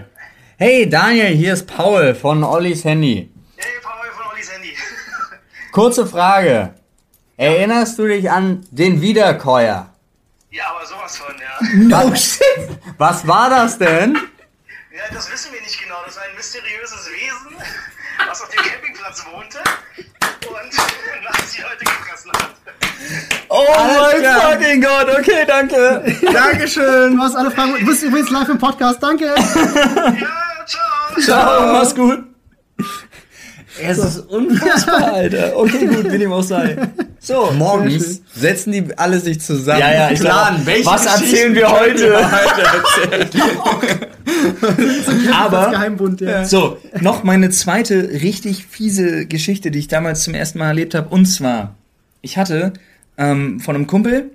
Hey 0.58 0.88
Daniel, 0.88 1.36
hier 1.36 1.54
ist 1.54 1.68
Paul 1.68 2.14
von 2.14 2.44
Ollis 2.44 2.84
Handy. 2.84 3.30
Hey, 3.58 3.72
Paul 3.82 4.12
von 4.16 4.32
Ollis 4.32 4.52
Handy. 4.54 4.74
Kurze 5.72 6.06
Frage. 6.06 6.76
Erinnerst 7.38 7.98
du 8.00 8.08
dich 8.08 8.30
an 8.30 8.66
den 8.72 9.02
Wiederkäuer? 9.02 9.92
Ja, 10.52 10.64
aber 10.74 10.86
sowas 10.86 11.18
von, 11.18 11.36
ja. 11.36 12.00
No 12.10 12.16
shit. 12.16 12.70
Was 12.98 13.28
war 13.28 13.50
das 13.50 13.78
denn? 13.78 14.16
Ja, 14.96 15.14
das 15.14 15.30
wissen 15.32 15.52
wir 15.52 15.62
nicht 15.62 15.82
genau. 15.82 15.98
Das 16.06 16.16
war 16.16 16.24
ein 16.24 16.36
mysteriöses 16.38 17.10
Was 18.36 18.42
auf 18.42 18.50
dem 18.50 18.64
Campingplatz 18.64 19.26
wohnte 19.32 19.60
und 19.60 21.24
nachts 21.24 21.54
die 21.54 21.62
Leute 21.62 21.86
gefressen 21.86 22.32
hat. 22.34 22.56
Oh 23.48 23.64
mein 23.78 24.42
fucking 24.42 24.82
Gott. 24.82 25.20
Okay, 25.20 25.46
danke. 25.48 26.04
Dankeschön. 26.34 27.16
Du 27.16 27.24
hast 27.24 27.38
alle 27.38 27.50
Fragen. 27.50 27.80
Du 27.80 27.86
bist 27.86 28.04
übrigens 28.04 28.30
live 28.32 28.50
im 28.50 28.58
Podcast. 28.58 29.02
Danke. 29.02 29.28
Ja, 29.28 30.26
ciao. 30.66 31.22
Ciao, 31.22 31.72
mach's 31.72 31.96
gut. 31.96 32.35
Es 33.82 33.98
ist 33.98 34.20
unfassbar, 34.30 35.14
Alter. 35.14 35.58
Okay, 35.58 35.86
gut, 35.88 36.12
wie 36.12 36.18
dem 36.18 36.32
auch 36.32 36.44
sei. 36.44 36.78
So, 37.20 37.52
Morgens 37.52 38.22
setzen 38.34 38.72
die 38.72 38.98
alle 38.98 39.20
sich 39.20 39.42
zusammen. 39.42 39.80
Ja, 39.80 39.94
ja, 39.94 40.12
ich 40.12 40.20
planen, 40.20 40.58
glaub, 40.58 40.68
welche 40.68 40.86
was 40.86 41.06
erzählen 41.06 41.56
wir 41.56 41.70
heute? 41.70 42.18
Aber 45.34 45.70
Geheimbund, 45.72 46.22
ja. 46.22 46.46
So, 46.46 46.78
noch 47.02 47.24
meine 47.24 47.50
zweite 47.50 48.10
richtig 48.22 48.66
fiese 48.66 49.26
Geschichte, 49.26 49.72
die 49.72 49.80
ich 49.80 49.88
damals 49.88 50.24
zum 50.24 50.34
ersten 50.34 50.60
Mal 50.60 50.68
erlebt 50.68 50.96
habe. 50.96 51.10
Und 51.10 51.26
zwar, 51.26 51.76
ich 52.22 52.38
hatte 52.38 52.74
ähm, 53.18 53.60
von 53.60 53.76
einem 53.76 53.88
Kumpel, 53.88 54.32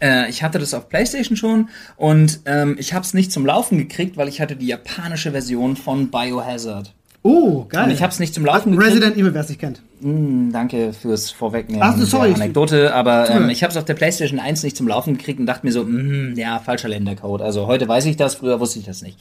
äh, 0.00 0.28
ich 0.28 0.42
hatte 0.42 0.58
das 0.58 0.74
auf 0.74 0.88
PlayStation 0.88 1.36
schon 1.36 1.68
und 1.96 2.40
ähm, 2.46 2.76
ich 2.78 2.94
habe 2.94 3.04
es 3.04 3.14
nicht 3.14 3.32
zum 3.32 3.46
Laufen 3.46 3.78
gekriegt, 3.78 4.16
weil 4.16 4.28
ich 4.28 4.40
hatte 4.40 4.56
die 4.56 4.66
japanische 4.66 5.32
Version 5.32 5.76
von 5.76 6.10
Biohazard. 6.10 6.94
Oh, 7.24 7.64
geil. 7.68 7.84
Und 7.84 7.90
ich 7.92 8.02
habe 8.02 8.12
es 8.12 8.18
nicht 8.18 8.34
zum 8.34 8.44
Laufen 8.44 8.72
gekriegt. 8.72 8.90
Resident 8.90 9.16
Evil, 9.16 9.32
wer 9.32 9.42
es 9.42 9.48
nicht 9.48 9.60
kennt. 9.60 9.80
Hm, 10.00 10.50
danke 10.52 10.92
fürs 10.92 11.30
Vorwegnehmen 11.30 11.82
Ach 11.82 11.96
so, 11.96 12.04
sorry. 12.04 12.28
der 12.28 12.36
Anekdote, 12.36 12.92
aber 12.92 13.30
ähm, 13.30 13.48
ich 13.48 13.62
habe 13.62 13.70
es 13.70 13.76
auf 13.76 13.84
der 13.84 13.94
PlayStation 13.94 14.40
1 14.40 14.64
nicht 14.64 14.76
zum 14.76 14.88
Laufen 14.88 15.16
gekriegt 15.16 15.38
und 15.38 15.46
dachte 15.46 15.64
mir 15.64 15.70
so, 15.70 15.84
mm, 15.84 16.34
ja, 16.36 16.58
falscher 16.58 16.88
Ländercode. 16.88 17.42
Also 17.42 17.68
heute 17.68 17.86
weiß 17.86 18.06
ich 18.06 18.16
das, 18.16 18.34
früher 18.34 18.58
wusste 18.58 18.80
ich 18.80 18.86
das 18.86 19.02
nicht. 19.02 19.18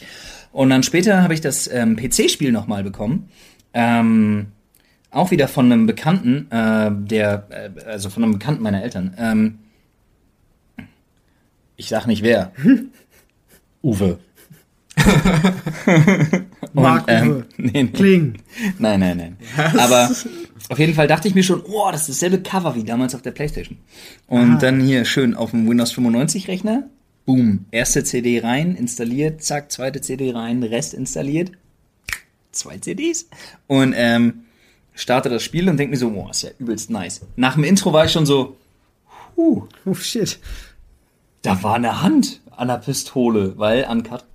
Und 0.52 0.72
dann 0.72 0.82
später 0.82 1.22
habe 1.22 1.36
ich 1.36 1.42
das 1.42 1.68
ähm, 1.72 1.96
PC-Spiel 1.96 2.52
nochmal 2.52 2.84
bekommen. 2.84 3.30
Ähm, 3.76 4.48
auch 5.12 5.30
wieder 5.30 5.48
von 5.48 5.66
einem 5.72 5.86
Bekannten, 5.86 6.50
äh, 6.50 6.90
der, 6.92 7.48
äh, 7.50 7.70
also 7.86 8.10
von 8.10 8.24
einem 8.24 8.34
Bekannten 8.34 8.64
meiner 8.64 8.82
Eltern. 8.82 9.14
Ähm, 9.20 9.60
ich 11.76 11.88
sag 11.88 12.08
nicht 12.08 12.24
wer. 12.24 12.52
Uwe. 13.84 14.20
Mark 16.74 17.06
ähm, 17.08 17.46
nee, 17.58 17.72
nee. 17.84 17.88
Kling. 17.88 18.36
Nein, 18.80 19.00
nein, 19.00 19.18
nein. 19.18 19.38
Aber 19.78 20.10
auf 20.70 20.80
jeden 20.80 20.94
Fall 20.94 21.08
dachte 21.08 21.28
ich 21.28 21.36
mir 21.36 21.44
schon, 21.44 21.62
oh, 21.66 21.90
das 21.92 22.02
ist 22.10 22.22
dasselbe 22.22 22.42
Cover 22.44 22.76
wie 22.76 22.84
damals 22.84 23.16
auf 23.16 23.22
der 23.22 23.32
Playstation. 23.32 23.78
Und 24.28 24.56
Ah. 24.56 24.58
dann 24.60 24.80
hier 24.82 25.06
schön 25.06 25.36
auf 25.36 25.52
dem 25.52 25.68
Windows 25.70 25.92
95 25.92 26.48
Rechner. 26.48 26.84
Boom. 27.26 27.66
Erste 27.72 28.04
CD 28.04 28.40
rein, 28.40 28.76
installiert, 28.76 29.44
zack, 29.44 29.72
zweite 29.72 30.02
CD 30.02 30.32
rein, 30.34 30.64
Rest 30.64 30.94
installiert. 30.94 31.52
Zwei 32.52 32.78
CDs. 32.78 33.28
Und 33.68 33.94
ähm, 33.96 34.42
starte 34.94 35.30
das 35.30 35.44
Spiel 35.44 35.70
und 35.70 35.78
denke 35.78 35.92
mir 35.92 35.98
so, 35.98 36.10
oh, 36.10 36.30
ist 36.30 36.42
ja 36.44 36.50
übelst 36.58 36.90
nice. 36.90 37.22
Nach 37.36 37.54
dem 37.56 37.64
Intro 37.64 37.94
war 37.94 38.06
ich 38.06 38.12
schon 38.12 38.26
so, 38.26 38.58
huh, 39.38 39.64
Oh 39.86 39.94
shit. 39.94 40.40
da 41.44 41.62
war 41.64 41.76
eine 41.76 42.02
Hand 42.02 42.42
an 42.56 42.68
der 42.70 42.78
Pistole, 42.78 43.58
weil 43.58 43.86
uncut. 43.90 44.26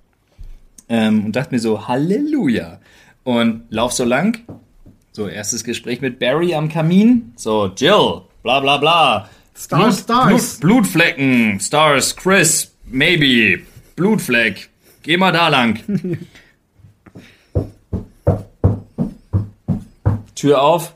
Ähm, 0.89 1.25
und 1.25 1.35
dachte 1.35 1.53
mir 1.53 1.59
so, 1.59 1.87
Halleluja. 1.87 2.79
Und 3.23 3.63
lauf 3.69 3.91
so 3.91 4.05
lang. 4.05 4.39
So, 5.11 5.27
erstes 5.27 5.63
Gespräch 5.63 6.01
mit 6.01 6.19
Barry 6.19 6.53
am 6.53 6.69
Kamin. 6.69 7.33
So, 7.35 7.67
Jill, 7.75 8.21
bla 8.43 8.59
bla 8.59 8.77
bla. 8.77 9.29
Stars, 9.55 10.01
Stars. 10.01 10.59
Blut, 10.59 10.83
Blutflecken, 10.83 11.59
Stars, 11.59 12.15
Chris, 12.15 12.71
maybe. 12.85 13.63
Blutfleck. 13.95 14.69
Geh 15.01 15.17
mal 15.17 15.31
da 15.31 15.47
lang. 15.47 15.79
Tür 20.35 20.61
auf. 20.61 20.95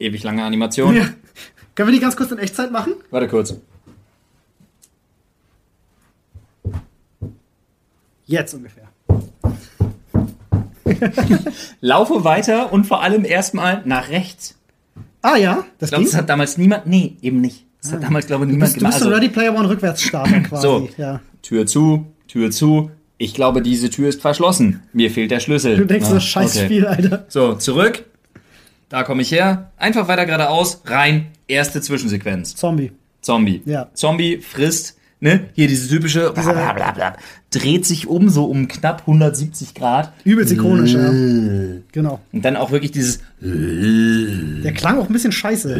Ewig 0.00 0.24
lange 0.24 0.42
Animation. 0.42 0.96
Ja. 0.96 1.08
Können 1.74 1.88
wir 1.88 1.94
die 1.94 2.00
ganz 2.00 2.16
kurz 2.16 2.32
in 2.32 2.38
Echtzeit 2.38 2.72
machen? 2.72 2.94
Warte 3.10 3.28
kurz. 3.28 3.54
Jetzt 8.26 8.52
ungefähr. 8.54 8.87
Laufe 11.80 12.24
weiter 12.24 12.72
und 12.72 12.86
vor 12.86 13.02
allem 13.02 13.24
erstmal 13.24 13.82
nach 13.84 14.08
rechts. 14.08 14.56
Ah 15.22 15.36
ja, 15.36 15.64
das 15.78 15.88
Ich 15.88 15.90
glaube, 15.90 16.04
ging. 16.04 16.12
das 16.12 16.18
hat 16.20 16.28
damals 16.28 16.58
niemand. 16.58 16.86
Nee, 16.86 17.16
eben 17.22 17.40
nicht. 17.40 17.64
Das 17.82 17.92
hat 17.92 18.02
damals, 18.02 18.26
glaube 18.26 18.44
ich, 18.44 18.48
Du 18.50 18.54
niemand 18.54 18.72
bist, 18.72 18.82
du 18.82 18.86
bist 18.86 18.98
gemacht. 18.98 18.98
so 18.98 19.04
Also, 19.06 19.14
Ready 19.16 19.28
Player 19.32 19.54
One 19.54 19.68
Rückwärtsstarter 19.68 20.40
quasi. 20.48 20.62
So. 20.62 20.88
Ja. 20.96 21.20
Tür 21.42 21.66
zu, 21.66 22.06
Tür 22.26 22.50
zu. 22.50 22.90
Ich 23.18 23.34
glaube, 23.34 23.62
diese 23.62 23.90
Tür 23.90 24.08
ist 24.08 24.20
verschlossen. 24.20 24.82
Mir 24.92 25.10
fehlt 25.10 25.30
der 25.30 25.40
Schlüssel. 25.40 25.76
Du 25.76 25.86
denkst 25.86 26.06
Ah, 26.08 26.14
so, 26.14 26.20
scheiß 26.20 26.56
okay. 26.56 26.64
Spiel, 26.66 26.86
Alter. 26.86 27.24
So, 27.28 27.54
zurück. 27.54 28.04
Da 28.88 29.02
komme 29.02 29.22
ich 29.22 29.32
her. 29.32 29.70
Einfach 29.76 30.06
weiter 30.08 30.24
geradeaus. 30.26 30.82
Rein. 30.86 31.26
Erste 31.48 31.80
Zwischensequenz. 31.80 32.54
Zombie. 32.54 32.92
Zombie. 33.20 33.62
Ja. 33.64 33.88
Zombie 33.94 34.38
frisst, 34.38 34.97
ne? 35.20 35.48
Hier 35.54 35.68
diese 35.68 35.88
typische, 35.88 36.30
blablabla, 36.32 37.16
dreht 37.50 37.84
sich 37.86 38.06
um, 38.06 38.28
so 38.28 38.44
um 38.44 38.68
knapp 38.68 39.00
170 39.02 39.74
Grad. 39.74 40.12
Übelst 40.24 40.52
ikonisch, 40.52 40.92
ja. 40.94 41.10
Genau. 41.92 42.20
Und 42.32 42.44
dann 42.44 42.56
auch 42.56 42.70
wirklich 42.70 42.92
dieses, 42.92 43.20
Der 43.40 44.72
klang 44.72 44.98
auch 44.98 45.06
ein 45.08 45.12
bisschen 45.12 45.32
scheiße. 45.32 45.74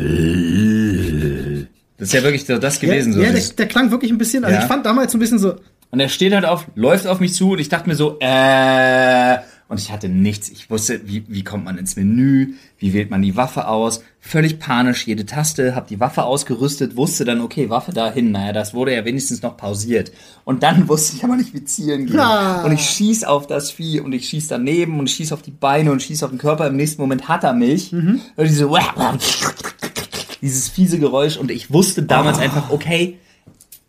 das 1.98 2.08
ist 2.08 2.14
ja 2.14 2.22
wirklich 2.22 2.44
so 2.46 2.58
das 2.58 2.80
gewesen. 2.80 3.12
ja, 3.12 3.14
so 3.14 3.20
ja 3.20 3.26
der, 3.26 3.34
dieses- 3.36 3.56
der 3.56 3.66
klang 3.66 3.90
wirklich 3.90 4.10
ein 4.10 4.18
bisschen, 4.18 4.44
also 4.44 4.56
Ja. 4.56 4.62
ich 4.62 4.68
fand 4.68 4.86
damals 4.86 5.12
so 5.12 5.18
ein 5.18 5.20
bisschen 5.20 5.38
so, 5.38 5.56
Und 5.90 6.00
er 6.00 6.10
steht 6.10 6.34
halt 6.34 6.44
auf, 6.44 6.66
läuft 6.74 7.06
auf 7.06 7.18
mich 7.18 7.32
zu 7.32 7.52
und 7.52 7.60
ich 7.60 7.70
dachte 7.70 7.88
mir 7.88 7.94
so, 7.94 8.18
äh, 8.20 9.36
und 9.68 9.78
ich 9.78 9.92
hatte 9.92 10.08
nichts. 10.08 10.48
Ich 10.48 10.70
wusste, 10.70 11.02
wie, 11.06 11.24
wie 11.28 11.44
kommt 11.44 11.64
man 11.66 11.76
ins 11.76 11.94
Menü, 11.96 12.54
wie 12.78 12.94
wählt 12.94 13.10
man 13.10 13.20
die 13.22 13.36
Waffe 13.36 13.68
aus. 13.68 14.02
Völlig 14.20 14.58
panisch, 14.58 15.06
jede 15.06 15.26
Taste, 15.26 15.74
hab 15.74 15.88
die 15.88 16.00
Waffe 16.00 16.24
ausgerüstet, 16.24 16.96
wusste 16.96 17.24
dann, 17.26 17.40
okay, 17.42 17.68
Waffe 17.68 17.92
dahin. 17.92 18.30
Naja, 18.32 18.52
das 18.52 18.72
wurde 18.74 18.94
ja 18.94 19.04
wenigstens 19.04 19.42
noch 19.42 19.56
pausiert. 19.58 20.10
Und 20.44 20.62
dann 20.62 20.88
wusste 20.88 21.16
ich 21.16 21.24
aber 21.24 21.36
nicht, 21.36 21.52
wie 21.54 21.64
zielen 21.64 22.06
geht. 22.06 22.18
Ah. 22.18 22.62
Und 22.64 22.72
ich 22.72 22.80
schieß 22.80 23.24
auf 23.24 23.46
das 23.46 23.70
Vieh 23.70 24.00
und 24.00 24.12
ich 24.14 24.28
schieß 24.28 24.48
daneben 24.48 24.98
und 24.98 25.08
ich 25.08 25.14
schieß 25.16 25.32
auf 25.32 25.42
die 25.42 25.50
Beine 25.50 25.92
und 25.92 26.02
schieß 26.02 26.22
auf 26.22 26.30
den 26.30 26.38
Körper. 26.38 26.66
Im 26.66 26.76
nächsten 26.76 27.00
Moment 27.02 27.28
hat 27.28 27.44
er 27.44 27.52
mich. 27.52 27.92
Und 27.92 28.20
diese, 28.38 28.68
dieses 30.40 30.68
fiese 30.68 30.98
Geräusch 30.98 31.36
und 31.36 31.50
ich 31.50 31.72
wusste 31.72 32.02
damals 32.02 32.38
einfach, 32.38 32.70
okay, 32.70 33.18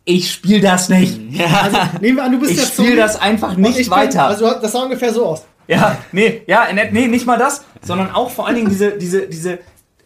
ich 0.05 0.31
spiel 0.31 0.59
das 0.59 0.89
nicht. 0.89 1.19
nehmen 2.01 2.15
wir 2.17 2.23
an, 2.23 2.31
du 2.31 2.39
bist 2.39 2.51
Ich 2.51 2.57
der 2.57 2.65
spiele 2.65 2.87
Zombie 2.87 2.95
das 2.97 3.19
einfach 3.21 3.55
nicht 3.55 3.77
ich 3.77 3.87
bin- 3.89 3.91
weiter. 3.97 4.25
Also 4.25 4.49
das 4.59 4.71
sah 4.71 4.83
ungefähr 4.83 5.13
so 5.13 5.25
aus. 5.25 5.43
Ja, 5.69 5.97
nee, 6.11 6.41
ja, 6.47 6.71
ne- 6.73 6.89
nee, 6.91 7.07
nicht 7.07 7.25
mal 7.25 7.37
das, 7.37 7.63
sondern 7.81 8.11
auch 8.11 8.29
vor 8.31 8.47
allen 8.47 8.55
Dingen 8.55 8.69
diese, 8.69 8.97
diese, 8.97 9.27
diese, 9.27 9.59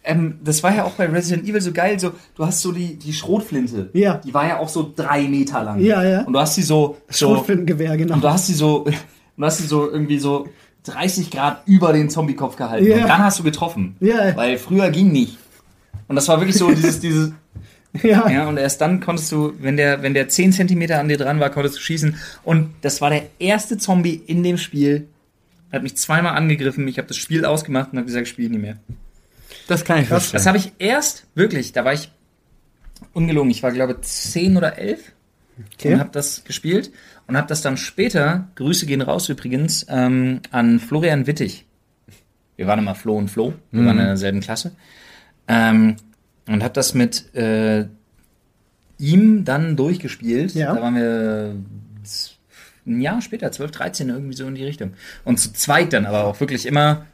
ähm, 0.04 0.38
das 0.44 0.62
war 0.62 0.74
ja 0.74 0.84
auch 0.84 0.92
bei 0.92 1.06
Resident 1.06 1.48
Evil 1.48 1.60
so 1.60 1.72
geil, 1.72 1.98
so, 1.98 2.12
du 2.36 2.46
hast 2.46 2.60
so 2.60 2.70
die, 2.72 2.96
die 2.96 3.12
Schrotflinte. 3.12 3.90
Ja. 3.94 4.20
Die 4.24 4.34
war 4.34 4.46
ja 4.46 4.58
auch 4.58 4.68
so 4.68 4.92
drei 4.94 5.22
Meter 5.22 5.64
lang. 5.64 5.80
Ja, 5.80 6.04
ja. 6.04 6.22
Und 6.22 6.34
du 6.34 6.38
hast 6.38 6.56
die 6.56 6.62
so, 6.62 6.98
so, 7.08 7.34
Schrotflintengewehr, 7.34 7.96
genau. 7.96 8.14
und 8.14 8.22
du 8.22 8.30
hast 8.30 8.48
die 8.48 8.52
so, 8.52 8.84
und 8.84 8.94
du 9.36 9.44
hast 9.44 9.60
die 9.60 9.66
so 9.66 9.90
irgendwie 9.90 10.18
so 10.18 10.48
30 10.84 11.30
Grad 11.30 11.62
über 11.66 11.92
den 11.92 12.10
Zombie-Kopf 12.10 12.56
gehalten. 12.56 12.86
Ja. 12.86 12.96
Und 12.96 13.08
dann 13.08 13.24
hast 13.24 13.38
du 13.38 13.42
getroffen. 13.42 13.96
Ja. 14.00 14.36
Weil 14.36 14.58
früher 14.58 14.90
ging 14.90 15.10
nicht. 15.10 15.38
Und 16.08 16.16
das 16.16 16.28
war 16.28 16.38
wirklich 16.40 16.56
so 16.56 16.70
dieses, 16.70 17.00
dieses, 17.00 17.32
Ja. 18.02 18.28
ja, 18.28 18.48
und 18.48 18.56
erst 18.56 18.80
dann 18.80 19.00
konntest 19.00 19.30
du, 19.30 19.52
wenn 19.60 19.76
der, 19.76 20.02
wenn 20.02 20.14
der 20.14 20.28
10 20.28 20.52
Zentimeter 20.52 20.98
an 20.98 21.08
dir 21.08 21.16
dran 21.16 21.38
war, 21.38 21.50
konntest 21.50 21.76
du 21.76 21.80
schießen. 21.80 22.16
Und 22.42 22.70
das 22.80 23.00
war 23.00 23.10
der 23.10 23.22
erste 23.38 23.78
Zombie 23.78 24.20
in 24.26 24.42
dem 24.42 24.58
Spiel. 24.58 25.06
Hat 25.74 25.82
mich 25.82 25.96
zweimal 25.96 26.36
angegriffen. 26.36 26.86
Ich 26.88 26.98
habe 26.98 27.08
das 27.08 27.16
Spiel 27.16 27.44
ausgemacht 27.44 27.92
und 27.92 27.98
habe 27.98 28.06
gesagt, 28.06 28.24
ich 28.26 28.30
spiele 28.30 28.50
nie 28.50 28.58
mehr. 28.58 28.76
Das 29.66 29.84
kann 29.84 30.02
ich 30.02 30.08
Das 30.08 30.28
verstehen. 30.30 30.48
habe 30.48 30.58
ich 30.58 30.72
erst, 30.78 31.26
wirklich, 31.34 31.72
da 31.72 31.84
war 31.84 31.92
ich 31.92 32.10
ungelogen. 33.12 33.50
Ich 33.50 33.62
war, 33.62 33.72
glaube 33.72 34.00
10 34.00 34.56
oder 34.56 34.78
11 34.78 35.12
Okay. 35.74 35.94
und 35.94 36.00
habe 36.00 36.10
das 36.10 36.42
gespielt 36.42 36.90
und 37.28 37.36
habe 37.36 37.46
das 37.46 37.62
dann 37.62 37.76
später, 37.76 38.48
Grüße 38.56 38.86
gehen 38.86 39.00
raus 39.02 39.28
übrigens, 39.28 39.86
ähm, 39.88 40.40
an 40.50 40.80
Florian 40.80 41.28
Wittig. 41.28 41.64
Wir 42.56 42.66
waren 42.66 42.80
immer 42.80 42.96
Flo 42.96 43.16
und 43.16 43.28
Flo, 43.30 43.54
wir 43.70 43.84
waren 43.86 43.98
in 44.00 44.04
derselben 44.06 44.40
Klasse. 44.40 44.72
Ähm, 45.46 45.94
und 46.48 46.62
habe 46.64 46.74
das 46.74 46.94
mit 46.94 47.32
äh, 47.36 47.86
ihm 48.98 49.44
dann 49.44 49.76
durchgespielt. 49.76 50.54
Ja. 50.54 50.74
Da 50.74 50.82
waren 50.82 50.96
wir 50.96 51.54
ein 52.86 53.00
Jahr 53.00 53.20
später, 53.22 53.50
12, 53.52 53.70
13, 53.70 54.08
irgendwie 54.10 54.34
so 54.36 54.46
in 54.46 54.54
die 54.54 54.64
Richtung. 54.64 54.92
Und 55.24 55.38
zu 55.38 55.52
zweit 55.52 55.92
dann 55.92 56.06
aber 56.06 56.24
auch 56.24 56.38
wirklich 56.40 56.66
immer 56.66 57.06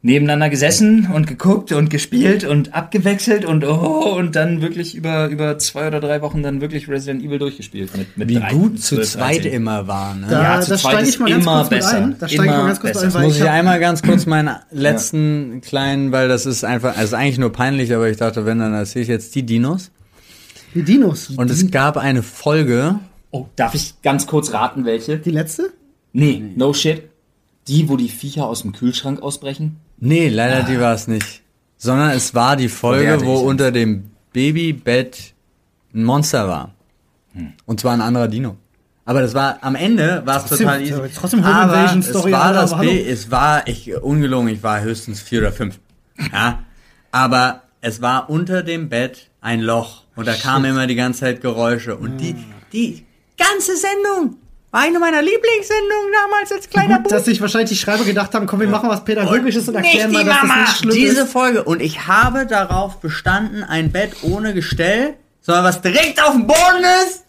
nebeneinander 0.00 0.48
gesessen 0.48 1.10
und 1.12 1.26
geguckt 1.26 1.72
und 1.72 1.90
gespielt 1.90 2.44
und 2.44 2.72
abgewechselt 2.72 3.44
und 3.44 3.64
oh, 3.64 4.14
und 4.16 4.36
dann 4.36 4.62
wirklich 4.62 4.94
über, 4.94 5.26
über 5.26 5.58
zwei 5.58 5.88
oder 5.88 5.98
drei 5.98 6.22
Wochen 6.22 6.44
dann 6.44 6.60
wirklich 6.60 6.88
Resident 6.88 7.20
Evil 7.24 7.40
durchgespielt. 7.40 7.96
Mit, 7.96 8.16
mit 8.16 8.28
Wie 8.28 8.36
13, 8.36 8.58
gut 8.58 8.80
zu 8.80 8.94
12, 8.94 9.10
zweit 9.10 9.36
13. 9.38 9.52
immer 9.52 9.88
war, 9.88 10.14
ne? 10.14 10.28
Da, 10.30 10.42
Ja, 10.54 10.60
zu 10.60 10.70
da 10.70 10.76
zweit 10.76 10.92
steige 10.92 11.08
ist 11.08 11.14
ich 11.14 11.18
mal 11.20 11.30
ganz 11.30 11.42
immer 11.44 11.64
besser. 11.64 11.96
ein. 11.96 12.16
Da 12.16 12.28
steige 12.28 12.42
ich 12.44 12.48
Immer 12.48 12.58
mal 12.58 12.66
ganz 12.68 12.80
kurz 12.80 12.92
besser. 12.92 13.06
ein, 13.06 13.14
weil 13.14 13.22
Muss 13.24 13.36
ich 13.36 13.42
ich 13.42 13.48
einmal 13.48 13.80
ganz 13.80 14.02
kurz 14.04 14.26
meinen 14.26 14.50
letzten 14.70 15.60
kleinen, 15.62 16.12
weil 16.12 16.28
das 16.28 16.46
ist 16.46 16.62
einfach, 16.64 16.96
also 16.96 17.16
eigentlich 17.16 17.38
nur 17.38 17.52
peinlich, 17.52 17.92
aber 17.92 18.08
ich 18.08 18.18
dachte, 18.18 18.46
wenn, 18.46 18.60
dann 18.60 18.74
erzähle 18.74 19.02
ich 19.02 19.08
jetzt 19.08 19.34
die 19.34 19.42
Dinos. 19.42 19.90
die 20.76 20.82
Dinos. 20.84 21.30
Und 21.30 21.50
es 21.50 21.68
gab 21.72 21.96
eine 21.96 22.22
Folge, 22.22 23.00
Oh, 23.30 23.46
darf 23.56 23.74
ich 23.74 24.00
ganz 24.02 24.26
kurz 24.26 24.52
raten, 24.52 24.84
welche? 24.84 25.18
Die 25.18 25.30
letzte? 25.30 25.72
Nee, 26.12 26.42
no 26.56 26.72
shit. 26.72 27.08
Die, 27.66 27.88
wo 27.88 27.96
die 27.96 28.08
Viecher 28.08 28.46
aus 28.46 28.62
dem 28.62 28.72
Kühlschrank 28.72 29.20
ausbrechen? 29.20 29.76
nee, 30.00 30.28
leider 30.28 30.62
die 30.62 30.80
war 30.80 30.94
es 30.94 31.08
nicht, 31.08 31.42
sondern 31.76 32.10
es 32.10 32.34
war 32.34 32.56
die 32.56 32.68
Folge, 32.68 33.20
wo 33.24 33.34
unter 33.34 33.72
dem 33.72 34.10
Babybett 34.32 35.34
ein 35.92 36.04
Monster 36.04 36.48
war. 36.48 36.74
Und 37.66 37.80
zwar 37.80 37.92
ein 37.92 38.00
anderer 38.00 38.28
Dino. 38.28 38.56
Aber 39.04 39.22
das 39.22 39.32
war, 39.32 39.58
am 39.62 39.74
Ende 39.74 40.22
war 40.26 40.44
es 40.44 40.50
total 40.50 40.82
easy. 40.82 40.94
trotzdem 41.14 41.42
aber 41.42 41.72
Invasion 41.72 42.00
es 42.00 42.08
Story, 42.08 42.32
war 42.32 42.42
Alter, 42.42 42.60
das 42.60 42.72
aber 42.74 42.82
B, 42.82 43.08
es 43.08 43.30
war, 43.30 43.66
ich, 43.66 43.94
ungelogen, 43.94 44.48
ich 44.48 44.62
war 44.62 44.82
höchstens 44.82 45.22
vier 45.22 45.40
oder 45.40 45.52
fünf. 45.52 45.78
Ja. 46.32 46.64
Aber 47.10 47.62
es 47.80 48.02
war 48.02 48.28
unter 48.28 48.62
dem 48.62 48.88
Bett 48.88 49.30
ein 49.40 49.60
Loch 49.60 50.02
und 50.14 50.26
da 50.26 50.34
kamen 50.34 50.66
immer 50.66 50.86
die 50.86 50.94
ganze 50.94 51.20
Zeit 51.20 51.40
Geräusche 51.40 51.96
und 51.96 52.18
die, 52.18 52.34
die 52.72 53.06
ganze 53.38 53.76
Sendung 53.76 54.36
war 54.70 54.82
eine 54.82 54.98
meiner 54.98 55.22
Lieblingssendungen 55.22 56.12
damals 56.12 56.52
als 56.52 56.68
kleiner 56.68 56.98
Gut, 57.00 57.10
dass 57.10 57.24
sich 57.24 57.40
wahrscheinlich 57.40 57.70
die 57.70 57.76
Schreiber 57.76 58.04
gedacht 58.04 58.34
haben, 58.34 58.46
komm, 58.46 58.60
wir 58.60 58.68
machen 58.68 58.90
was 58.90 59.02
Pädagogisches 59.04 59.66
und, 59.68 59.76
erklären 59.76 60.12
mal, 60.12 60.24
dass 60.24 60.40
das 60.40 60.50
nicht 60.56 60.76
schlimm 60.76 60.94
Diese 60.94 61.22
ist. 61.22 61.32
Folge. 61.32 61.64
Und 61.64 61.80
ich 61.80 62.06
habe 62.06 62.46
darauf 62.46 62.98
bestanden, 63.00 63.64
ein 63.64 63.90
Bett 63.92 64.12
ohne 64.22 64.52
Gestell, 64.52 65.14
sondern 65.40 65.64
was 65.64 65.80
direkt 65.80 66.22
auf 66.22 66.32
dem 66.32 66.46
Boden 66.46 66.84
ist, 67.06 67.24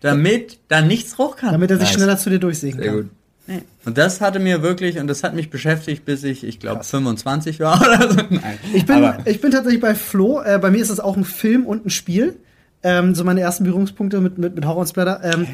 damit 0.00 0.58
da 0.68 0.82
nichts 0.82 1.16
hoch 1.18 1.36
kann. 1.36 1.52
Damit 1.52 1.70
er 1.70 1.78
sich 1.78 1.86
Nice. 1.88 1.96
schneller 1.96 2.18
zu 2.18 2.30
dir 2.30 2.38
durchsägen 2.38 2.78
Sehr 2.78 2.90
kann. 2.90 3.02
gut. 3.02 3.10
Nee. 3.46 3.62
Und 3.86 3.96
das 3.96 4.20
hatte 4.20 4.38
mir 4.38 4.60
wirklich, 4.62 4.98
und 4.98 5.06
das 5.06 5.22
hat 5.24 5.34
mich 5.34 5.48
beschäftigt, 5.48 6.04
bis 6.04 6.22
ich, 6.22 6.44
ich 6.44 6.60
glaube, 6.60 6.84
25 6.84 7.60
war 7.60 7.80
oder 7.80 8.10
so. 8.10 8.16
Nein. 8.28 8.58
Ich 8.74 8.84
bin, 8.84 9.02
Aber 9.02 9.26
ich 9.26 9.40
bin 9.40 9.50
tatsächlich 9.50 9.80
bei 9.80 9.94
Flo. 9.94 10.42
Äh, 10.42 10.58
bei 10.58 10.70
mir 10.70 10.82
ist 10.82 10.90
es 10.90 11.00
auch 11.00 11.16
ein 11.16 11.24
Film 11.24 11.64
und 11.64 11.86
ein 11.86 11.90
Spiel. 11.90 12.36
Ähm, 12.82 13.14
so 13.14 13.24
meine 13.24 13.40
ersten 13.40 13.64
Berührungspunkte 13.64 14.20
mit, 14.20 14.38
mit, 14.38 14.54
mit 14.54 14.64
Horror 14.64 14.80
und 14.80 14.86
Splatter. 14.88 15.20
Ähm, 15.24 15.46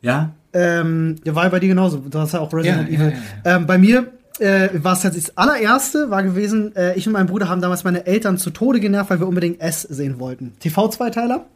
ja, 0.00 0.32
ähm, 0.52 1.16
ja, 1.24 1.34
war 1.34 1.44
ja 1.44 1.50
bei 1.50 1.60
dir 1.60 1.68
genauso. 1.68 1.98
Du 1.98 2.18
hast 2.18 2.32
ja 2.32 2.40
auch 2.40 2.52
Resident 2.52 2.88
Ja, 2.90 2.94
Evil. 2.96 3.12
ja, 3.44 3.56
Ähm, 3.56 3.66
bei 3.66 3.78
mir 3.78 4.08
äh, 4.38 4.68
war 4.74 4.94
es 4.94 5.02
das 5.02 5.36
allererste, 5.36 6.10
war 6.10 6.22
gewesen, 6.22 6.74
äh, 6.76 6.94
ich 6.96 7.06
und 7.06 7.12
mein 7.12 7.26
Bruder 7.26 7.48
haben 7.48 7.60
damals 7.60 7.84
meine 7.84 8.06
Eltern 8.06 8.38
zu 8.38 8.50
Tode 8.50 8.80
genervt, 8.80 9.10
weil 9.10 9.20
wir 9.20 9.28
unbedingt 9.28 9.60
S 9.60 9.82
sehen 9.82 10.18
wollten. 10.18 10.52
TV-Zweiteiler. 10.60 11.46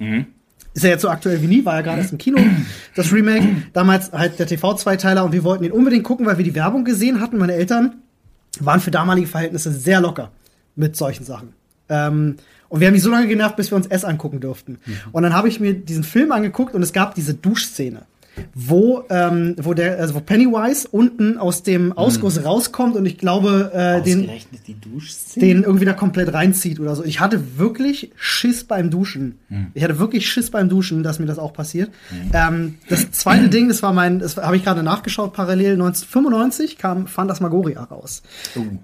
Ist 0.74 0.82
ja 0.84 0.91
jetzt 0.91 1.03
so 1.03 1.09
aktuell 1.09 1.41
wie 1.43 1.47
nie, 1.47 1.64
war 1.64 1.76
ja 1.76 1.80
gerade 1.80 1.99
erst 2.03 2.12
im 2.12 2.18
Kino, 2.18 2.39
das 2.95 3.12
Remake. 3.12 3.49
Damals 3.72 4.12
halt 4.12 4.39
der 4.39 4.47
TV-Zweiteiler 4.47 5.24
und 5.24 5.32
wir 5.32 5.43
wollten 5.43 5.64
ihn 5.64 5.72
unbedingt 5.72 6.05
gucken, 6.05 6.26
weil 6.26 6.37
wir 6.37 6.45
die 6.45 6.55
Werbung 6.55 6.84
gesehen 6.84 7.20
hatten. 7.20 7.39
Meine 7.39 7.55
Eltern 7.55 7.97
waren 8.61 8.80
für 8.80 8.91
damalige 8.91 9.26
Verhältnisse 9.26 9.72
sehr 9.72 10.01
locker 10.01 10.30
mit 10.76 10.95
solchen 10.95 11.24
Sachen. 11.24 11.55
Ähm, 11.89 12.37
und 12.68 12.80
wir 12.80 12.89
haben 12.89 12.95
die 12.95 13.01
so 13.01 13.11
lange 13.11 13.28
genervt, 13.28 13.57
bis 13.57 13.70
wir 13.70 13.76
uns 13.76 13.87
S 13.87 14.05
angucken 14.05 14.41
durften. 14.41 14.78
Und 15.12 15.22
dann 15.22 15.34
habe 15.34 15.49
ich 15.49 15.61
mir 15.61 15.74
diesen 15.74 16.05
Film 16.05 16.32
angeguckt 16.32 16.74
und 16.74 16.82
es 16.82 16.93
gab 16.93 17.14
diese 17.14 17.34
Duschszene, 17.34 18.03
wo, 18.55 19.05
ähm, 19.11 19.57
wo, 19.59 19.74
der, 19.74 19.99
also 19.99 20.14
wo 20.14 20.20
Pennywise 20.20 20.89
unten 20.91 21.39
aus 21.39 21.62
dem 21.62 21.93
Ausguss 21.93 22.45
rauskommt 22.45 22.97
und 22.97 23.07
ich 23.07 23.18
glaube, 23.18 23.70
äh, 23.74 24.03
den, 24.03 24.30
den 25.37 25.62
irgendwie 25.62 25.84
da 25.84 25.93
komplett 25.93 26.32
reinzieht 26.32 26.80
oder 26.80 26.95
so. 26.97 27.05
Ich 27.05 27.20
hatte 27.20 27.59
wirklich 27.59 28.12
Schiss 28.16 28.64
beim 28.64 28.91
Duschen. 28.91 29.39
Ich 29.74 29.82
hatte 29.82 29.99
wirklich 29.99 30.28
Schiss 30.28 30.51
beim 30.51 30.68
Duschen, 30.68 31.03
dass 31.03 31.18
mir 31.18 31.26
das 31.26 31.39
auch 31.39 31.53
passiert. 31.53 31.91
Ähm, 32.32 32.76
das 32.89 33.11
zweite 33.12 33.49
Ding, 33.51 33.68
das 33.68 33.82
war 33.82 33.93
mein, 33.93 34.18
das 34.18 34.37
habe 34.37 34.57
ich 34.57 34.64
gerade 34.64 34.82
nachgeschaut, 34.82 35.32
parallel 35.32 35.72
1995 35.74 36.78
kam 36.78 37.07
Phantasmagoria 37.07 37.82
raus. 37.84 38.22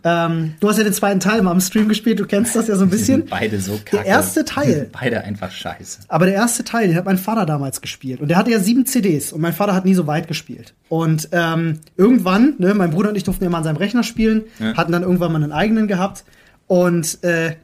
Ähm, 0.04 0.54
du 0.60 0.68
hast 0.68 0.78
ja 0.78 0.84
den 0.84 0.92
zweiten 0.92 1.20
Teil 1.20 1.42
mal 1.42 1.50
am 1.50 1.60
Stream 1.60 1.88
gespielt, 1.88 2.20
du 2.20 2.26
kennst 2.26 2.56
das 2.56 2.68
ja 2.68 2.76
so 2.76 2.84
ein 2.84 2.90
Die 2.90 2.96
bisschen. 2.96 3.20
sind 3.22 3.30
beide 3.30 3.60
so 3.60 3.72
kacke. 3.84 3.98
Der 3.98 4.06
erste 4.06 4.44
Die 4.44 4.50
Teil. 4.52 4.72
sind 4.74 4.92
beide 4.92 5.22
einfach 5.22 5.50
scheiße. 5.50 6.00
Aber 6.08 6.26
der 6.26 6.34
erste 6.34 6.64
Teil, 6.64 6.88
den 6.88 6.96
hat 6.96 7.04
mein 7.04 7.18
Vater 7.18 7.46
damals 7.46 7.80
gespielt. 7.80 8.20
Und 8.20 8.28
der 8.28 8.36
hatte 8.38 8.50
ja 8.50 8.58
sieben 8.60 8.86
CDs. 8.86 9.32
Und 9.32 9.41
mein 9.42 9.52
Vater 9.52 9.74
hat 9.74 9.84
nie 9.84 9.94
so 9.94 10.06
weit 10.06 10.28
gespielt. 10.28 10.72
Und 10.88 11.28
ähm, 11.32 11.80
irgendwann, 11.96 12.54
ne, 12.58 12.72
mein 12.74 12.90
Bruder 12.90 13.10
und 13.10 13.16
ich 13.16 13.24
durften 13.24 13.48
mal 13.50 13.58
an 13.58 13.64
seinem 13.64 13.76
Rechner 13.76 14.02
spielen, 14.02 14.42
Ja. 14.58 14.74
hatten 14.76 14.92
dann 14.92 15.02
irgendwann 15.02 15.32
mal 15.32 15.42
einen 15.42 15.52
eigenen 15.52 15.86
gehabt. 15.88 16.24
Und 16.66 17.22
äh, 17.24 17.56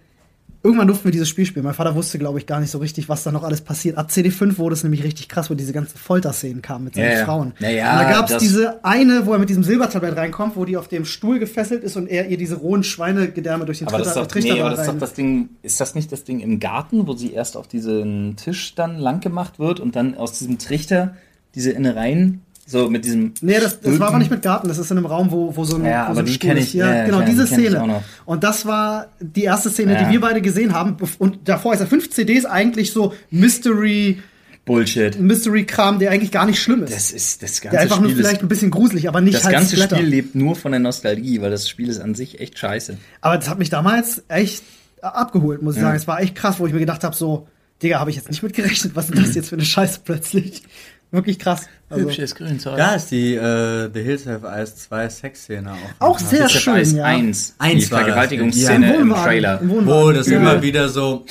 irgendwann 0.63 0.89
durften 0.89 1.05
wir 1.05 1.13
dieses 1.13 1.29
Spiel 1.29 1.47
spielen. 1.47 1.65
Mein 1.65 1.73
Vater 1.73 1.95
wusste, 1.95 2.19
glaube 2.19 2.39
ich, 2.39 2.45
gar 2.47 2.61
nicht 2.61 2.71
so 2.71 2.79
richtig, 2.79 3.09
was 3.09 3.23
da 3.23 3.31
noch 3.33 3.45
alles 3.45 3.61
passiert. 3.63 3.97
Ab 3.97 4.11
CD5 4.11 4.59
wurde 4.59 4.75
es 4.75 4.83
nämlich 4.83 5.03
richtig 5.05 5.29
krass, 5.29 5.49
wo 5.51 5.55
diese 5.55 5.73
ganzen 5.73 5.97
Folterszenen 5.97 6.61
kamen 6.61 6.85
mit 6.87 6.95
seinen 6.97 7.13
Ja. 7.17 7.25
Frauen. 7.25 7.53
Ja, 7.61 7.71
ja, 7.71 7.93
und 7.93 7.99
da 8.05 8.11
gab 8.11 8.29
es 8.29 8.37
diese 8.39 8.85
eine, 8.85 9.25
wo 9.25 9.33
er 9.33 9.39
mit 9.39 9.49
diesem 9.49 9.63
Silbertablett 9.63 10.17
reinkommt, 10.17 10.57
wo 10.57 10.65
die 10.67 10.77
auf 10.77 10.89
dem 10.89 11.05
Stuhl 11.05 11.39
gefesselt 11.39 11.85
ist 11.85 11.97
und 11.97 12.09
er 12.09 12.29
ihr 12.29 12.37
diese 12.37 12.57
rohen 12.57 12.83
Schweinegedärme 12.83 13.65
durch 13.67 13.79
den 13.79 13.89
Aber 13.89 13.99
das 13.99 14.09
ist 14.09 14.13
Trichter, 14.15 14.25
doch, 14.27 14.33
Trichter 14.33 14.55
nee, 14.55 14.61
aber 14.61 14.71
das 14.71 14.81
ist 14.81 14.89
doch 14.89 14.99
das 14.99 15.15
Ding, 15.15 15.49
ist 15.63 15.81
das 15.81 15.95
nicht 15.95 16.11
das 16.13 16.25
Ding 16.25 16.41
im 16.41 16.59
Garten, 16.61 17.07
wo 17.07 17.15
sie 17.15 17.33
erst 17.33 17.57
auf 17.57 17.69
diesen 17.69 18.37
Tisch 18.37 18.75
dann 18.75 18.99
lang 18.99 19.21
gemacht 19.21 19.59
wird 19.61 19.79
und 19.81 19.97
dann 19.97 20.17
aus 20.17 20.33
diesem 20.39 20.59
Trichter 20.59 21.15
diese 21.59 21.73
Innereien, 21.73 22.41
so 22.67 22.89
mit 22.91 23.05
diesem. 23.05 23.33
Nee, 23.41 23.59
das, 23.61 23.81
das 23.81 23.99
war 23.99 24.09
aber 24.09 24.19
nicht 24.19 24.31
mit 24.31 24.43
Garten, 24.43 24.69
das 24.69 24.79
ist 24.79 24.91
in 24.91 24.99
einem 24.99 25.07
Raum, 25.07 25.31
wo, 25.31 25.57
wo 25.57 25.65
so 25.65 25.77
ein, 25.77 25.85
Ja, 25.85 26.09
wo 26.11 26.15
so 26.15 26.21
ein 26.21 26.27
die 26.27 26.33
Stuhl 26.35 26.51
ist. 26.53 26.69
ich, 26.69 26.75
Ja, 26.75 26.95
ja, 26.95 27.05
genau, 27.07 27.23
diese 27.23 27.47
Szene. 27.47 28.03
Und 28.27 28.45
das 28.45 28.67
war 28.67 29.09
die 29.21 29.45
erste 29.45 29.71
Szene, 29.71 29.95
Ja. 29.95 30.05
die 30.05 30.13
wir 30.13 30.21
beide 30.21 30.41
gesehen 30.43 30.73
haben. 30.75 30.97
Und 31.19 31.49
davor 31.49 31.73
ist 31.75 31.81
ja 31.81 31.87
fünf 31.87 32.11
CDs 32.11 32.45
eigentlich 32.45 32.93
so 32.93 33.15
Mystery, 33.31 34.23
Bullshit. 34.67 35.19
Mystery-Kram, 35.19 35.99
der 35.99 36.11
eigentlich 36.11 36.31
gar 36.31 36.45
nicht 36.45 36.61
schlimm 36.61 36.83
ist. 36.83 36.93
Das 36.95 37.11
ist 37.11 37.43
das 37.43 37.63
ganze 37.63 37.71
der 37.77 37.81
einfach 37.81 38.01
nur 38.01 38.11
Spiel. 38.11 38.23
vielleicht 38.23 38.37
ist, 38.39 38.43
ein 38.43 38.49
bisschen 38.49 38.71
gruselig, 38.71 39.09
aber 39.09 39.23
nicht 39.23 39.37
das 39.39 39.45
halt 39.45 39.55
ganze 39.55 39.77
Splatter. 39.77 39.97
Spiel 39.97 40.09
lebt 40.09 40.35
nur 40.35 40.55
von 40.57 40.73
der 40.73 40.79
Nostalgie, 40.81 41.41
weil 41.41 41.51
das 41.51 41.71
Spiel 41.71 41.89
ist 41.89 42.01
an 42.01 42.15
sich 42.15 42.39
echt 42.39 42.59
scheiße. 42.59 42.99
Aber 43.23 43.39
das 43.39 43.49
hat 43.49 43.59
mich 43.59 43.71
damals 43.71 44.23
echt 44.29 44.63
abgeholt, 45.01 45.63
muss 45.63 45.77
ich 45.77 45.81
sagen. 45.81 45.97
Es 45.97 46.07
war 46.07 46.21
echt 46.21 46.35
krass, 46.35 46.61
wo 46.61 46.67
ich 46.67 46.75
mir 46.75 46.81
gedacht 46.81 47.03
habe, 47.03 47.17
so, 47.17 47.47
Digga, 47.83 47.99
habe 47.99 48.11
ich 48.11 48.17
jetzt 48.17 48.29
nicht 48.29 48.43
mit 48.43 48.53
gerechnet. 48.53 48.95
Was 48.95 49.07
ist 49.07 49.15
denn 49.15 49.25
das 49.25 49.35
jetzt 49.35 49.49
für 49.49 49.55
eine 49.57 49.65
Scheiße 49.65 50.01
plötzlich? 50.05 50.65
Wirklich 51.11 51.39
krass. 51.39 51.69
Also, 51.89 52.05
Hübsches 52.05 52.35
Grünzeug. 52.35 52.77
Da 52.77 52.95
ist 52.97 53.11
die 53.11 53.35
äh, 53.35 53.91
The 53.93 54.03
Hills 54.03 54.27
Have 54.27 54.47
Eyes 54.47 54.77
2 54.77 55.09
Sexszene 55.09 55.73
auch. 55.73 55.77
auch 56.11 56.19
sehr 56.19 56.49
schön, 56.49 56.75
Eyes 56.77 56.93
ja. 56.93 57.05
1, 57.05 57.55
Eins 57.59 57.87
die 57.87 57.91
war 57.91 57.99
das. 58.01 58.07
Vergewaltigungsszene 58.09 58.95
Im 58.97 59.01
im 59.11 59.15
Trailer. 59.15 59.61
Im. 59.63 59.87
Wo 59.87 60.13
das 60.13 60.27
ja. 60.29 60.37
immer 60.37 60.61
wieder 60.63 60.89
so 60.91 61.25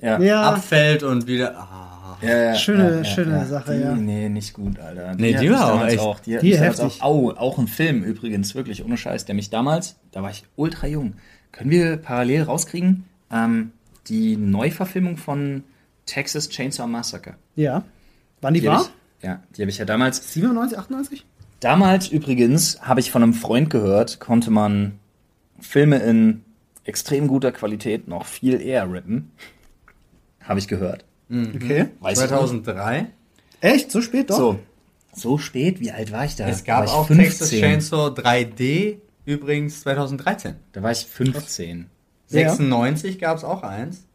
Ja. 0.00 0.42
Abfällt 0.50 1.02
und 1.04 1.26
wieder. 1.26 1.56
Ah. 1.56 1.86
Ja, 2.22 2.36
ja, 2.36 2.54
Schöne- 2.54 3.02
schöne 3.06 3.46
Sache, 3.46 3.74
die, 3.76 3.80
ja. 3.80 3.94
Nee, 3.94 4.28
nicht 4.28 4.52
gut, 4.52 4.78
Alter. 4.78 5.14
Nee, 5.16 5.34
hat 5.34 5.42
die 5.42 5.50
war 5.50 5.64
auch 5.64 5.68
damals 5.70 5.92
echt- 5.94 6.02
Auch, 6.02 6.20
die 6.20 6.36
die 6.38 6.58
heftig. 6.58 7.00
auch, 7.00 7.06
au, 7.06 7.30
auch 7.30 7.58
ein 7.58 7.66
Film 7.66 8.02
übrigens, 8.02 8.54
wirklich, 8.54 8.84
ohne 8.84 8.98
Scheiß, 8.98 9.24
der 9.24 9.34
mich 9.34 9.48
damals, 9.48 9.96
da 10.12 10.22
war 10.22 10.30
ich 10.30 10.44
ultra 10.56 10.86
jung. 10.86 11.14
Können 11.50 11.70
wir 11.70 11.96
parallel 11.96 12.42
rauskriegen? 12.42 13.04
Ähm, 13.32 13.72
die 14.08 14.36
Neuverfilmung 14.36 15.16
von 15.16 15.64
Texas 16.04 16.50
Chainsaw 16.50 16.86
Massacre. 16.88 17.34
ja. 17.56 17.84
Wann 18.42 18.54
die, 18.54 18.60
Die 18.60 18.66
war? 18.66 18.86
Ja, 19.22 19.42
die 19.56 19.62
habe 19.62 19.70
ich 19.70 19.78
ja 19.78 19.84
damals 19.84 20.32
97, 20.32 20.78
98? 20.78 21.26
Damals 21.60 22.08
übrigens 22.08 22.80
habe 22.80 23.00
ich 23.00 23.10
von 23.10 23.22
einem 23.22 23.34
Freund 23.34 23.70
gehört, 23.70 24.18
konnte 24.20 24.50
man 24.50 24.98
Filme 25.60 25.98
in 25.98 26.42
extrem 26.84 27.28
guter 27.28 27.52
Qualität 27.52 28.08
noch 28.08 28.24
viel 28.24 28.60
eher 28.60 28.90
rippen. 28.90 29.30
Habe 30.42 30.58
ich 30.58 30.68
gehört. 30.68 31.04
Okay. 31.30 31.88
Weiß 32.00 32.18
ich 32.18 32.22
nicht. 32.22 32.28
2003. 32.30 33.06
Echt? 33.60 33.92
So 33.92 34.00
spät 34.00 34.30
doch? 34.30 34.36
So. 34.36 34.58
So 35.12 35.38
spät? 35.38 35.80
Wie 35.80 35.90
alt 35.90 36.12
war 36.12 36.24
ich 36.24 36.36
da? 36.36 36.48
Es 36.48 36.64
gab 36.64 36.88
auch 36.88 37.06
15. 37.06 37.24
Texas 37.24 37.50
Chainsaw 37.50 38.08
3D 38.08 38.98
übrigens 39.26 39.82
2013. 39.82 40.54
Da 40.72 40.82
war 40.82 40.92
ich 40.92 41.06
15. 41.06 41.78
Ja. 41.78 41.84
96 42.28 43.18
gab 43.18 43.36
es 43.36 43.44
auch 43.44 43.62
eins. 43.62 44.06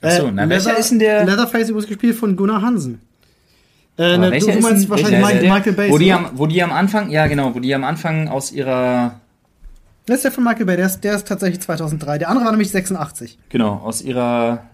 Achso, 0.00 0.30
na, 0.30 0.48
welcher 0.48 0.76
ist 0.78 0.90
denn 0.90 0.98
der? 0.98 1.24
Leatherface 1.24 1.70
übrigens 1.70 1.88
gespielt 1.88 2.16
von 2.16 2.36
Gunnar 2.36 2.62
Hansen. 2.62 3.00
Äh, 3.98 4.18
ne, 4.18 4.38
du, 4.38 4.46
meinst 4.60 4.88
wahrscheinlich 4.90 5.20
Michael, 5.20 5.40
der? 5.40 5.52
Michael 5.54 5.72
Bay. 5.72 5.90
Wo 5.90 5.98
die, 5.98 6.12
am, 6.12 6.30
wo 6.34 6.46
die 6.46 6.62
am 6.62 6.72
Anfang, 6.72 7.10
ja 7.10 7.26
genau, 7.26 7.54
wo 7.54 7.60
die 7.60 7.74
am 7.74 7.84
Anfang 7.84 8.28
aus 8.28 8.52
ihrer, 8.52 9.20
Das 10.06 10.16
ist 10.16 10.24
der 10.24 10.32
von 10.32 10.44
Michael 10.44 10.66
Bay, 10.66 10.76
der 10.76 10.86
ist, 10.86 11.00
der 11.00 11.14
ist 11.14 11.26
tatsächlich 11.26 11.60
2003. 11.60 12.18
Der 12.18 12.28
andere 12.28 12.44
war 12.44 12.52
nämlich 12.52 12.70
86. 12.70 13.38
genau, 13.48 13.76
aus 13.76 14.02
ihrer 14.02 14.64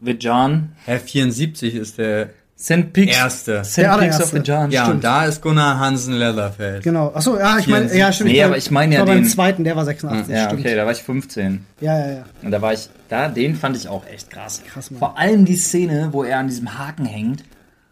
Vijan, 0.00 0.72
Herr 0.84 1.00
74 1.00 1.74
ist 1.74 1.96
der 1.98 2.30
St. 2.58 2.92
Pigs, 2.92 3.14
erste. 3.16 3.64
St. 3.64 3.78
Der 3.78 3.90
of 3.94 4.00
allererste. 4.00 4.38
Vijan, 4.46 4.70
Ja, 4.70 4.82
stimmt. 4.84 4.94
und 4.96 5.04
da 5.04 5.24
ist 5.26 5.42
Gunnar 5.42 5.78
Hansen 5.78 6.14
Leatherface. 6.14 6.82
Genau. 6.82 7.12
Achso, 7.14 7.38
ja, 7.38 7.58
ich 7.58 7.66
meine, 7.66 7.88
74. 7.88 7.98
ja, 8.00 8.12
stimmt. 8.12 8.30
Nee, 8.30 8.42
aber 8.42 8.56
ich 8.56 8.70
meine 8.70 8.94
ja 8.94 9.00
war 9.00 9.06
beim 9.06 9.22
den- 9.22 9.28
zweiten, 9.28 9.64
der 9.64 9.76
war 9.76 9.84
86. 9.84 10.34
Ja, 10.34 10.46
stimmt. 10.46 10.60
okay, 10.60 10.74
da 10.74 10.84
war 10.84 10.92
ich 10.92 11.02
15. 11.02 11.66
Ja, 11.80 11.98
ja, 11.98 12.12
ja. 12.16 12.24
Und 12.42 12.50
da 12.50 12.60
war 12.62 12.72
ich, 12.72 12.88
da, 13.08 13.28
den 13.28 13.56
fand 13.56 13.76
ich 13.76 13.88
auch 13.88 14.06
echt 14.06 14.30
krass. 14.30 14.62
Krass, 14.70 14.90
Mann. 14.90 14.98
Vor 15.00 15.18
allem 15.18 15.44
die 15.44 15.56
Szene, 15.56 16.08
wo 16.12 16.24
er 16.24 16.38
an 16.38 16.48
diesem 16.48 16.78
Haken 16.78 17.04
hängt 17.06 17.44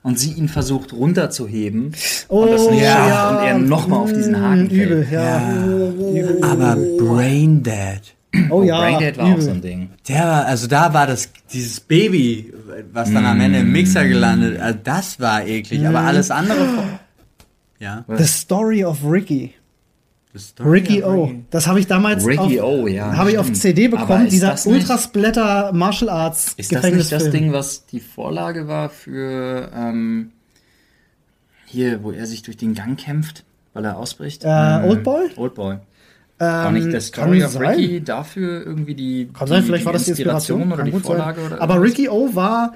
und 0.05 0.19
sie 0.19 0.33
ihn 0.35 0.49
versucht 0.49 0.93
runterzuheben 0.93 1.93
und 2.29 2.51
das 2.51 2.71
nicht 2.71 2.83
Oh, 2.83 2.85
schafft 2.85 3.09
ja. 3.09 3.31
und 3.41 3.45
er 3.47 3.59
nochmal 3.59 3.99
auf 4.01 4.13
diesen 4.13 4.41
Haken 4.41 4.69
Mm, 4.69 4.71
Übel, 4.71 5.05
fällt. 5.05 5.13
ja. 5.13 6.49
Aber 6.49 6.77
Braindead. 6.99 8.15
Oh, 8.51 8.63
ja. 8.63 8.79
Braindead 8.81 9.17
war 9.19 9.25
auch 9.27 9.31
übel. 9.33 9.43
so 9.43 9.51
ein 9.51 9.61
Ding. 9.63 9.91
Der 10.09 10.23
war, 10.25 10.45
also 10.47 10.67
da 10.67 10.93
war 10.95 11.07
das, 11.07 11.31
dieses 11.53 11.81
Baby, 11.81 12.53
was 12.93 13.13
dann 13.13 13.25
am 13.27 13.41
Ende 13.41 13.61
im 13.61 13.73
Mixer 13.73 14.07
gelandet, 14.07 14.61
also 14.61 14.79
das 14.85 15.19
war 15.21 15.45
eklig, 15.47 15.87
aber 15.87 16.01
alles 16.01 16.31
andere. 16.31 17.01
Ja. 17.81 18.05
The 18.09 18.25
Story 18.25 18.85
of 18.85 18.99
Ricky. 19.05 19.55
Ricky 20.65 21.01
ja, 21.01 21.07
O. 21.07 21.33
Das 21.51 21.67
habe 21.67 21.79
ich 21.79 21.87
damals 21.87 22.27
Ricky 22.27 22.61
auf, 22.61 22.83
O, 22.83 22.87
ja, 22.89 23.17
habe 23.17 23.31
ich 23.31 23.39
auf. 23.39 23.53
CD 23.53 23.89
bekommen, 23.89 24.29
dieser 24.29 24.57
Ultrasplatter 24.67 25.73
Martial 25.73 26.11
Arts 26.11 26.55
Ist 26.57 26.75
das 26.75 26.83
nicht 26.91 27.13
das. 27.13 27.31
Ding, 27.31 27.53
was 27.53 27.87
die 27.87 28.01
Vorlage 28.01 28.67
war 28.67 28.89
für 28.89 29.71
ähm, 29.75 30.33
hier, 31.67 32.03
wo 32.03 32.11
er 32.11 32.27
sich 32.27 32.43
durch 32.43 32.57
den 32.57 32.75
Gang 32.75 32.99
kämpft, 32.99 33.45
weil 33.75 33.85
er 33.85 33.97
ausbricht? 33.97 34.45
Äh, 34.45 34.49
Oldboy? 34.85 35.31
Oldboy. 35.37 35.77
War 36.39 36.73
nicht 36.73 36.87
der 36.87 36.95
Ähm, 36.95 37.01
Story 37.01 37.45
of 37.45 37.53
sein. 37.53 37.63
Ricky 37.67 38.01
dafür 38.03 38.67
irgendwie 38.67 38.95
die, 38.95 39.29
Kann 39.33 39.47
sein, 39.47 39.61
die, 39.63 39.67
vielleicht 39.67 39.85
war 39.85 39.93
das 39.93 40.05
die 40.05 40.11
Inspiration, 40.11 40.73
oder 40.73 40.83
die 40.83 40.91
Vorlage 40.91 41.41
sein. 41.41 41.53
oder 41.53 41.63
Aber? 41.63 41.81
Ricky 41.81 42.09
O 42.09 42.35
war, 42.35 42.75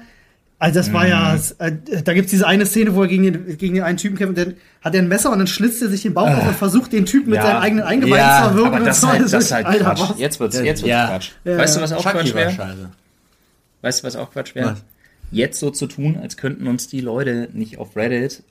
also 0.59 0.79
das 0.79 0.91
war 0.93 1.07
ja, 1.07 1.35
äh, 1.59 1.71
da 2.03 2.13
gibt's 2.13 2.31
diese 2.31 2.45
eine 2.45 2.65
Szene, 2.65 2.93
wo 2.93 3.01
er 3.03 3.07
gegen 3.07 3.23
den, 3.23 3.57
gegen 3.57 3.73
den 3.75 3.83
einen 3.83 3.97
Typen 3.97 4.17
kämpft, 4.17 4.37
und 4.37 4.45
dann 4.47 4.55
hat 4.81 4.93
er 4.93 5.01
ein 5.01 5.07
Messer 5.07 5.31
und 5.31 5.39
dann 5.39 5.47
schlitzt 5.47 5.81
er 5.81 5.89
sich 5.89 6.01
den 6.03 6.13
Bauch 6.13 6.29
auf 6.29 6.47
und 6.47 6.55
versucht 6.55 6.91
den 6.93 7.05
Typen 7.05 7.29
mit 7.31 7.39
Ah. 7.39 7.43
Ja. 7.43 7.47
seinen 7.51 7.61
eigenen 7.61 7.83
Eingeweiden 7.85 8.17
Ja, 8.17 8.43
zu 8.43 8.49
erwürgen. 8.49 8.75
Aber 8.75 8.85
das 8.85 8.97
ist 8.97 9.01
so. 9.01 9.07
halt, 9.09 9.21
Das 9.21 9.31
das 9.31 9.43
ist 9.45 9.51
halt 9.51 9.65
Alter, 9.65 9.83
Quatsch. 9.85 9.99
was? 10.11 10.19
Jetzt 10.19 10.39
wird's, 10.39 10.55
jetzt 10.57 10.65
wird's 10.81 10.81
Ja. 10.89 11.07
Quatsch. 11.07 11.31
Ja, 11.45 11.57
weißt 11.57 11.77
du, 11.77 11.81
was 11.81 11.93
auch 11.93 12.03
Chucky 12.03 12.29
Quatsch 12.31 12.57
war 12.57 12.67
wäre? 12.67 12.89
Weißt 13.81 14.03
du, 14.03 14.07
was 14.07 14.15
auch 14.17 14.31
Quatsch 14.31 14.53
wäre? 14.55 14.75
Jetzt 15.31 15.59
so 15.59 15.69
zu 15.69 15.87
tun, 15.87 16.17
als 16.21 16.37
könnten 16.37 16.67
uns 16.67 16.87
die 16.87 17.01
Leute 17.01 17.49
nicht 17.53 17.77
auf 17.77 17.95
Reddit 17.95 18.43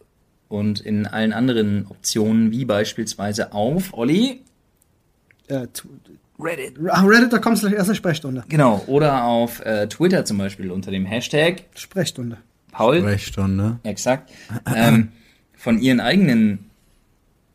und 0.48 0.80
in 0.80 1.06
allen 1.06 1.32
anderen 1.34 1.86
Optionen, 1.88 2.50
wie 2.52 2.64
beispielsweise 2.64 3.52
auf 3.52 3.92
Olli, 3.92 4.42
Äh, 5.48 5.66
Reddit. 6.40 6.74
Reddit.com 6.78 7.56
slash 7.56 7.72
erste 7.72 7.94
Sprechstunde. 7.94 8.44
Genau, 8.48 8.82
oder 8.86 9.24
auf 9.24 9.60
äh, 9.64 9.88
Twitter 9.88 10.24
zum 10.24 10.38
Beispiel 10.38 10.70
unter 10.70 10.90
dem 10.90 11.04
Hashtag 11.04 11.64
Sprechstunde. 11.74 12.38
Paul, 12.70 13.00
Sprechstunde. 13.00 13.80
exakt, 13.82 14.30
ähm, 14.74 15.08
von 15.56 15.80
ihren 15.80 16.00
eigenen 16.00 16.68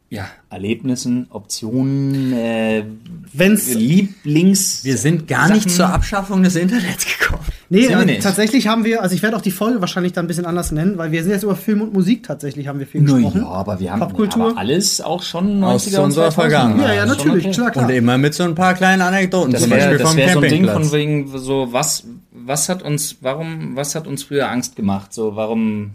ja, 0.10 0.28
Erlebnissen, 0.50 1.28
Optionen, 1.32 2.34
äh, 2.34 2.84
Wenn's, 3.32 3.74
Lieblings... 3.74 4.84
Wir 4.84 4.98
sind 4.98 5.28
gar 5.28 5.50
nicht 5.50 5.64
Sachen- 5.64 5.76
zur 5.76 5.90
Abschaffung 5.90 6.44
des 6.44 6.56
Internets 6.56 7.06
gekommen. 7.18 7.44
Nee, 7.74 7.88
Sind 7.88 7.97
wir 7.97 8.05
nicht. 8.05 8.21
tatsächlich 8.21 8.67
haben 8.67 8.86
wir, 8.86 9.01
also 9.01 9.15
ich 9.15 9.24
werde 9.24 9.36
auch 9.36 9.41
die 9.41 9.49
Folge 9.49 9.82
wahrscheinlich 9.82 10.13
dann 10.13 10.26
ein 10.26 10.28
bisschen 10.28 10.45
anders 10.45 10.71
nennen, 10.71 10.97
weil 10.99 11.11
wir 11.11 11.24
sind 11.24 11.32
jetzt 11.32 11.41
über 11.41 11.55
Film 11.55 11.82
und 11.82 11.91
Musik 11.91 12.21
tatsächlich 12.21 12.67
haben 12.67 12.78
wir 12.78 12.86
viel 12.86 13.01
gesprochen. 13.01 13.41
ja, 13.41 13.47
aber 13.47 13.80
wir 13.80 13.91
haben 13.91 13.99
Popkultur. 13.99 14.49
aber 14.51 14.57
alles 14.59 15.01
auch 15.01 15.24
schon 15.24 15.59
90er 15.59 15.65
Aus 15.65 15.88
und 15.88 16.03
unserer 16.03 16.28
2000er. 16.28 16.32
Vergangenheit. 16.34 16.88
Ja, 16.89 16.93
ja, 16.93 17.05
natürlich, 17.07 17.45
okay. 17.45 17.53
klar, 17.55 17.71
klar. 17.71 17.86
Und 17.86 17.91
immer 17.91 18.17
mit 18.19 18.36
so 18.36 18.43
ein 18.43 18.53
paar 18.53 18.76
kleinen 18.76 19.01
Anekdoten, 19.01 19.51
Das 19.53 19.61
zum 19.63 19.71
wäre 19.71 19.80
Beispiel 19.82 19.97
das 19.97 20.07
vom 20.09 20.17
wär 20.17 20.30
so 20.30 20.39
ein 20.39 20.41
Ding 20.43 20.51
Campingplatz. 20.65 20.88
von 20.89 20.97
wegen 20.99 21.38
so 21.39 21.67
was 21.71 22.03
was 22.32 22.69
hat 22.69 22.84
uns 22.84 23.17
warum 23.21 23.76
was 23.76 23.95
hat 23.95 24.05
uns 24.05 24.21
früher 24.24 24.49
Angst 24.49 24.76
gemacht 24.76 25.11
so 25.11 25.36
warum 25.36 25.91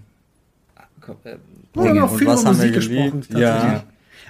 äh, 1.25 1.37
wir 1.75 1.91
haben 1.91 1.99
auch 2.01 2.17
viel 2.17 2.27
was 2.27 2.41
über 2.43 2.51
haben 2.51 2.59
wir 2.61 2.67
Musik 2.67 2.75
gesprochen. 2.75 3.23
Ja. 3.39 3.85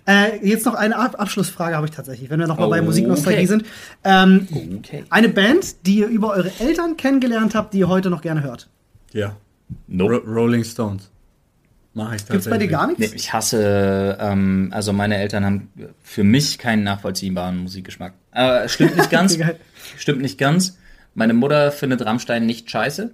Äh, 0.07 0.45
jetzt 0.47 0.67
noch 0.67 0.75
eine 0.75 0.97
Ab 0.97 1.17
Abschlussfrage 1.19 1.77
habe 1.77 1.87
ich 1.87 1.93
tatsächlich, 1.93 2.31
wenn 2.31 2.41
wir 2.41 2.47
noch 2.47 2.59
mal 2.59 2.69
bei 2.69 2.79
Okay. 2.79 2.87
Musiknostalgie 2.87 3.47
sind. 3.47 3.65
Ähm, 4.05 4.47
okay 4.79 5.05
Eine 5.11 5.29
Band, 5.29 5.87
die 5.87 5.99
ihr 5.99 6.07
über 6.09 6.31
eure 6.33 6.51
Eltern 6.61 6.97
kennengelernt 6.97 7.55
habt, 7.55 7.75
die 7.75 7.79
ihr 7.79 7.89
heute 7.89 8.11
noch 8.11 8.23
gerne 8.23 8.43
hört. 8.43 8.69
Ja. 9.13 9.37
nope. 9.87 10.23
Ro 10.25 10.33
Rolling 10.33 10.65
Stones. 10.65 11.11
Mach 11.95 12.15
ich. 12.15 12.27
Gibt's 12.27 12.49
bei 12.49 12.59
dir 12.59 12.69
gar 12.69 12.87
nichts? 12.87 13.01
Nee, 13.01 13.11
ich 13.17 13.33
hasse, 13.33 14.17
ähm, 14.21 14.69
also 14.73 14.93
meine 14.93 15.17
Eltern 15.17 15.45
haben 15.45 15.69
für 16.03 16.23
mich 16.23 16.59
keinen 16.59 16.85
nachvollziehbaren 16.85 17.59
Musikgeschmack. 17.59 18.13
Äh, 18.33 18.69
stimmt 18.69 18.97
nicht 18.97 19.11
ganz. 19.11 19.35
Okay, 19.35 19.55
stimmt 19.97 20.21
nicht 20.23 20.39
ganz. 20.39 20.79
Meine 21.15 21.35
Mutter 21.35 21.73
findet 21.73 22.05
Rammstein 22.05 22.47
nicht 22.47 22.71
scheiße. 22.71 23.11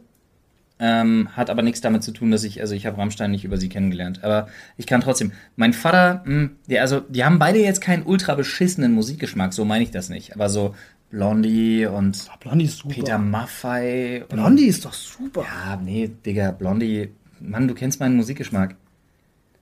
Ähm, 0.87 1.29
hat 1.35 1.49
aber 1.49 1.63
nichts 1.63 1.81
damit 1.81 2.03
zu 2.03 2.13
tun, 2.13 2.31
dass 2.31 2.45
ich, 2.45 2.61
also 2.61 2.75
ich 2.75 2.85
habe 2.85 2.99
Rammstein 2.99 3.31
nicht 3.31 3.45
über 3.47 3.57
sie 3.57 3.71
kennengelernt. 3.71 4.23
Aber 4.23 4.49
ich 4.77 4.87
kann 4.87 5.01
trotzdem. 5.01 5.33
Mein 5.57 5.73
Vater, 5.73 6.23
mh, 6.27 6.51
der, 6.69 6.83
also, 6.83 7.01
die 7.01 7.25
haben 7.25 7.39
beide 7.39 7.59
jetzt 7.59 7.81
keinen 7.81 8.03
ultra 8.03 8.35
beschissenen 8.35 8.93
Musikgeschmack, 8.93 9.55
so 9.55 9.65
meine 9.65 9.83
ich 9.85 9.93
das 9.93 10.11
nicht. 10.11 10.35
Aber 10.35 10.51
so 10.51 10.75
Blondie 11.09 11.87
und 11.87 12.29
Blondie 12.41 12.67
ist 12.67 12.79
super. 12.79 12.95
Peter 12.95 13.17
Maffei. 13.19 14.25
Blondie 14.29 14.67
ist 14.67 14.85
doch 14.85 14.93
super. 14.93 15.43
Ja, 15.45 15.77
nee, 15.83 16.11
Digga, 16.27 16.51
Blondie. 16.51 17.09
Mann, 17.41 17.67
du 17.67 17.75
kennst 17.75 17.99
meinen 18.01 18.17
Musikgeschmack. 18.17 18.77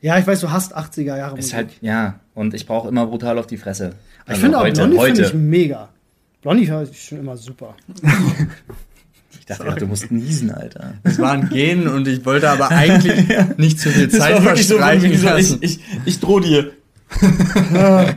Ja, 0.00 0.18
ich 0.18 0.26
weiß, 0.26 0.40
du 0.40 0.50
hast 0.50 0.76
80er 0.76 1.16
Jahre 1.16 1.38
Ist 1.38 1.52
Musik. 1.52 1.54
halt, 1.56 1.70
ja, 1.82 2.18
und 2.34 2.54
ich 2.54 2.66
brauche 2.66 2.88
immer 2.88 3.06
brutal 3.06 3.38
auf 3.38 3.46
die 3.46 3.58
Fresse. 3.58 3.90
ich 4.24 4.30
Also 4.30 4.40
finde 4.40 4.58
auch 4.58 4.62
heute, 4.64 4.80
Blondie 4.80 4.98
finde 5.04 5.22
ich 5.22 5.34
mega. 5.34 5.88
Blondie 6.40 6.68
höre 6.68 6.82
ich 6.82 7.00
schon 7.00 7.18
immer 7.18 7.36
super. 7.36 7.76
Ich 9.42 9.46
dachte, 9.46 9.64
gerade, 9.64 9.80
du 9.80 9.86
musst 9.88 10.12
niesen, 10.12 10.52
Alter. 10.52 10.94
Das 11.02 11.18
war 11.18 11.32
ein 11.32 11.48
Gen 11.48 11.88
und 11.88 12.06
ich 12.06 12.24
wollte 12.24 12.48
aber 12.48 12.68
eigentlich 12.70 13.26
nicht 13.56 13.80
zu 13.80 13.90
viel 13.90 14.08
Zeit 14.08 14.40
wirklich 14.44 14.68
so, 14.68 14.76
verstreichen 14.78 15.18
so 15.18 15.26
lassen. 15.26 15.58
ich, 15.60 15.78
ich, 15.78 15.80
ich 16.04 16.20
droh 16.20 16.38
dir. 16.38 16.70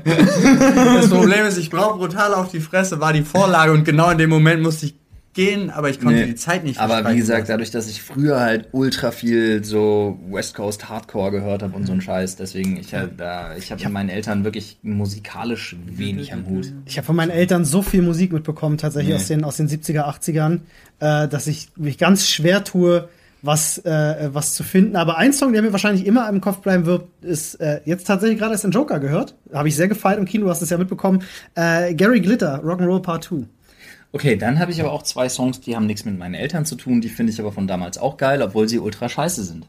Das 0.06 1.10
Problem 1.10 1.46
ist, 1.46 1.58
ich 1.58 1.70
brauche 1.70 1.98
brutal 1.98 2.34
auf 2.34 2.52
die 2.52 2.60
Fresse, 2.60 3.00
war 3.00 3.12
die 3.14 3.24
Vorlage 3.24 3.72
und 3.72 3.84
genau 3.86 4.10
in 4.12 4.18
dem 4.18 4.30
Moment 4.30 4.62
musste 4.62 4.86
ich 4.86 4.96
gehen, 5.34 5.70
aber 5.70 5.90
ich 5.90 6.00
konnte 6.00 6.22
Nee. 6.22 6.28
die 6.28 6.36
Zeit 6.36 6.64
nicht 6.64 6.80
Aber 6.80 7.12
wie 7.12 7.18
gesagt, 7.18 7.50
dadurch, 7.50 7.70
dass 7.70 7.90
ich 7.90 8.02
früher 8.02 8.40
halt 8.40 8.70
ultra 8.72 9.12
viel 9.12 9.66
so 9.66 10.18
West 10.30 10.56
Coast 10.56 10.88
Hardcore 10.88 11.30
gehört 11.32 11.62
habe 11.62 11.76
und 11.76 11.86
so 11.86 11.92
ein 11.92 12.00
Scheiß, 12.00 12.38
deswegen 12.38 12.78
ich 12.78 12.94
halt 12.94 13.20
da, 13.20 13.54
ich 13.58 13.70
habe 13.74 13.84
mit 13.84 13.92
meinen 13.92 14.08
Eltern 14.08 14.46
wirklich 14.46 14.78
musikalisch 14.82 15.76
wenig 15.88 16.32
am 16.32 16.48
Hut. 16.48 16.72
Ich 16.86 16.96
habe 16.98 17.06
von 17.06 17.18
meinen 17.18 17.32
Eltern 17.32 17.66
so 17.66 17.82
viel 17.82 18.02
Musik 18.02 18.32
mitbekommen, 18.32 18.78
tatsächlich 18.78 19.10
Nee. 19.14 19.20
aus, 19.20 19.28
den, 19.28 19.44
aus 19.44 19.58
den 19.58 19.68
70er, 19.68 20.06
80ern, 20.08 20.60
äh, 21.00 21.28
dass 21.28 21.48
ich 21.48 21.70
mich 21.76 21.98
ganz 21.98 22.28
schwer 22.28 22.64
tue, 22.64 23.10
was, 23.42 23.78
äh, 23.80 24.30
was 24.34 24.54
zu 24.56 24.64
finden. 24.64 24.96
Aber 24.96 25.18
ein 25.18 25.34
Song, 25.34 25.54
der 25.54 25.62
mir 25.62 25.72
wahrscheinlich 25.72 26.06
immer 26.06 26.28
im 26.30 26.42
Kopf 26.42 26.60
bleiben 26.60 26.86
wird, 26.86 27.08
ist 27.22 27.56
äh, 27.56 27.82
jetzt 27.86 28.06
tatsächlich 28.06 28.40
gerade 28.40 28.54
erst 28.54 28.66
in 28.66 28.72
Joker 28.72 29.00
gehört. 29.00 29.36
Habe 29.54 29.68
ich 29.68 29.76
sehr 29.76 29.88
gefeiert 29.88 30.20
im 30.20 30.26
Kino, 30.26 30.46
du 30.46 30.50
hast 30.50 30.62
es 30.62 30.70
ja 30.70 30.78
mitbekommen. 30.78 31.24
Äh, 31.54 31.94
Gary 31.94 32.22
Glitter, 32.22 32.64
Rock'n'Roll 32.64 33.02
Part 33.02 33.26
2. 33.26 33.46
Okay, 34.12 34.38
dann 34.38 34.60
habe 34.60 34.72
ich 34.72 34.80
aber 34.80 34.94
auch 34.94 35.04
zwei 35.04 35.28
Songs, 35.28 35.60
die 35.60 35.76
haben 35.76 35.86
nichts 35.88 36.06
mit 36.06 36.18
meinen 36.18 36.36
Eltern 36.36 36.66
zu 36.66 36.76
tun, 36.76 37.02
die 37.02 37.10
finde 37.10 37.34
ich 37.34 37.40
aber 37.40 37.52
von 37.52 37.68
damals 37.68 37.98
auch 37.98 38.18
geil, 38.18 38.42
obwohl 38.42 38.68
sie 38.68 38.80
ultra 38.80 39.10
scheiße 39.10 39.44
sind. 39.44 39.68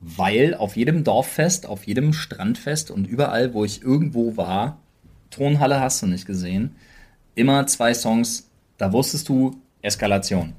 Weil 0.00 0.54
auf 0.54 0.76
jedem 0.76 1.02
Dorffest, 1.02 1.66
auf 1.66 1.84
jedem 1.84 2.12
Strandfest 2.12 2.90
und 2.90 3.06
überall, 3.06 3.54
wo 3.54 3.64
ich 3.64 3.82
irgendwo 3.82 4.36
war, 4.36 4.78
Tonhalle 5.30 5.80
hast 5.80 6.02
du 6.02 6.06
nicht 6.06 6.26
gesehen, 6.26 6.76
immer 7.34 7.66
zwei 7.66 7.94
Songs, 7.94 8.50
da 8.76 8.92
wusstest 8.92 9.28
du 9.28 9.60
Eskalation. 9.82 10.52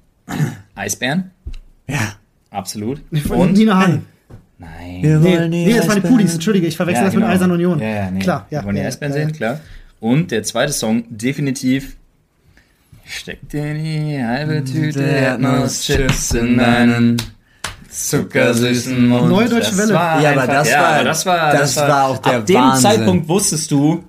Eisbären, 0.76 1.32
Ja. 1.88 2.14
absolut. 2.50 3.02
Und 3.30 3.54
Nina 3.54 3.78
Hagen. 3.80 4.06
nein. 4.58 5.00
Wir 5.04 5.20
Nee, 5.20 5.48
nee, 5.48 5.74
das 5.74 5.88
waren 5.88 5.96
die 5.96 5.98
Eisbären. 5.98 6.18
Pudis, 6.18 6.34
entschuldige, 6.34 6.68
ich 6.68 6.76
verwechsel 6.78 7.06
das 7.06 7.14
mit 7.14 7.24
genau. 7.24 7.34
Eisern 7.34 7.52
Union. 7.52 7.80
Ja, 7.80 7.88
ja, 7.88 8.12
nee. 8.12 8.20
Klar, 8.20 8.48
ja. 8.50 8.60
Wir 8.62 8.66
wollen 8.66 8.76
die 8.76 8.82
ja, 8.82 8.88
Eisbären 8.88 9.14
ja, 9.14 9.20
sehen, 9.22 9.32
klar. 9.34 9.60
Und 10.00 10.32
der 10.32 10.44
zweite 10.44 10.74
Song, 10.74 11.04
definitiv. 11.10 11.98
Steck 13.06 13.48
dir 13.50 13.74
die 13.74 14.24
halbe 14.24 14.64
Tüte 14.64 15.02
Erdnusschips 15.04 16.32
in 16.32 16.58
deinen 16.58 17.18
zuckersüßen 17.90 19.08
Mund. 19.08 19.30
Neue 19.30 19.50
Deutsche 19.50 19.70
Das 19.72 19.78
Welle. 19.78 19.94
war 19.94 20.22
Ja, 20.22 20.32
aber 20.32 20.48
das 20.48 20.70
ja, 20.70 20.80
war- 20.82 20.88
aber 20.96 21.04
das 21.04 21.26
war, 21.26 21.52
das 21.54 21.78
war 21.78 22.04
auch 22.06 22.18
der 22.20 22.38
Ab 22.38 22.46
dem 22.46 22.56
Wahnsinn. 22.56 22.82
Zeitpunkt 22.92 23.28
wusstest 23.28 23.70
du, 23.72 24.04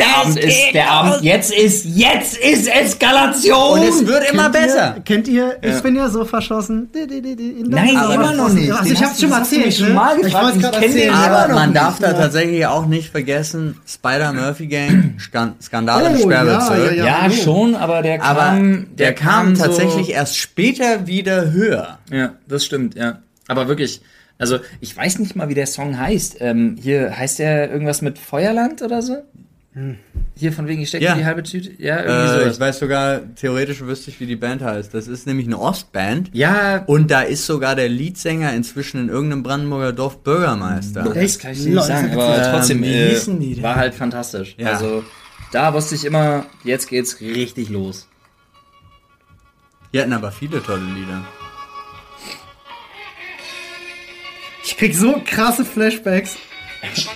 der 0.00 0.16
Abend 0.18 0.36
ist, 0.38 0.74
der 0.74 0.90
Abend, 0.90 1.22
jetzt 1.22 1.52
ist, 1.52 1.84
jetzt 1.84 2.36
ist 2.36 2.66
Eskalation! 2.68 3.78
Und 3.80 3.82
es 3.88 4.06
wird 4.06 4.30
immer 4.32 4.50
Kennt 4.50 4.54
ihr- 4.56 4.60
besser. 4.66 4.96
Kennt 5.04 5.28
ihr, 5.28 5.56
ich 5.62 5.82
bin 5.82 5.96
ja 5.96 6.08
so 6.08 6.24
in 6.24 7.70
Nein, 7.70 7.94
dein 7.94 8.10
immer 8.12 8.32
noch 8.34 8.48
nicht. 8.50 8.72
Also 8.72 8.92
ich 8.92 9.02
hab's 9.02 9.20
schon 9.20 9.30
mal 9.30 9.38
erzählt. 9.40 9.74
schon 9.74 9.88
ne? 9.88 9.94
mal 9.94 10.16
Ich 10.16 10.22
gefragt. 10.24 10.44
wollte 10.44 10.56
Ich 10.58 10.62
gerade 10.64 10.78
kenn 10.80 10.92
den 10.94 10.98
erzählen. 11.08 11.14
aber 11.14 11.38
Aber 11.38 11.48
noch 11.48 11.54
man 11.54 11.68
nicht, 11.70 11.80
darf 11.80 11.98
da 11.98 12.06
ja. 12.08 12.12
tatsächlich 12.14 12.66
auch 12.66 12.86
nicht 12.86 13.10
vergessen, 13.10 13.76
Spider-Murphy 13.86 14.66
Gang, 14.66 15.14
Skan 15.20 15.54
Skandal 15.62 16.06
im 16.06 16.16
Oh, 16.18 16.22
Sperrbezirk. 16.22 16.96
ja, 16.96 17.04
Ja, 17.04 17.22
hallo. 17.22 17.34
schon, 17.34 17.74
aber 17.74 18.02
der 18.02 18.18
kam, 18.18 18.36
Aber 18.36 18.58
der, 18.98 19.14
kam, 19.14 19.56
so- 19.56 19.64
tatsächlich 19.64 20.10
erst 20.10 20.36
später 20.36 21.06
wieder 21.06 21.50
höher. 21.52 21.98
Ja, 22.10 22.34
das 22.48 22.64
stimmt, 22.64 22.94
ja. 22.94 23.18
Aber 23.48 23.68
wirklich, 23.68 24.00
also 24.38 24.58
ich 24.80 24.96
weiß 24.96 25.18
nicht 25.18 25.36
mal, 25.36 25.48
wie 25.48 25.54
der 25.54 25.66
Song 25.66 25.98
heißt. 25.98 26.36
Ähm, 26.40 26.76
hier 26.80 27.16
heißt 27.16 27.38
der 27.40 27.70
irgendwas 27.70 28.00
mit 28.02 28.18
Feuerland 28.18 28.80
oder 28.82 29.02
so? 29.02 29.16
Hier 30.36 30.52
von 30.52 30.66
wegen, 30.66 30.82
ich 30.82 30.88
stecke 30.88 31.04
Ja. 31.04 31.14
die 31.14 31.24
halbe 31.24 31.44
Tüte. 31.44 31.70
Ja, 31.80 32.00
irgendwie 32.02 32.32
Äh, 32.34 32.40
sowas. 32.40 32.54
ich 32.54 32.60
weiß 32.60 32.78
sogar, 32.80 33.34
theoretisch 33.36 33.80
wüsste 33.82 34.10
ich, 34.10 34.18
wie 34.18 34.26
die 34.26 34.34
Band 34.34 34.62
heißt. 34.62 34.92
Das 34.92 35.06
ist 35.06 35.28
nämlich 35.28 35.46
eine 35.46 35.60
Ostband. 35.60 36.30
Ja, 36.32 36.82
Und 36.86 37.10
da 37.12 37.20
ist 37.22 37.46
sogar 37.46 37.76
der 37.76 37.88
Leadsänger 37.88 38.52
inzwischen 38.52 39.00
in 39.00 39.08
irgendeinem 39.08 39.44
Brandenburger 39.44 39.92
Dorf 39.92 40.24
Bürgermeister. 40.24 41.04
das 41.14 41.38
kann 41.38 41.52
ich 41.52 41.60
nicht 41.66 41.82
sagen, 41.84 42.10
aber 42.12 42.36
ist- 42.42 42.50
trotzdem, 42.50 42.78
Ähm, 42.78 42.82
wie 42.84 42.94
äh, 42.94 43.08
hießen 43.10 43.38
die 43.38 43.54
denn? 43.54 43.62
war 43.62 43.76
halt 43.76 43.94
fantastisch. 43.94 44.56
Ja. 44.58 44.72
Also 44.72 45.04
da 45.52 45.72
wusste 45.72 45.94
ich 45.94 46.04
immer, 46.04 46.46
jetzt 46.64 46.88
geht's 46.88 47.20
richtig 47.20 47.68
los. 47.68 48.08
Die 49.92 50.00
hatten 50.00 50.12
aber 50.12 50.32
viele 50.32 50.60
tolle 50.62 50.82
Lieder. 50.84 51.24
Ich 54.64 54.76
krieg 54.76 54.94
so 54.94 55.20
krasse 55.24 55.64
Flashbacks. 55.64 56.36
Im 56.82 56.88
dann 56.94 57.14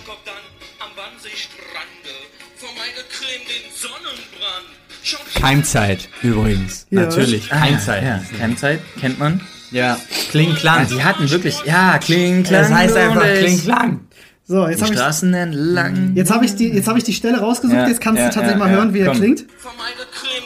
Keimzeit 5.34 6.08
übrigens. 6.22 6.86
Ja. 6.90 7.02
Natürlich, 7.02 7.48
Keimzeit. 7.48 8.02
Ja, 8.02 8.20
Keimzeit, 8.38 8.80
kennt 9.00 9.18
man. 9.18 9.40
Ja, 9.70 9.98
Kling 10.30 10.50
Ja, 10.50 10.56
Klang. 10.56 10.88
die 10.88 11.02
hatten 11.02 11.28
wirklich, 11.30 11.62
ja, 11.64 11.98
kling, 11.98 12.44
klang. 12.44 12.62
das 12.62 12.72
heißt 12.72 12.96
einfach. 12.96 13.22
Kling 13.22 13.60
Klang. 13.60 14.00
So, 14.46 14.68
jetzt 14.68 14.78
Die 14.80 14.84
habe 14.84 14.94
ich, 14.94 15.00
Straßen 15.00 15.34
entlang. 15.34 16.12
jetzt 16.14 16.30
hab 16.30 16.42
ich, 16.42 16.54
die, 16.54 16.68
jetzt 16.68 16.86
hab 16.86 16.96
ich 16.98 17.04
die 17.04 17.14
Stelle 17.14 17.40
rausgesucht. 17.40 17.78
Ja, 17.78 17.88
jetzt 17.88 18.00
kannst 18.00 18.20
ja, 18.20 18.28
du 18.28 18.34
tatsächlich 18.34 18.60
ja, 18.60 18.64
mal 18.66 18.70
ja, 18.70 18.76
hören, 18.76 18.92
wie 18.94 19.00
er 19.00 19.06
komm. 19.08 19.16
klingt. 19.16 19.40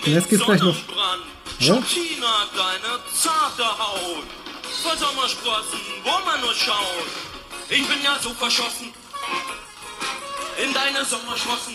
Und 0.07 0.13
jetzt 0.15 0.31
geht's 0.31 0.45
gleich 0.45 0.61
los. 0.63 0.77
Ja? 1.59 1.75
China, 1.83 2.33
deine 2.55 2.95
zarte 3.13 3.65
Haut. 3.65 4.25
Voll 4.83 4.97
Sommersprossen, 4.97 5.81
wo 6.05 6.11
man 6.25 6.41
nur 6.41 6.55
schaut. 6.55 7.09
Ich 7.69 7.87
bin 7.89 7.99
ja 8.05 8.17
so 8.23 8.31
verschossen. 8.31 8.87
In 10.65 10.73
deine 10.73 11.05
Sommersprossen. 11.05 11.75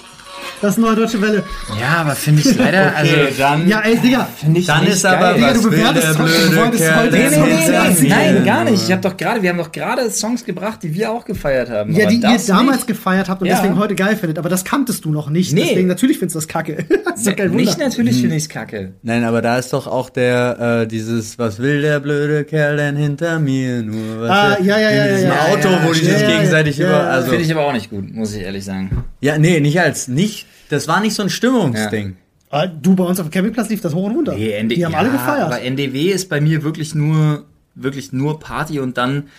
Das 0.63 0.75
ist 0.75 0.77
neue 0.77 0.95
deutsche 0.95 1.21
Welle. 1.21 1.43
Ja, 1.77 1.97
aber 2.01 2.11
finde 2.15 2.41
ich 2.41 2.55
leider, 2.55 2.95
also 2.95 3.13
dann, 3.37 3.67
Ja, 3.67 3.81
ey, 3.81 3.97
Digga. 3.97 4.27
finde 4.39 4.61
ich 4.61 4.65
dann 4.65 4.85
nicht 4.85 4.93
ist 4.93 5.05
aber. 5.05 5.33
Digga, 5.33 5.47
was 5.49 5.57
du 5.61 5.63
will 5.65 5.71
bewertest 5.71 6.03
der 6.03 6.09
heute- 6.19 6.31
du 6.31 6.47
blöde 6.47 6.55
wolltest 6.61 6.83
Kerl 6.83 6.95
heute 7.03 7.11
Nee, 7.17 7.29
nee, 7.29 7.99
nee, 8.01 8.07
Nein, 8.09 8.45
gar 8.45 8.63
nicht. 8.63 8.83
Ich 8.85 8.91
habe 8.93 9.01
doch 9.01 9.17
gerade, 9.17 9.41
wir 9.41 9.49
haben 9.49 9.57
doch 9.57 9.71
gerade 9.73 10.09
Songs 10.09 10.45
gebracht, 10.45 10.79
die 10.83 10.93
wir 10.95 11.11
auch 11.11 11.25
gefeiert 11.25 11.69
haben. 11.69 11.93
Ja, 11.93 12.07
die 12.07 12.15
ihr 12.15 12.21
das 12.21 12.45
damals 12.45 12.77
nicht. 12.77 12.87
gefeiert 12.87 13.27
habt 13.27 13.41
und 13.41 13.47
Ja. 13.49 13.55
deswegen 13.57 13.77
heute 13.77 13.93
geil 13.95 14.15
findet. 14.15 14.39
Aber 14.39 14.47
das 14.47 14.63
kanntest 14.63 15.03
du 15.03 15.11
noch 15.11 15.29
nicht. 15.29 15.51
Nee. 15.53 15.65
Deswegen 15.67 15.87
natürlich 15.89 16.17
findest 16.17 16.35
du 16.35 16.39
das 16.39 16.47
kacke. 16.47 16.85
das 17.05 17.15
ist 17.19 17.27
doch 17.27 17.35
kein 17.35 17.49
Wunder. 17.49 17.63
Nicht 17.65 17.77
natürlich 17.79 18.21
finde 18.21 18.37
ich's 18.37 18.47
kacke. 18.47 18.93
Nein, 19.01 19.25
aber 19.25 19.41
da 19.41 19.57
ist 19.57 19.73
doch 19.73 19.85
auch 19.87 20.09
der, 20.09 20.83
äh, 20.83 20.87
dieses, 20.87 21.37
was 21.37 21.59
will 21.59 21.81
der 21.81 21.99
blöde 21.99 22.45
Kerl 22.45 22.77
denn 22.77 22.95
hinter 22.95 23.37
mir 23.39 23.81
nur? 23.81 24.21
Was 24.21 24.29
Ah, 24.29 24.57
will- 24.59 24.65
ja, 24.67 24.77
ja, 24.79 24.91
ja, 24.91 25.03
in 25.07 25.15
diesem 25.15 25.29
ja, 25.29 25.35
ja, 25.35 25.53
Auto, 25.53 25.69
wo 25.85 25.91
die 25.91 25.99
sich 26.05 26.25
gegenseitig 26.25 26.79
über, 26.79 27.03
also, 27.03 27.29
Finde 27.31 27.43
ich 27.43 27.51
aber 27.51 27.65
auch 27.67 27.73
nicht 27.73 27.89
gut, 27.89 28.13
muss 28.13 28.33
ich 28.33 28.43
ehrlich 28.43 28.63
sagen. 28.63 29.03
ja, 29.19 29.37
nee, 29.37 29.59
nicht 29.59 29.79
als, 29.81 30.07
nicht, 30.07 30.47
das 30.69 30.87
war 30.87 30.99
nicht 31.01 31.13
so 31.15 31.23
ein 31.23 31.29
Stimmungsding. 31.29 32.17
Ah, 32.49 32.67
Du, 32.67 32.95
bei 32.95 33.03
uns 33.03 33.19
auf 33.19 33.27
dem 33.27 33.31
Campingplatz 33.31 33.69
lief 33.69 33.81
das 33.81 33.93
hoch 33.95 34.05
und 34.05 34.15
runter. 34.15 34.35
Nee, 34.35 34.61
ND 34.61 34.71
die 34.75 34.85
haben 34.85 34.91
ja, 34.91 34.97
alle 34.99 35.09
gefeiert. 35.11 35.41
Aber 35.47 35.61
NDW 35.61 36.11
ist 36.11 36.29
bei 36.29 36.39
mir 36.39 36.63
wirklich 36.63 36.93
nur, 36.93 37.45
wirklich 37.73 38.13
nur 38.13 38.39
Party 38.39 38.79
und 38.79 38.97
dann, 38.97 39.29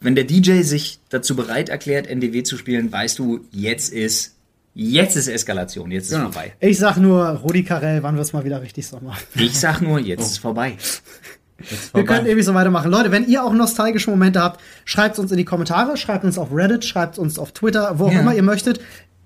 wenn 0.00 0.14
der 0.14 0.24
DJ 0.24 0.60
sich 0.62 0.98
dazu 1.08 1.34
bereit 1.34 1.70
erklärt, 1.70 2.06
NDW 2.06 2.42
zu 2.42 2.56
spielen, 2.58 2.92
weißt 2.92 3.18
du, 3.18 3.40
jetzt 3.52 3.92
ist, 3.92 4.34
Jetzt 4.80 5.16
ist 5.16 5.26
Eskalation, 5.26 5.90
jetzt 5.90 6.04
ist 6.04 6.10
Genau. 6.12 6.30
vorbei. 6.30 6.52
Ich 6.60 6.78
sag 6.78 6.98
nur, 6.98 7.26
Rudi 7.30 7.64
Carell, 7.64 8.00
wann 8.04 8.14
wird's 8.16 8.32
mal 8.32 8.44
wieder 8.44 8.62
richtig 8.62 8.86
Sommer? 8.86 9.16
Ich 9.34 9.58
sag 9.58 9.80
nur, 9.80 9.98
jetzt 9.98 10.20
ist 10.30 10.38
vorbei. 10.38 10.76
Wir 11.92 12.04
können 12.04 12.26
ewig 12.26 12.44
so 12.44 12.54
weitermachen. 12.54 12.88
Leute, 12.88 13.10
wenn 13.10 13.26
ihr 13.26 13.42
auch 13.42 13.52
nostalgische 13.52 14.08
Momente 14.10 14.40
habt, 14.40 14.60
schreibt 14.84 15.18
uns 15.18 15.32
in 15.32 15.36
die 15.38 15.44
Kommentare, 15.44 15.96
schreibt 15.96 16.24
uns 16.24 16.38
auf 16.38 16.54
Reddit, 16.54 16.84
schreibt 16.84 17.18
uns 17.18 17.40
auf 17.40 17.50
Twitter, 17.50 17.98
wo 17.98 18.04
auch 18.06 18.12
Ja. 18.12 18.20
immer 18.20 18.36
ihr 18.36 18.44
möchtet. 18.44 18.78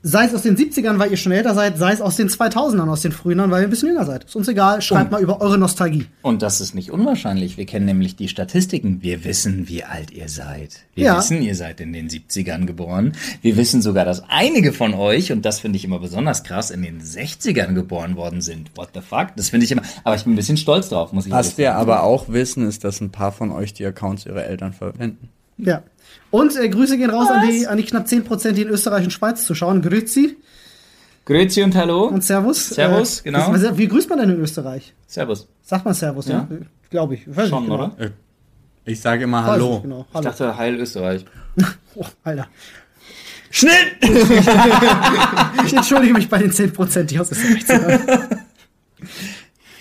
Sei 0.04 0.24
es 0.24 0.34
aus 0.34 0.42
den 0.42 0.56
70ern, 0.56 0.98
weil 0.98 1.12
ihr 1.12 1.16
schon 1.16 1.30
älter 1.30 1.54
seid, 1.54 1.78
sei 1.78 1.92
es 1.92 2.00
aus 2.00 2.16
den 2.16 2.28
2000ern, 2.28 2.88
aus 2.88 3.02
den 3.02 3.12
früheren, 3.12 3.52
weil 3.52 3.62
ihr 3.62 3.68
ein 3.68 3.70
bisschen 3.70 3.88
jünger 3.90 4.04
seid. 4.04 4.24
Ist 4.24 4.34
uns 4.34 4.48
egal, 4.48 4.82
schreibt 4.82 5.04
Und- 5.04 5.10
mal 5.12 5.22
über 5.22 5.40
eure 5.40 5.58
Nostalgie. 5.58 6.06
Und 6.22 6.42
das 6.42 6.60
ist 6.60 6.74
nicht 6.74 6.90
unwahrscheinlich. 6.90 7.56
Wir 7.56 7.66
kennen 7.66 7.86
nämlich 7.86 8.16
die 8.16 8.26
Statistiken. 8.26 9.00
Wir 9.00 9.22
wissen, 9.24 9.68
wie 9.68 9.84
alt 9.84 10.10
ihr 10.10 10.28
seid. 10.28 10.80
Wir 10.96 11.04
Ja. 11.04 11.18
wissen, 11.18 11.40
ihr 11.40 11.54
seid 11.54 11.80
in 11.80 11.92
den 11.92 12.08
70ern 12.08 12.66
geboren. 12.66 13.12
Wir 13.42 13.56
wissen 13.56 13.80
sogar, 13.80 14.04
dass 14.04 14.24
einige 14.28 14.72
von 14.72 14.92
euch, 14.94 15.30
und 15.30 15.44
das 15.44 15.60
finde 15.60 15.76
ich 15.76 15.84
immer 15.84 16.00
besonders 16.00 16.42
krass, 16.42 16.72
in 16.72 16.82
den 16.82 17.00
60ern 17.00 17.74
geboren 17.74 18.16
worden 18.16 18.40
sind. 18.40 18.72
What 18.76 18.88
the 18.94 19.00
fuck? 19.00 19.28
Das 19.36 19.50
finde 19.50 19.66
ich 19.66 19.70
immer, 19.72 19.82
aber 20.02 20.16
ich 20.16 20.24
bin 20.24 20.32
ein 20.32 20.36
bisschen 20.36 20.56
stolz 20.56 20.88
drauf, 20.88 21.12
muss 21.12 21.26
ich 21.26 21.32
Was 21.32 21.46
ehrlich 21.46 21.58
wir 21.58 21.66
sagen. 21.68 21.80
aber 21.80 22.02
auch 22.02 22.28
wissen, 22.28 22.66
ist, 22.66 22.82
dass 22.82 23.00
ein 23.00 23.10
paar 23.10 23.30
von 23.30 23.52
euch 23.52 23.72
die 23.72 23.86
Accounts 23.86 24.26
ihrer 24.26 24.44
Eltern 24.46 24.72
verwenden. 24.72 25.28
Ja. 25.58 25.82
Und 26.32 26.56
äh, 26.56 26.68
Grüße 26.68 26.96
gehen 26.98 27.10
raus 27.10 27.28
an 27.30 27.46
die, 27.48 27.66
an 27.68 27.76
die 27.76 27.84
knapp 27.84 28.06
10%, 28.06 28.50
die 28.52 28.62
in 28.62 28.68
Österreich 28.68 29.04
und 29.04 29.10
Schweiz 29.12 29.44
zuschauen. 29.46 29.80
Grüezi 29.82 30.36
Grüezi 31.24 31.62
und 31.62 31.76
Hallo. 31.76 32.06
und 32.06 32.24
Servus. 32.24 32.70
Servus, 32.70 33.20
Äh, 33.20 33.24
genau. 33.24 33.52
das- 33.52 33.78
Wie 33.78 33.86
grüßt 33.86 34.08
man 34.10 34.18
denn 34.18 34.30
in 34.30 34.40
Österreich? 34.40 34.92
Servus. 35.06 35.46
Sagt 35.62 35.84
man 35.84 35.94
Servus, 35.94 36.26
ja? 36.26 36.48
Ja. 36.50 36.56
Glaube 36.90 37.14
ich. 37.14 37.22
Weiß 37.36 37.48
Schon, 37.48 37.62
genau. 37.64 37.74
oder? 37.76 38.10
Ich 38.84 39.00
sage 39.00 39.22
immer 39.24 39.44
Hallo. 39.44 39.74
nicht 39.74 39.82
Genau. 39.82 40.06
Ich 40.08 40.14
Hallo. 40.14 40.24
dachte, 40.24 40.56
Heil 40.56 40.74
Österreich. 40.80 41.24
Oh, 41.94 42.04
Alter. 42.24 42.48
Schnitt! 43.50 43.72
Ich 45.66 45.72
entschuldige 45.74 46.14
mich 46.14 46.28
bei 46.28 46.38
den 46.38 46.50
10%, 46.50 47.02
die 47.04 47.20
aus 47.20 47.30
Österreich 47.30 47.66
zuhören. 47.66 48.00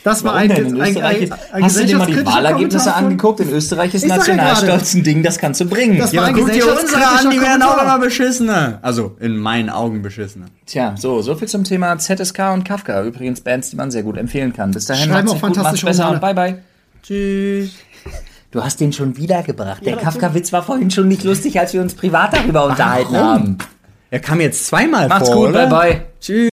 Das 0.03 0.23
war 0.23 0.33
Warum 0.33 0.49
ein, 0.51 0.51
ein, 0.81 0.81
ein, 1.01 1.15
ist- 1.21 1.33
ein 1.53 1.63
Hast 1.63 1.79
du 1.79 1.85
dir 1.85 1.97
mal 1.97 2.07
die 2.07 2.25
Wahlergebnisse 2.25 2.93
angeguckt? 2.93 3.39
In 3.39 3.49
Österreich 3.51 3.93
ist 3.93 4.03
ja 4.03 4.17
Nationalstolz 4.17 4.95
ein 4.95 5.03
Ding, 5.03 5.21
das 5.21 5.37
kannst 5.37 5.61
du 5.61 5.65
bringen. 5.65 5.99
Das 5.99 6.11
ja. 6.11 6.23
ein 6.23 6.33
Guck 6.33 6.51
dir 6.51 6.65
unsere 6.67 7.05
an, 7.07 7.29
die 7.29 7.39
werden 7.39 7.61
auch 7.61 7.81
immer 7.81 7.99
beschissener. 7.99 8.79
Also, 8.81 9.15
in 9.19 9.37
meinen 9.37 9.69
Augen 9.69 10.01
beschissener. 10.01 10.45
Tja, 10.65 10.95
so, 10.97 11.21
so 11.21 11.35
viel 11.35 11.47
zum 11.47 11.63
Thema 11.63 11.97
ZSK 11.99 12.39
und 12.53 12.63
Kafka. 12.63 13.03
Übrigens 13.03 13.41
Bands, 13.41 13.69
die 13.69 13.75
man 13.75 13.91
sehr 13.91 14.01
gut 14.03 14.17
empfehlen 14.17 14.53
kann. 14.53 14.71
Bis 14.71 14.85
dahin 14.85 15.09
Schreiben 15.09 15.27
macht's 15.27 15.43
auch 15.43 15.47
gut, 15.47 15.57
macht's 15.57 15.81
besser 15.81 16.09
und 16.09 16.19
bye 16.21 16.33
bye. 16.33 16.57
Tschüss. 17.03 17.71
Du 18.49 18.63
hast 18.63 18.81
den 18.81 18.91
schon 18.91 19.15
wiedergebracht. 19.17 19.85
Der 19.85 19.97
Kafka-Witz 19.97 20.51
war 20.51 20.63
vorhin 20.63 20.91
schon 20.91 21.07
nicht 21.07 21.23
lustig, 21.23 21.59
als 21.59 21.73
wir 21.73 21.81
uns 21.81 21.93
privat 21.93 22.33
darüber 22.33 22.65
unterhalten 22.65 23.15
haben. 23.15 23.57
Er 24.09 24.19
kam 24.19 24.41
jetzt 24.41 24.65
zweimal 24.65 25.07
Macht's 25.07 25.29
vor, 25.29 25.37
gut, 25.47 25.49
oder? 25.49 25.67
bye 25.67 25.91
bye. 25.93 26.01
Tschüss. 26.19 26.50